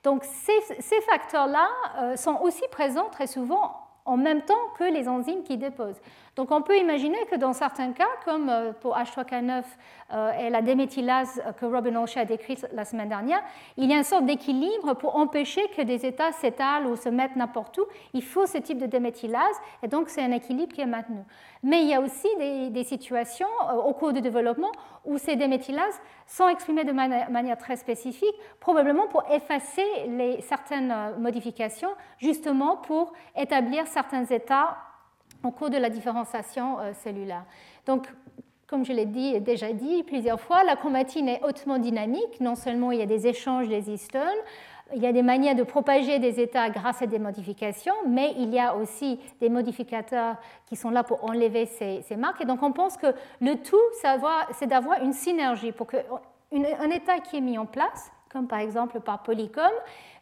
Donc 0.03 0.24
ces, 0.24 1.01
facteurs-là 1.03 1.69
euh, 1.98 2.16
sont 2.16 2.39
aussi 2.43 2.62
présents 2.70 3.09
très 3.11 3.27
souvent 3.27 3.86
en 4.05 4.16
même 4.16 4.43
temps 4.43 4.55
que 4.78 4.85
les 4.85 5.09
enzymes 5.09 5.43
qui 5.43 5.57
déposent. 5.57 6.01
Donc 6.37 6.51
on 6.51 6.61
peut 6.61 6.77
imaginer 6.77 7.17
que 7.31 7.37
dans 7.37 7.55
certains 7.55 7.93
cas, 7.93 8.05
comme 8.27 8.51
euh, 8.51 8.73
pour 8.73 8.95
H3K9 8.95 9.65
euh, 10.13 10.33
et 10.39 10.51
la 10.51 10.61
déméthylase 10.61 11.43
que 11.59 11.65
Robin 11.65 11.97
Olsha 11.97 12.21
a 12.21 12.25
décrite 12.27 12.67
la 12.75 12.85
semaine 12.85 13.09
dernière, 13.09 13.43
il 13.79 13.91
y 13.91 13.95
a 13.95 13.97
une 13.97 14.05
sorte 14.05 14.27
d'équilibre 14.27 14.93
pour 14.95 15.17
empêcher 15.17 15.63
que 15.75 15.81
des 15.81 16.05
états 16.05 16.33
s'étalent 16.33 16.87
ou 16.89 16.97
se 16.97 17.09
mettent 17.09 17.37
n'importe 17.37 17.79
où. 17.79 17.87
Il 18.13 18.23
faut 18.23 18.45
ce 18.45 18.59
type 18.59 18.77
de 18.77 18.85
déméthylase 18.85 19.57
et 19.83 19.89
donc 19.89 20.11
c'est 20.11 20.21
un 20.21 20.31
équilibre 20.31 20.75
qui 20.75 20.83
est 20.83 20.87
maintenu. 20.87 21.23
Mais 21.63 21.81
il 21.81 21.89
y 21.89 21.95
a 21.95 22.03
aussi 22.03 22.29
des, 22.39 22.85
situations 22.85 23.49
euh, 23.71 23.77
au 23.77 23.95
cours 23.95 24.13
du 24.13 24.21
développement 24.21 24.73
où 25.07 25.17
ces 25.17 25.37
déméthylases 25.37 26.01
sont 26.27 26.49
exprimées 26.49 26.85
de 26.85 26.93
manière, 26.93 27.57
très 27.57 27.77
spécifique, 27.77 28.35
probablement 28.61 29.07
pour 29.07 29.23
effacer 29.31 29.85
certaines 30.41 30.95
modifications, 31.19 31.91
justement 32.19 32.77
pour 32.77 33.13
établir 33.37 33.87
certains 33.87 34.25
états 34.25 34.77
au 35.47 35.51
cours 35.51 35.70
de 35.70 35.78
la 35.78 35.90
différenciation 35.90 36.78
euh, 36.81 36.93
cellulaire. 36.93 37.44
Donc, 37.86 38.06
comme 38.66 38.85
je 38.85 38.93
l'ai 38.93 39.06
déjà 39.40 39.73
dit 39.73 40.02
plusieurs 40.02 40.40
fois, 40.40 40.64
la 40.64 40.74
chromatine 40.74 41.28
est 41.28 41.43
hautement 41.44 41.78
dynamique. 41.78 42.40
Non 42.40 42.56
seulement 42.56 42.90
il 42.90 42.98
y 42.98 43.02
a 43.02 43.06
des 43.06 43.28
échanges 43.28 43.68
des 43.68 43.90
histones, 43.90 44.20
il 44.94 45.02
y 45.02 45.06
a 45.06 45.12
des 45.12 45.23
manières 45.23 45.55
de 45.55 45.62
propager 45.62 46.18
des 46.18 46.40
états 46.40 46.68
grâce 46.70 47.01
à 47.01 47.06
des 47.06 47.20
modifications, 47.20 47.94
mais 48.09 48.35
il 48.39 48.52
y 48.52 48.59
a 48.59 48.74
aussi 48.77 49.20
des 49.40 49.48
modificateurs 49.48 50.36
qui 50.66 50.74
sont 50.74 50.90
là 50.90 51.05
pour 51.05 51.24
enlever 51.24 51.66
ces, 51.66 52.16
marques. 52.16 52.40
Et 52.40 52.44
donc 52.44 52.62
on 52.62 52.73
pense 52.73 52.97
que 52.97 53.14
le 53.40 53.55
tout, 53.55 53.77
c'est 54.52 54.66
d'avoir 54.66 55.01
une 55.02 55.12
synergie 55.12 55.70
pour 55.70 55.86
qu'un 55.86 56.90
état 56.90 57.20
qui 57.20 57.36
est 57.36 57.40
mis 57.40 57.59
en 57.59 57.66
place 57.66 58.10
comme 58.36 58.48
par 58.48 58.59
exemple 58.59 59.01
par 59.01 59.23
polycom, 59.23 59.70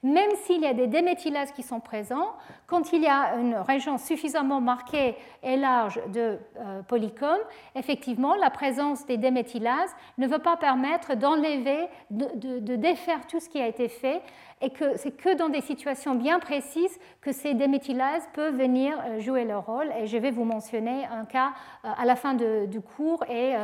même 0.04 0.30
s'il 0.44 0.60
y 0.60 0.66
a 0.66 0.74
des 0.74 0.86
déméthylases 0.86 1.50
qui 1.52 1.62
sont 1.62 1.80
présents, 1.80 2.34
quand 2.66 2.92
il 2.92 3.02
y 3.02 3.06
a 3.06 3.36
une 3.36 3.54
région 3.54 3.96
suffisamment 3.96 4.60
marquée 4.60 5.16
et 5.42 5.56
large 5.56 5.98
de 6.12 6.38
euh, 6.58 6.82
polycom, 6.82 7.38
effectivement, 7.74 8.34
la 8.36 8.50
présence 8.50 9.06
des 9.06 9.16
déméthylases 9.16 9.96
ne 10.18 10.26
va 10.26 10.38
pas 10.38 10.58
permettre 10.58 11.16
d'enlever, 11.16 11.88
de, 12.10 12.76
défaire 12.76 13.26
tout 13.26 13.40
ce 13.40 13.48
qui 13.48 13.58
a 13.58 13.66
été 13.66 13.88
fait, 13.88 14.20
et 14.60 14.68
que 14.70 14.98
c'est 14.98 15.16
que 15.16 15.34
dans 15.34 15.48
des 15.48 15.62
situations 15.62 16.14
bien 16.14 16.38
précises 16.38 16.98
que 17.22 17.32
ces 17.32 17.54
déméthylases 17.54 18.28
peuvent 18.34 18.56
venir 18.56 18.98
euh, 19.06 19.20
jouer 19.20 19.46
leur 19.46 19.64
rôle. 19.64 19.90
Et 19.98 20.06
je 20.06 20.18
vais 20.18 20.30
vous 20.30 20.44
mentionner 20.44 21.06
un 21.06 21.24
cas 21.24 21.54
euh, 21.84 21.88
à 21.96 22.04
la 22.04 22.14
fin 22.14 22.34
du 22.34 22.80
cours 22.80 23.24
et 23.24 23.54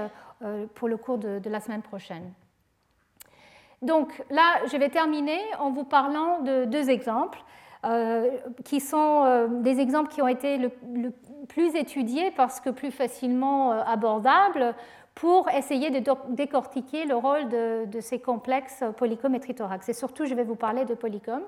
pour 0.75 0.89
le 0.89 0.97
cours 0.97 1.19
de 1.19 1.51
la 1.51 1.61
semaine 1.61 1.83
prochaine. 1.83 2.33
Donc 3.83 4.23
là, 4.31 4.61
je 4.71 4.77
vais 4.77 4.91
terminer 4.91 5.41
en 5.59 5.71
vous 5.71 5.85
parlant 5.85 6.41
de 6.41 6.65
deux 6.65 6.91
exemples. 6.91 7.43
Euh, 7.87 8.37
qui 8.63 8.79
sont 8.79 9.25
euh, 9.25 9.47
des 9.49 9.81
exemples 9.81 10.11
qui 10.13 10.21
ont 10.21 10.29
été 10.29 10.59
le, 10.59 10.71
plus 11.49 11.75
étudiés 11.75 12.31
parce 12.31 12.61
que 12.61 12.69
plus 12.69 12.91
facilement 12.91 13.73
euh, 13.73 13.83
abordables 13.87 14.75
pour 15.15 15.49
essayer 15.49 15.89
de 15.89 16.03
décortiquer 16.29 17.07
le 17.07 17.17
rôle 17.17 17.49
de, 17.49 17.87
de 17.87 18.01
ces 18.01 18.19
complexes 18.19 18.85
polycom 18.99 19.35
et 19.35 19.41
trithorax. 19.41 19.89
Et 19.89 19.95
surtout, 19.95 20.27
je 20.27 20.35
vais 20.35 20.45
vous 20.45 20.57
parler 20.57 20.85
de 20.85 20.93
polycom. 20.93 21.41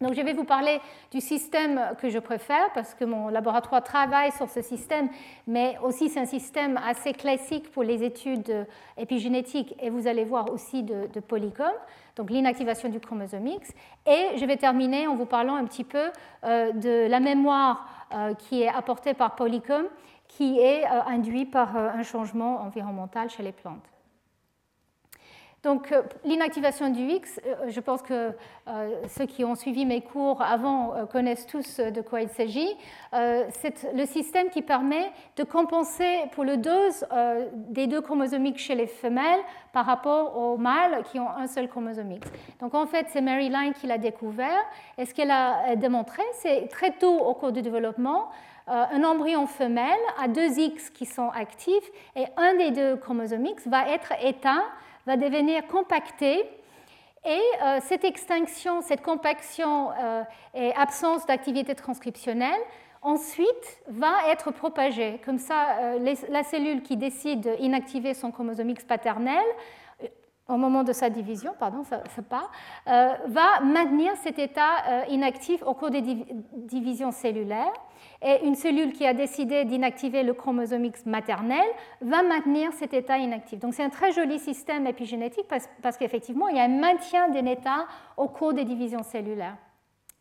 Donc, 0.00 0.14
je 0.14 0.20
vais 0.20 0.32
vous 0.32 0.44
parler 0.44 0.80
du 1.12 1.20
système 1.20 1.80
que 2.00 2.10
je 2.10 2.18
préfère 2.18 2.72
parce 2.74 2.94
que 2.94 3.04
mon 3.04 3.28
laboratoire 3.28 3.82
travaille 3.82 4.32
sur 4.32 4.50
ce 4.50 4.60
système, 4.60 5.08
mais 5.46 5.78
aussi 5.82 6.08
c'est 6.08 6.20
un 6.20 6.26
système 6.26 6.78
assez 6.84 7.12
classique 7.12 7.70
pour 7.70 7.84
les 7.84 8.02
études 8.02 8.66
épigénétiques 8.98 9.74
et 9.80 9.90
vous 9.90 10.06
allez 10.08 10.24
voir 10.24 10.50
aussi 10.52 10.82
de, 10.82 11.06
de 11.12 11.20
Polycom, 11.20 11.72
donc 12.16 12.30
l'inactivation 12.30 12.88
du 12.88 13.00
chromosome 13.00 13.46
X. 13.46 13.72
Et 14.06 14.36
je 14.36 14.44
vais 14.44 14.56
terminer 14.56 15.06
en 15.06 15.14
vous 15.14 15.26
parlant 15.26 15.54
un 15.54 15.64
petit 15.64 15.84
peu 15.84 16.10
euh, 16.44 16.72
de 16.72 17.08
la 17.08 17.20
mémoire 17.20 17.86
euh, 18.12 18.34
qui 18.34 18.62
est 18.62 18.68
apportée 18.68 19.14
par 19.14 19.36
Polycom, 19.36 19.86
qui 20.28 20.58
est 20.58 20.84
euh, 20.84 21.02
induite 21.06 21.50
par 21.50 21.76
un 21.76 22.02
changement 22.02 22.60
environnemental 22.62 23.30
chez 23.30 23.42
les 23.42 23.52
plantes. 23.52 23.93
Donc 25.64 25.92
euh, 25.92 26.02
l'inactivation 26.24 26.90
du 26.90 27.00
X, 27.00 27.40
euh, 27.46 27.68
je 27.68 27.80
pense 27.80 28.02
que 28.02 28.32
euh, 28.68 29.02
ceux 29.08 29.24
qui 29.24 29.44
ont 29.44 29.54
suivi 29.54 29.86
mes 29.86 30.02
cours 30.02 30.42
avant 30.42 31.06
connaissent 31.10 31.46
tous 31.46 31.80
de 31.80 32.00
quoi 32.02 32.20
il 32.20 32.28
s'agit. 32.28 32.76
C'est 33.12 33.92
le 33.94 34.04
système 34.06 34.50
qui 34.50 34.62
permet 34.62 35.10
de 35.36 35.44
compenser 35.44 36.22
pour 36.32 36.44
le 36.44 36.56
dose 36.56 37.04
des 37.68 37.86
deux 37.86 38.00
chromosomiques 38.00 38.58
chez 38.58 38.74
les 38.74 38.86
femelles 38.86 39.40
par 39.72 39.86
rapport 39.86 40.36
aux 40.36 40.56
mâles 40.56 41.02
qui 41.10 41.18
ont 41.18 41.28
un 41.28 41.46
seul 41.46 41.68
chromosome 41.68 42.12
X. 42.12 42.28
Donc 42.60 42.74
en 42.74 42.86
fait, 42.86 43.06
c'est 43.10 43.20
Mary 43.20 43.48
Line 43.48 43.72
qui 43.72 43.86
l'a 43.86 43.98
découvert. 43.98 44.62
Et 44.98 45.06
ce 45.06 45.14
qu'elle 45.14 45.30
a 45.30 45.76
démontré, 45.76 46.22
c'est 46.32 46.68
très 46.68 46.92
tôt 46.92 47.16
au 47.18 47.34
cours 47.34 47.52
du 47.52 47.62
développement, 47.62 48.28
un 48.66 49.04
embryon 49.04 49.46
femelle 49.46 49.92
a 50.20 50.28
deux 50.28 50.58
X 50.58 50.90
qui 50.90 51.06
sont 51.06 51.30
actifs 51.30 51.90
et 52.16 52.24
un 52.36 52.54
des 52.54 52.70
deux 52.70 52.96
chromosomes 52.96 53.46
X 53.46 53.66
va 53.66 53.88
être 53.90 54.12
éteint 54.22 54.64
va 55.06 55.16
devenir 55.16 55.66
compacté 55.66 56.44
et 57.24 57.40
euh, 57.62 57.78
cette 57.82 58.04
extinction, 58.04 58.82
cette 58.82 59.02
compaction 59.02 59.90
euh, 59.92 60.22
et 60.54 60.72
absence 60.74 61.26
d'activité 61.26 61.74
transcriptionnelle 61.74 62.60
ensuite 63.00 63.82
va 63.88 64.28
être 64.28 64.50
propagée. 64.50 65.20
Comme 65.24 65.38
ça, 65.38 65.98
la 66.30 66.42
cellule 66.42 66.82
qui 66.82 66.96
décide 66.96 67.56
d'inactiver 67.58 68.14
son 68.14 68.30
chromosome 68.30 68.70
X 68.70 68.82
paternel 68.84 69.44
au 70.48 70.56
moment 70.56 70.84
de 70.84 70.92
sa 70.92 71.08
division, 71.08 71.54
pardon, 71.58 71.84
ça, 71.84 72.02
euh, 72.88 73.14
va 73.26 73.60
maintenir 73.60 74.12
cet 74.22 74.38
état 74.38 74.84
euh, 74.86 75.02
inactif 75.08 75.62
au 75.62 75.74
cours 75.74 75.90
des 75.90 76.02
divisions 76.02 77.12
cellulaires. 77.12 77.72
Et 78.26 78.44
une 78.44 78.54
cellule 78.54 78.92
qui 78.92 79.06
a 79.06 79.12
décidé 79.12 79.64
d'inactiver 79.64 80.22
le 80.22 80.32
chromosome 80.32 80.86
X 80.86 81.04
maternel 81.04 81.64
va 82.00 82.22
maintenir 82.22 82.72
cet 82.72 82.94
état 82.94 83.18
inactif. 83.18 83.60
Donc 83.60 83.74
c'est 83.74 83.84
un 83.84 83.90
très 83.90 84.12
joli 84.12 84.38
système 84.38 84.86
épigénétique 84.86 85.46
parce, 85.82 85.96
qu'effectivement, 85.98 86.48
il 86.48 86.56
y 86.56 86.60
a 86.60 86.64
un 86.64 86.68
maintien 86.68 87.28
d'un 87.28 87.44
état 87.44 87.86
au 88.16 88.28
cours 88.28 88.54
des 88.54 88.64
divisions 88.64 89.02
cellulaires. 89.02 89.56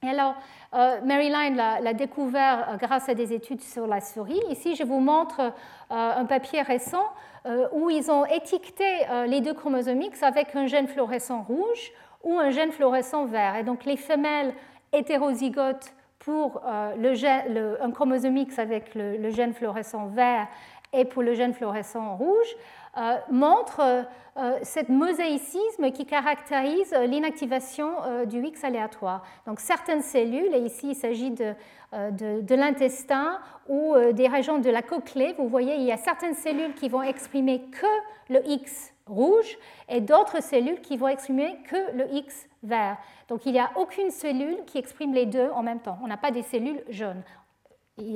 Et 0.05 0.09
alors, 0.09 0.35
euh, 0.73 0.99
Maryline 1.05 1.55
l'a 1.55 1.93
découvert 1.93 2.77
grâce 2.77 3.07
à 3.07 3.13
des 3.13 3.31
études 3.31 3.61
sur 3.61 3.87
la 3.87 4.01
souris. 4.01 4.41
Ici, 4.49 4.75
je 4.75 4.83
vous 4.83 4.99
montre 4.99 5.53
un 5.89 6.25
papier 6.25 6.61
récent 6.61 7.05
euh, 7.45 7.67
où 7.73 7.89
ils 7.89 8.09
ont 8.09 8.25
étiqueté 8.25 8.85
euh, 9.09 9.25
les 9.25 9.41
deux 9.41 9.53
chromosomes 9.53 10.01
X 10.01 10.23
avec 10.23 10.55
un 10.55 10.65
gène 10.65 10.87
fluorescent 10.87 11.41
rouge 11.41 11.91
ou 12.23 12.39
un 12.39 12.51
gène 12.51 12.71
fluorescent 12.71 13.25
vert. 13.25 13.57
Et 13.57 13.63
donc 13.63 13.83
les 13.83 13.97
femelles 13.97 14.53
hétérozygotes 14.93 15.93
pour 16.23 16.61
euh, 16.65 17.75
un 17.81 17.91
chromosome 17.91 18.37
X 18.37 18.59
avec 18.59 18.95
le, 18.95 19.29
gène 19.29 19.53
fluorescent 19.53 20.07
vert 20.07 20.47
et 20.93 21.05
pour 21.05 21.23
le 21.23 21.33
gène 21.33 21.53
fluorescent 21.53 22.15
rouge 22.15 22.55
euh, 22.97 23.17
montrent 23.31 24.05
euh, 24.37 24.57
cette 24.61 24.89
mosaïcisme 24.89 25.91
qui 25.91 26.05
caractérise 26.05 26.93
l'inactivation 27.07 27.91
du 28.25 28.43
X 28.45 28.63
aléatoire. 28.63 29.23
Donc 29.47 29.59
certaines 29.59 30.01
cellules, 30.01 30.53
et 30.53 30.59
ici 30.59 30.89
il 30.91 30.95
s'agit 30.95 31.31
de, 31.31 31.53
de, 31.91 32.55
l'intestin 32.55 33.39
ou 33.67 33.95
des 34.13 34.27
régions 34.27 34.59
de 34.59 34.69
la 34.69 34.81
cochlée, 34.81 35.33
vous 35.37 35.47
voyez, 35.47 35.75
il 35.75 35.83
y 35.83 35.91
a 35.91 35.97
certaines 35.97 36.35
cellules 36.35 36.73
qui 36.73 36.89
vont 36.89 37.03
exprimer 37.03 37.63
que 37.71 38.33
le 38.33 38.47
X 38.47 38.93
rouge 39.07 39.57
et 39.89 40.01
d'autres 40.01 40.41
cellules 40.41 40.81
qui 40.81 40.97
vont 40.97 41.07
exprimer 41.07 41.57
que 41.69 41.95
le 41.95 42.11
X 42.13 42.47
Donc 43.27 43.45
il 43.45 43.51
n'y 43.51 43.59
a 43.59 43.71
aucune 43.75 44.09
cellule 44.09 44.63
qui 44.65 44.77
exprime 44.77 45.13
les 45.13 45.25
deux 45.25 45.49
en 45.51 45.63
même 45.63 45.79
temps. 45.79 45.97
On 46.03 46.07
n'a 46.07 46.17
pas 46.17 46.31
des 46.31 46.43
cellules 46.43 46.83
jaunes. 46.89 47.23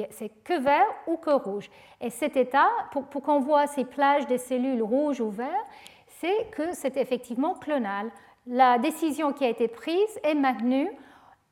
C'est 0.09 0.29
que 0.43 0.59
vert 0.59 0.87
ou 1.05 1.17
que 1.17 1.29
rouge. 1.29 1.69
Et 2.01 2.09
cet 2.09 2.35
état, 2.35 2.69
pour, 2.91 3.09
qu'on 3.09 3.39
voit 3.39 3.67
ces 3.67 3.85
plages 3.85 4.25
des 4.25 4.39
cellules 4.39 4.81
rouges 4.81 5.21
ou 5.21 5.29
vertes, 5.29 5.53
c'est 6.07 6.49
que 6.51 6.73
c'est 6.73 6.97
effectivement 6.97 7.53
clonal. 7.53 8.09
La 8.47 8.79
décision 8.79 9.33
qui 9.33 9.45
a 9.45 9.49
été 9.49 9.67
prise 9.67 10.19
est 10.23 10.33
maintenue 10.33 10.89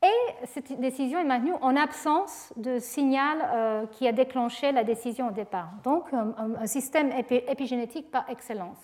et 0.02 0.46
cette 0.46 0.78
décision 0.80 1.18
est 1.20 1.24
maintenue 1.24 1.54
en 1.60 1.76
absence 1.76 2.52
de 2.56 2.78
signal 2.78 3.38
euh, 3.44 3.86
qui 3.86 4.08
a 4.08 4.12
déclenché 4.12 4.72
la 4.72 4.82
décision 4.82 5.28
au 5.28 5.32
départ. 5.32 5.70
Donc 5.84 6.12
un 6.12 6.66
système 6.66 7.12
épigénétique 7.48 8.10
par 8.10 8.28
excellence. 8.28 8.78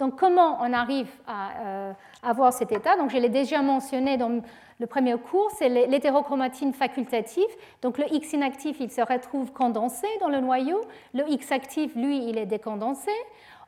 Donc 0.00 0.18
comment 0.18 0.56
on 0.62 0.72
arrive 0.72 1.10
à 1.28 1.50
euh, 1.60 1.92
avoir 2.22 2.54
cet 2.54 2.72
état? 2.72 2.96
Donc 2.96 3.10
je 3.10 3.18
l'ai 3.18 3.28
déjà 3.28 3.60
mentionné 3.60 4.16
dans 4.16 4.40
le 4.78 4.86
premier 4.86 5.14
cours, 5.18 5.50
c'est 5.58 5.68
l'hétérochromatine 5.68 6.72
facultative. 6.72 7.44
Donc 7.82 7.98
le 7.98 8.10
X 8.10 8.32
inactif, 8.32 8.78
il 8.80 8.90
se 8.90 9.02
retrouve 9.02 9.52
condensé 9.52 10.06
dans 10.20 10.30
le 10.30 10.40
noyau. 10.40 10.80
Le 11.12 11.28
X 11.28 11.52
actif, 11.52 11.94
lui, 11.94 12.26
il 12.26 12.38
est 12.38 12.46
décondensé. 12.46 13.10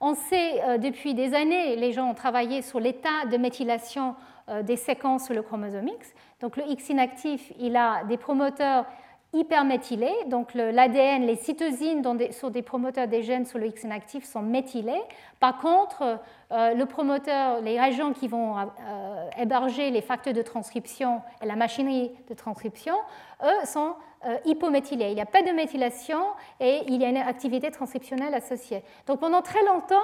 On 0.00 0.14
sait 0.14 0.62
euh, 0.64 0.78
depuis 0.78 1.12
des 1.12 1.34
années, 1.34 1.76
les 1.76 1.92
gens 1.92 2.08
ont 2.08 2.14
travaillé 2.14 2.62
sur 2.62 2.80
l'état 2.80 3.26
de 3.30 3.36
méthylation 3.36 4.14
euh, 4.48 4.62
des 4.62 4.76
séquences 4.76 5.26
sur 5.26 5.34
le 5.34 5.42
chromosome 5.42 5.88
X. 5.88 6.14
Donc 6.40 6.56
le 6.56 6.64
X 6.66 6.88
inactif, 6.88 7.52
il 7.60 7.76
a 7.76 8.04
des 8.04 8.16
promoteurs 8.16 8.86
hyperméthylés. 9.32 10.14
Donc 10.26 10.54
l'ADN, 10.54 11.26
les 11.26 11.36
cytosines 11.36 12.02
sur 12.32 12.50
des 12.50 12.62
promoteurs 12.62 13.08
des 13.08 13.22
gènes 13.22 13.46
sur 13.46 13.58
le 13.58 13.66
X 13.66 13.84
inactif 13.84 14.24
sont 14.24 14.42
méthylés. 14.42 15.02
Par 15.40 15.58
contre, 15.58 16.20
euh, 16.52 16.74
le 16.74 16.86
promoteur, 16.86 17.60
les 17.60 17.80
régions 17.80 18.12
qui 18.12 18.28
vont 18.28 18.58
euh, 18.58 19.30
héberger 19.38 19.90
les 19.90 20.02
facteurs 20.02 20.34
de 20.34 20.42
transcription 20.42 21.22
et 21.42 21.46
la 21.46 21.56
machinerie 21.56 22.10
de 22.28 22.34
transcription, 22.34 22.94
eux, 23.42 23.66
sont 23.66 23.94
euh, 24.26 24.36
hypométhylés. 24.44 25.08
Il 25.08 25.14
n'y 25.14 25.20
a 25.20 25.26
pas 25.26 25.42
de 25.42 25.50
méthylation 25.50 26.22
et 26.60 26.82
il 26.86 27.00
y 27.00 27.04
a 27.04 27.08
une 27.08 27.16
activité 27.16 27.70
transcriptionnelle 27.70 28.34
associée. 28.34 28.82
Donc 29.06 29.20
pendant 29.20 29.40
très 29.40 29.64
longtemps, 29.64 29.96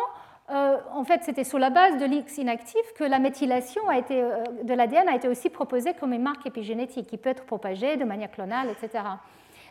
euh, 0.51 0.79
en 0.93 1.05
fait, 1.05 1.25
c'était 1.25 1.45
sur 1.45 1.59
la 1.59 1.69
base 1.69 1.99
de 1.99 2.07
l'X 2.07 2.39
inactif 2.39 2.81
que 2.97 3.05
la 3.05 3.19
méthylation 3.19 3.83
euh, 3.91 4.45
de 4.63 4.75
l'ADN 4.75 5.09
a 5.09 5.15
été 5.15 5.29
aussi 5.29 5.51
proposée 5.51 5.93
comme 5.93 6.15
une 6.15 6.23
marque 6.23 6.47
épigénétique 6.47 7.07
qui 7.07 7.19
peut 7.19 7.29
être 7.29 7.45
propagée 7.45 7.97
de 7.97 8.05
manière 8.05 8.31
clonale, 8.31 8.69
etc. 8.71 9.05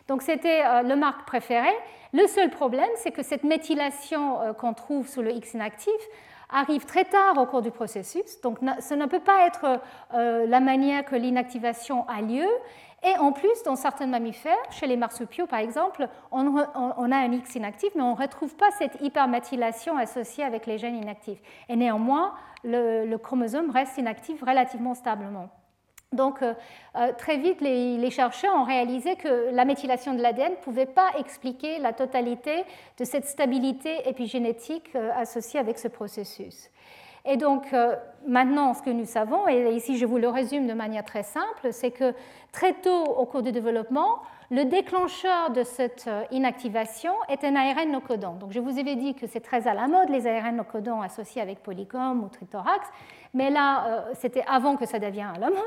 Donc 0.06 0.22
c'était 0.22 0.62
euh, 0.64 0.82
le 0.82 0.94
marque 0.94 1.26
préféré. 1.26 1.70
Le 2.12 2.26
seul 2.28 2.50
problème, 2.50 2.88
c'est 2.96 3.10
que 3.10 3.24
cette 3.24 3.42
méthylation 3.44 4.54
qu'on 4.58 4.72
trouve 4.72 5.08
sous 5.08 5.20
le 5.20 5.32
X 5.32 5.54
inactif 5.54 5.92
arrive 6.48 6.86
très 6.86 7.04
tard 7.04 7.36
au 7.36 7.44
cours 7.44 7.60
du 7.60 7.70
processus. 7.70 8.40
Donc 8.40 8.58
ce 8.80 8.94
ne 8.94 9.04
peut 9.04 9.20
pas 9.20 9.46
être 9.46 9.80
la 10.10 10.60
manière 10.60 11.04
que 11.04 11.14
l'inactivation 11.14 12.08
a 12.08 12.22
lieu. 12.22 12.48
Et 13.04 13.16
en 13.18 13.32
plus, 13.32 13.62
dans 13.64 13.76
certains 13.76 14.06
mammifères, 14.06 14.56
chez 14.70 14.86
les 14.86 14.96
marsupiaux 14.96 15.46
par 15.46 15.60
exemple, 15.60 16.08
on, 16.32 16.56
a 16.56 17.16
un 17.16 17.32
X 17.32 17.54
inactif, 17.54 17.90
mais 17.94 18.02
on 18.02 18.14
ne 18.14 18.20
retrouve 18.20 18.56
pas 18.56 18.70
cette 18.72 19.00
hyperméthylation 19.00 19.96
associée 19.96 20.44
avec 20.44 20.66
les 20.66 20.78
gènes 20.78 20.96
inactifs. 20.96 21.40
Et 21.68 21.76
néanmoins, 21.76 22.34
le, 22.64 23.16
chromosome 23.16 23.70
reste 23.70 23.98
inactif 23.98 24.42
relativement 24.42 24.94
stablement. 24.94 25.48
Donc, 26.12 26.42
euh, 26.42 26.54
euh, 26.96 27.12
très 27.12 27.36
vite, 27.36 27.60
les, 27.60 28.10
chercheurs 28.10 28.54
ont 28.56 28.64
réalisé 28.64 29.16
que 29.16 29.50
la 29.52 29.64
méthylation 29.66 30.14
de 30.14 30.22
l'ADN 30.22 30.52
ne 30.52 30.56
pouvait 30.56 30.86
pas 30.86 31.10
expliquer 31.18 31.78
la 31.78 31.92
totalité 31.92 32.64
de 32.98 33.04
cette 33.04 33.26
stabilité 33.26 34.08
épigénétique 34.08 34.90
euh, 34.94 35.10
associée 35.14 35.60
avec 35.60 35.78
ce 35.78 35.86
processus. 35.86 36.70
Et 37.24 37.36
donc, 37.36 37.74
maintenant, 38.26 38.74
ce 38.74 38.82
que 38.82 38.90
nous 38.90 39.04
savons, 39.04 39.48
et 39.48 39.74
ici 39.74 39.98
je 39.98 40.06
vous 40.06 40.18
le 40.18 40.28
résume 40.28 40.66
de 40.66 40.72
manière 40.72 41.04
très 41.04 41.22
simple, 41.22 41.72
c'est 41.72 41.90
que 41.90 42.14
très 42.52 42.74
tôt 42.74 43.04
au 43.04 43.26
cours 43.26 43.42
du 43.42 43.52
développement, 43.52 44.20
le 44.50 44.64
déclencheur 44.64 45.50
de 45.50 45.62
cette 45.62 46.06
euh, 46.08 46.22
inactivation 46.30 47.12
est 47.28 47.44
un 47.44 47.54
ARN 47.54 47.92
no 47.92 48.00
codant. 48.00 48.32
Donc, 48.32 48.52
je 48.52 48.60
vous 48.60 48.78
avais 48.78 48.96
dit 48.96 49.14
que 49.14 49.26
c'est 49.26 49.40
très 49.40 49.68
à 49.68 49.74
la 49.74 49.88
mode, 49.88 50.08
les 50.08 50.26
ARN 50.26 50.56
no 50.56 50.64
codants 50.64 51.02
associés 51.02 51.42
avec 51.42 51.62
polycom 51.62 52.24
ou 52.24 52.28
trithorax, 52.28 52.88
mais 53.34 53.50
là, 53.50 53.86
euh, 53.86 54.00
c'était 54.14 54.44
avant 54.48 54.76
que 54.76 54.86
ça 54.86 54.98
devienne 54.98 55.32
à 55.36 55.38
la 55.38 55.50
mode. 55.50 55.58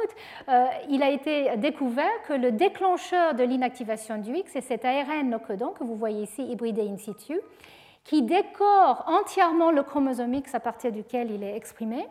Euh, 0.49 0.65
il 0.89 1.03
a 1.03 1.11
été 1.11 1.55
découvert 1.57 2.09
que 2.27 2.33
le 2.33 2.51
déclencheur 2.51 3.35
de 3.35 3.43
l'inactivation 3.43 4.17
du 4.17 4.33
X 4.33 4.55
est 4.55 4.61
cet 4.61 4.83
ARN 4.83 5.29
no 5.29 5.37
codant 5.37 5.69
que 5.69 5.83
vous 5.83 5.95
voyez 5.95 6.23
ici 6.23 6.41
hybridé 6.41 6.81
in 6.81 6.97
situ, 6.97 7.39
qui 8.03 8.23
décore 8.23 9.03
entièrement 9.07 9.71
le 9.71 9.83
chromosome 9.83 10.33
X 10.33 10.55
à 10.55 10.59
partir 10.59 10.91
duquel 10.91 11.31
il 11.31 11.43
est 11.43 11.55
exprimé. 11.55 12.07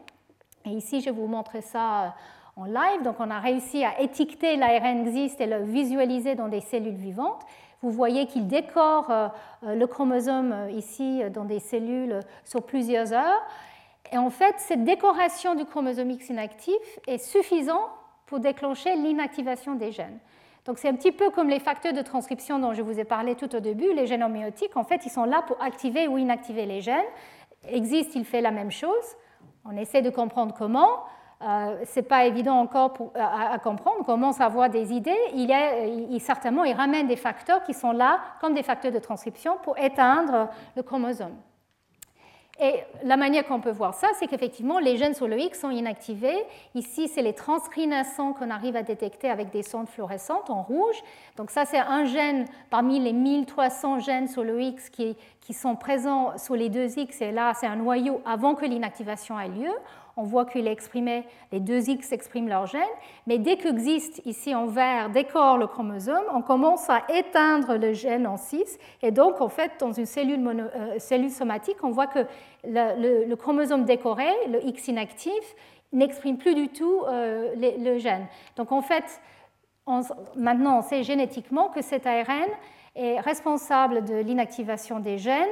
Et 0.64 0.70
ici, 0.70 1.00
je 1.00 1.10
vous 1.10 1.26
montre 1.26 1.62
ça 1.62 2.14
en 2.56 2.64
live. 2.64 3.02
Donc 3.02 3.16
on 3.18 3.30
a 3.30 3.40
réussi 3.40 3.84
à 3.84 4.00
étiqueter 4.00 4.56
l'ARN 4.56 5.06
existe 5.06 5.40
et 5.40 5.46
le 5.46 5.62
visualiser 5.64 6.34
dans 6.34 6.48
des 6.48 6.60
cellules 6.60 6.94
vivantes. 6.94 7.42
Vous 7.82 7.90
voyez 7.90 8.26
qu'il 8.26 8.46
décore 8.46 9.10
euh, 9.10 9.28
euh, 9.64 9.74
le 9.74 9.86
chromosome 9.86 10.52
euh, 10.52 10.70
ici 10.70 11.22
dans 11.32 11.46
des 11.46 11.60
cellules 11.60 12.20
sur 12.44 12.62
plusieurs 12.62 13.12
heures. 13.12 13.42
Et 14.12 14.18
en 14.18 14.28
fait, 14.28 14.54
cette 14.58 14.84
décoration 14.84 15.54
du 15.54 15.64
chromosome 15.64 16.10
X 16.10 16.28
inactif 16.28 16.74
est 17.06 17.18
suffisante 17.18 17.88
pour 18.26 18.40
déclencher 18.40 18.96
l'inactivation 18.96 19.76
des 19.76 19.92
gènes. 19.92 20.18
Donc 20.64 20.78
c'est 20.78 20.88
un 20.88 20.94
petit 20.94 21.12
peu 21.12 21.30
comme 21.30 21.48
les 21.48 21.58
facteurs 21.58 21.92
de 21.92 22.02
transcription 22.02 22.58
dont 22.58 22.74
je 22.74 22.82
vous 22.82 22.98
ai 22.98 23.04
parlé 23.04 23.34
tout 23.34 23.54
au 23.54 23.60
début, 23.60 23.92
les 23.94 24.06
gènes 24.06 24.22
homéotiques. 24.22 24.76
En 24.76 24.84
fait, 24.84 25.06
ils 25.06 25.10
sont 25.10 25.24
là 25.24 25.42
pour 25.46 25.62
activer 25.62 26.06
ou 26.08 26.18
inactiver 26.18 26.66
les 26.66 26.80
gènes. 26.80 27.04
Existe, 27.68 28.14
il 28.14 28.24
fait 28.24 28.40
la 28.40 28.50
même 28.50 28.70
chose. 28.70 29.16
On 29.64 29.76
essaie 29.76 30.02
de 30.02 30.10
comprendre 30.10 30.54
comment. 30.56 31.04
Euh, 31.42 31.84
ce 31.86 32.00
n'est 32.00 32.06
pas 32.06 32.26
évident 32.26 32.56
encore 32.56 32.92
à, 33.14 33.58
comprendre. 33.58 33.96
On 34.00 34.04
commence 34.04 34.40
à 34.40 34.46
avoir 34.46 34.68
des 34.68 34.92
idées. 34.92 35.16
Il, 35.32 35.50
il, 36.10 36.20
certainement, 36.20 36.64
il 36.64 36.74
ramène 36.74 37.06
des 37.06 37.16
facteurs 37.16 37.62
qui 37.62 37.72
sont 37.72 37.92
là 37.92 38.20
comme 38.40 38.54
des 38.54 38.62
facteurs 38.62 38.92
de 38.92 38.98
transcription 38.98 39.56
pour 39.62 39.78
éteindre 39.78 40.48
le 40.76 40.82
chromosome. 40.82 41.34
Et 42.62 42.84
la 43.04 43.16
manière 43.16 43.46
qu'on 43.46 43.60
peut 43.60 43.70
voir 43.70 43.94
ça, 43.94 44.08
c'est 44.18 44.26
qu'effectivement, 44.26 44.78
les 44.78 44.98
gènes 44.98 45.14
sur 45.14 45.26
le 45.26 45.38
X 45.38 45.60
sont 45.60 45.70
inactivés. 45.70 46.44
Ici, 46.74 47.08
c'est 47.08 47.22
les 47.22 47.32
transcrits 47.32 47.86
naissants 47.86 48.34
qu'on 48.34 48.50
arrive 48.50 48.76
à 48.76 48.82
détecter 48.82 49.30
avec 49.30 49.50
des 49.50 49.62
sondes 49.62 49.88
fluorescentes 49.88 50.50
en 50.50 50.62
rouge. 50.62 50.96
Donc 51.38 51.50
ça, 51.50 51.64
c'est 51.64 51.78
un 51.78 52.04
gène 52.04 52.44
parmi 52.68 53.00
les 53.00 53.14
1300 53.14 54.00
gènes 54.00 54.28
sur 54.28 54.44
le 54.44 54.60
X 54.60 54.90
qui, 54.90 55.16
qui 55.40 55.54
sont 55.54 55.74
présents 55.74 56.36
sur 56.36 56.54
les 56.54 56.68
deux 56.68 56.98
X. 56.98 57.22
Et 57.22 57.32
là, 57.32 57.54
c'est 57.54 57.66
un 57.66 57.76
noyau 57.76 58.20
avant 58.26 58.54
que 58.54 58.66
l'inactivation 58.66 59.40
ait 59.40 59.48
lieu 59.48 59.72
on 60.20 60.24
voit 60.24 60.44
qu'il 60.44 60.68
est 60.68 60.72
exprimé, 60.72 61.24
les 61.50 61.60
deux 61.60 61.88
X 61.88 62.12
expriment 62.12 62.48
leur 62.48 62.66
gène, 62.66 62.82
mais 63.26 63.38
dès 63.38 63.56
qu'existe 63.56 64.20
ici 64.26 64.54
en 64.54 64.66
vert, 64.66 65.08
décore 65.08 65.56
le 65.56 65.66
chromosome, 65.66 66.24
on 66.34 66.42
commence 66.42 66.90
à 66.90 67.02
éteindre 67.08 67.76
le 67.76 67.94
gène 67.94 68.26
en 68.26 68.36
6, 68.36 68.78
et 69.02 69.10
donc 69.10 69.40
en 69.40 69.48
fait, 69.48 69.72
dans 69.80 69.92
une 69.92 70.06
cellule, 70.06 70.70
euh, 70.74 71.28
somatique, 71.30 71.78
on 71.82 71.90
voit 71.90 72.06
que 72.06 72.26
le, 72.64 73.34
chromosome 73.34 73.84
décoré, 73.84 74.28
le 74.48 74.64
X 74.66 74.88
inactif, 74.88 75.54
n'exprime 75.92 76.36
plus 76.36 76.54
du 76.54 76.68
tout 76.68 77.02
euh, 77.08 77.54
le, 77.56 77.98
gène. 77.98 78.26
Donc 78.56 78.72
en 78.72 78.82
fait, 78.82 79.20
maintenant, 80.36 80.78
on 80.78 80.82
sait 80.82 81.02
génétiquement 81.02 81.68
que 81.68 81.82
cet 81.82 82.06
ARN 82.06 82.50
est 82.94 83.20
responsable 83.20 84.04
de 84.04 84.16
l'inactivation 84.16 85.00
des 85.00 85.16
gènes 85.16 85.48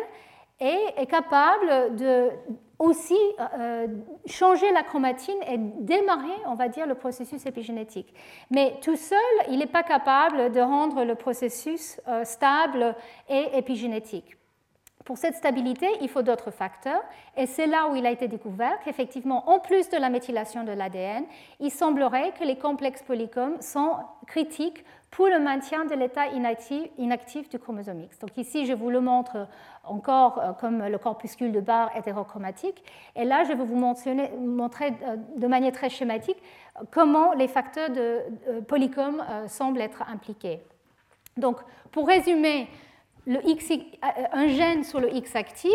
et 0.61 0.79
est 0.97 1.07
capable 1.07 1.97
de 1.97 2.31
aussi 2.79 3.19
euh, 3.59 3.89
changer 4.27 4.71
la 4.73 4.83
chromatine 4.83 5.39
et 5.49 5.59
démarrer, 5.59 6.37
on 6.47 6.55
va 6.55 6.69
dire, 6.69 6.87
le 6.87 6.95
processus 6.95 7.45
épigénétique. 7.45 8.15
Mais 8.51 8.79
tout 8.83 8.97
seul, 8.97 9.19
il 9.51 9.59
n'est 9.59 9.67
pas 9.67 9.83
capable 9.83 10.53
de 10.53 10.61
rendre 10.61 11.05
le 11.05 11.17
processus 11.17 12.01
euh, 12.07 12.25
stable 12.25 12.95
et 13.29 13.59
épigénétique. 13.59 14.37
Pour 15.05 15.17
cette 15.17 15.37
stabilité, 15.37 15.87
il 16.03 16.09
faut 16.09 16.21
d'autres 16.21 16.51
facteurs, 16.51 17.01
et 17.35 17.47
c'est 17.47 17.67
là 17.67 17.89
où 17.89 17.97
il 17.97 18.05
a 18.05 18.11
été 18.11 18.29
découvert 18.29 18.79
qu'effectivement, 18.85 19.49
en 19.49 19.59
plus 19.59 19.89
de 19.89 19.97
la 19.97 20.11
méthylation 20.11 20.65
de 20.65 20.73
l'ADN, 20.73 21.25
il 21.61 21.71
semblerait 21.71 22.33
que 22.39 22.45
les 22.45 22.59
complexes 22.59 23.03
polycomes 23.03 23.59
sont 23.63 23.97
critiques 24.27 24.85
pour 25.11 25.29
le 25.29 25.39
maintien 25.39 25.87
de 25.87 25.95
l'état 25.95 26.27
inactif, 26.27 27.49
du 27.49 27.59
chromosome 27.59 28.03
X. 28.03 28.19
Donc 28.19 28.37
ici, 28.37 28.67
je 28.67 28.75
vous 28.75 28.91
le 28.91 29.01
montre 29.01 29.49
encore 29.91 30.39
euh, 30.39 30.53
comme 30.53 30.85
le 30.87 30.99
corpuscule 30.99 31.53
de 31.53 31.61
barre 31.61 31.91
hétérochromatique, 31.97 32.83
et 33.17 33.25
là, 33.25 33.45
je 33.45 33.53
vais 33.53 33.65
vous 33.65 33.77
montrer 33.77 34.93
euh, 35.03 35.17
de 35.37 35.47
manière 35.47 35.73
très 35.73 35.91
schématique 35.91 36.39
comment 36.91 37.33
les 37.33 37.49
facteurs 37.49 37.91
de 37.91 38.21
polycom 38.69 39.23
euh, 39.29 39.49
semblent 39.49 39.81
être 39.81 40.03
impliqués. 40.09 40.61
Donc, 41.37 41.59
pour 41.91 42.07
résumer, 42.07 42.69
X, 43.45 43.73
un 44.33 44.49
gène 44.49 44.85
sur 44.85 45.01
le 45.01 45.15
X 45.15 45.37
actif, 45.37 45.73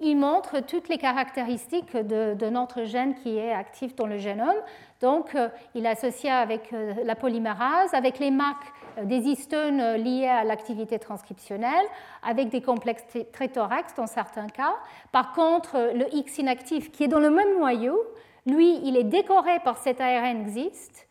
il 0.00 0.16
montre 0.16 0.60
toutes 0.60 0.88
les 0.88 0.96
caractéristiques 0.96 1.96
de, 1.96 2.48
notre 2.48 2.84
gène 2.84 3.14
qui 3.14 3.36
est 3.36 3.52
actif 3.52 3.94
dans 3.94 4.06
le 4.06 4.18
génome. 4.18 4.56
Donc, 5.00 5.34
euh, 5.34 5.48
il 5.74 5.84
est 5.84 5.90
associé 5.90 6.30
avec 6.30 6.72
euh, 6.72 6.94
la 7.04 7.14
polymérase, 7.14 7.92
avec 7.92 8.18
les 8.18 8.30
marques 8.30 8.72
euh, 8.96 9.04
des 9.04 9.18
histones 9.18 9.96
liées 9.96 10.28
à 10.28 10.44
l'activité 10.44 10.98
transcriptionnelle, 10.98 11.84
avec 12.22 12.48
des 12.48 12.62
complexes 12.62 13.04
très 13.32 13.48
thorax 13.48 13.94
dans 13.94 14.06
certains 14.06 14.46
cas. 14.46 14.74
Par 15.12 15.32
contre, 15.32 15.92
le 15.94 16.06
X 16.14 16.38
inactif, 16.38 16.90
qui 16.90 17.04
est 17.04 17.08
dans 17.08 17.20
le 17.20 17.30
même 17.30 17.58
noyau, 17.58 18.00
lui, 18.46 18.80
il 18.84 18.96
est 18.96 19.04
décoré 19.04 19.58
par 19.64 19.78
cet 19.78 20.00
ARN 20.00 20.40
existe 20.40 21.06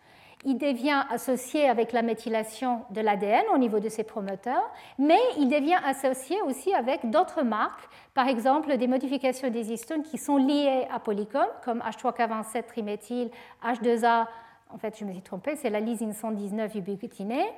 il 0.45 0.57
devient 0.57 1.03
associé 1.09 1.69
avec 1.69 1.91
la 1.91 2.01
méthylation 2.01 2.81
de 2.89 3.01
l'ADN 3.01 3.43
au 3.53 3.57
niveau 3.57 3.79
de 3.79 3.89
ses 3.89 4.03
promoteurs, 4.03 4.69
mais 4.97 5.19
il 5.37 5.47
devient 5.47 5.79
associé 5.85 6.41
aussi 6.41 6.73
avec 6.73 7.09
d'autres 7.09 7.43
marques, 7.43 7.87
par 8.13 8.27
exemple 8.27 8.77
des 8.77 8.87
modifications 8.87 9.49
des 9.49 9.71
histones 9.71 10.03
qui 10.03 10.17
sont 10.17 10.37
liées 10.37 10.87
à 10.91 10.99
polycom, 10.99 11.47
comme 11.63 11.79
H3K27 11.79 12.63
triméthyl, 12.65 13.29
H2A, 13.63 14.27
en 14.69 14.77
fait 14.77 14.97
je 14.99 15.05
me 15.05 15.13
suis 15.13 15.21
trompée, 15.21 15.55
c'est 15.55 15.69
la 15.69 15.79
lysine 15.79 16.13
119 16.13 16.75
ubiquitinée, 16.75 17.49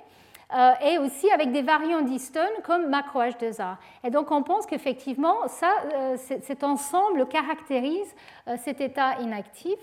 euh, 0.53 0.71
et 0.85 0.99
aussi 0.99 1.29
avec 1.31 1.51
des 1.51 1.63
variants 1.63 2.03
d'histones 2.03 2.61
comme 2.63 2.87
macro-H2A. 2.89 3.77
Et 4.03 4.11
donc 4.11 4.29
on 4.29 4.43
pense 4.43 4.67
qu'effectivement, 4.67 5.37
euh, 5.43 6.17
cet 6.17 6.63
ensemble 6.63 7.27
caractérise 7.27 8.15
euh, 8.47 8.55
cet 8.63 8.79
état 8.79 9.19
inactif 9.21 9.79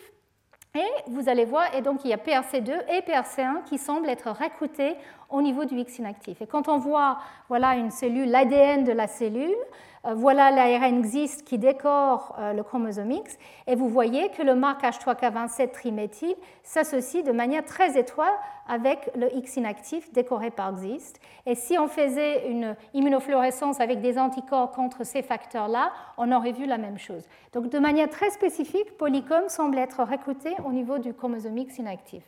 et 0.74 1.11
vous 1.11 1.28
allez 1.28 1.44
voir, 1.44 1.74
et 1.74 1.82
donc 1.82 2.01
il 2.05 2.11
y 2.11 2.15
a 2.15 2.16
PRC2 2.16 2.73
et 2.89 3.01
PRC1 3.01 3.65
qui 3.65 3.77
semblent 3.77 4.09
être 4.09 4.31
recrutés 4.31 4.94
au 5.28 5.43
niveau 5.43 5.66
du 5.66 5.78
X 5.78 5.99
inactif. 5.99 6.40
Et 6.40 6.47
quand 6.47 6.69
on 6.69 6.78
voit 6.78 7.19
voilà, 7.49 7.74
une 7.74 7.90
cellule, 7.90 8.31
l'ADN 8.31 8.85
de 8.85 8.93
la 8.93 9.07
cellule, 9.07 9.55
voilà 10.05 10.51
l'ARN 10.51 10.99
existe 10.99 11.45
qui 11.45 11.59
décore 11.59 12.35
euh, 12.39 12.53
le 12.53 12.62
chromosome 12.62 13.12
X, 13.12 13.39
et 13.66 13.77
vous 13.77 13.89
voyez 13.89 14.31
que 14.31 14.43
le 14.43 14.55
marque 14.55 14.83
H3K27 14.83 15.70
triméthyl 15.70 16.35
s'associe 16.65 17.23
de 17.24 17.31
manière 17.31 17.65
très 17.65 17.97
étroite 17.99 18.35
avec 18.69 19.11
le 19.16 19.35
X 19.37 19.57
inactif 19.57 20.12
décoré 20.12 20.51
par 20.51 20.73
XIST. 20.73 21.20
Et 21.47 21.55
si 21.55 21.79
on 21.79 21.87
faisait 21.87 22.49
une 22.49 22.77
immunofluorescence 22.95 23.81
avec 23.81 24.01
des 24.01 24.19
anticorps 24.19 24.73
contre 24.73 25.05
ces 25.05 25.23
facteurs-là, 25.23 25.93
on 26.19 26.33
aurait 26.33 26.53
vu 26.53 26.66
la 26.66 26.79
même 26.79 26.99
chose. 26.99 27.24
Donc 27.53 27.69
de 27.69 27.79
manière 27.79 28.11
très 28.11 28.31
spécifique, 28.31 28.97
Polycom 28.97 29.49
semble 29.49 29.79
être 29.79 30.03
recruté 30.03 30.55
au 30.65 30.73
niveau 30.73 30.99
du 30.99 31.15
chromosome 31.15 31.59
X 31.59 31.79
inactif. 31.79 32.23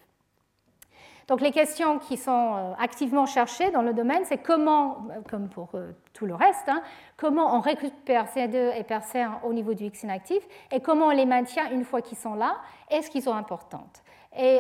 Donc 1.27 1.41
les 1.41 1.53
questions 1.53 1.99
qui 1.99 2.17
sont 2.17 2.55
euh, 2.55 2.73
activement 2.79 3.27
cherchées 3.27 3.71
dans 3.71 3.83
le 3.83 3.95
domaine, 3.95 4.23
c'est 4.25 4.39
comment, 4.39 5.07
euh, 5.11 5.21
comme 5.29 5.49
pour 5.49 5.71
euh, 5.75 5.93
tout 6.13 6.27
le 6.27 6.35
reste, 6.35 6.69
hein, 6.69 6.83
comment 7.17 7.57
on 7.57 7.61
récupère 7.61 8.27
PRC2 8.27 8.77
et 8.77 8.83
PRC1 8.83 9.43
au 9.45 9.53
niveau 9.53 9.73
du 9.73 9.85
X 9.85 10.03
inactif 10.03 10.43
et 10.71 10.81
comment 10.81 11.07
on 11.07 11.11
les 11.11 11.25
maintient 11.25 11.71
une 11.71 11.85
fois 11.85 12.03
qu'ils 12.03 12.19
sont 12.19 12.35
là, 12.35 12.57
est-ce 12.91 13.11
qu'ils 13.11 13.23
sont 13.23 13.35
importantes. 13.35 14.03
Et 14.37 14.59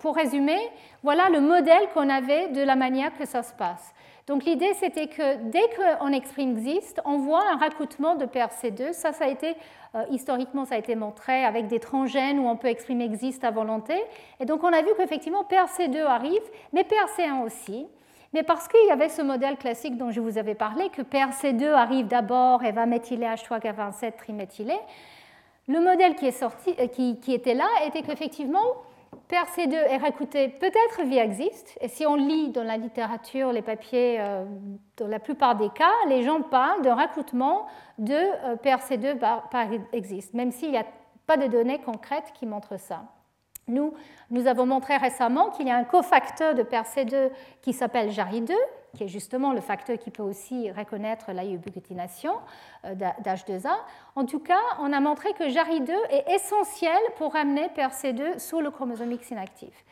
pour 0.00 0.16
résumer, 0.16 0.58
voilà 1.02 1.30
le 1.30 1.40
modèle 1.40 1.88
qu'on 1.94 2.10
avait 2.10 2.48
de 2.48 2.60
la 2.60 2.76
manière 2.76 3.16
que 3.16 3.24
ça 3.24 3.42
se 3.42 3.54
passe. 3.54 3.94
Donc 4.26 4.44
l'idée, 4.44 4.72
c'était 4.74 5.06
que 5.06 5.36
dès 5.50 5.68
qu'on 5.76 6.12
exprime 6.12 6.52
existe, 6.56 7.00
on 7.04 7.18
voit 7.18 7.42
un 7.52 7.56
racoutement 7.56 8.14
de 8.14 8.24
PRC2. 8.24 8.94
Ça, 8.94 9.12
ça 9.12 9.26
a 9.26 9.28
été, 9.28 9.54
euh, 9.94 10.04
historiquement, 10.10 10.64
ça 10.64 10.76
a 10.76 10.78
été 10.78 10.94
montré 10.94 11.44
avec 11.44 11.66
des 11.66 11.78
transgènes 11.78 12.38
où 12.38 12.48
on 12.48 12.56
peut 12.56 12.68
exprimer 12.68 13.04
existe 13.04 13.44
à 13.44 13.50
volonté. 13.50 13.94
Et 14.40 14.46
donc 14.46 14.64
on 14.64 14.72
a 14.72 14.80
vu 14.80 14.88
qu'effectivement, 14.96 15.44
PRC2 15.44 16.04
arrive, 16.04 16.42
mais 16.72 16.84
PRC1 16.84 17.44
aussi. 17.44 17.86
Mais 18.32 18.42
parce 18.42 18.66
qu'il 18.66 18.84
y 18.88 18.90
avait 18.90 19.10
ce 19.10 19.22
modèle 19.22 19.56
classique 19.56 19.96
dont 19.96 20.10
je 20.10 20.20
vous 20.20 20.38
avais 20.38 20.54
parlé, 20.54 20.88
que 20.88 21.02
PRC2 21.02 21.70
arrive 21.72 22.06
d'abord 22.08 22.64
et 22.64 22.72
va 22.72 22.86
méthyler 22.86 23.26
H3K27 23.26 24.16
triméthylé, 24.16 24.74
le 25.68 25.80
modèle 25.80 26.16
euh, 26.22 26.86
qui, 26.88 27.20
qui 27.20 27.32
était 27.32 27.54
là 27.54 27.66
était 27.86 28.02
qu'effectivement, 28.02 28.74
PRC2 29.28 29.74
est 29.74 29.98
recruté 29.98 30.48
peut-être 30.48 31.02
via 31.04 31.24
existe, 31.24 31.76
et 31.80 31.88
si 31.88 32.06
on 32.06 32.14
lit 32.14 32.50
dans 32.50 32.62
la 32.62 32.76
littérature 32.76 33.52
les 33.52 33.62
papiers, 33.62 34.20
euh, 34.20 34.44
dans 34.96 35.08
la 35.08 35.18
plupart 35.18 35.56
des 35.56 35.70
cas, 35.70 35.92
les 36.08 36.22
gens 36.22 36.42
parlent 36.42 36.82
d'un 36.82 36.94
recrutement 36.94 37.66
de 37.98 38.14
euh, 38.14 38.56
PRC2 38.56 39.18
par, 39.18 39.48
par 39.48 39.66
même 40.32 40.50
s'il 40.50 40.70
n'y 40.70 40.78
a 40.78 40.86
pas 41.26 41.36
de 41.36 41.46
données 41.46 41.80
concrètes 41.80 42.32
qui 42.34 42.46
montrent 42.46 42.78
ça. 42.78 43.04
Nous, 43.66 43.94
nous 44.30 44.46
avons 44.46 44.66
montré 44.66 44.96
récemment 44.96 45.50
qu'il 45.50 45.66
y 45.66 45.70
a 45.70 45.76
un 45.76 45.84
cofacteur 45.84 46.54
de 46.54 46.62
PRC2 46.62 47.30
qui 47.62 47.72
s'appelle 47.72 48.10
JARI2, 48.10 48.52
qui 48.94 49.04
est 49.04 49.08
justement 49.08 49.52
le 49.52 49.60
facteur 49.60 49.98
qui 49.98 50.10
peut 50.10 50.22
aussi 50.22 50.70
reconnaître 50.70 51.32
la 51.32 51.44
ubiquitination 51.44 52.34
euh, 52.84 52.94
d'H2A. 52.94 53.74
En 54.16 54.24
tout 54.24 54.40
cas, 54.40 54.60
on 54.80 54.92
a 54.92 55.00
montré 55.00 55.32
que 55.34 55.44
JARI2 55.44 55.90
est 56.10 56.34
essentiel 56.34 56.98
pour 57.16 57.32
ramener 57.32 57.68
PRC2 57.68 58.38
sur 58.38 58.60
le 58.62 58.70
chromosome 58.70 59.12
X 59.12 59.30
inactif. 59.30 59.84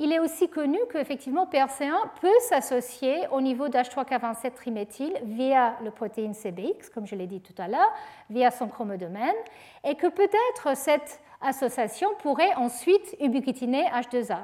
Il 0.00 0.12
est 0.12 0.20
aussi 0.20 0.48
connu 0.48 0.78
qu'effectivement 0.92 1.46
PRC1 1.46 2.20
peut 2.20 2.38
s'associer 2.48 3.26
au 3.32 3.40
niveau 3.40 3.68
d'H3K27 3.68 4.52
triméthyl 4.52 5.12
via 5.24 5.76
le 5.82 5.90
protéine 5.90 6.34
CBX, 6.34 6.90
comme 6.94 7.04
je 7.04 7.16
l'ai 7.16 7.26
dit 7.26 7.40
tout 7.40 7.54
à 7.60 7.66
l'heure, 7.66 7.92
via 8.30 8.52
son 8.52 8.68
chromodomène, 8.68 9.34
et 9.82 9.96
que 9.96 10.06
peut-être 10.06 10.76
cette 10.76 11.20
association 11.40 12.10
pourrait 12.20 12.54
ensuite 12.54 13.16
ubiquitiner 13.20 13.86
H2A. 13.86 14.38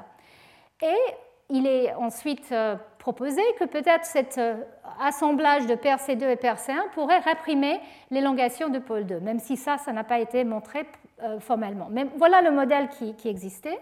Et 0.81 1.15
il 1.49 1.67
est 1.67 1.93
ensuite 1.93 2.51
euh, 2.51 2.75
proposé 2.97 3.41
que 3.59 3.65
peut-être 3.65 4.05
cet 4.05 4.37
euh, 4.37 4.55
assemblage 4.99 5.67
de 5.67 5.75
PRC2 5.75 6.29
et 6.29 6.35
PRC1 6.35 6.89
pourrait 6.93 7.19
réprimer 7.19 7.79
l'élongation 8.09 8.69
de 8.69 8.79
pôle 8.79 9.05
2, 9.05 9.19
même 9.19 9.39
si 9.39 9.57
ça, 9.57 9.77
ça 9.77 9.91
n'a 9.91 10.03
pas 10.03 10.19
été 10.19 10.43
montré 10.43 10.87
euh, 11.23 11.39
formellement. 11.39 11.87
Mais 11.91 12.07
voilà 12.17 12.41
le 12.41 12.51
modèle 12.51 12.89
qui, 12.89 13.29
existait. 13.29 13.79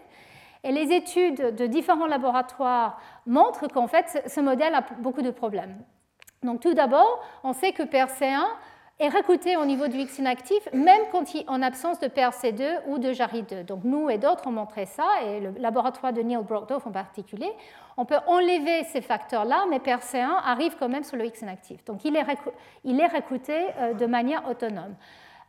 Et 0.65 0.71
les 0.71 0.93
études 0.93 1.55
de 1.55 1.65
différents 1.65 2.07
laboratoires 2.07 2.99
montrent 3.25 3.67
qu'en 3.67 3.87
fait, 3.87 4.23
ce 4.27 4.39
modèle 4.39 4.73
a 4.75 4.83
beaucoup 4.99 5.21
de 5.21 5.31
problèmes. 5.31 5.77
Donc 6.41 6.61
tout 6.61 6.73
d'abord, 6.73 7.21
on 7.43 7.53
sait 7.53 7.71
que 7.71 7.83
PRC1 7.83 8.45
est 9.03 9.09
recruté 9.09 9.57
au 9.57 9.65
niveau 9.65 9.87
du 9.87 9.97
X 9.97 10.19
inactif, 10.19 10.67
même 10.73 11.01
quand 11.11 11.23
en 11.47 11.61
absence 11.61 11.99
de 11.99 12.07
PRC2 12.07 12.81
ou 12.87 12.97
de 12.97 13.09
JARI2. 13.11 13.65
Donc 13.65 13.83
nous 13.83 14.09
et 14.09 14.17
d'autres 14.17 14.47
ont 14.47 14.51
montré 14.51 14.85
ça, 14.85 15.05
et 15.25 15.39
le 15.41 15.53
laboratoire 15.59 16.13
de 16.13 16.21
Neil 16.21 16.43
Brockdorf 16.43 16.87
en 16.87 16.91
particulier. 16.91 17.51
On 17.97 18.05
peut 18.05 18.19
enlever 18.27 18.83
ces 18.85 19.01
facteurs-là, 19.01 19.65
mais 19.69 19.79
PRC1 19.79 20.29
arrive 20.45 20.75
quand 20.79 20.89
même 20.89 21.03
sur 21.03 21.17
le 21.17 21.25
X 21.25 21.41
inactif. 21.41 21.83
Donc 21.85 22.05
il 22.05 22.15
est, 22.15 22.25
il 22.83 22.99
est 22.99 23.07
recruté 23.07 23.53
euh, 23.77 23.93
de 23.93 24.05
manière 24.05 24.47
autonome. 24.49 24.95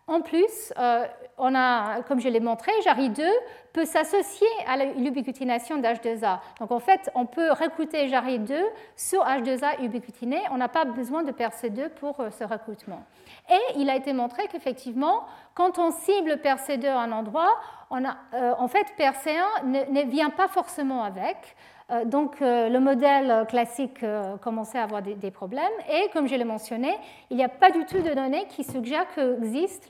En 0.06 0.20
plus, 0.20 0.72
euh, 0.78 1.06
on 1.38 1.54
a, 1.54 2.02
comme 2.02 2.20
je 2.20 2.28
l'ai 2.28 2.40
montré, 2.40 2.70
JARI2 2.84 3.26
peut 3.72 3.86
s'associer 3.86 4.46
à 4.66 4.76
l'ubiquitination 4.76 5.78
d'H2A. 5.78 6.40
Donc 6.60 6.70
en 6.70 6.78
fait, 6.78 7.10
on 7.14 7.24
peut 7.24 7.50
recruter 7.52 8.08
JARI2 8.08 8.62
sur 8.96 9.24
H2A 9.24 9.82
ubiquitiné. 9.82 10.42
On 10.50 10.58
n'a 10.58 10.68
pas 10.68 10.84
besoin 10.84 11.22
de 11.22 11.32
PRC2 11.32 11.88
pour 11.88 12.20
euh, 12.20 12.30
ce 12.30 12.44
recrutement. 12.44 13.02
Et 13.50 13.78
il 13.78 13.88
a 13.88 13.96
été 13.96 14.12
montré 14.12 14.46
qu'effectivement, 14.48 15.24
quand 15.54 15.78
on 15.78 15.90
cible 15.90 16.32
PRC2 16.34 16.86
à 16.86 17.00
un 17.00 17.12
endroit, 17.12 17.58
on 17.90 18.04
a, 18.04 18.16
euh, 18.34 18.54
en 18.58 18.68
fait, 18.68 18.86
PRC1 18.98 19.64
ne, 19.90 20.02
vient 20.02 20.30
pas 20.30 20.48
forcément 20.48 21.02
avec. 21.02 21.56
Euh, 21.90 22.04
donc 22.06 22.40
euh, 22.40 22.70
le 22.70 22.80
modèle 22.80 23.44
classique 23.46 24.02
euh, 24.02 24.38
commençait 24.38 24.78
à 24.78 24.84
avoir 24.84 25.02
des, 25.02 25.30
problèmes 25.30 25.64
et 25.92 26.08
comme 26.14 26.26
je 26.26 26.34
l'ai 26.34 26.44
mentionné, 26.44 26.94
il 27.30 27.36
n'y 27.36 27.44
a 27.44 27.48
pas 27.48 27.70
du 27.70 27.84
tout 27.84 28.00
de 28.00 28.14
données 28.14 28.46
qui 28.48 28.64
suggèrent 28.64 29.06
que 29.14 29.38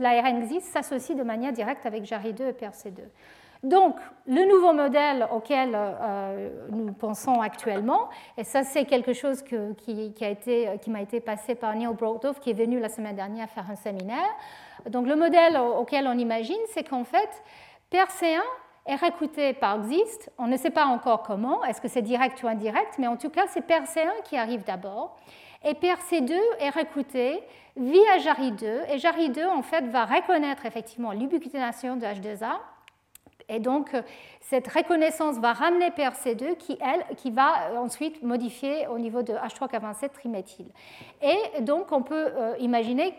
l'ARN 0.00 0.42
existe 0.42 0.72
s'associe 0.72 1.16
de 1.16 1.22
manière 1.22 1.52
directe 1.52 1.86
avec 1.86 2.04
JARI2 2.04 2.48
et 2.48 2.52
PRC2. 2.52 3.00
Donc, 3.62 3.96
le 4.26 4.46
nouveau 4.46 4.74
modèle 4.74 5.26
auquel 5.32 5.74
nous 6.70 6.92
pensons 6.92 7.40
actuellement, 7.40 8.10
et 8.36 8.44
ça 8.44 8.62
c'est 8.62 8.84
quelque 8.84 9.14
chose 9.14 9.42
qui, 9.42 10.12
m'a 10.88 11.00
été 11.00 11.20
passé 11.20 11.54
par 11.54 11.74
Neil 11.74 11.88
Broadhoff, 11.94 12.40
qui 12.40 12.50
est 12.50 12.54
venu 12.54 12.78
la 12.78 12.90
semaine 12.90 13.16
dernière 13.16 13.48
faire 13.48 13.70
un 13.70 13.76
séminaire. 13.76 14.28
Donc, 14.90 15.06
le 15.06 15.16
modèle 15.16 15.56
auquel 15.56 16.06
on 16.06 16.18
imagine, 16.18 16.60
c'est 16.74 16.86
qu'en 16.86 17.04
fait, 17.04 17.42
PRC1 17.90 18.42
est 18.86 18.97
recruté 18.97 19.55
par 19.55 19.81
XIST. 19.81 20.31
On 20.39 20.47
ne 20.47 20.56
sait 20.56 20.70
pas 20.70 20.86
encore 20.86 21.23
comment, 21.23 21.65
est-ce 21.65 21.81
que 21.81 21.89
c'est 21.89 22.02
direct 22.02 22.43
ou 22.43 22.48
indirect, 22.48 22.97
mais 22.98 23.06
en 23.06 23.16
tout 23.16 23.31
cas, 23.31 23.47
c'est 23.48 23.66
PRC1 23.66 24.23
qui 24.24 24.36
arrive 24.36 24.65
d'abord. 24.65 25.16
Et 25.65 25.73
PRC2 25.73 26.39
est 26.61 26.70
recruté 26.70 27.40
via 27.77 28.19
JARI2, 28.19 28.90
et 28.90 28.98
JARI2 28.98 29.47
en 29.47 29.62
fait 29.62 29.86
va 29.86 30.05
reconnaître 30.05 30.66
effectivement 30.66 31.12
l'ubiquitination 31.12 31.97
de 31.97 32.05
H2A. 32.05 32.59
Et 33.48 33.61
donc, 33.61 33.94
cette 34.40 34.69
reconnaissance 34.69 35.36
va 35.39 35.52
ramener 35.52 35.90
PRC2 35.90 36.56
qui, 36.56 36.78
elle, 36.81 37.16
qui 37.16 37.31
va 37.31 37.78
ensuite 37.78 38.23
modifier 38.23 38.86
au 38.86 38.98
niveau 38.98 39.23
de 39.23 39.35
H3K27 39.35 40.11
triméthyl. 40.11 40.66
Et 41.23 41.61
donc, 41.61 41.93
on 41.93 42.02
peut 42.02 42.28
euh, 42.35 42.55
imaginer 42.59 43.15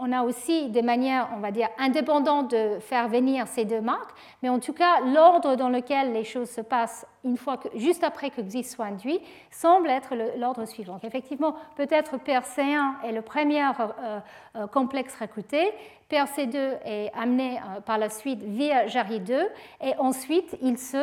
on 0.00 0.12
a 0.12 0.22
aussi 0.22 0.68
des 0.68 0.82
manières, 0.82 1.28
on 1.36 1.40
va 1.40 1.50
dire, 1.50 1.68
indépendantes 1.78 2.50
de 2.50 2.78
faire 2.80 3.08
venir 3.08 3.46
ces 3.46 3.64
deux 3.64 3.80
marques, 3.80 4.10
mais 4.42 4.48
en 4.48 4.58
tout 4.58 4.72
cas, 4.72 5.00
l'ordre 5.00 5.56
dans 5.56 5.68
lequel 5.68 6.12
les 6.12 6.24
choses 6.24 6.50
se 6.50 6.60
passent 6.60 7.06
une 7.24 7.36
fois 7.36 7.56
que, 7.56 7.68
juste 7.74 8.04
après 8.04 8.30
que 8.30 8.40
XIS 8.40 8.64
soit 8.64 8.86
induit 8.86 9.20
semble 9.50 9.90
être 9.90 10.14
l'ordre 10.36 10.64
suivant. 10.64 10.98
Effectivement, 11.02 11.54
peut-être 11.76 12.16
PRC1 12.16 13.04
est 13.04 13.12
le 13.12 13.22
premier 13.22 13.62
euh, 13.62 14.20
euh, 14.56 14.66
complexe 14.66 15.14
recruté, 15.16 15.72
PRC2 16.10 16.78
est 16.84 17.12
amené 17.14 17.58
euh, 17.58 17.80
par 17.80 17.98
la 17.98 18.08
suite 18.08 18.42
via 18.42 18.86
JARI2, 18.86 19.46
et 19.82 19.94
ensuite 19.98 20.56
il 20.62 20.78
se 20.78 20.98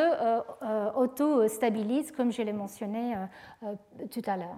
auto-stabilise, 0.96 2.12
comme 2.12 2.32
je 2.32 2.42
l'ai 2.42 2.52
mentionné 2.52 3.14
tout 4.10 4.22
à 4.26 4.36
l'heure. 4.36 4.56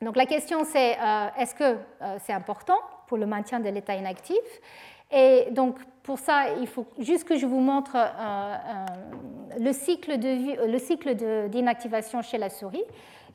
Donc 0.00 0.16
la 0.16 0.26
question 0.26 0.64
c'est 0.64 0.96
est-ce 1.38 1.54
que 1.54 1.76
c'est 2.18 2.32
important? 2.32 2.78
Pour 3.12 3.18
le 3.18 3.26
maintien 3.26 3.60
de 3.60 3.68
l'état 3.68 3.94
inactif. 3.94 4.38
Et 5.10 5.48
donc, 5.50 5.76
pour 6.02 6.18
ça, 6.18 6.44
il 6.62 6.66
faut 6.66 6.86
juste 6.98 7.24
que 7.24 7.36
je 7.36 7.44
vous 7.44 7.60
montre 7.60 7.94
euh, 7.94 7.98
euh, 7.98 9.58
le 9.60 9.72
cycle 9.74 10.16
d'inactivation 11.50 12.22
chez 12.22 12.38
la 12.38 12.48
souris. 12.48 12.84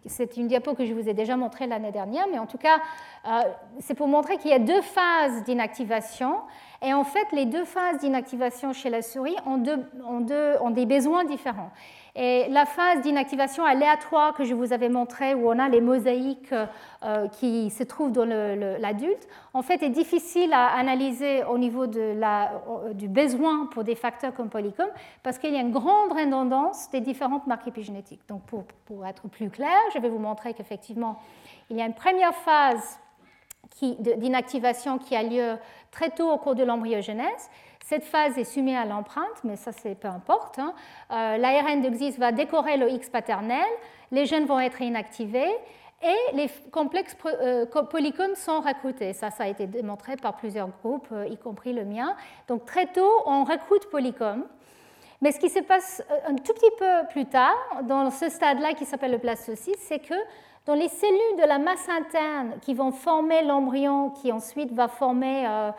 C'est 0.07 0.35
une 0.35 0.47
diapo 0.47 0.73
que 0.73 0.83
je 0.83 0.95
vous 0.95 1.07
ai 1.07 1.13
déjà 1.13 1.37
montrée 1.37 1.67
l'année 1.67 1.91
dernière, 1.91 2.25
mais 2.31 2.39
en 2.39 2.47
tout 2.47 2.57
cas, 2.57 2.79
euh, 3.27 3.41
c'est 3.79 3.93
pour 3.93 4.07
montrer 4.07 4.37
qu'il 4.37 4.49
y 4.49 4.53
a 4.55 4.57
deux 4.57 4.81
phases 4.81 5.43
d'inactivation. 5.43 6.37
Et 6.81 6.95
en 6.95 7.03
fait, 7.03 7.27
les 7.31 7.45
deux 7.45 7.65
phases 7.65 7.99
d'inactivation 7.99 8.73
chez 8.73 8.89
la 8.89 9.03
souris 9.03 9.35
ont 9.45 10.71
des 10.71 10.85
besoins 10.87 11.23
différents. 11.23 11.69
Et 12.19 12.47
la 12.49 12.65
phase 12.65 13.01
d'inactivation 13.01 13.63
aléatoire 13.63 14.33
que 14.33 14.43
je 14.43 14.55
vous 14.55 14.73
avais 14.73 14.89
montrée, 14.89 15.35
où 15.35 15.47
on 15.51 15.59
a 15.59 15.69
les 15.69 15.81
mosaïques 15.81 16.51
euh, 17.03 17.27
qui 17.27 17.69
se 17.69 17.83
trouvent 17.83 18.11
dans 18.11 18.25
l'adulte, 18.25 19.27
en 19.53 19.61
fait 19.61 19.83
est 19.83 19.91
difficile 19.91 20.51
à 20.51 20.65
analyser 20.75 21.43
au 21.43 21.59
niveau 21.59 21.83
euh, 21.83 22.93
du 22.95 23.07
besoin 23.07 23.67
pour 23.67 23.83
des 23.83 23.93
facteurs 23.93 24.33
comme 24.33 24.49
polycom, 24.49 24.87
parce 25.21 25.37
qu'il 25.37 25.53
y 25.53 25.57
a 25.57 25.61
une 25.61 25.71
grande 25.71 26.11
redondance 26.11 26.89
des 26.89 27.01
différentes 27.01 27.45
marques 27.45 27.67
épigénétiques. 27.67 28.27
Donc 28.27 28.41
pour, 28.47 28.63
pour 28.85 29.05
être 29.05 29.27
plus 29.27 29.51
clair, 29.51 29.77
je 29.93 29.99
vais 29.99 30.09
vous 30.09 30.17
montrer 30.17 30.55
qu'effectivement, 30.55 31.19
il 31.69 31.77
y 31.77 31.83
a 31.83 31.85
une 31.85 31.93
première 31.93 32.33
phase 32.33 32.99
d'inactivation 33.79 34.97
qui 34.97 35.15
a 35.15 35.21
lieu 35.21 35.57
très 35.91 36.09
tôt 36.09 36.31
au 36.31 36.37
cours 36.37 36.55
de 36.55 36.63
l'embryogenèse, 36.63 37.49
cette 37.87 38.03
phase 38.03 38.37
est 38.37 38.43
soumise 38.43 38.75
à 38.75 38.83
l'empreinte, 38.83 39.45
mais 39.45 39.55
ça, 39.55 39.71
c'est 39.71 39.95
peu 39.95 40.09
importe. 40.09 40.59
Hein. 40.59 40.73
Euh, 41.09 41.37
L'ARN 41.37 41.81
de 41.81 41.87
XIS 41.87 42.17
va 42.17 42.33
décorer 42.33 42.75
le 42.75 42.89
X 42.89 43.09
paternel, 43.09 43.63
les 44.11 44.25
gènes 44.25 44.43
vont 44.43 44.59
être 44.59 44.81
inactivés 44.81 45.55
et 46.03 46.35
les 46.35 46.49
complexes 46.73 47.15
euh, 47.25 47.65
polycomes 47.89 48.35
sont 48.35 48.59
recrutés. 48.59 49.13
Ça, 49.13 49.31
ça 49.31 49.45
a 49.45 49.47
été 49.47 49.67
démontré 49.67 50.17
par 50.17 50.35
plusieurs 50.35 50.67
groupes, 50.67 51.07
euh, 51.13 51.27
y 51.27 51.37
compris 51.37 51.71
le 51.71 51.85
mien. 51.85 52.13
Donc 52.49 52.65
très 52.65 52.87
tôt, 52.87 53.09
on 53.25 53.45
recrute 53.45 53.89
polycomes. 53.89 54.43
Mais 55.21 55.31
ce 55.31 55.39
qui 55.39 55.47
se 55.47 55.59
passe 55.59 56.03
un 56.27 56.35
tout 56.35 56.53
petit 56.53 56.71
peu 56.77 57.07
plus 57.09 57.25
tard, 57.25 57.55
dans 57.83 58.11
ce 58.11 58.27
stade-là 58.27 58.73
qui 58.73 58.83
s'appelle 58.83 59.11
le 59.11 59.17
blastocyte, 59.17 59.79
c'est 59.79 59.99
que 59.99 60.13
dans 60.65 60.73
les 60.73 60.89
cellules 60.89 61.41
de 61.41 61.47
la 61.47 61.57
masse 61.57 61.87
interne 61.87 62.55
qui 62.59 62.73
vont 62.73 62.91
former 62.91 63.43
l'embryon, 63.43 64.09
qui 64.09 64.33
ensuite 64.33 64.73
va 64.73 64.89
former 64.89 65.71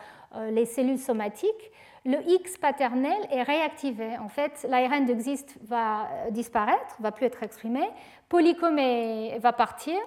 les 0.49 0.65
cellules 0.65 0.97
somatiques, 0.97 1.71
le 2.05 2.17
X 2.27 2.57
paternel 2.57 3.17
est 3.31 3.43
réactivé. 3.43 4.17
En 4.17 4.29
fait, 4.29 4.65
l'ARN 4.69 5.05
de 5.05 5.13
XIST 5.13 5.57
va 5.63 6.07
disparaître, 6.31 6.95
va 6.99 7.11
plus 7.11 7.25
être 7.25 7.43
exprimé, 7.43 7.81
polycom 8.29 8.79
va 9.39 9.53
partir, 9.53 9.97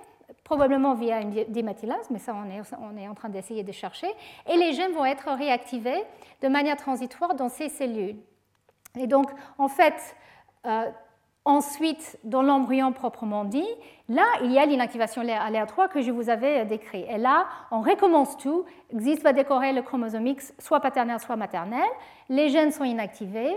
probablement 0.44 0.94
via 0.94 1.20
une 1.20 1.44
démathylase, 1.48 2.10
mais 2.10 2.18
ça 2.18 2.34
on 2.34 2.50
est, 2.50 2.60
on 2.80 2.96
est 2.96 3.08
en 3.08 3.14
train 3.14 3.28
d'essayer 3.28 3.62
de 3.62 3.72
chercher, 3.72 4.08
et 4.48 4.56
les 4.56 4.72
gènes 4.72 4.92
vont 4.92 5.04
être 5.04 5.30
réactivés 5.30 6.02
de 6.40 6.48
manière 6.48 6.76
transitoire 6.76 7.34
dans 7.34 7.48
ces 7.48 7.68
cellules. 7.68 8.16
Et 8.98 9.06
donc, 9.06 9.30
en 9.58 9.68
fait, 9.68 10.16
euh, 10.66 10.90
Ensuite, 11.44 12.18
dans 12.22 12.42
l'embryon 12.42 12.92
proprement 12.92 13.44
dit, 13.44 13.66
là, 14.08 14.24
il 14.44 14.52
y 14.52 14.58
a 14.60 14.66
l'inactivation 14.66 15.22
aléatoire 15.22 15.88
que 15.88 16.00
je 16.00 16.12
vous 16.12 16.30
avais 16.30 16.64
décrit. 16.64 17.04
Et 17.10 17.18
là, 17.18 17.46
on 17.72 17.80
recommence 17.80 18.36
tout. 18.36 18.64
Existe 18.92 19.24
va 19.24 19.32
décorer 19.32 19.72
le 19.72 19.82
chromosome 19.82 20.28
X, 20.28 20.54
soit 20.60 20.78
paternel, 20.78 21.18
soit 21.18 21.34
maternel. 21.34 21.84
Les 22.28 22.48
gènes 22.48 22.70
sont 22.70 22.84
inactivés. 22.84 23.56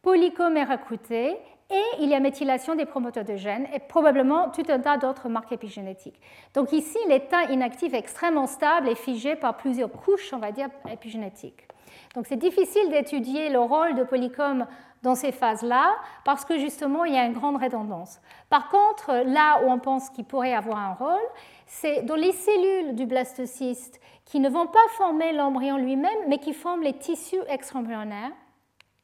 Polycom 0.00 0.56
est 0.56 0.64
recruté. 0.64 1.36
Et 1.68 1.82
il 2.00 2.08
y 2.08 2.14
a 2.14 2.20
méthylation 2.20 2.76
des 2.76 2.86
promoteurs 2.86 3.24
de 3.24 3.36
gènes 3.36 3.66
et 3.74 3.80
probablement 3.80 4.50
tout 4.50 4.62
un 4.68 4.78
tas 4.78 4.96
d'autres 4.98 5.28
marques 5.28 5.50
épigénétiques. 5.50 6.20
Donc 6.54 6.72
ici, 6.72 6.96
l'état 7.08 7.50
inactif 7.50 7.92
est 7.92 7.98
extrêmement 7.98 8.46
stable 8.46 8.88
et 8.88 8.94
figé 8.94 9.34
par 9.34 9.56
plusieurs 9.56 9.90
couches, 9.90 10.32
on 10.32 10.38
va 10.38 10.52
dire, 10.52 10.68
épigénétiques. 10.90 11.65
Donc 12.14 12.26
c'est 12.26 12.36
difficile 12.36 12.88
d'étudier 12.90 13.48
le 13.48 13.60
rôle 13.60 13.94
de 13.94 14.04
polycom 14.04 14.66
dans 15.02 15.14
ces 15.14 15.30
phases-là, 15.30 15.94
parce 16.24 16.44
que 16.44 16.58
justement, 16.58 17.04
il 17.04 17.14
y 17.14 17.18
a 17.18 17.24
une 17.24 17.34
grande 17.34 17.62
redondance. 17.62 18.20
Par 18.50 18.68
contre, 18.70 19.12
là 19.24 19.60
où 19.62 19.70
on 19.70 19.78
pense 19.78 20.10
qu'il 20.10 20.24
pourrait 20.24 20.54
avoir 20.54 20.78
un 20.78 20.94
rôle, 20.94 21.28
c'est 21.66 22.02
dans 22.02 22.16
les 22.16 22.32
cellules 22.32 22.94
du 22.94 23.06
blastocyste 23.06 24.00
qui 24.24 24.40
ne 24.40 24.48
vont 24.48 24.66
pas 24.66 24.86
former 24.96 25.32
l'embryon 25.32 25.76
lui-même, 25.76 26.18
mais 26.28 26.38
qui 26.38 26.52
forment 26.52 26.82
les 26.82 26.94
tissus 26.94 27.40
extra-embryonnaires. 27.48 28.32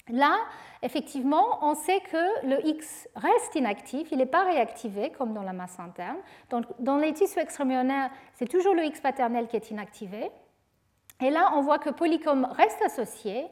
Là, 0.08 0.36
effectivement, 0.82 1.58
on 1.62 1.74
sait 1.74 2.00
que 2.00 2.46
le 2.46 2.66
X 2.66 3.08
reste 3.14 3.54
inactif, 3.54 4.08
il 4.10 4.18
n'est 4.18 4.26
pas 4.26 4.42
réactivé 4.42 5.10
comme 5.10 5.32
dans 5.32 5.42
la 5.42 5.52
masse 5.52 5.78
interne. 5.78 6.16
Donc, 6.50 6.64
dans 6.80 6.96
les 6.96 7.12
tissus 7.12 7.38
extra-embryonnaires, 7.38 8.10
c'est 8.34 8.48
toujours 8.48 8.74
le 8.74 8.84
X 8.84 9.00
paternel 9.00 9.46
qui 9.46 9.56
est 9.56 9.70
inactivé. 9.70 10.30
Et 11.22 11.30
là, 11.30 11.52
on 11.54 11.60
voit 11.60 11.78
que 11.78 11.90
polycom 11.90 12.48
reste 12.56 12.82
associé 12.82 13.46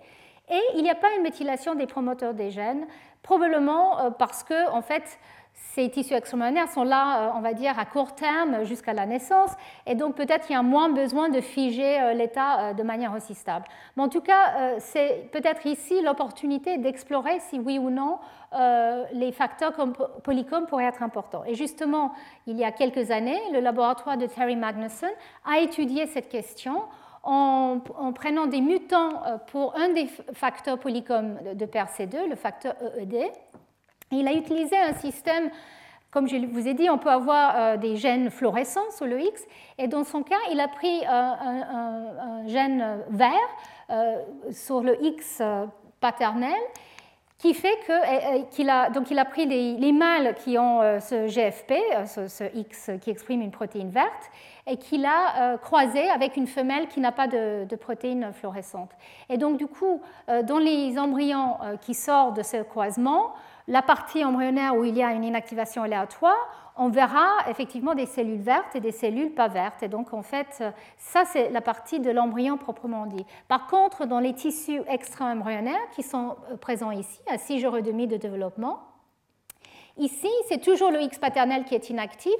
et 0.50 0.60
il 0.74 0.82
n'y 0.82 0.90
a 0.90 0.96
pas 0.96 1.14
une 1.16 1.22
méthylation 1.22 1.76
des 1.76 1.86
promoteurs 1.86 2.34
des 2.34 2.50
gènes, 2.50 2.86
probablement 3.22 4.00
euh, 4.00 4.10
parce 4.10 4.42
que, 4.42 4.68
en 4.70 4.82
fait, 4.82 5.20
ces 5.52 5.88
tissus 5.88 6.14
extraordinaires 6.14 6.68
sont 6.68 6.82
là, 6.82 7.28
euh, 7.28 7.32
on 7.36 7.40
va 7.40 7.52
dire, 7.52 7.78
à 7.78 7.84
court 7.84 8.16
terme 8.16 8.64
jusqu'à 8.64 8.92
la 8.92 9.06
naissance, 9.06 9.52
et 9.86 9.94
donc 9.94 10.16
peut-être 10.16 10.50
il 10.50 10.54
y 10.54 10.56
a 10.56 10.62
moins 10.62 10.88
besoin 10.88 11.28
de 11.28 11.40
figer 11.40 12.00
euh, 12.00 12.12
l'état 12.14 12.74
de 12.74 12.82
manière 12.82 13.14
aussi 13.14 13.36
stable. 13.36 13.66
Mais 13.96 14.02
en 14.02 14.08
tout 14.08 14.20
cas, 14.20 14.78
c'est 14.80 15.30
peut-être 15.30 15.64
ici 15.66 16.02
l'opportunité 16.02 16.78
d'explorer 16.78 17.38
si 17.38 17.60
oui 17.60 17.78
ou 17.78 17.90
non 17.90 18.18
les 19.12 19.30
facteurs 19.30 19.72
comme 19.72 19.92
polycom 20.24 20.66
pourraient 20.66 20.86
être 20.86 21.04
importants. 21.04 21.44
Et 21.46 21.54
justement, 21.54 22.12
il 22.48 22.56
y 22.56 22.64
a 22.64 22.72
quelques 22.72 23.12
années, 23.12 23.40
le 23.52 23.60
laboratoire 23.60 24.16
de 24.16 24.26
Terry 24.26 24.56
Magnusson 24.56 25.06
a 25.44 25.60
étudié 25.60 26.08
cette 26.08 26.28
question 26.28 26.82
en, 27.22 27.80
prenant 28.14 28.46
des 28.46 28.60
mutants 28.60 29.24
euh, 29.26 29.36
pour 29.48 29.76
un 29.76 29.90
des 29.90 30.08
facteurs 30.32 30.78
polycom 30.78 31.38
de 31.54 31.66
PRC2, 31.66 32.28
le 32.28 32.36
facteur 32.36 32.74
EED. 32.98 33.30
Il 34.12 34.26
a 34.26 34.32
utilisé 34.32 34.76
un 34.76 34.94
système, 34.94 35.50
comme 36.10 36.28
je 36.28 36.36
vous 36.36 36.66
ai 36.66 36.74
dit, 36.74 36.88
on 36.90 36.98
peut 36.98 37.10
avoir 37.10 37.54
euh, 37.56 37.76
des 37.76 37.96
gènes 37.96 38.30
fluorescents 38.30 38.90
sur 38.90 39.06
le 39.06 39.20
X, 39.20 39.44
et 39.78 39.86
dans 39.86 40.04
son 40.04 40.22
cas, 40.22 40.38
il 40.50 40.60
a 40.60 40.68
pris 40.68 41.02
euh, 41.02 41.08
un, 41.08 42.46
gène 42.46 43.04
vert 43.10 43.32
sur 44.52 44.82
le 44.82 45.04
X 45.04 45.42
paternel, 46.00 46.58
qui 47.38 47.54
fait 47.54 47.76
qu'il 48.50 48.70
a, 48.70 48.90
donc 48.90 49.10
il 49.10 49.18
a 49.18 49.24
pris 49.24 49.46
les, 49.46 49.92
mâles 49.92 50.36
qui 50.36 50.58
ont 50.58 50.80
ce 51.00 51.26
GFP, 51.26 51.72
ce, 52.06 52.56
X 52.56 52.90
qui 53.00 53.10
exprime 53.10 53.40
une 53.42 53.50
protéine 53.50 53.90
verte, 53.90 54.30
et 54.66 54.76
qu'il 54.76 55.04
a 55.04 55.52
euh, 55.52 55.56
croisé 55.58 56.08
avec 56.10 56.36
une 56.36 56.46
femelle 56.46 56.88
qui 56.88 57.00
n'a 57.00 57.12
pas 57.12 57.26
de, 57.26 57.76
protéines 57.76 58.32
fluorescentes. 58.32 58.92
Et 59.28 59.38
donc, 59.38 59.56
du 59.56 59.66
coup, 59.66 60.00
euh, 60.28 60.42
dans 60.42 60.58
les 60.58 60.98
embryons 60.98 61.56
euh, 61.62 61.76
qui 61.76 61.94
sortent 61.94 62.36
de 62.36 62.42
ce 62.42 62.62
croisement, 62.62 63.34
la 63.68 63.82
partie 63.82 64.24
embryonnaire 64.24 64.76
où 64.76 64.84
il 64.84 64.96
y 64.96 65.02
a 65.02 65.12
une 65.12 65.24
inactivation 65.24 65.82
aléatoire, 65.82 66.72
on 66.76 66.88
verra 66.88 67.26
effectivement 67.48 67.94
des 67.94 68.06
cellules 68.06 68.40
vertes 68.40 68.74
et 68.74 68.80
des 68.80 68.92
cellules 68.92 69.32
pas 69.32 69.48
vertes. 69.48 69.82
Et 69.82 69.88
donc, 69.88 70.12
en 70.14 70.22
fait, 70.22 70.62
ça, 70.96 71.24
c'est 71.24 71.50
la 71.50 71.60
partie 71.60 72.00
de 72.00 72.10
l'embryon 72.10 72.56
proprement 72.56 73.06
dit. 73.06 73.24
Par 73.48 73.66
contre, 73.66 74.06
dans 74.06 74.18
les 74.18 74.34
tissus 74.34 74.80
extra-embryonnaires 74.88 75.90
qui 75.92 76.02
sont 76.02 76.36
présents 76.60 76.90
ici, 76.90 77.20
à 77.30 77.38
6 77.38 77.60
jours 77.60 77.76
et 77.76 77.82
demi 77.82 78.06
de 78.06 78.16
développement, 78.16 78.80
Ici, 80.00 80.30
c'est 80.48 80.62
toujours 80.62 80.90
le 80.90 81.02
X 81.02 81.18
paternel 81.18 81.64
qui 81.64 81.74
est 81.74 81.90
inactif, 81.90 82.32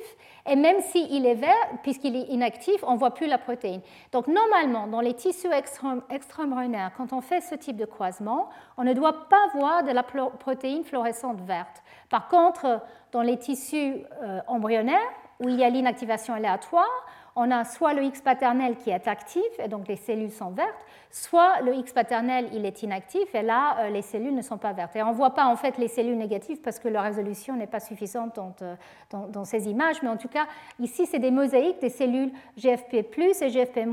et 0.47 0.57
même 0.57 0.81
s'il 0.81 1.27
est 1.27 1.35
vert, 1.35 1.55
puisqu'il 1.83 2.17
est 2.17 2.29
inactif, 2.31 2.83
on 2.85 2.95
ne 2.95 2.99
voit 2.99 3.13
plus 3.13 3.27
la 3.27 3.37
protéine. 3.37 3.83
Donc 4.13 4.29
normalement, 4.29 4.87
dans 4.87 5.03
les 5.03 5.13
tissus 5.13 5.51
extra-embryonnaires, 5.53 6.93
quand 6.97 7.13
on 7.13 7.21
fait 7.21 7.43
ce 7.43 7.55
type 7.55 7.77
de 7.77 7.85
croisement, 7.85 8.49
on 8.79 8.85
ne 8.85 8.95
doit 8.95 9.29
pas 9.29 9.49
voir 9.53 9.85
de 9.85 9.91
la 9.91 10.03
protéine 10.03 10.85
fluorescente 10.85 11.43
verte. 11.43 11.83
Par 12.09 12.29
contre, 12.29 12.81
dans 13.13 13.21
les 13.21 13.37
tissus 13.37 14.07
euh, 14.23 14.41
embryonnaires, 14.47 15.11
où 15.39 15.51
il 15.51 15.57
y 15.57 15.65
a 15.65 15.69
l'inactivation 15.69 16.33
aléatoire, 16.33 16.89
on 17.37 17.51
a 17.51 17.65
soit 17.65 17.95
le 17.95 18.03
X 18.03 18.21
paternel 18.21 18.77
qui 18.77 18.91
est 18.91 19.09
actif, 19.09 19.45
et 19.59 19.69
donc 19.69 19.89
les 19.89 19.97
cellules 19.97 20.33
sont 20.33 20.51
vertes, 20.51 20.85
soit 21.11 21.61
le 21.61 21.75
X 21.75 21.93
paternel 21.93 22.49
il 22.53 22.67
est 22.67 22.83
inactif, 22.83 23.35
et 23.35 23.43
là 23.43 23.77
euh, 23.81 23.91
les 23.91 24.03
cellules 24.03 24.35
ne 24.35 24.43
sont 24.43 24.59
pas 24.59 24.73
vertes. 24.73 24.97
Et 24.97 25.03
on 25.03 25.11
ne 25.11 25.15
voit 25.15 25.35
pas 25.35 25.47
en 25.47 25.57
fait 25.57 25.79
les 25.79 25.89
cellules 25.89 26.19
négatives 26.19 26.61
parce 26.61 26.79
que 26.79 26.89
leur 26.89 27.05
résolution 27.05 27.57
n'est 27.57 27.67
pas 27.67 27.81
suffisante 27.81 28.39
euh, 28.63 28.75
dans, 29.11 29.45
ces 29.45 29.69
images, 29.69 30.03
mais 30.03 30.09
en 30.09 30.17
tout 30.17 30.29
cas 30.29 30.47
ici 30.79 31.07
c'est 31.07 31.19
des 31.19 31.31
mosaïques 31.31 31.81
des 31.81 31.89
cellules 31.89 32.33
GFP 32.57 32.95
et 32.95 33.49
GFP-. 33.49 33.87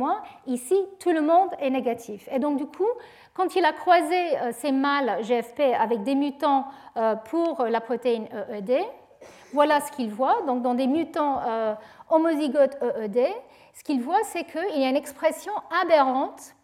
Ici 0.47 0.75
tout 0.99 1.11
le 1.11 1.21
monde 1.21 1.49
est 1.59 1.69
négatif. 1.69 2.27
Et 2.31 2.39
donc 2.39 2.57
du 2.57 2.65
coup, 2.65 2.85
quand 3.33 3.55
il 3.55 3.63
a 3.65 3.73
croisé 3.73 4.37
euh, 4.37 4.51
ces 4.51 4.71
mâles 4.71 5.23
GFP 5.23 5.61
avec 5.79 6.03
des 6.03 6.15
mutants 6.15 6.65
pour 7.25 7.63
la 7.65 7.79
protéine 7.79 8.27
EED, 8.51 8.79
voilà 9.53 9.79
ce 9.81 9.91
qu'il 9.91 10.09
voit. 10.09 10.41
Donc, 10.47 10.61
dans 10.61 10.73
des 10.73 10.87
mutants 10.87 11.41
homozygote 12.09 12.77
EED, 12.81 13.27
ce 13.73 13.83
qu'il 13.83 14.01
voit, 14.01 14.23
c'est 14.23 14.43
qu'il 14.43 14.81
y 14.81 14.85
a 14.85 14.89
une 14.89 14.95
expression 14.95 15.53
aberrante 15.83 16.55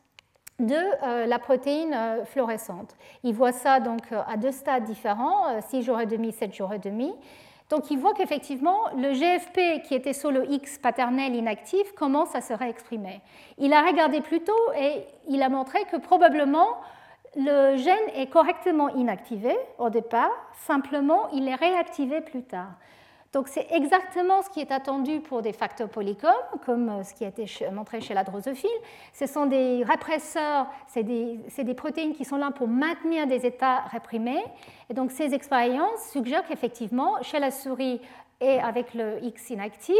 de 0.60 0.76
euh, 0.76 1.26
la 1.26 1.40
protéine 1.40 1.94
euh, 1.94 2.26
fluorescente. 2.26 2.96
Il 3.24 3.34
voit 3.34 3.52
ça 3.52 3.80
donc 3.80 4.12
euh, 4.12 4.22
à 4.28 4.38
deux 4.38 4.52
stades 4.52 4.84
différents, 4.84 5.62
6 5.62 5.84
jours 5.84 6.00
et 6.00 6.06
demi, 6.06 6.32
7 6.32 6.54
jours 6.54 6.74
et 6.74 6.80
demi. 6.80 7.14
Donc 7.70 7.90
il 7.90 7.98
voit 7.98 8.14
qu'effectivement, 8.14 8.78
le 8.96 9.14
GFP 9.14 9.84
qui 9.88 9.96
était 9.96 10.12
le 10.30 10.52
X 10.52 10.78
paternel 10.78 11.36
inactif 11.36 11.92
commence 11.94 12.36
à 12.36 12.42
se 12.42 12.54
réexprimer. 12.54 13.22
Il 13.58 13.74
a 13.74 13.82
regardé 13.82 14.22
plus 14.22 14.42
tôt 14.42 14.72
et 14.78 15.04
il 15.28 15.42
a 15.42 15.50
montré 15.50 15.80
que 15.92 15.98
probablement 15.98 16.78
le 17.36 17.76
gène 17.78 18.10
est 18.16 18.28
correctement 18.28 18.90
inactivé 18.90 19.56
au 19.80 19.90
départ, 19.90 20.30
simplement 20.68 21.30
il 21.30 21.48
est 21.48 21.56
réactivé 21.56 22.22
plus 22.22 22.44
tard. 22.44 22.74
Donc 23.34 23.48
c'est 23.48 23.66
exactement 23.72 24.44
ce 24.44 24.50
qui 24.52 24.60
est 24.60 24.72
attendu 24.72 25.20
pour 25.20 25.42
des 25.42 25.54
facteurs 25.54 25.90
polycomes, 25.90 26.32
comme 26.64 26.90
euh, 26.90 27.04
ce 27.04 27.16
qui 27.16 27.26
a 27.26 27.30
été 27.30 27.48
montré 27.72 28.00
chez 28.00 28.14
la 28.14 28.24
drosophile. 28.24 28.70
Ce 29.12 29.26
sont 29.26 29.48
des 29.48 29.84
répresseurs, 29.84 30.68
c'est 30.88 31.02
des, 31.02 31.74
protéines 31.74 32.14
qui 32.14 32.26
sont 32.26 32.38
là 32.38 32.52
pour 32.52 32.68
maintenir 32.68 33.26
des 33.26 33.48
états 33.48 33.80
réprimés. 33.92 34.44
Et 34.92 34.94
donc 34.94 35.12
ces 35.12 35.34
expériences 35.34 36.12
suggèrent 36.12 36.46
qu'effectivement, 36.46 37.24
chez 37.24 37.40
la 37.40 37.50
souris 37.50 38.00
et 38.40 38.60
avec 38.60 38.94
le 38.94 39.24
X 39.24 39.50
inactif, 39.50 39.96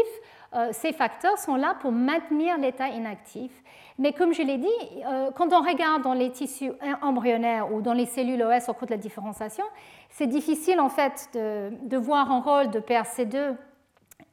euh, 0.54 0.68
ces 0.70 0.92
facteurs 0.92 1.36
sont 1.38 1.56
là 1.56 1.74
pour 1.80 1.90
maintenir 1.90 2.56
l'état 2.56 2.88
inactif. 2.88 3.50
Mais 3.98 4.12
comme 4.12 4.34
je 4.34 4.42
l'ai 4.42 4.58
dit, 4.58 4.68
euh, 5.06 5.30
quand 5.30 5.52
on 5.52 5.62
regarde 5.62 6.02
dans 6.02 6.14
les 6.14 6.30
tissus 6.30 6.72
embryonnaires 7.00 7.72
ou 7.72 7.80
dans 7.80 7.92
les 7.92 8.06
cellules 8.06 8.42
OS 8.42 8.68
au 8.68 8.74
cours 8.74 8.86
de 8.86 8.92
la 8.92 8.98
différenciation, 8.98 9.64
c'est 10.10 10.26
difficile 10.26 10.80
en 10.80 10.88
fait 10.88 11.28
de, 11.34 11.96
voir 11.96 12.30
un 12.30 12.40
rôle 12.40 12.70
de 12.70 12.80
PRC2 12.80 13.56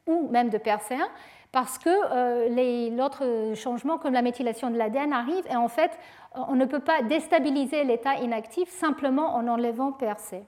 ou 0.08 0.28
même 0.30 0.50
de 0.50 0.58
PRC1 0.58 1.06
parce 1.52 1.78
que 1.78 1.90
euh, 1.90 2.90
l'autre 2.96 3.54
changement 3.54 3.98
comme 3.98 4.14
la 4.14 4.22
méthylation 4.22 4.70
de 4.70 4.76
l'ADN 4.76 5.12
arrive 5.12 5.44
et 5.48 5.56
en 5.56 5.68
fait 5.68 5.92
on 6.34 6.54
ne 6.54 6.64
peut 6.64 6.80
pas 6.80 7.02
déstabiliser 7.02 7.84
l'état 7.84 8.14
inactif 8.16 8.68
simplement 8.68 9.34
en 9.36 9.46
enlevant 9.46 9.92
PRC. 9.92 10.42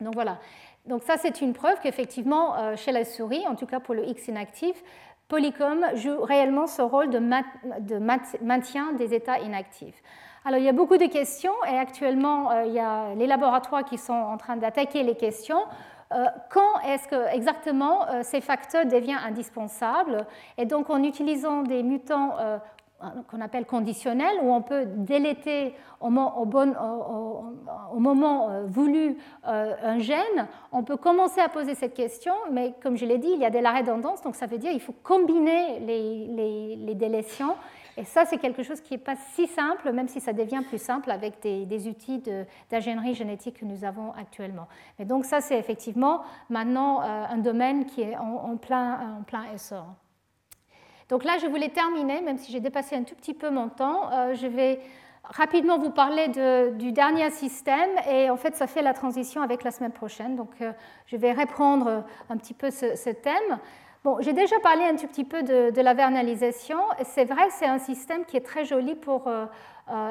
Donc 0.00 0.14
voilà. 0.14 0.38
Donc 0.86 1.02
ça 1.02 1.16
c'est 1.18 1.40
une 1.40 1.52
preuve 1.52 1.78
qu'effectivement 1.80 2.56
euh, 2.56 2.76
chez 2.76 2.92
la 2.92 3.04
souris, 3.04 3.46
en 3.46 3.54
tout 3.54 3.66
cas 3.66 3.78
pour 3.78 3.94
le 3.94 4.08
X 4.08 4.28
inactif, 4.28 4.82
Polycom 5.28 5.84
joue 5.94 6.22
réellement 6.22 6.66
ce 6.66 6.80
rôle 6.80 7.10
de, 7.10 7.18
maintien 8.40 8.92
des 8.94 9.14
états 9.14 9.38
inactifs. 9.40 10.02
Alors, 10.44 10.58
il 10.58 10.64
y 10.64 10.68
a 10.68 10.72
beaucoup 10.72 10.96
de 10.96 11.06
questions 11.06 11.52
et 11.70 11.76
actuellement, 11.76 12.50
euh, 12.50 12.64
il 12.64 12.72
y 12.72 12.78
a 12.78 13.14
les 13.14 13.26
laboratoires 13.26 13.84
qui 13.84 13.98
sont 13.98 14.14
en 14.14 14.38
train 14.38 14.56
d'attaquer 14.56 15.02
les 15.02 15.14
questions. 15.14 15.60
Euh, 16.14 16.24
quand 16.50 16.80
est-ce 16.86 17.06
que 17.08 17.34
exactement 17.34 18.08
euh, 18.08 18.22
ces 18.22 18.40
facteurs 18.40 18.86
deviennent 18.86 19.18
indispensables? 19.18 20.26
Et 20.56 20.64
donc, 20.64 20.88
en 20.88 21.02
utilisant 21.02 21.62
des 21.62 21.82
mutants 21.82 22.36
qu'on 23.30 23.40
appelle 23.40 23.64
conditionnels, 23.64 24.38
où 24.42 24.52
on 24.52 24.62
peut 24.62 24.86
déléter 24.86 25.74
au, 26.00 26.10
moment 26.10 26.74
voulu 28.66 29.16
un 29.44 29.98
gène, 29.98 30.48
on 30.72 30.82
peut 30.82 30.96
commencer 30.96 31.40
à 31.40 31.48
poser 31.48 31.74
cette 31.74 31.94
question, 31.94 32.34
mais 32.50 32.74
comme 32.82 32.96
je 32.96 33.06
l'ai 33.06 33.18
dit, 33.18 33.30
il 33.32 33.40
y 33.40 33.44
a 33.44 33.50
de 33.50 33.58
la 33.58 33.72
redondance, 33.72 34.22
donc 34.22 34.34
ça 34.34 34.46
veut 34.46 34.58
dire 34.58 34.72
qu'il 34.72 34.80
faut 34.80 34.94
combiner 35.02 35.80
les, 35.80 36.76
les 36.76 36.94
délétions 36.94 37.54
et 37.98 38.04
ça, 38.04 38.24
c'est 38.24 38.38
quelque 38.38 38.62
chose 38.62 38.80
qui 38.80 38.94
n'est 38.94 38.98
pas 38.98 39.16
si 39.34 39.48
simple, 39.48 39.90
même 39.90 40.06
si 40.06 40.20
ça 40.20 40.32
devient 40.32 40.62
plus 40.64 40.80
simple 40.80 41.10
avec 41.10 41.42
des, 41.42 41.88
outils 41.88 42.22
d'ingénierie 42.70 43.14
génétique 43.14 43.58
que 43.58 43.64
nous 43.64 43.84
avons 43.84 44.12
actuellement. 44.12 44.68
Mais 44.98 45.04
donc 45.04 45.24
ça, 45.24 45.40
c'est 45.40 45.58
effectivement 45.58 46.22
maintenant 46.48 47.02
euh, 47.02 47.24
un 47.28 47.38
domaine 47.38 47.86
qui 47.86 48.02
est 48.02 48.16
en 48.16 48.56
plein 48.56 49.18
essor. 49.52 49.86
Donc 51.08 51.24
là, 51.24 51.38
je 51.40 51.46
voulais 51.46 51.70
terminer, 51.70 52.20
même 52.20 52.38
si 52.38 52.52
j'ai 52.52 52.60
dépassé 52.60 52.96
un 52.96 53.02
tout 53.02 53.14
petit 53.14 53.34
peu 53.34 53.50
mon 53.50 53.68
temps. 53.68 54.10
Euh, 54.12 54.34
je 54.34 54.46
vais 54.46 54.80
rapidement 55.24 55.78
vous 55.78 55.90
parler 55.90 56.28
du 56.78 56.92
dernier 56.92 57.30
système 57.30 57.90
et 58.10 58.30
en 58.30 58.36
fait 58.36 58.56
ça 58.56 58.66
fait 58.66 58.80
la 58.80 58.94
transition 58.94 59.42
avec 59.42 59.62
la 59.62 59.70
semaine 59.70 59.92
prochaine. 59.92 60.36
Donc 60.36 60.50
euh, 60.60 60.72
je 61.06 61.16
vais 61.16 61.32
reprendre 61.32 62.04
un 62.30 62.36
petit 62.36 62.54
peu 62.54 62.70
ce 62.70 63.10
thème. 63.10 63.58
Bon, 64.04 64.18
j'ai 64.20 64.32
déjà 64.32 64.58
parlé 64.60 64.84
un 64.84 64.94
tout 64.94 65.08
petit 65.08 65.24
peu 65.24 65.42
de, 65.42 65.80
la 65.80 65.92
vernalisation. 65.92 66.78
C'est 67.04 67.24
vrai, 67.24 67.48
c'est 67.50 67.66
un 67.66 67.78
système 67.78 68.24
qui 68.24 68.36
est 68.36 68.46
très 68.46 68.64
joli 68.64 68.94
pour 68.94 69.26
euh, 69.26 69.46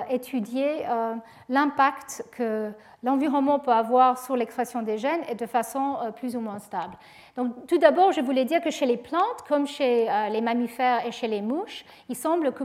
étudier 0.10 0.86
euh, 0.88 1.14
l'impact 1.50 2.26
que 2.32 2.72
l'environnement 3.04 3.60
peut 3.60 3.72
avoir 3.72 4.18
sur 4.18 4.36
l'expression 4.36 4.82
des 4.82 4.98
gènes 4.98 5.22
et 5.30 5.36
de 5.36 5.46
façon 5.46 5.98
plus 6.16 6.36
ou 6.36 6.40
moins 6.40 6.60
stable. 6.60 6.96
Donc, 7.36 7.68
tout 7.68 7.78
d'abord, 7.78 8.12
je 8.12 8.22
voulais 8.22 8.46
dire 8.46 8.62
que 8.62 8.72
chez 8.72 8.86
les 8.86 8.98
plantes, 8.98 9.42
comme 9.48 9.68
chez 9.68 10.08
les 10.32 10.42
mammifères 10.42 11.06
et 11.06 11.12
chez 11.12 11.28
les 11.28 11.42
mouches, 11.42 11.86
il 12.10 12.16
semble 12.16 12.52
que 12.54 12.64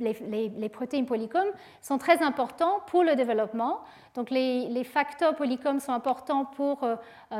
les, 0.00 0.68
protéines 0.68 1.06
polycomes 1.06 1.52
sont 1.80 1.98
très 1.98 2.22
importants 2.22 2.80
pour 2.88 3.04
le 3.04 3.14
développement. 3.14 3.80
Donc 4.14 4.30
les, 4.30 4.84
facteurs 4.84 5.36
polycomes 5.36 5.78
sont 5.78 5.92
importants 5.92 6.44
pour 6.44 6.84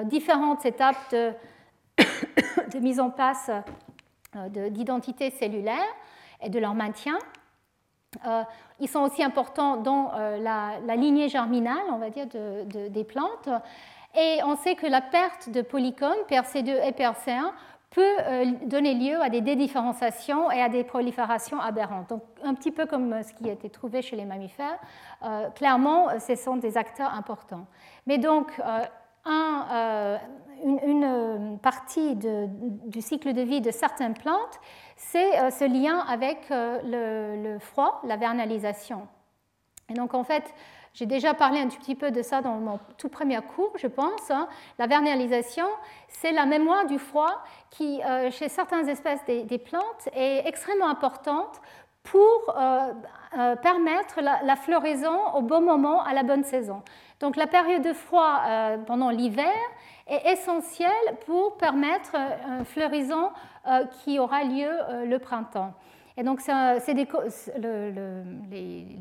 différentes 0.05 0.65
étapes 0.65 1.13
de 2.73 2.79
mise 2.79 3.01
en 3.01 3.11
place 3.11 3.51
euh, 4.37 4.49
d'identité 4.71 5.31
cellulaire 5.31 5.87
et 6.43 6.49
de 6.49 6.59
leur 6.59 6.75
maintien. 6.75 7.19
Euh, 8.27 8.43
ils 8.81 8.89
sont 8.89 9.01
aussi 9.01 9.23
importants 9.23 9.77
dans 9.77 10.13
euh, 10.15 10.39
la, 10.39 10.97
lignée 10.97 11.29
germinale, 11.29 11.83
on 11.91 11.99
va 11.99 12.11
dire, 12.11 12.27
des 12.27 13.05
plantes. 13.05 13.49
Et 14.17 14.41
on 14.45 14.57
sait 14.57 14.75
que 14.75 14.87
la 14.87 15.01
perte 15.01 15.51
de 15.51 15.63
polycomes, 15.63 16.15
PRC2 16.29 16.87
et 16.87 16.93
PRC1, 16.93 17.51
peut 17.91 18.17
donner 18.67 18.95
lieu 18.95 19.23
à 19.23 19.29
des 19.29 19.41
dédifférenciations 19.41 20.51
et 20.51 20.61
à 20.61 20.69
des 20.69 20.83
proliférations 20.83 21.61
aberrantes. 21.61 22.09
Donc, 22.09 22.23
un 22.43 22.53
petit 22.55 22.73
peu 22.73 22.87
comme 22.87 23.23
ce 23.23 23.33
qui 23.35 23.49
a 23.49 23.53
été 23.53 23.71
trouvé 23.71 24.03
chez 24.03 24.17
les 24.17 24.25
mammifères, 24.25 24.81
clairement, 25.55 26.09
ce 26.19 26.35
sont 26.35 26.57
des 26.57 26.77
acteurs 26.77 27.15
importants. 27.15 27.67
Mais 28.09 28.19
donc, 28.19 28.61
un, 29.25 30.19
une, 30.65 31.05
euh, 31.05 31.57
partie 31.57 32.17
du 32.17 33.01
cycle 33.01 33.33
de 33.33 33.43
vie 33.43 33.61
de 33.61 33.71
certaines 33.71 34.15
plantes, 34.15 34.61
c'est 35.11 35.39
euh, 35.39 35.51
ce 35.51 35.65
lien 35.65 35.99
avec 36.09 36.51
euh, 36.51 37.37
le, 37.37 37.59
froid, 37.59 38.01
la 38.05 38.17
vernalisation. 38.17 39.07
Et 39.91 39.95
donc 39.95 40.15
en 40.15 40.25
fait, 40.25 40.55
j'ai 40.95 41.07
déjà 41.07 41.35
parlé 41.35 41.61
un 41.61 41.69
tout 41.69 41.79
petit 41.79 41.95
peu 41.95 42.11
de 42.11 42.23
ça 42.23 42.41
dans 42.41 42.55
mon 42.55 42.79
tout 42.97 43.09
premier 43.09 43.41
cours, 43.43 43.73
je 43.77 43.87
pense. 43.87 44.31
Hein. 44.31 44.49
La 44.79 44.87
vernalisation, 44.87 45.67
c'est 46.09 46.33
la 46.33 46.47
mémoire 46.47 46.87
du 46.87 46.99
froid 46.99 47.43
qui, 47.71 48.01
chez 48.31 48.49
certaines 48.49 48.89
espèces 48.89 49.25
des, 49.27 49.59
plantes, 49.59 50.09
est 50.15 50.47
extrêmement 50.47 50.89
importante 50.89 51.61
pour 52.05 52.55
permettre 53.63 54.21
la, 54.21 54.57
floraison 54.57 55.35
au 55.35 55.43
bon 55.43 55.61
moment, 55.61 56.03
à 56.05 56.15
la 56.15 56.23
bonne 56.23 56.45
saison. 56.45 56.83
Donc 57.19 57.35
la 57.35 57.49
période 57.49 57.83
de 57.83 57.93
froid 57.93 58.43
pendant 58.87 59.11
l'hiver 59.11 59.53
est 60.07 60.33
essentiel 60.33 60.93
pour 61.27 61.57
permettre 61.57 62.15
un 62.15 62.65
fleurison 62.65 63.31
euh, 63.31 63.31
qui 64.03 64.19
aura 64.19 64.45
lieu 64.45 64.69
euh, 64.69 65.05
le 65.05 65.19
printemps. 65.19 65.75
Et 66.17 66.23
donc, 66.23 66.41
c'est 66.41 66.95
les, 66.95 67.09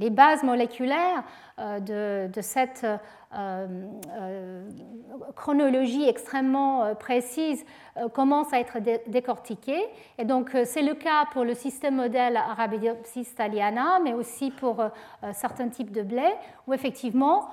bases 0.09 0.41
moléculaires 0.41 1.23
de, 1.59 2.41
cette 2.41 2.87
chronologie 5.35 6.09
extrêmement 6.09 6.95
précise 6.95 7.63
commencent 8.13 8.51
à 8.51 8.59
être 8.59 8.79
décortiquées. 9.05 9.85
Et 10.17 10.25
donc, 10.25 10.57
c'est 10.65 10.81
le 10.81 10.95
cas 10.95 11.25
pour 11.33 11.43
le 11.43 11.53
système 11.53 11.97
modèle 11.97 12.35
Arabidopsis 12.35 13.35
thaliana, 13.35 13.99
mais 14.03 14.15
aussi 14.15 14.49
pour 14.49 14.83
certains 15.33 15.69
types 15.69 15.91
de 15.91 16.01
blé, 16.01 16.33
où 16.65 16.73
effectivement, 16.73 17.49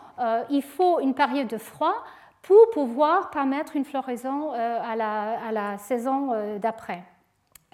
il 0.48 0.62
faut 0.62 1.00
une 1.00 1.12
période 1.12 1.48
de 1.48 1.58
froid 1.58 2.02
pour 2.42 2.70
pouvoir 2.70 3.30
permettre 3.30 3.76
une 3.76 3.84
floraison 3.84 4.52
à 4.52 4.96
la 4.96 5.78
saison 5.78 6.58
d'après 6.58 7.02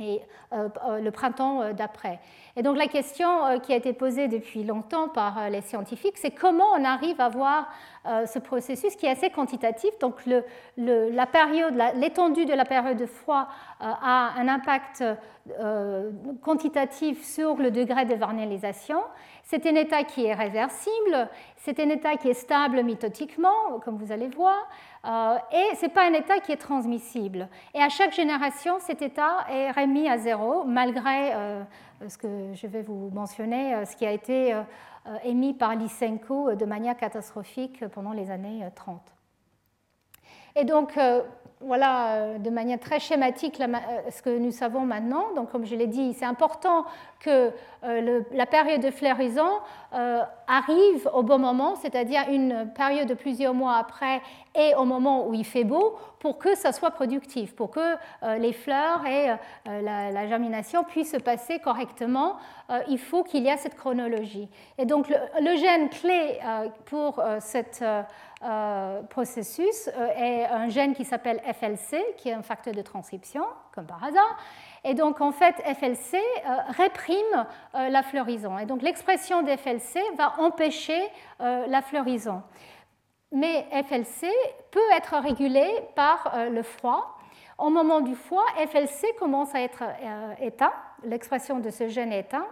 et 0.01 0.21
euh, 0.53 0.69
euh, 0.87 1.01
le 1.01 1.11
printemps 1.11 1.63
euh, 1.63 1.73
d'après. 1.73 2.19
Et 2.57 2.63
donc 2.63 2.77
la 2.77 2.87
question 2.87 3.59
qui 3.61 3.73
a 3.73 3.77
été 3.77 3.93
posée 3.93 4.29
depuis 4.29 4.65
longtemps 4.65 5.09
par 5.09 5.51
les 5.51 5.61
scientifiques, 5.61 6.17
c'est 6.17 6.31
comment 6.31 6.65
on 6.75 6.85
arrive 6.85 7.21
à 7.21 7.29
voir 7.29 7.69
ce 8.05 8.39
processus 8.39 8.97
qui 8.97 9.05
est 9.05 9.11
assez 9.11 9.29
quantitatif. 9.29 9.91
Donc 10.01 10.23
la 10.79 11.27
période, 11.27 11.75
l'étendue 11.97 12.47
de 12.47 12.55
la 12.55 12.65
période 12.65 12.97
de 12.97 13.05
froid 13.05 13.49
a 13.81 14.33
un 14.39 14.49
impact 14.49 15.05
quantitatif 16.41 17.23
sur 17.25 17.57
le 17.57 17.71
degré 17.71 18.07
de 18.07 18.15
vernalisation. 18.15 19.03
C'est 19.43 19.67
un 19.67 19.75
état 19.75 20.05
qui 20.05 20.25
est 20.25 20.35
réversible, 20.35 21.29
c'est 21.57 21.79
un 21.79 21.91
état 21.91 22.17
qui 22.17 22.29
est 22.29 22.35
stable 22.35 22.83
mitotiquement, 22.83 23.81
comme 23.85 23.99
vous 23.99 24.13
allez 24.13 24.29
voir. 24.29 24.67
Euh, 25.07 25.39
et 25.53 25.77
ce 25.77 25.83
n'est 25.83 25.93
pas 25.93 26.09
un 26.09 26.13
état 26.15 26.41
qui 26.41 26.53
est 26.53 26.57
transmissible. 26.57 27.49
Et 27.75 27.81
à 27.81 27.89
chaque 27.89 28.13
génération, 28.13 28.79
cet 28.81 29.03
état 29.03 29.47
est 29.51 29.71
remis 29.71 30.09
à 30.09 30.19
zéro, 30.19 30.65
malgré 30.65 31.33
euh, 31.35 31.63
ce 32.09 32.19
que 32.19 32.53
je 32.55 32.67
vais 32.67 32.83
vous 32.83 33.11
mentionner, 33.11 33.75
euh, 33.75 33.85
ce 33.85 33.97
qui 33.97 34.05
a 34.05 34.11
été 34.11 34.55
émis 35.25 35.55
par 35.55 35.77
Lysenko 35.77 36.55
de 36.57 36.65
manière 36.65 36.97
catastrophique 36.97 37.87
pendant 37.89 38.13
les 38.13 38.31
années 38.31 38.67
30. 38.75 39.16
Et 40.57 40.65
donc, 40.65 40.99
voilà 41.61 42.09
euh, 42.09 42.39
de 42.39 42.51
manière 42.51 42.79
très 42.79 43.01
schématique 43.01 43.61
euh, 43.61 43.67
ce 44.11 44.23
que 44.23 44.39
nous 44.39 44.51
savons 44.51 44.81
maintenant. 44.81 45.33
Donc, 45.35 45.51
comme 45.51 45.65
je 45.65 45.75
l'ai 45.75 45.87
dit, 45.87 46.15
c'est 46.15 46.25
important 46.25 46.85
que 47.21 47.51
euh, 47.85 48.21
la 48.33 48.47
période 48.47 48.83
de 48.83 48.91
floraison 48.91 49.49
arrive 50.47 51.09
au 51.15 51.23
bon 51.23 51.39
moment, 51.39 51.75
c'est-à-dire 51.77 52.25
une 52.29 52.71
période 52.75 53.09
de 53.09 53.15
plusieurs 53.15 53.55
mois 53.55 53.77
après 53.77 54.21
et 54.55 54.75
au 54.75 54.85
moment 54.85 55.27
où 55.27 55.33
il 55.33 55.45
fait 55.45 55.65
beau, 55.65 55.97
pour 56.19 56.37
que 56.37 56.55
ça 56.55 56.73
soit 56.73 56.91
productif, 56.91 57.55
pour 57.55 57.71
que 57.71 57.97
les 58.37 58.53
fleurs 58.53 59.07
et 59.07 59.29
la, 59.65 60.29
germination 60.29 60.85
puissent 60.85 61.13
se 61.13 61.17
passer 61.17 61.61
correctement. 61.61 62.37
il 62.89 62.99
faut 62.99 63.23
qu'il 63.23 63.45
y 63.45 63.49
ait 63.49 63.57
cette 63.57 63.77
chronologie. 63.77 64.51
Et 64.77 64.85
donc, 64.85 65.09
le 65.09 65.57
gène 65.57 65.89
clé 65.89 66.41
pour 66.85 67.23
cette 67.41 67.83
euh, 68.45 69.01
processus 69.05 69.89
euh, 69.89 70.09
est 70.15 70.45
un 70.45 70.69
gène 70.69 70.95
qui 70.95 71.07
s'appelle 71.07 71.41
FLC, 71.41 72.05
qui 72.19 72.29
est 72.29 72.35
un 72.35 72.43
facteur 72.43 72.75
de 72.75 72.83
transcription, 72.83 73.45
comme 73.75 73.87
par 73.87 74.05
hasard. 74.05 74.37
Et 74.85 74.93
donc, 74.93 75.23
en 75.23 75.33
fait, 75.33 75.55
FLC 75.63 76.17
euh, 76.17 76.57
réprime 76.77 77.47
la 77.73 78.03
floraison. 78.03 78.59
Et 78.59 78.67
donc, 78.67 78.83
l'expression 78.83 79.43
d'FLC 79.43 80.01
va 80.19 80.35
empêcher 80.39 81.01
la 81.41 81.81
floraison. 81.81 82.43
Mais 83.33 83.67
FLC 83.85 84.29
peut 84.71 84.91
être 84.95 85.17
régulé 85.17 85.67
par 85.95 86.33
le 86.51 86.63
froid. 86.63 87.19
Au 87.59 87.71
moment 87.71 88.01
du 88.01 88.15
froid, 88.15 88.45
FLC 88.69 89.15
commence 89.19 89.55
à 89.55 89.61
être 89.61 89.83
éteint, 90.41 90.73
l'expression 91.03 91.59
de 91.59 91.71
ce 91.71 91.89
gène 91.89 92.13
est 92.13 92.21
éteint. 92.21 92.47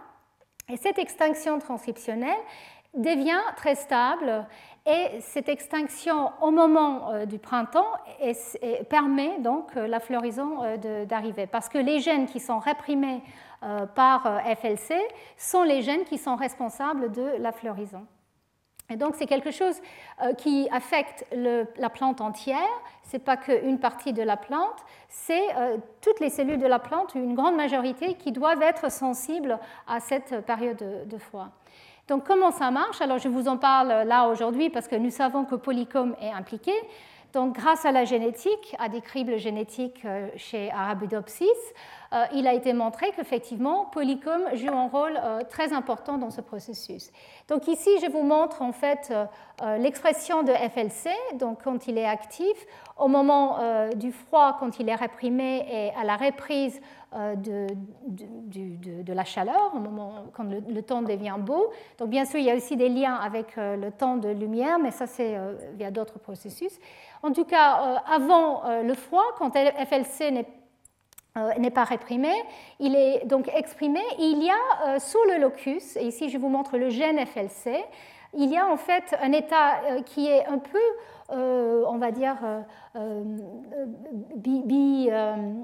Et 0.67 0.77
cette 0.77 0.99
extinction 0.99 1.59
transcriptionnelle 1.59 2.37
devient 2.95 3.41
très 3.55 3.75
stable 3.75 4.45
et 4.85 5.19
cette 5.19 5.49
extinction 5.49 6.31
au 6.41 6.51
moment 6.51 7.11
euh, 7.11 7.25
du 7.25 7.39
printemps 7.39 7.87
permet 8.87 9.39
donc 9.39 9.75
euh, 9.75 9.87
la 9.87 9.99
floraison 9.99 10.63
euh, 10.63 11.05
d'arriver. 11.05 11.47
Parce 11.47 11.69
que 11.69 11.79
les 11.79 11.99
gènes 11.99 12.27
qui 12.27 12.39
sont 12.39 12.59
réprimés 12.59 13.21
par 13.95 14.43
FLC 14.59 14.93
sont 15.37 15.63
les 15.63 15.81
gènes 15.81 16.03
qui 16.03 16.19
sont 16.19 16.35
responsables 16.35 17.11
de 17.11 17.37
la 17.39 17.51
floraison. 17.51 18.05
Et 18.91 18.95
donc 18.95 19.15
c'est 19.15 19.25
quelque 19.25 19.49
chose 19.49 19.81
qui 20.37 20.67
affecte 20.71 21.25
la 21.31 21.89
plante 21.89 22.21
entière. 22.21 22.59
Ce 23.05 23.13
n'est 23.13 23.23
pas 23.23 23.37
qu'une 23.37 23.79
partie 23.79 24.13
de 24.13 24.21
la 24.21 24.37
plante, 24.37 24.85
c'est 25.09 25.47
toutes 26.01 26.19
les 26.19 26.29
cellules 26.29 26.59
de 26.59 26.67
la 26.67 26.77
plante, 26.77 27.15
une 27.15 27.33
grande 27.33 27.55
majorité, 27.55 28.13
qui 28.13 28.31
doivent 28.31 28.61
être 28.61 28.91
sensibles 28.91 29.57
à 29.87 29.99
cette 29.99 30.45
période 30.45 31.07
de 31.07 31.17
froid. 31.17 31.49
Donc 32.07 32.25
comment 32.25 32.51
ça 32.51 32.69
marche? 32.69 33.01
Alors 33.01 33.17
je 33.17 33.27
vous 33.27 33.47
en 33.47 33.57
parle 33.57 34.07
là 34.07 34.27
aujourd'hui 34.27 34.69
parce 34.69 34.87
que 34.87 34.95
nous 34.95 35.09
savons 35.09 35.43
que 35.43 35.55
Polycom 35.55 36.15
est 36.21 36.31
impliqué. 36.31 36.71
Donc 37.33 37.55
grâce 37.55 37.83
à 37.83 37.91
la 37.91 38.05
génétique, 38.05 38.75
à 38.79 38.89
des 38.89 39.01
cribles 39.01 39.37
génétiques 39.37 40.05
euh, 40.05 40.29
chez 40.37 40.71
Arabidopsis, 40.71 41.47
euh, 41.49 42.04
il 42.33 42.47
a 42.47 42.53
été 42.53 42.73
montré 42.73 43.11
qu'effectivement 43.15 43.85
Polycom 43.85 44.41
joue 44.53 44.73
un 44.73 44.87
rôle 44.87 45.19
euh, 45.21 45.41
très 45.49 45.73
important 45.73 46.17
dans 46.17 46.31
ce 46.31 46.41
processus. 46.41 47.11
Donc 47.47 47.67
ici, 47.67 47.89
je 48.01 48.09
vous 48.09 48.23
montre 48.23 48.61
en 48.61 48.71
fait 48.71 49.13
l'expression 49.79 50.43
de 50.43 50.51
FLC, 50.51 51.09
donc 51.35 51.63
quand 51.63 51.87
il 51.87 51.97
est 51.97 52.05
actif, 52.05 52.57
au 52.97 53.07
moment 53.07 53.57
du 53.95 54.11
froid, 54.11 54.57
quand 54.59 54.79
il 54.79 54.89
est 54.89 54.95
réprimé, 54.95 55.65
et 55.71 55.93
à 55.97 56.03
la 56.03 56.17
reprise 56.17 56.81
euh, 57.15 57.35
de, 57.35 59.13
la 59.13 59.23
chaleur, 59.23 59.71
au 59.73 59.79
moment, 59.79 60.25
quand 60.33 60.43
le, 60.43 60.81
temps 60.81 61.01
devient 61.01 61.35
beau. 61.39 61.71
Donc 61.97 62.09
bien 62.09 62.25
sûr, 62.25 62.39
il 62.39 62.45
y 62.45 62.51
a 62.51 62.55
aussi 62.55 62.75
des 62.75 62.89
liens 62.89 63.15
avec 63.15 63.57
euh, 63.57 63.77
le 63.77 63.89
temps 63.91 64.17
de 64.17 64.27
lumière, 64.27 64.79
mais 64.79 64.91
ça 64.91 65.07
c'est 65.07 65.37
euh, 65.37 65.53
via 65.75 65.91
d'autres 65.91 66.19
processus. 66.19 66.77
En 67.23 67.31
tout 67.31 67.45
cas, 67.45 68.01
avant 68.05 68.63
le 68.83 68.93
froid, 68.93 69.23
quand 69.37 69.51
FLC 69.55 70.31
n'est 70.31 70.47
pas 71.73 71.83
réprimé, 71.83 72.31
il 72.79 72.95
est 72.95 73.25
donc 73.25 73.49
exprimé. 73.53 73.99
il 74.19 74.43
y 74.43 74.49
a 74.49 74.99
sous 74.99 75.23
le 75.29 75.41
locus, 75.41 75.97
et 75.97 76.05
ici 76.05 76.29
je 76.29 76.37
vous 76.37 76.49
montre 76.49 76.77
le 76.77 76.89
gène 76.89 77.25
FLC, 77.25 77.83
il 78.33 78.49
y 78.49 78.57
a 78.57 78.67
en 78.67 78.77
fait 78.77 79.15
un 79.21 79.31
état 79.31 79.81
qui 80.05 80.27
est 80.27 80.45
un 80.45 80.57
peu 80.57 80.79
euh, 81.31 81.83
on 81.87 81.97
va 81.97 82.11
dire, 82.11 82.35
euh, 82.43 82.61
euh, 82.95 83.23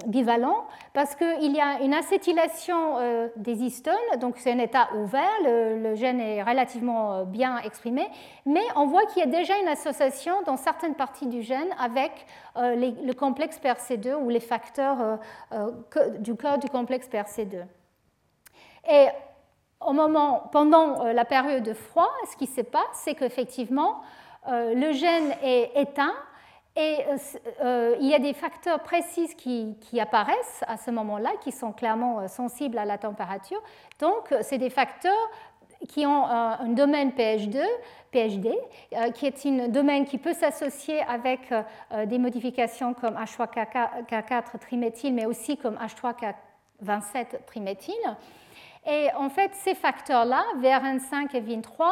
bivalent, 0.06 0.64
parce 0.92 1.14
qu'il 1.14 1.54
y 1.54 1.60
a 1.60 1.80
une 1.82 1.94
acétylation 1.94 2.96
des 3.36 3.62
histones, 3.62 3.94
donc 4.18 4.38
c'est 4.38 4.50
un 4.50 4.58
état 4.58 4.88
ouvert, 4.96 5.30
le, 5.44 5.94
gène 5.94 6.18
est 6.20 6.42
relativement 6.42 7.24
bien 7.26 7.58
exprimé, 7.58 8.08
mais 8.44 8.64
on 8.74 8.86
voit 8.86 9.06
qu'il 9.06 9.20
y 9.20 9.22
a 9.22 9.30
déjà 9.30 9.56
une 9.58 9.68
association 9.68 10.32
dans 10.46 10.56
certaines 10.56 10.96
parties 10.96 11.28
du 11.28 11.42
gène 11.42 11.68
avec 11.78 12.26
le 12.56 13.12
complexe 13.12 13.60
PRC2 13.62 14.14
ou 14.14 14.30
les 14.30 14.40
facteurs 14.40 15.20
du 16.18 16.34
code 16.34 16.60
du 16.60 16.68
complexe 16.68 17.08
PRC2. 17.08 17.62
Et 18.90 19.06
au 19.80 19.92
moment, 19.92 20.48
pendant 20.50 21.04
la 21.04 21.24
période 21.24 21.62
de 21.62 21.74
froid, 21.74 22.10
ce 22.32 22.36
qui 22.36 22.46
se 22.46 22.62
passe, 22.62 22.82
c'est 22.94 23.14
qu'effectivement, 23.14 24.00
le 24.46 24.92
gène 24.92 25.34
est 25.42 25.70
éteint 25.74 26.14
et 26.74 26.98
euh, 27.06 27.16
euh, 27.60 27.96
il 28.00 28.06
y 28.06 28.14
a 28.14 28.18
des 28.18 28.32
facteurs 28.32 28.80
précis 28.80 29.28
qui, 29.36 30.00
apparaissent 30.00 30.64
à 30.66 30.76
ce 30.76 30.90
moment-là, 30.90 31.30
qui 31.42 31.52
sont 31.52 31.72
clairement 31.72 32.26
sensibles 32.28 32.78
à 32.78 32.84
la 32.84 32.96
température. 32.96 33.62
Donc, 33.98 34.34
c'est 34.40 34.58
des 34.58 34.70
facteurs 34.70 35.30
qui 35.88 36.06
ont 36.06 36.24
un, 36.26 36.68
domaine 36.68 37.10
PH2, 37.10 37.60
PHD, 38.12 38.54
qui 39.14 39.26
est 39.26 39.46
un 39.46 39.68
domaine 39.68 40.04
qui 40.04 40.16
peut 40.16 40.32
s'associer 40.32 41.02
avec 41.02 41.52
des 42.06 42.18
modifications 42.18 42.94
comme 42.94 43.16
H3K4 43.16 44.58
triméthyle, 44.60 45.12
mais 45.12 45.26
aussi 45.26 45.56
comme 45.56 45.76
H3K27 45.76 47.44
triméthyle. 47.46 47.94
Et 48.86 49.08
en 49.16 49.28
fait, 49.28 49.50
ces 49.54 49.74
facteurs-là, 49.74 50.44
VRN5 50.60 51.34
et 51.34 51.40
VIN3, 51.40 51.90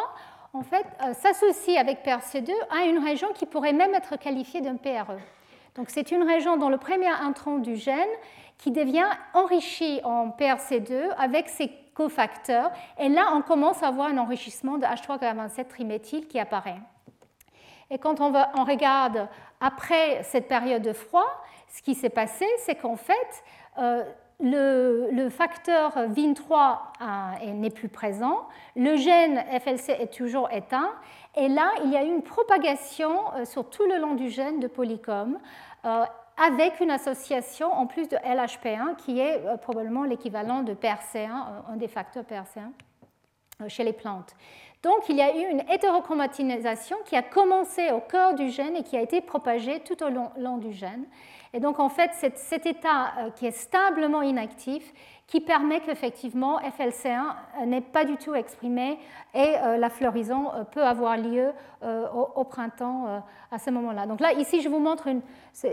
en 0.53 0.63
fait, 0.63 0.87
euh, 1.03 1.15
s'associe 1.15 1.79
avec 1.79 2.05
PRC2 2.05 2.51
à 2.71 2.85
une 2.85 2.99
région 2.99 3.33
qui 3.33 3.47
pourrait 3.47 3.73
même 3.73 3.95
être 3.95 4.17
qualifiée 4.17 4.61
d'un 4.61 4.77
PRE. 4.77 5.19
Donc 5.77 5.91
c'est 5.91 6.11
une 6.11 6.23
région 6.23 6.57
dans 6.57 6.69
le 6.69 6.79
premier 6.79 7.09
intrant 7.09 7.59
du 7.59 7.77
gène 7.77 8.09
qui 8.59 8.71
devient 8.71 9.07
enrichie 9.33 10.01
en 10.05 10.29
PRC2 10.29 11.11
avec 11.17 11.49
ses 11.49 11.71
cofacteurs. 11.95 12.71
Et 12.99 13.09
là, 13.09 13.31
on 13.35 13.43
commence 13.43 13.83
à 13.83 13.91
voir 13.91 14.09
un 14.09 14.19
enrichissement 14.19 14.77
de 14.77 14.85
H3K27 14.85 15.69
triméthyle 15.69 16.27
qui 16.27 16.39
apparaît. 16.39 16.81
Et 17.91 17.99
quand 17.99 18.21
on, 18.21 18.33
on, 18.55 18.65
regarde 18.65 19.29
après 19.61 20.23
cette 20.23 20.49
période 20.49 20.83
de 20.83 20.93
froid, 20.93 21.27
ce 21.69 21.83
qui 21.83 21.95
s'est 21.95 22.11
passé, 22.11 22.47
c'est 22.59 22.75
qu'en 22.75 22.97
fait, 22.97 23.45
euh, 23.79 24.05
le, 24.43 25.29
facteur 25.29 25.93
VIN3 26.09 27.55
n'est 27.55 27.71
plus 27.71 27.89
présent, 27.89 28.49
le 28.77 28.97
gène 28.97 29.45
FLC 29.61 29.91
est 29.91 30.13
toujours 30.13 30.51
éteint, 30.53 30.91
et 31.37 31.49
là, 31.49 31.71
il 31.85 31.91
y 31.91 31.97
a 31.97 32.05
eu 32.05 32.09
une 32.09 32.23
propagation 32.23 33.33
euh, 33.35 33.45
sur 33.45 33.71
tout 33.71 33.87
le 33.87 33.99
long 33.99 34.15
du 34.15 34.31
gène 34.31 34.59
de 34.59 34.67
Polycom, 34.67 35.39
euh, 35.85 36.05
avec 36.37 36.81
une 36.81 36.91
association 36.91 37.73
en 37.73 37.87
plus 37.87 38.09
de 38.09 38.17
LHP1 38.17 38.97
qui 38.97 39.21
est 39.21 39.43
probablement 39.61 40.05
l'équivalent 40.05 40.63
de 40.63 40.73
PRC1, 40.73 41.31
un 41.69 41.77
des 41.77 41.87
facteurs 41.87 42.25
PRC1 42.25 43.69
chez 43.69 43.85
les 43.85 43.93
plantes. 43.93 44.35
Donc 44.83 45.09
il 45.09 45.17
y 45.17 45.23
a 45.23 45.37
eu 45.37 45.51
une 45.51 45.63
hétérochromatinisation 45.71 46.97
qui 47.05 47.15
a 47.15 47.23
commencé 47.23 47.91
au 47.91 48.01
cœur 48.01 48.35
du 48.35 48.49
gène 48.49 48.77
et 48.77 48.83
qui 48.83 48.97
a 48.97 49.03
été 49.03 49.21
propagée 49.21 49.81
tout 49.81 50.03
au 50.03 50.09
long, 50.09 50.57
du 50.57 50.73
gène. 50.73 51.05
Et 51.53 51.61
donc 51.61 51.81
en 51.81 51.89
fait, 51.89 52.11
cet 52.37 52.67
état 52.67 53.13
qui 53.37 53.47
est 53.47 53.51
stablement 53.51 54.23
inactif 54.23 54.93
qui 55.31 55.41
permet 55.41 55.79
qu'effectivement 55.81 56.59
FLC1 56.59 57.65
n'est 57.67 57.81
pas 57.81 58.05
du 58.05 58.17
tout 58.17 58.35
exprimé 58.35 58.99
et 59.33 59.55
euh, 59.59 59.77
la 59.77 59.89
floraison 59.89 60.53
euh, 60.53 60.65
peut 60.65 60.83
avoir 60.83 61.17
lieu 61.17 61.53
euh, 61.85 62.09
au, 62.35 62.43
printemps 62.43 63.23
à 63.53 63.59
ce 63.61 63.71
moment-là. 63.71 64.07
Donc 64.07 64.19
là, 64.19 64.33
ici, 64.33 64.61
je 64.61 64.69
vous 64.69 64.81
montre 64.81 65.07
une... 65.07 65.23
ça 65.53 65.69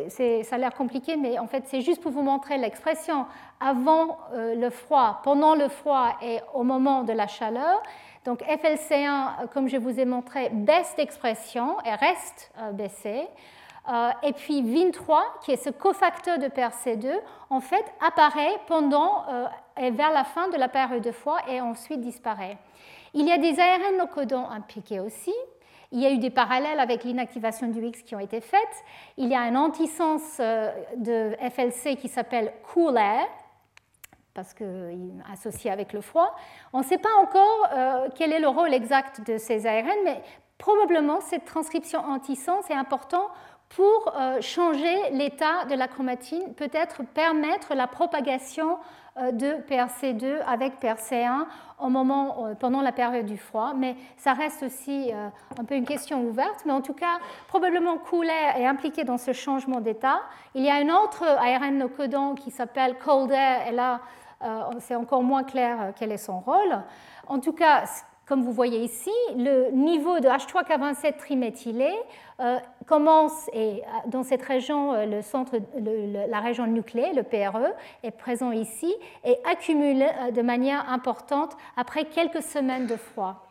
a 0.52 0.58
l'air 0.60 0.76
compliqué, 0.76 1.18
mais 1.18 1.40
en 1.40 1.48
fait, 1.48 1.64
c'est 1.66 1.82
juste 1.82 2.02
pour 2.04 2.12
vous 2.12 2.22
montrer 2.22 2.60
l'expression 2.60 3.26
avant 3.60 4.20
le 4.34 4.70
froid, 4.70 5.22
pendant 5.24 5.56
le 5.56 5.68
froid 5.70 6.16
et 6.22 6.40
au 6.54 6.64
moment 6.64 7.04
de 7.04 7.14
la 7.14 7.26
chaleur. 7.26 7.82
Donc 8.26 8.42
FLC1, 8.42 9.48
comme 9.52 9.68
je 9.68 9.78
vous 9.78 10.00
ai 10.00 10.06
montré, 10.06 10.50
baisse 10.50 10.94
d'expression 10.96 11.78
et 11.82 11.96
reste 11.96 12.52
baissé. 12.74 13.22
Euh, 13.22 13.24
et 14.24 14.34
puis 14.34 14.62
VIN3, 14.62 15.20
qui 15.44 15.52
est 15.52 15.64
ce 15.64 15.70
cofacteur 15.70 16.40
de 16.40 16.48
PRC2, 16.48 17.20
en 17.50 17.60
fait 17.62 17.86
apparaît 18.06 18.56
pendant 18.68 19.24
euh, 19.30 19.46
et 19.80 19.92
vers 19.92 20.12
la 20.12 20.24
fin 20.24 20.50
de 20.50 20.58
la 20.58 20.68
période 20.68 21.04
de 21.04 21.12
froid 21.12 21.38
et 21.48 21.62
ensuite 21.62 22.02
disparaît. 22.02 22.58
Il 23.14 23.28
y 23.28 23.32
a 23.32 23.38
des 23.38 23.60
ARN 23.60 23.98
no 23.98 24.08
codons 24.08 24.50
impliqués 24.50 25.00
aussi. 25.00 25.34
Il 25.92 26.02
y 26.02 26.06
a 26.06 26.12
eu 26.12 26.18
des 26.18 26.30
parallèles 26.30 26.80
avec 26.80 27.06
l'inactivation 27.06 27.68
du 27.68 27.82
X 27.86 28.02
qui 28.02 28.14
ont 28.16 28.20
été 28.20 28.42
faites. 28.42 28.84
Il 29.16 29.30
y 29.30 29.36
a 29.36 29.40
un 29.40 29.56
antisens 29.56 30.40
euh, 30.40 30.72
de 30.98 31.36
FLC 31.50 31.96
qui 31.96 32.10
s'appelle 32.10 32.52
Cool 32.74 32.98
Air, 32.98 33.26
parce 34.34 34.54
qu'il 34.54 34.66
est 34.68 35.32
associé 35.32 35.72
avec 35.72 35.94
le 35.94 36.02
froid. 36.02 36.36
On 36.74 36.80
ne 36.80 36.84
sait 36.84 37.00
pas 37.00 37.10
encore 37.22 38.12
quel 38.14 38.34
est 38.34 38.40
le 38.40 38.48
rôle 38.48 38.72
exact 38.72 39.26
de 39.26 39.40
ces 39.40 39.66
ARN, 39.66 39.98
mais 40.04 40.22
probablement 40.60 41.22
cette 41.22 41.46
transcription 41.46 42.02
antisens 42.02 42.62
est 42.70 42.76
importante 42.76 43.32
pour 43.70 44.14
euh, 44.16 44.42
changer 44.42 45.10
l'état 45.12 45.66
de 45.70 45.76
la 45.76 45.88
chromatine, 45.88 46.54
peut-être 46.56 47.04
permettre 47.04 47.76
la 47.76 47.88
propagation 47.88 48.78
euh, 49.18 49.32
de 49.32 49.58
PRC2 49.70 50.42
avec 50.48 50.82
PRC1 50.82 51.46
au 51.80 51.90
moment, 51.90 52.46
euh, 52.48 52.56
pendant 52.56 52.82
la 52.82 52.92
période 52.92 53.26
du 53.26 53.38
froid, 53.38 53.74
mais 53.76 53.96
ça 54.16 54.34
reste 54.34 54.64
aussi 54.64 55.12
un 55.60 55.64
peu 55.66 55.76
une 55.76 55.86
question 55.86 56.24
ouverte. 56.24 56.64
Mais 56.66 56.72
en 56.72 56.82
tout 56.82 56.94
cas, 56.94 57.20
probablement 57.48 57.98
Cooler 57.98 58.54
est 58.56 58.66
impliqué 58.66 59.04
dans 59.04 59.18
ce 59.18 59.34
changement 59.34 59.82
d'état. 59.82 60.22
Il 60.56 60.64
y 60.64 60.70
a 60.70 60.76
un 60.76 60.90
autre 60.90 61.24
ARN 61.24 61.78
no 61.78 61.90
codon 61.90 62.36
qui 62.36 62.52
s'appelle 62.52 62.98
Cold 62.98 63.32
Air, 63.32 63.68
et 63.68 63.72
là, 63.72 64.00
c'est 64.80 64.96
encore 64.96 65.24
moins 65.24 65.44
clair 65.44 65.94
quel 65.98 66.12
est 66.12 66.18
son 66.18 66.40
rôle. 66.40 66.84
En 67.28 67.40
tout 67.40 67.54
cas, 67.54 67.86
comme 68.28 68.44
vous 68.44 68.52
voyez 68.52 68.80
ici, 68.80 69.12
le 69.38 69.72
niveau 69.72 70.20
de 70.20 70.28
H3K27 70.28 71.16
triméthylé 71.16 71.90
euh, 72.42 72.60
commence, 72.86 73.50
et 73.54 73.82
euh, 73.82 74.10
dans 74.10 74.24
cette 74.24 74.42
région, 74.42 74.94
euh, 74.94 75.06
le 75.06 75.22
centre, 75.22 75.56
la 75.80 76.40
région 76.42 76.68
nucléaire, 76.68 77.14
le 77.16 77.24
PRE, 77.24 77.74
est 78.04 78.12
présent 78.12 78.52
ici 78.52 78.94
et 79.24 79.38
accumule 79.50 80.06
de 80.34 80.42
manière 80.42 80.90
importante 80.92 81.56
après 81.78 82.04
quelques 82.04 82.44
semaines 82.44 82.86
de 82.86 82.98
froid. 82.98 83.48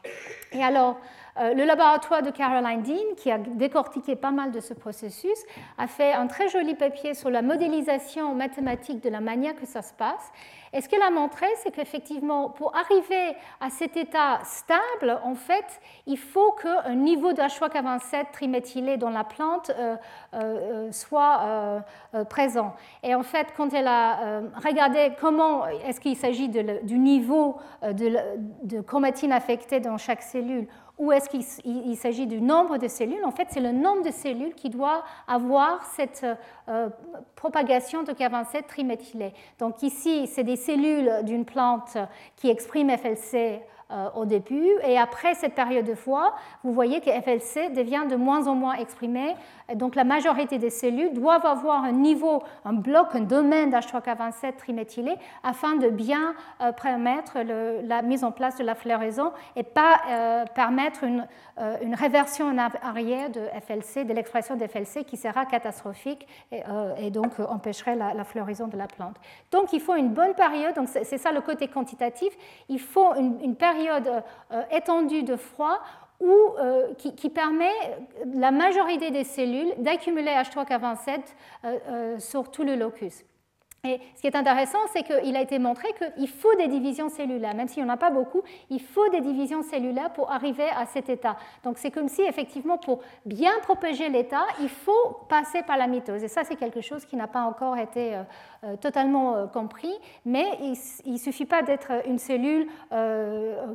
Et 0.52 0.62
alors, 0.62 0.98
le 1.38 1.64
laboratoire 1.64 2.22
de 2.22 2.30
Caroline 2.30 2.82
Dean, 2.82 3.14
qui 3.16 3.30
a 3.30 3.36
décortiqué 3.36 4.16
pas 4.16 4.30
mal 4.30 4.52
de 4.52 4.60
ce 4.60 4.72
processus, 4.72 5.38
a 5.76 5.86
fait 5.86 6.12
un 6.12 6.26
très 6.28 6.48
joli 6.48 6.74
papier 6.74 7.12
sur 7.12 7.28
la 7.28 7.42
modélisation 7.42 8.34
mathématique 8.34 9.02
de 9.02 9.10
la 9.10 9.20
manière 9.20 9.54
que 9.54 9.66
ça 9.66 9.82
se 9.82 9.92
passe. 9.92 10.32
Et 10.72 10.80
ce 10.80 10.88
qu'elle 10.88 11.02
a 11.02 11.10
montré, 11.10 11.46
c'est 11.62 11.70
qu'effectivement, 11.70 12.50
pour 12.50 12.74
arriver 12.76 13.36
à 13.60 13.70
cet 13.70 13.96
état 13.96 14.40
stable, 14.44 15.20
en 15.22 15.34
fait, 15.34 15.80
il 16.06 16.18
faut 16.18 16.52
qu'un 16.52 16.94
niveau 16.94 17.32
de 17.32 17.40
H3K27 17.40 18.32
triméthylé 18.32 18.96
dans 18.96 19.10
la 19.10 19.24
plante 19.24 19.70
euh, 19.70 19.96
euh, 20.34 20.86
euh, 20.86 20.92
soit 20.92 21.84
présent. 22.28 22.74
Et 23.02 23.14
en 23.14 23.22
fait, 23.22 23.48
quand 23.56 23.72
elle 23.72 23.86
a 23.86 24.40
regardé 24.64 25.12
comment 25.20 25.66
est-ce 25.66 26.00
qu'il 26.00 26.16
s'agit 26.16 26.48
du 26.48 26.98
niveau 26.98 27.56
de, 27.82 28.16
de 28.64 28.80
chromatine 28.80 29.32
affectée 29.32 29.80
dans 29.80 29.98
chaque 29.98 30.22
cellule 30.22 30.66
ou 30.98 31.12
est-ce 31.12 31.28
qu'il 31.28 31.96
s'agit 31.96 32.26
du 32.26 32.40
nombre 32.40 32.78
de 32.78 32.88
cellules 32.88 33.24
En 33.24 33.30
fait, 33.30 33.48
c'est 33.50 33.60
le 33.60 33.72
nombre 33.72 34.02
de 34.02 34.10
cellules 34.10 34.54
qui 34.54 34.70
doit 34.70 35.04
avoir 35.28 35.84
cette 35.84 36.24
euh, 36.68 36.88
propagation 37.34 38.02
de 38.02 38.12
K27 38.12 38.66
triméthylé. 38.66 39.34
Donc 39.58 39.82
ici, 39.82 40.26
c'est 40.26 40.44
des 40.44 40.56
cellules 40.56 41.24
d'une 41.24 41.44
plante 41.44 41.98
qui 42.36 42.48
expriment 42.48 42.96
FLC 42.96 43.60
au 44.14 44.24
début. 44.24 44.68
Et 44.84 44.98
après 44.98 45.34
cette 45.34 45.54
période 45.54 45.84
de 45.84 45.94
froid, 45.94 46.34
vous 46.64 46.72
voyez 46.72 47.00
que 47.00 47.10
FLC 47.10 47.70
devient 47.70 48.02
de 48.10 48.16
moins 48.16 48.48
en 48.48 48.54
moins 48.54 48.74
exprimé. 48.74 49.34
Donc 49.74 49.94
la 49.94 50.04
majorité 50.04 50.58
des 50.58 50.70
cellules 50.70 51.12
doivent 51.12 51.46
avoir 51.46 51.84
un 51.84 51.92
niveau, 51.92 52.42
un 52.64 52.72
bloc, 52.72 53.14
un 53.14 53.20
domaine 53.20 53.70
d'H3K27 53.70 54.56
triméthylé 54.56 55.14
afin 55.44 55.76
de 55.76 55.88
bien 55.88 56.34
euh, 56.60 56.72
permettre 56.72 57.38
la 57.84 58.02
mise 58.02 58.24
en 58.24 58.32
place 58.32 58.56
de 58.56 58.64
la 58.64 58.74
floraison 58.74 59.32
et 59.54 59.62
pas 59.62 60.00
euh, 60.08 60.44
permettre 60.54 61.04
une, 61.04 61.26
réversion 61.94 62.48
en 62.48 62.58
arrière 62.58 63.30
de 63.30 63.40
FLC, 63.66 64.04
de 64.04 64.12
l'expression 64.12 64.56
de 64.56 64.66
FLC 64.66 65.04
qui 65.04 65.16
sera 65.16 65.46
catastrophique 65.46 66.26
et, 66.52 67.10
donc 67.10 67.40
empêcherait 67.40 67.96
la, 67.96 68.12
la, 68.12 68.24
floraison 68.24 68.66
de 68.66 68.76
la 68.76 68.86
plante. 68.86 69.16
Donc 69.50 69.72
il 69.72 69.80
faut 69.80 69.94
une 69.94 70.10
bonne 70.10 70.34
période, 70.34 70.74
c'est 70.86 71.16
ça 71.16 71.32
le 71.32 71.40
côté 71.40 71.68
quantitatif, 71.68 72.34
il 72.68 72.78
faut 72.78 73.14
une, 73.14 73.40
une 73.42 73.56
période 73.56 73.75
période 73.76 74.22
euh, 74.52 74.62
étendue 74.70 75.22
de 75.22 75.36
froid 75.36 75.80
où, 76.18 76.32
euh, 76.58 76.94
qui, 76.94 77.28
permet 77.28 77.72
la 78.34 78.50
majorité 78.50 79.10
des 79.10 79.24
cellules 79.24 79.74
d'accumuler 79.78 80.30
H3K27 80.30 81.20
euh, 81.64 82.18
sur 82.18 82.50
tout 82.50 82.62
le 82.62 82.74
locus. 82.74 83.22
Et 83.86 84.00
ce 84.16 84.20
qui 84.20 84.26
est 84.26 84.36
intéressant, 84.36 84.78
c'est 84.92 85.04
qu'il 85.04 85.36
a 85.36 85.40
été 85.40 85.58
montré 85.58 85.88
qu'il 85.94 86.28
faut 86.28 86.54
des 86.56 86.66
divisions 86.66 87.08
cellulaires, 87.08 87.54
même 87.54 87.68
s'il 87.68 87.84
n'y 87.84 87.88
en 87.88 87.92
a 87.92 87.96
pas 87.96 88.10
beaucoup, 88.10 88.42
il 88.70 88.80
faut 88.80 89.08
des 89.10 89.20
divisions 89.20 89.62
cellulaires 89.62 90.12
pour 90.12 90.32
arriver 90.32 90.68
à 90.68 90.86
cet 90.86 91.08
état. 91.08 91.36
Donc 91.62 91.78
c'est 91.78 91.90
comme 91.92 92.08
si, 92.08 92.22
effectivement, 92.22 92.78
pour 92.78 93.00
bien 93.24 93.52
propager 93.62 94.08
l'état, 94.08 94.44
il 94.60 94.68
faut 94.68 95.20
passer 95.28 95.62
par 95.62 95.76
la 95.76 95.86
mitose. 95.86 96.22
Et 96.24 96.28
ça, 96.28 96.42
c'est 96.44 96.56
quelque 96.56 96.80
chose 96.80 97.04
qui 97.04 97.16
n'a 97.16 97.28
pas 97.28 97.42
encore 97.42 97.76
été 97.76 98.16
euh, 98.16 98.22
euh, 98.64 98.76
totalement 98.76 99.36
euh, 99.36 99.46
compris, 99.46 99.94
mais 100.24 100.46
il 101.04 101.12
ne 101.12 101.18
suffit 101.18 101.46
pas 101.46 101.62
d'être 101.62 101.92
une 102.06 102.18
cellule 102.18 102.66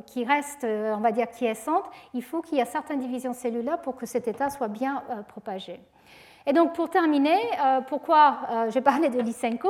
qui 0.06 0.24
reste, 0.24 0.64
on 0.64 1.00
va 1.00 1.12
dire, 1.12 1.28
quiescente, 1.30 1.84
il 2.14 2.22
faut 2.22 2.42
qu'il 2.42 2.58
y 2.58 2.60
ait 2.60 2.64
certaines 2.64 3.00
divisions 3.00 3.32
cellulaires 3.32 3.80
pour 3.80 3.96
que 3.96 4.06
cet 4.06 4.28
état 4.28 4.50
soit 4.50 4.68
bien 4.68 5.02
propagé. 5.28 5.80
Et 6.46 6.52
donc 6.52 6.74
pour 6.74 6.90
terminer, 6.90 7.38
euh, 7.64 7.80
pourquoi 7.82 8.38
euh, 8.50 8.70
j'ai 8.70 8.80
parlé 8.80 9.08
de 9.08 9.20
Lysenko 9.20 9.68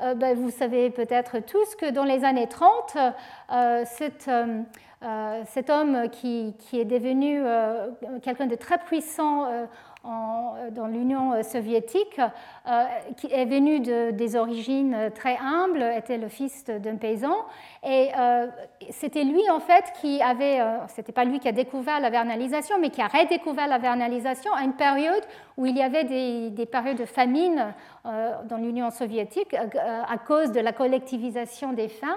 euh, 0.00 0.14
ben, 0.14 0.36
Vous 0.36 0.50
savez 0.50 0.90
peut-être 0.90 1.40
tous 1.40 1.74
que 1.74 1.90
dans 1.90 2.04
les 2.04 2.24
années 2.24 2.46
30, 2.46 2.96
cet, 3.84 4.28
homme 5.68 6.08
qui 6.10 6.54
est 6.72 6.84
devenu 6.84 7.42
quelqu'un 8.22 8.46
de 8.46 8.54
très 8.54 8.78
puissant 8.78 9.48
euh, 10.04 10.70
dans 10.72 10.88
l'Union 10.88 11.32
euh, 11.32 11.42
soviétique, 11.44 12.18
euh, 12.18 12.84
qui 13.16 13.28
est 13.32 13.44
venu 13.44 13.78
de, 13.78 14.10
des 14.10 14.34
origines 14.34 14.96
très 15.14 15.36
humbles, 15.36 15.84
était 15.96 16.18
le 16.18 16.26
fils 16.26 16.64
d'un 16.64 16.96
paysan. 16.96 17.34
Et 17.84 18.10
c'était 18.90 19.22
lui, 19.22 19.48
en 19.50 19.60
fait, 19.60 19.84
qui 20.00 20.20
avait, 20.20 20.60
c'était 20.88 21.12
pas 21.12 21.24
lui 21.24 21.38
qui 21.38 21.48
a 21.48 21.52
découvert 21.52 22.00
la 22.00 22.10
vernalisation, 22.10 22.76
mais 22.80 22.90
qui 22.90 23.00
a 23.00 23.06
redécouvert 23.06 23.66
la 23.66 23.78
vernalisation 23.78 24.52
à 24.54 24.62
une 24.62 24.74
période 24.74 25.22
où 25.56 25.66
il 25.66 25.76
y 25.76 25.82
avait 25.82 26.04
des, 26.04 26.50
des 26.50 26.66
périodes 26.66 26.98
de 26.98 27.04
famine 27.04 27.74
dans 28.04 28.56
l'Union 28.56 28.90
soviétique 28.90 29.54
à 29.54 30.18
cause 30.18 30.52
de 30.52 30.60
la 30.60 30.72
collectivisation 30.72 31.72
des 31.72 31.88
fermes. 31.88 32.12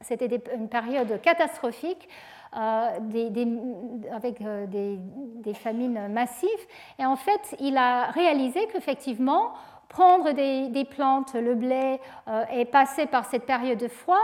C'était 0.00 0.40
une 0.54 0.68
période 0.68 1.20
catastrophique. 1.20 2.08
Euh, 2.56 2.98
avec 4.10 4.40
euh, 4.40 4.66
des, 4.66 5.54
famines 5.54 6.08
massives. 6.08 6.48
Et 6.98 7.04
en 7.04 7.16
fait, 7.16 7.56
il 7.60 7.76
a 7.76 8.10
réalisé 8.10 8.66
qu'effectivement, 8.72 9.52
prendre 9.88 10.32
des, 10.32 10.84
plantes, 10.84 11.34
le 11.34 11.54
blé, 11.54 12.00
euh, 12.26 12.44
et 12.52 12.64
passer 12.64 13.06
par 13.06 13.26
cette 13.26 13.44
période 13.44 13.78
de 13.78 13.88
froid, 13.88 14.20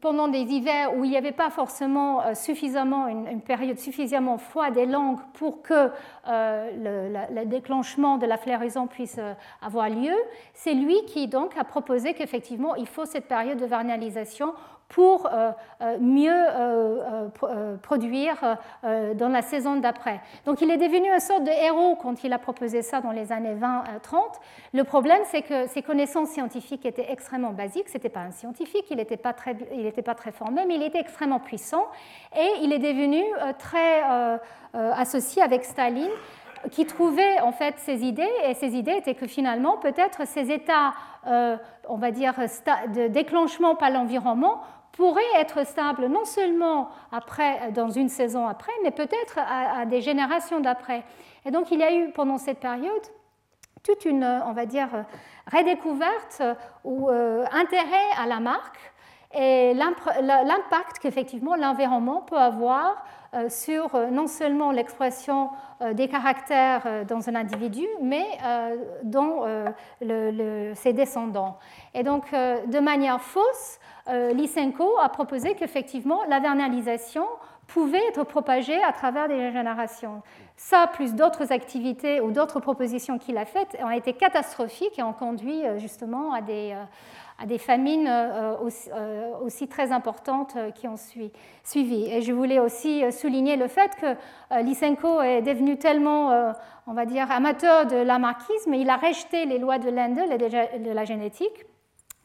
pendant 0.00 0.28
des 0.28 0.40
hivers 0.40 0.94
où 0.96 1.04
il 1.04 1.10
n'y 1.10 1.16
avait 1.16 1.32
pas 1.32 1.48
forcément 1.48 2.34
suffisamment, 2.34 3.08
une, 3.08 3.40
période 3.40 3.78
suffisamment 3.78 4.36
froide 4.36 4.76
et 4.76 4.84
longue 4.84 5.18
pour 5.32 5.62
que 5.62 5.90
le, 6.26 7.44
déclenchement 7.46 8.18
de 8.18 8.26
la 8.26 8.36
floraison 8.36 8.86
puisse 8.86 9.18
avoir 9.62 9.88
lieu, 9.88 10.14
c'est 10.52 10.74
lui 10.74 10.96
qui 11.06 11.26
donc 11.26 11.56
a 11.56 11.64
proposé 11.64 12.12
qu'effectivement 12.12 12.74
il 12.74 12.86
faut 12.86 13.06
cette 13.06 13.26
période 13.26 13.58
de 13.58 13.66
vernalisation 13.66 14.52
pour 14.92 15.28
mieux 16.00 16.44
produire 17.82 18.58
dans 18.82 19.28
la 19.28 19.42
saison 19.42 19.76
d'après. 19.76 20.20
Donc 20.44 20.60
il 20.60 20.70
est 20.70 20.76
devenu 20.76 21.12
une 21.12 21.20
sorte 21.20 21.44
de 21.44 21.50
héros 21.50 21.96
quand 21.96 22.22
il 22.24 22.32
a 22.32 22.38
proposé 22.38 22.82
ça 22.82 23.00
dans 23.00 23.10
les 23.10 23.32
années 23.32 23.54
20-30. 23.54 24.20
Le 24.74 24.84
problème, 24.84 25.22
c'est 25.24 25.42
que 25.42 25.66
ses 25.66 25.82
connaissances 25.82 26.28
scientifiques 26.28 26.84
étaient 26.86 27.10
extrêmement 27.10 27.52
basiques. 27.52 27.88
Ce 27.88 27.94
n'était 27.94 28.10
pas 28.10 28.20
un 28.20 28.32
scientifique, 28.32 28.84
il 28.90 28.98
n'était 28.98 29.16
pas, 29.16 29.32
très, 29.32 29.54
pas 29.54 30.14
très 30.14 30.30
formé, 30.30 30.64
mais 30.66 30.76
il 30.76 30.82
était 30.82 31.00
extrêmement 31.00 31.40
puissant 31.40 31.86
et 32.36 32.62
il 32.62 32.72
est 32.72 32.78
devenu 32.78 33.22
très 33.58 34.02
associé 34.74 35.42
avec 35.42 35.64
Staline 35.64 36.10
qui 36.70 36.86
trouvait 36.86 37.40
en 37.40 37.52
fait 37.52 37.74
ces 37.78 38.04
idées, 38.04 38.30
et 38.46 38.54
ces 38.54 38.76
idées 38.76 38.92
étaient 38.92 39.14
que 39.14 39.26
finalement, 39.26 39.78
peut-être 39.78 40.26
ces 40.26 40.50
états, 40.50 40.92
euh, 41.26 41.56
on 41.88 41.96
va 41.96 42.10
dire, 42.10 42.34
de 42.94 43.08
déclenchement 43.08 43.74
par 43.74 43.90
l'environnement 43.90 44.60
pourraient 44.92 45.22
être 45.36 45.66
stables 45.66 46.06
non 46.06 46.24
seulement 46.24 46.90
après, 47.10 47.72
dans 47.72 47.90
une 47.90 48.08
saison 48.08 48.46
après, 48.46 48.72
mais 48.82 48.90
peut-être 48.90 49.38
à, 49.38 49.86
des 49.86 50.00
générations 50.00 50.60
d'après. 50.60 51.02
Et 51.44 51.50
donc, 51.50 51.70
il 51.70 51.80
y 51.80 51.82
a 51.82 51.92
eu 51.94 52.10
pendant 52.12 52.38
cette 52.38 52.60
période 52.60 53.02
toute 53.82 54.04
une, 54.04 54.24
on 54.46 54.52
va 54.52 54.66
dire, 54.66 54.88
redécouverte 55.52 56.42
ou 56.84 57.08
euh, 57.10 57.44
intérêt 57.52 58.10
à 58.16 58.26
la 58.26 58.38
marque 58.38 58.78
et 59.34 59.74
l'impact 59.74 60.98
qu'effectivement 61.00 61.56
l'environnement 61.56 62.20
peut 62.20 62.36
avoir 62.36 63.04
sur 63.48 63.94
euh, 63.94 64.10
non 64.10 64.26
seulement 64.26 64.72
l'expression 64.72 65.50
euh, 65.80 65.94
des 65.94 66.08
caractères 66.08 67.04
dans 67.06 67.28
un 67.28 67.34
individu, 67.34 67.86
mais 68.00 68.26
dans 69.02 69.44
ses 70.00 70.92
descendants. 70.92 71.58
Et 71.94 72.02
donc, 72.02 72.30
de 72.32 72.78
manière 72.78 73.20
fausse, 73.20 73.78
Lysenko 74.08 74.98
a 75.00 75.08
proposé 75.08 75.54
qu'effectivement, 75.54 76.20
la 76.28 76.40
vernalisation 76.40 77.26
pouvait 77.66 78.04
être 78.08 78.24
propagée 78.24 78.82
à 78.82 78.92
travers 78.92 79.28
des 79.28 79.50
générations. 79.52 80.22
Ça, 80.64 80.86
plus 80.86 81.14
d'autres 81.14 81.52
activités 81.52 82.20
ou 82.20 82.30
d'autres 82.30 82.60
propositions 82.60 83.18
qu'il 83.18 83.36
a 83.36 83.44
faites, 83.44 83.76
ont 83.82 83.90
été 83.90 84.12
catastrophiques 84.12 84.98
et 84.98 85.02
ont 85.02 85.12
conduit 85.12 85.62
justement 85.78 86.32
à 86.32 86.40
des, 86.40 86.74
à 87.42 87.46
des 87.46 87.58
famines 87.58 88.06
euh, 88.06 88.56
euh, 88.92 89.38
aussi, 89.42 89.66
très 89.66 89.90
importantes 89.90 90.54
euh, 90.56 90.70
qui 90.70 90.86
ont 90.86 90.96
suivi. 90.96 92.06
Et 92.06 92.22
je 92.22 92.32
voulais 92.32 92.60
aussi 92.60 93.02
souligner 93.10 93.56
le 93.56 93.66
fait 93.68 93.90
que 93.96 94.16
Lysenko 94.62 95.20
est 95.22 95.42
devenu 95.42 95.76
tellement, 95.76 96.54
on 96.86 96.92
va 96.92 97.06
dire, 97.06 97.30
amateur 97.30 97.86
de 97.86 97.96
lamarckisme, 97.96 98.74
il 98.74 98.88
a 98.90 98.96
rejeté 98.96 99.46
les 99.46 99.58
lois 99.58 99.78
de 99.78 99.90
Lendl 99.90 100.32
et 100.32 100.78
de 100.78 100.90
la 100.90 101.04
génétique 101.04 101.66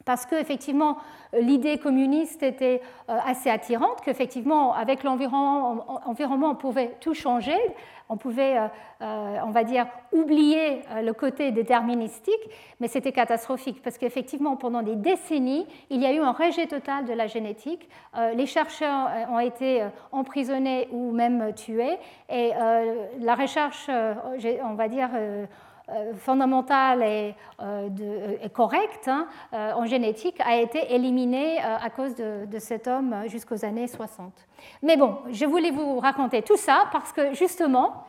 parce 0.08 0.26
qu'effectivement, 0.26 0.98
l'idée 1.34 1.78
communiste 1.78 2.42
était 2.42 2.82
assez 3.08 3.52
attirante, 3.52 4.02
qu'effectivement, 4.04 4.74
avec 4.74 5.04
l'environnement, 5.04 5.86
on 6.06 6.56
pouvait 6.56 6.96
tout 7.00 7.14
changer. 7.14 7.60
On 8.10 8.16
pouvait, 8.16 8.58
euh, 8.58 8.68
euh, 9.02 9.38
on 9.46 9.52
va 9.52 9.66
dire, 9.66 9.86
oublier 10.14 10.82
euh, 10.92 11.02
le 11.02 11.14
côté 11.14 11.52
déterministique, 11.52 12.40
mais 12.80 12.88
c'était 12.88 13.12
catastrophique. 13.12 13.82
Parce 13.84 13.98
qu'effectivement, 13.98 14.56
pendant 14.56 14.82
des 14.82 14.96
décennies, 14.96 15.68
il 15.90 16.02
y 16.02 16.06
a 16.06 16.14
eu 16.14 16.20
un 16.20 16.32
rejet 16.32 16.68
total 16.68 17.06
de 17.06 17.14
la 17.14 17.28
génétique. 17.28 17.90
les 18.36 18.46
chercheurs 18.46 19.10
ont 19.30 19.40
été 19.40 19.86
emprisonnés 20.12 20.88
ou 20.92 21.12
même 21.12 21.54
tués, 21.54 21.98
et 22.30 22.52
la 23.20 23.36
recherche, 23.36 23.90
on 23.90 24.74
va 24.74 24.88
dire, 24.88 25.10
fondamentale 26.18 27.04
et, 27.04 27.36
correcte 28.54 29.08
hein, 29.08 29.28
en 29.52 29.86
génétique 29.86 30.40
a 30.42 30.58
été 30.58 30.94
éliminée 30.94 31.60
à 31.60 31.90
cause 31.90 32.16
de, 32.16 32.60
cet 32.60 32.88
homme 32.88 33.24
jusqu'aux 33.28 33.64
années 33.64 33.88
60. 33.88 34.34
Mais 34.84 34.98
bon, 34.98 35.18
je 35.32 35.46
voulais 35.46 35.72
vous 35.72 36.00
raconter 36.00 36.42
tout 36.42 36.58
ça 36.58 36.86
parce 36.92 37.14
que 37.14 37.34
justement, 37.34 38.06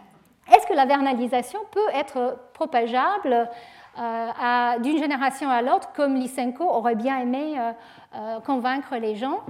est-ce 0.55 0.67
que 0.67 0.75
la 0.75 0.87
vernalisation 0.87 1.61
peut 1.71 1.91
être 1.95 2.39
propageable 2.55 3.49
euh, 3.99 4.79
d'une 4.79 4.99
génération 4.99 5.51
à 5.51 5.61
l'autre, 5.61 5.93
comme 5.95 6.15
Lysenko 6.15 6.65
aurait 6.65 6.95
bien 6.95 7.19
aimé 7.19 7.57
euh, 7.59 7.73
euh, 8.15 8.41
convaincre 8.41 8.97
les 8.97 9.15
gens? 9.15 9.41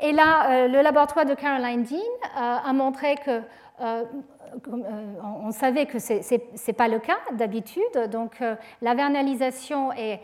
Et 0.00 0.10
là, 0.12 0.66
le 0.66 0.82
laboratoire 0.82 1.26
de 1.26 1.34
Caroline 1.34 1.84
Dean 1.84 1.98
a 2.34 2.72
montré 2.72 3.14
que 3.16 3.42
on 3.82 5.50
savait 5.50 5.86
que 5.86 5.98
ce 5.98 6.14
n'est 6.34 6.72
pas 6.74 6.88
le 6.88 6.98
cas 6.98 7.18
d'habitude, 7.32 8.10
donc 8.10 8.42
la 8.80 8.94
vernalisation 8.94 9.92
est 9.92 10.20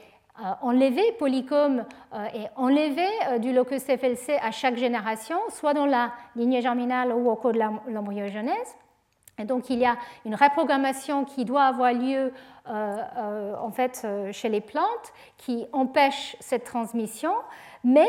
enlevée, 0.63 1.13
polycom 1.19 1.85
est 2.35 2.49
enlevé 2.57 3.07
du 3.41 3.53
locus 3.53 3.83
FLC 3.83 4.39
à 4.41 4.51
chaque 4.51 4.77
génération, 4.77 5.39
soit 5.49 5.75
dans 5.75 5.87
la 5.87 6.13
lignée 6.37 6.61
germinale 6.61 7.13
ou 7.13 7.31
au 7.31 7.37
cours 7.37 7.53
de 7.53 7.61
l'embryogenèse. 7.89 8.77
Et 9.39 9.45
donc 9.45 9.71
il 9.71 9.79
y 9.79 9.87
a 9.87 9.97
une 10.25 10.35
reprogrammation 10.35 11.25
qui 11.25 11.45
doit 11.45 11.65
avoir 11.65 11.93
lieu 11.93 12.33
euh, 12.69 12.97
euh, 13.17 13.55
en 13.57 13.71
fait 13.71 14.03
euh, 14.05 14.33
chez 14.33 14.49
les 14.49 14.61
plantes 14.61 15.13
qui 15.37 15.67
empêche 15.73 16.37
cette 16.41 16.65
transmission, 16.65 17.33
mais 17.85 18.09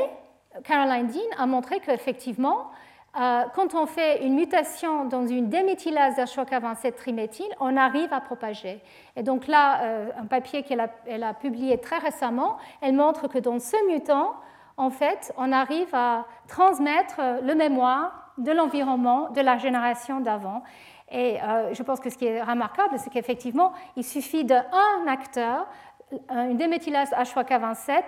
Caroline 0.64 1.08
Dean 1.08 1.20
a 1.38 1.46
montré 1.46 1.80
qu'effectivement, 1.80 2.72
quand 3.14 3.73
on 3.73 3.86
fait 3.86 4.23
une 4.23 4.36
mutation 4.36 5.06
dans 5.06 5.26
une 5.26 5.49
déméthylase 5.49 6.15
d'Ashoka27 6.15 6.94
triméthyle, 6.94 7.49
on 7.60 7.76
arrive 7.76 8.14
à 8.14 8.22
propager. 8.22 8.81
Et 9.15 9.23
donc 9.23 9.48
là, 9.48 9.81
un 10.18 10.26
papier 10.26 10.64
qu'elle 10.64 10.80
a, 10.81 11.34
publié 11.34 11.80
très 11.80 11.98
récemment, 11.98 12.57
elle 12.81 12.94
montre 12.94 13.27
que 13.27 13.40
dans 13.40 13.60
ce 13.60 13.76
mutant, 13.91 14.36
en 14.77 14.91
fait, 14.91 15.34
on 15.38 15.52
arrive 15.52 15.94
à 15.94 16.26
transmettre 16.48 17.19
le 17.44 17.56
mémoire 17.56 18.30
de 18.40 18.52
l'environnement 18.52 19.30
de 19.30 19.41
la 19.41 19.57
génération 19.57 20.19
d'avant. 20.19 20.64
Et 21.11 21.41
euh, 21.41 21.73
je 21.73 21.84
pense 21.84 21.99
que 21.99 22.10
ce 22.10 22.18
qui 22.18 22.26
est 22.26 22.41
remarquable, 22.41 22.98
c'est 22.98 23.10
qu'effectivement, 23.10 23.73
il 23.95 24.03
suffit 24.03 24.44
d'un 24.44 24.64
acteur, 25.07 25.68
une 26.30 26.57
déméthylase 26.57 27.11
H3K27, 27.11 28.03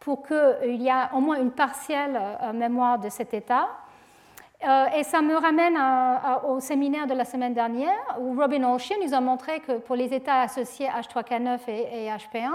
pour 0.00 0.26
qu'il 0.26 0.82
y 0.82 0.88
ait 0.88 1.14
au 1.14 1.20
moins 1.20 1.40
une 1.40 1.50
partielle 1.50 2.20
euh, 2.42 2.52
mémoire 2.52 2.98
de 2.98 3.08
cet 3.08 3.32
état. 3.32 3.68
Euh, 4.64 4.86
et 4.96 5.02
ça 5.02 5.20
me 5.20 5.36
ramène 5.36 5.78
au 6.48 6.60
séminaire 6.60 7.06
de 7.06 7.12
la 7.14 7.24
semaine 7.24 7.52
dernière 7.52 8.16
où 8.18 8.34
Robin 8.40 8.64
Olshin 8.64 8.94
nous 9.04 9.12
a 9.12 9.20
montré 9.20 9.60
que 9.60 9.78
pour 9.78 9.96
les 9.96 10.14
états 10.14 10.40
associés 10.40 10.88
H3K9 10.88 11.58
et, 11.68 12.06
et 12.06 12.08
HP1, 12.08 12.52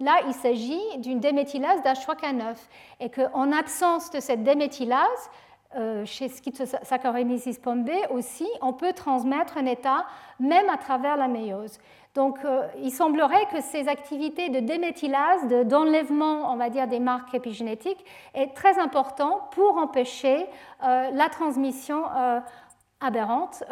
là, 0.00 0.14
il 0.26 0.32
s'agit 0.32 0.80
d'une 0.98 1.20
déméthylase 1.20 1.82
d'H3K9 1.82 2.54
et 3.00 3.10
qu'en 3.10 3.52
absence 3.52 4.10
de 4.10 4.20
cette 4.20 4.42
déméthylase, 4.42 5.30
euh, 5.74 6.04
chez 6.04 6.28
Schizosaccharomyces 6.28 7.58
pombe 7.58 7.88
aussi, 8.10 8.46
on 8.60 8.74
peut 8.74 8.92
transmettre 8.92 9.56
un 9.56 9.64
état 9.64 10.04
même 10.38 10.68
à 10.68 10.76
travers 10.76 11.16
la 11.16 11.28
méiose. 11.28 11.78
Donc, 12.14 12.38
euh, 12.44 12.66
il 12.78 12.90
semblerait 12.90 13.46
que 13.50 13.60
ces 13.60 13.88
activités 13.88 14.50
de 14.50 14.60
déméthylase, 14.60 15.46
d'enlèvement, 15.64 16.52
on 16.52 16.56
va 16.56 16.68
dire, 16.68 16.86
des 16.86 17.00
marques 17.00 17.34
épigénétiques, 17.34 18.04
est 18.34 18.54
très 18.54 18.78
important 18.78 19.48
pour 19.52 19.78
empêcher 19.78 20.46
euh, 20.84 21.10
la 21.10 21.28
transmission 21.30 22.04
aberrante 23.00 23.64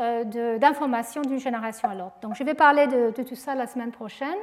d'informations 0.58 1.22
d'une 1.22 1.38
génération 1.38 1.88
à 1.88 1.94
l'autre. 1.94 2.18
Donc, 2.22 2.34
je 2.34 2.42
vais 2.42 2.54
parler 2.54 2.86
de, 2.86 3.22
tout 3.22 3.36
ça 3.36 3.54
la 3.54 3.66
semaine 3.66 3.92
prochaine. 3.92 4.38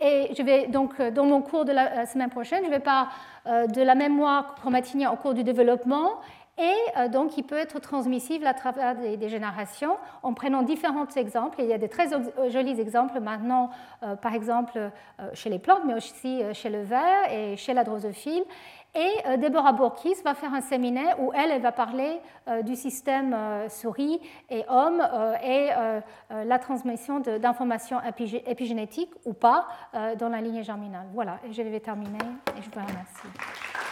Et 0.00 0.34
je 0.36 0.42
vais 0.42 0.66
donc, 0.66 1.00
dans 1.00 1.24
mon 1.24 1.40
cours 1.40 1.64
de 1.64 1.72
la 1.72 2.06
semaine 2.06 2.30
prochaine, 2.30 2.64
je 2.64 2.70
vais 2.70 2.80
parler 2.80 3.08
euh, 3.48 3.66
de 3.66 3.82
la 3.82 3.96
mémoire 3.96 4.54
chromatinienne 4.54 5.08
au 5.08 5.16
cours 5.16 5.34
du 5.34 5.42
développement 5.42 6.20
et 6.58 6.74
euh, 6.98 7.08
donc 7.08 7.38
il 7.38 7.44
peut 7.44 7.56
être 7.56 7.78
transmissible 7.78 8.46
à 8.46 8.52
travers 8.52 8.94
des, 8.94 9.28
générations 9.28 9.96
en 10.22 10.34
prenant 10.34 10.62
différents 10.62 11.08
exemples. 11.16 11.60
il 11.60 11.66
y 11.66 11.72
a 11.72 11.78
de 11.78 11.86
très 11.86 12.08
jolis 12.50 12.78
exemples 12.78 13.20
maintenant, 13.20 13.70
euh, 14.02 14.16
par 14.16 14.34
exemple 14.34 14.90
chez 15.32 15.48
les 15.48 15.58
plantes, 15.58 15.82
mais 15.86 15.94
aussi 15.94 16.42
chez 16.52 16.68
le 16.68 16.82
ver 16.82 17.32
et 17.32 17.56
chez 17.56 17.72
la 17.72 17.84
drosophile. 17.84 18.44
Et 18.94 19.38
Deborah 19.38 19.72
Bourkis 19.72 20.16
va 20.22 20.34
faire 20.34 20.52
un 20.52 20.60
séminaire 20.60 21.18
où 21.18 21.32
elle, 21.32 21.50
elle 21.50 21.62
va 21.62 21.72
parler 21.72 22.20
du 22.62 22.76
système 22.76 23.34
souris 23.70 24.20
et 24.50 24.64
homme 24.68 25.02
et 25.42 25.70
la 26.30 26.58
transmission 26.58 27.20
d'informations 27.20 28.00
épigénétiques 28.46 29.14
ou 29.24 29.32
pas 29.32 29.66
dans 30.18 30.28
la 30.28 30.42
lignée 30.42 30.62
germinale. 30.62 31.06
Voilà, 31.14 31.38
je 31.50 31.62
vais 31.62 31.80
terminer 31.80 32.18
et 32.58 32.60
je 32.60 32.68
vous 32.68 32.86
remercie. 32.86 33.91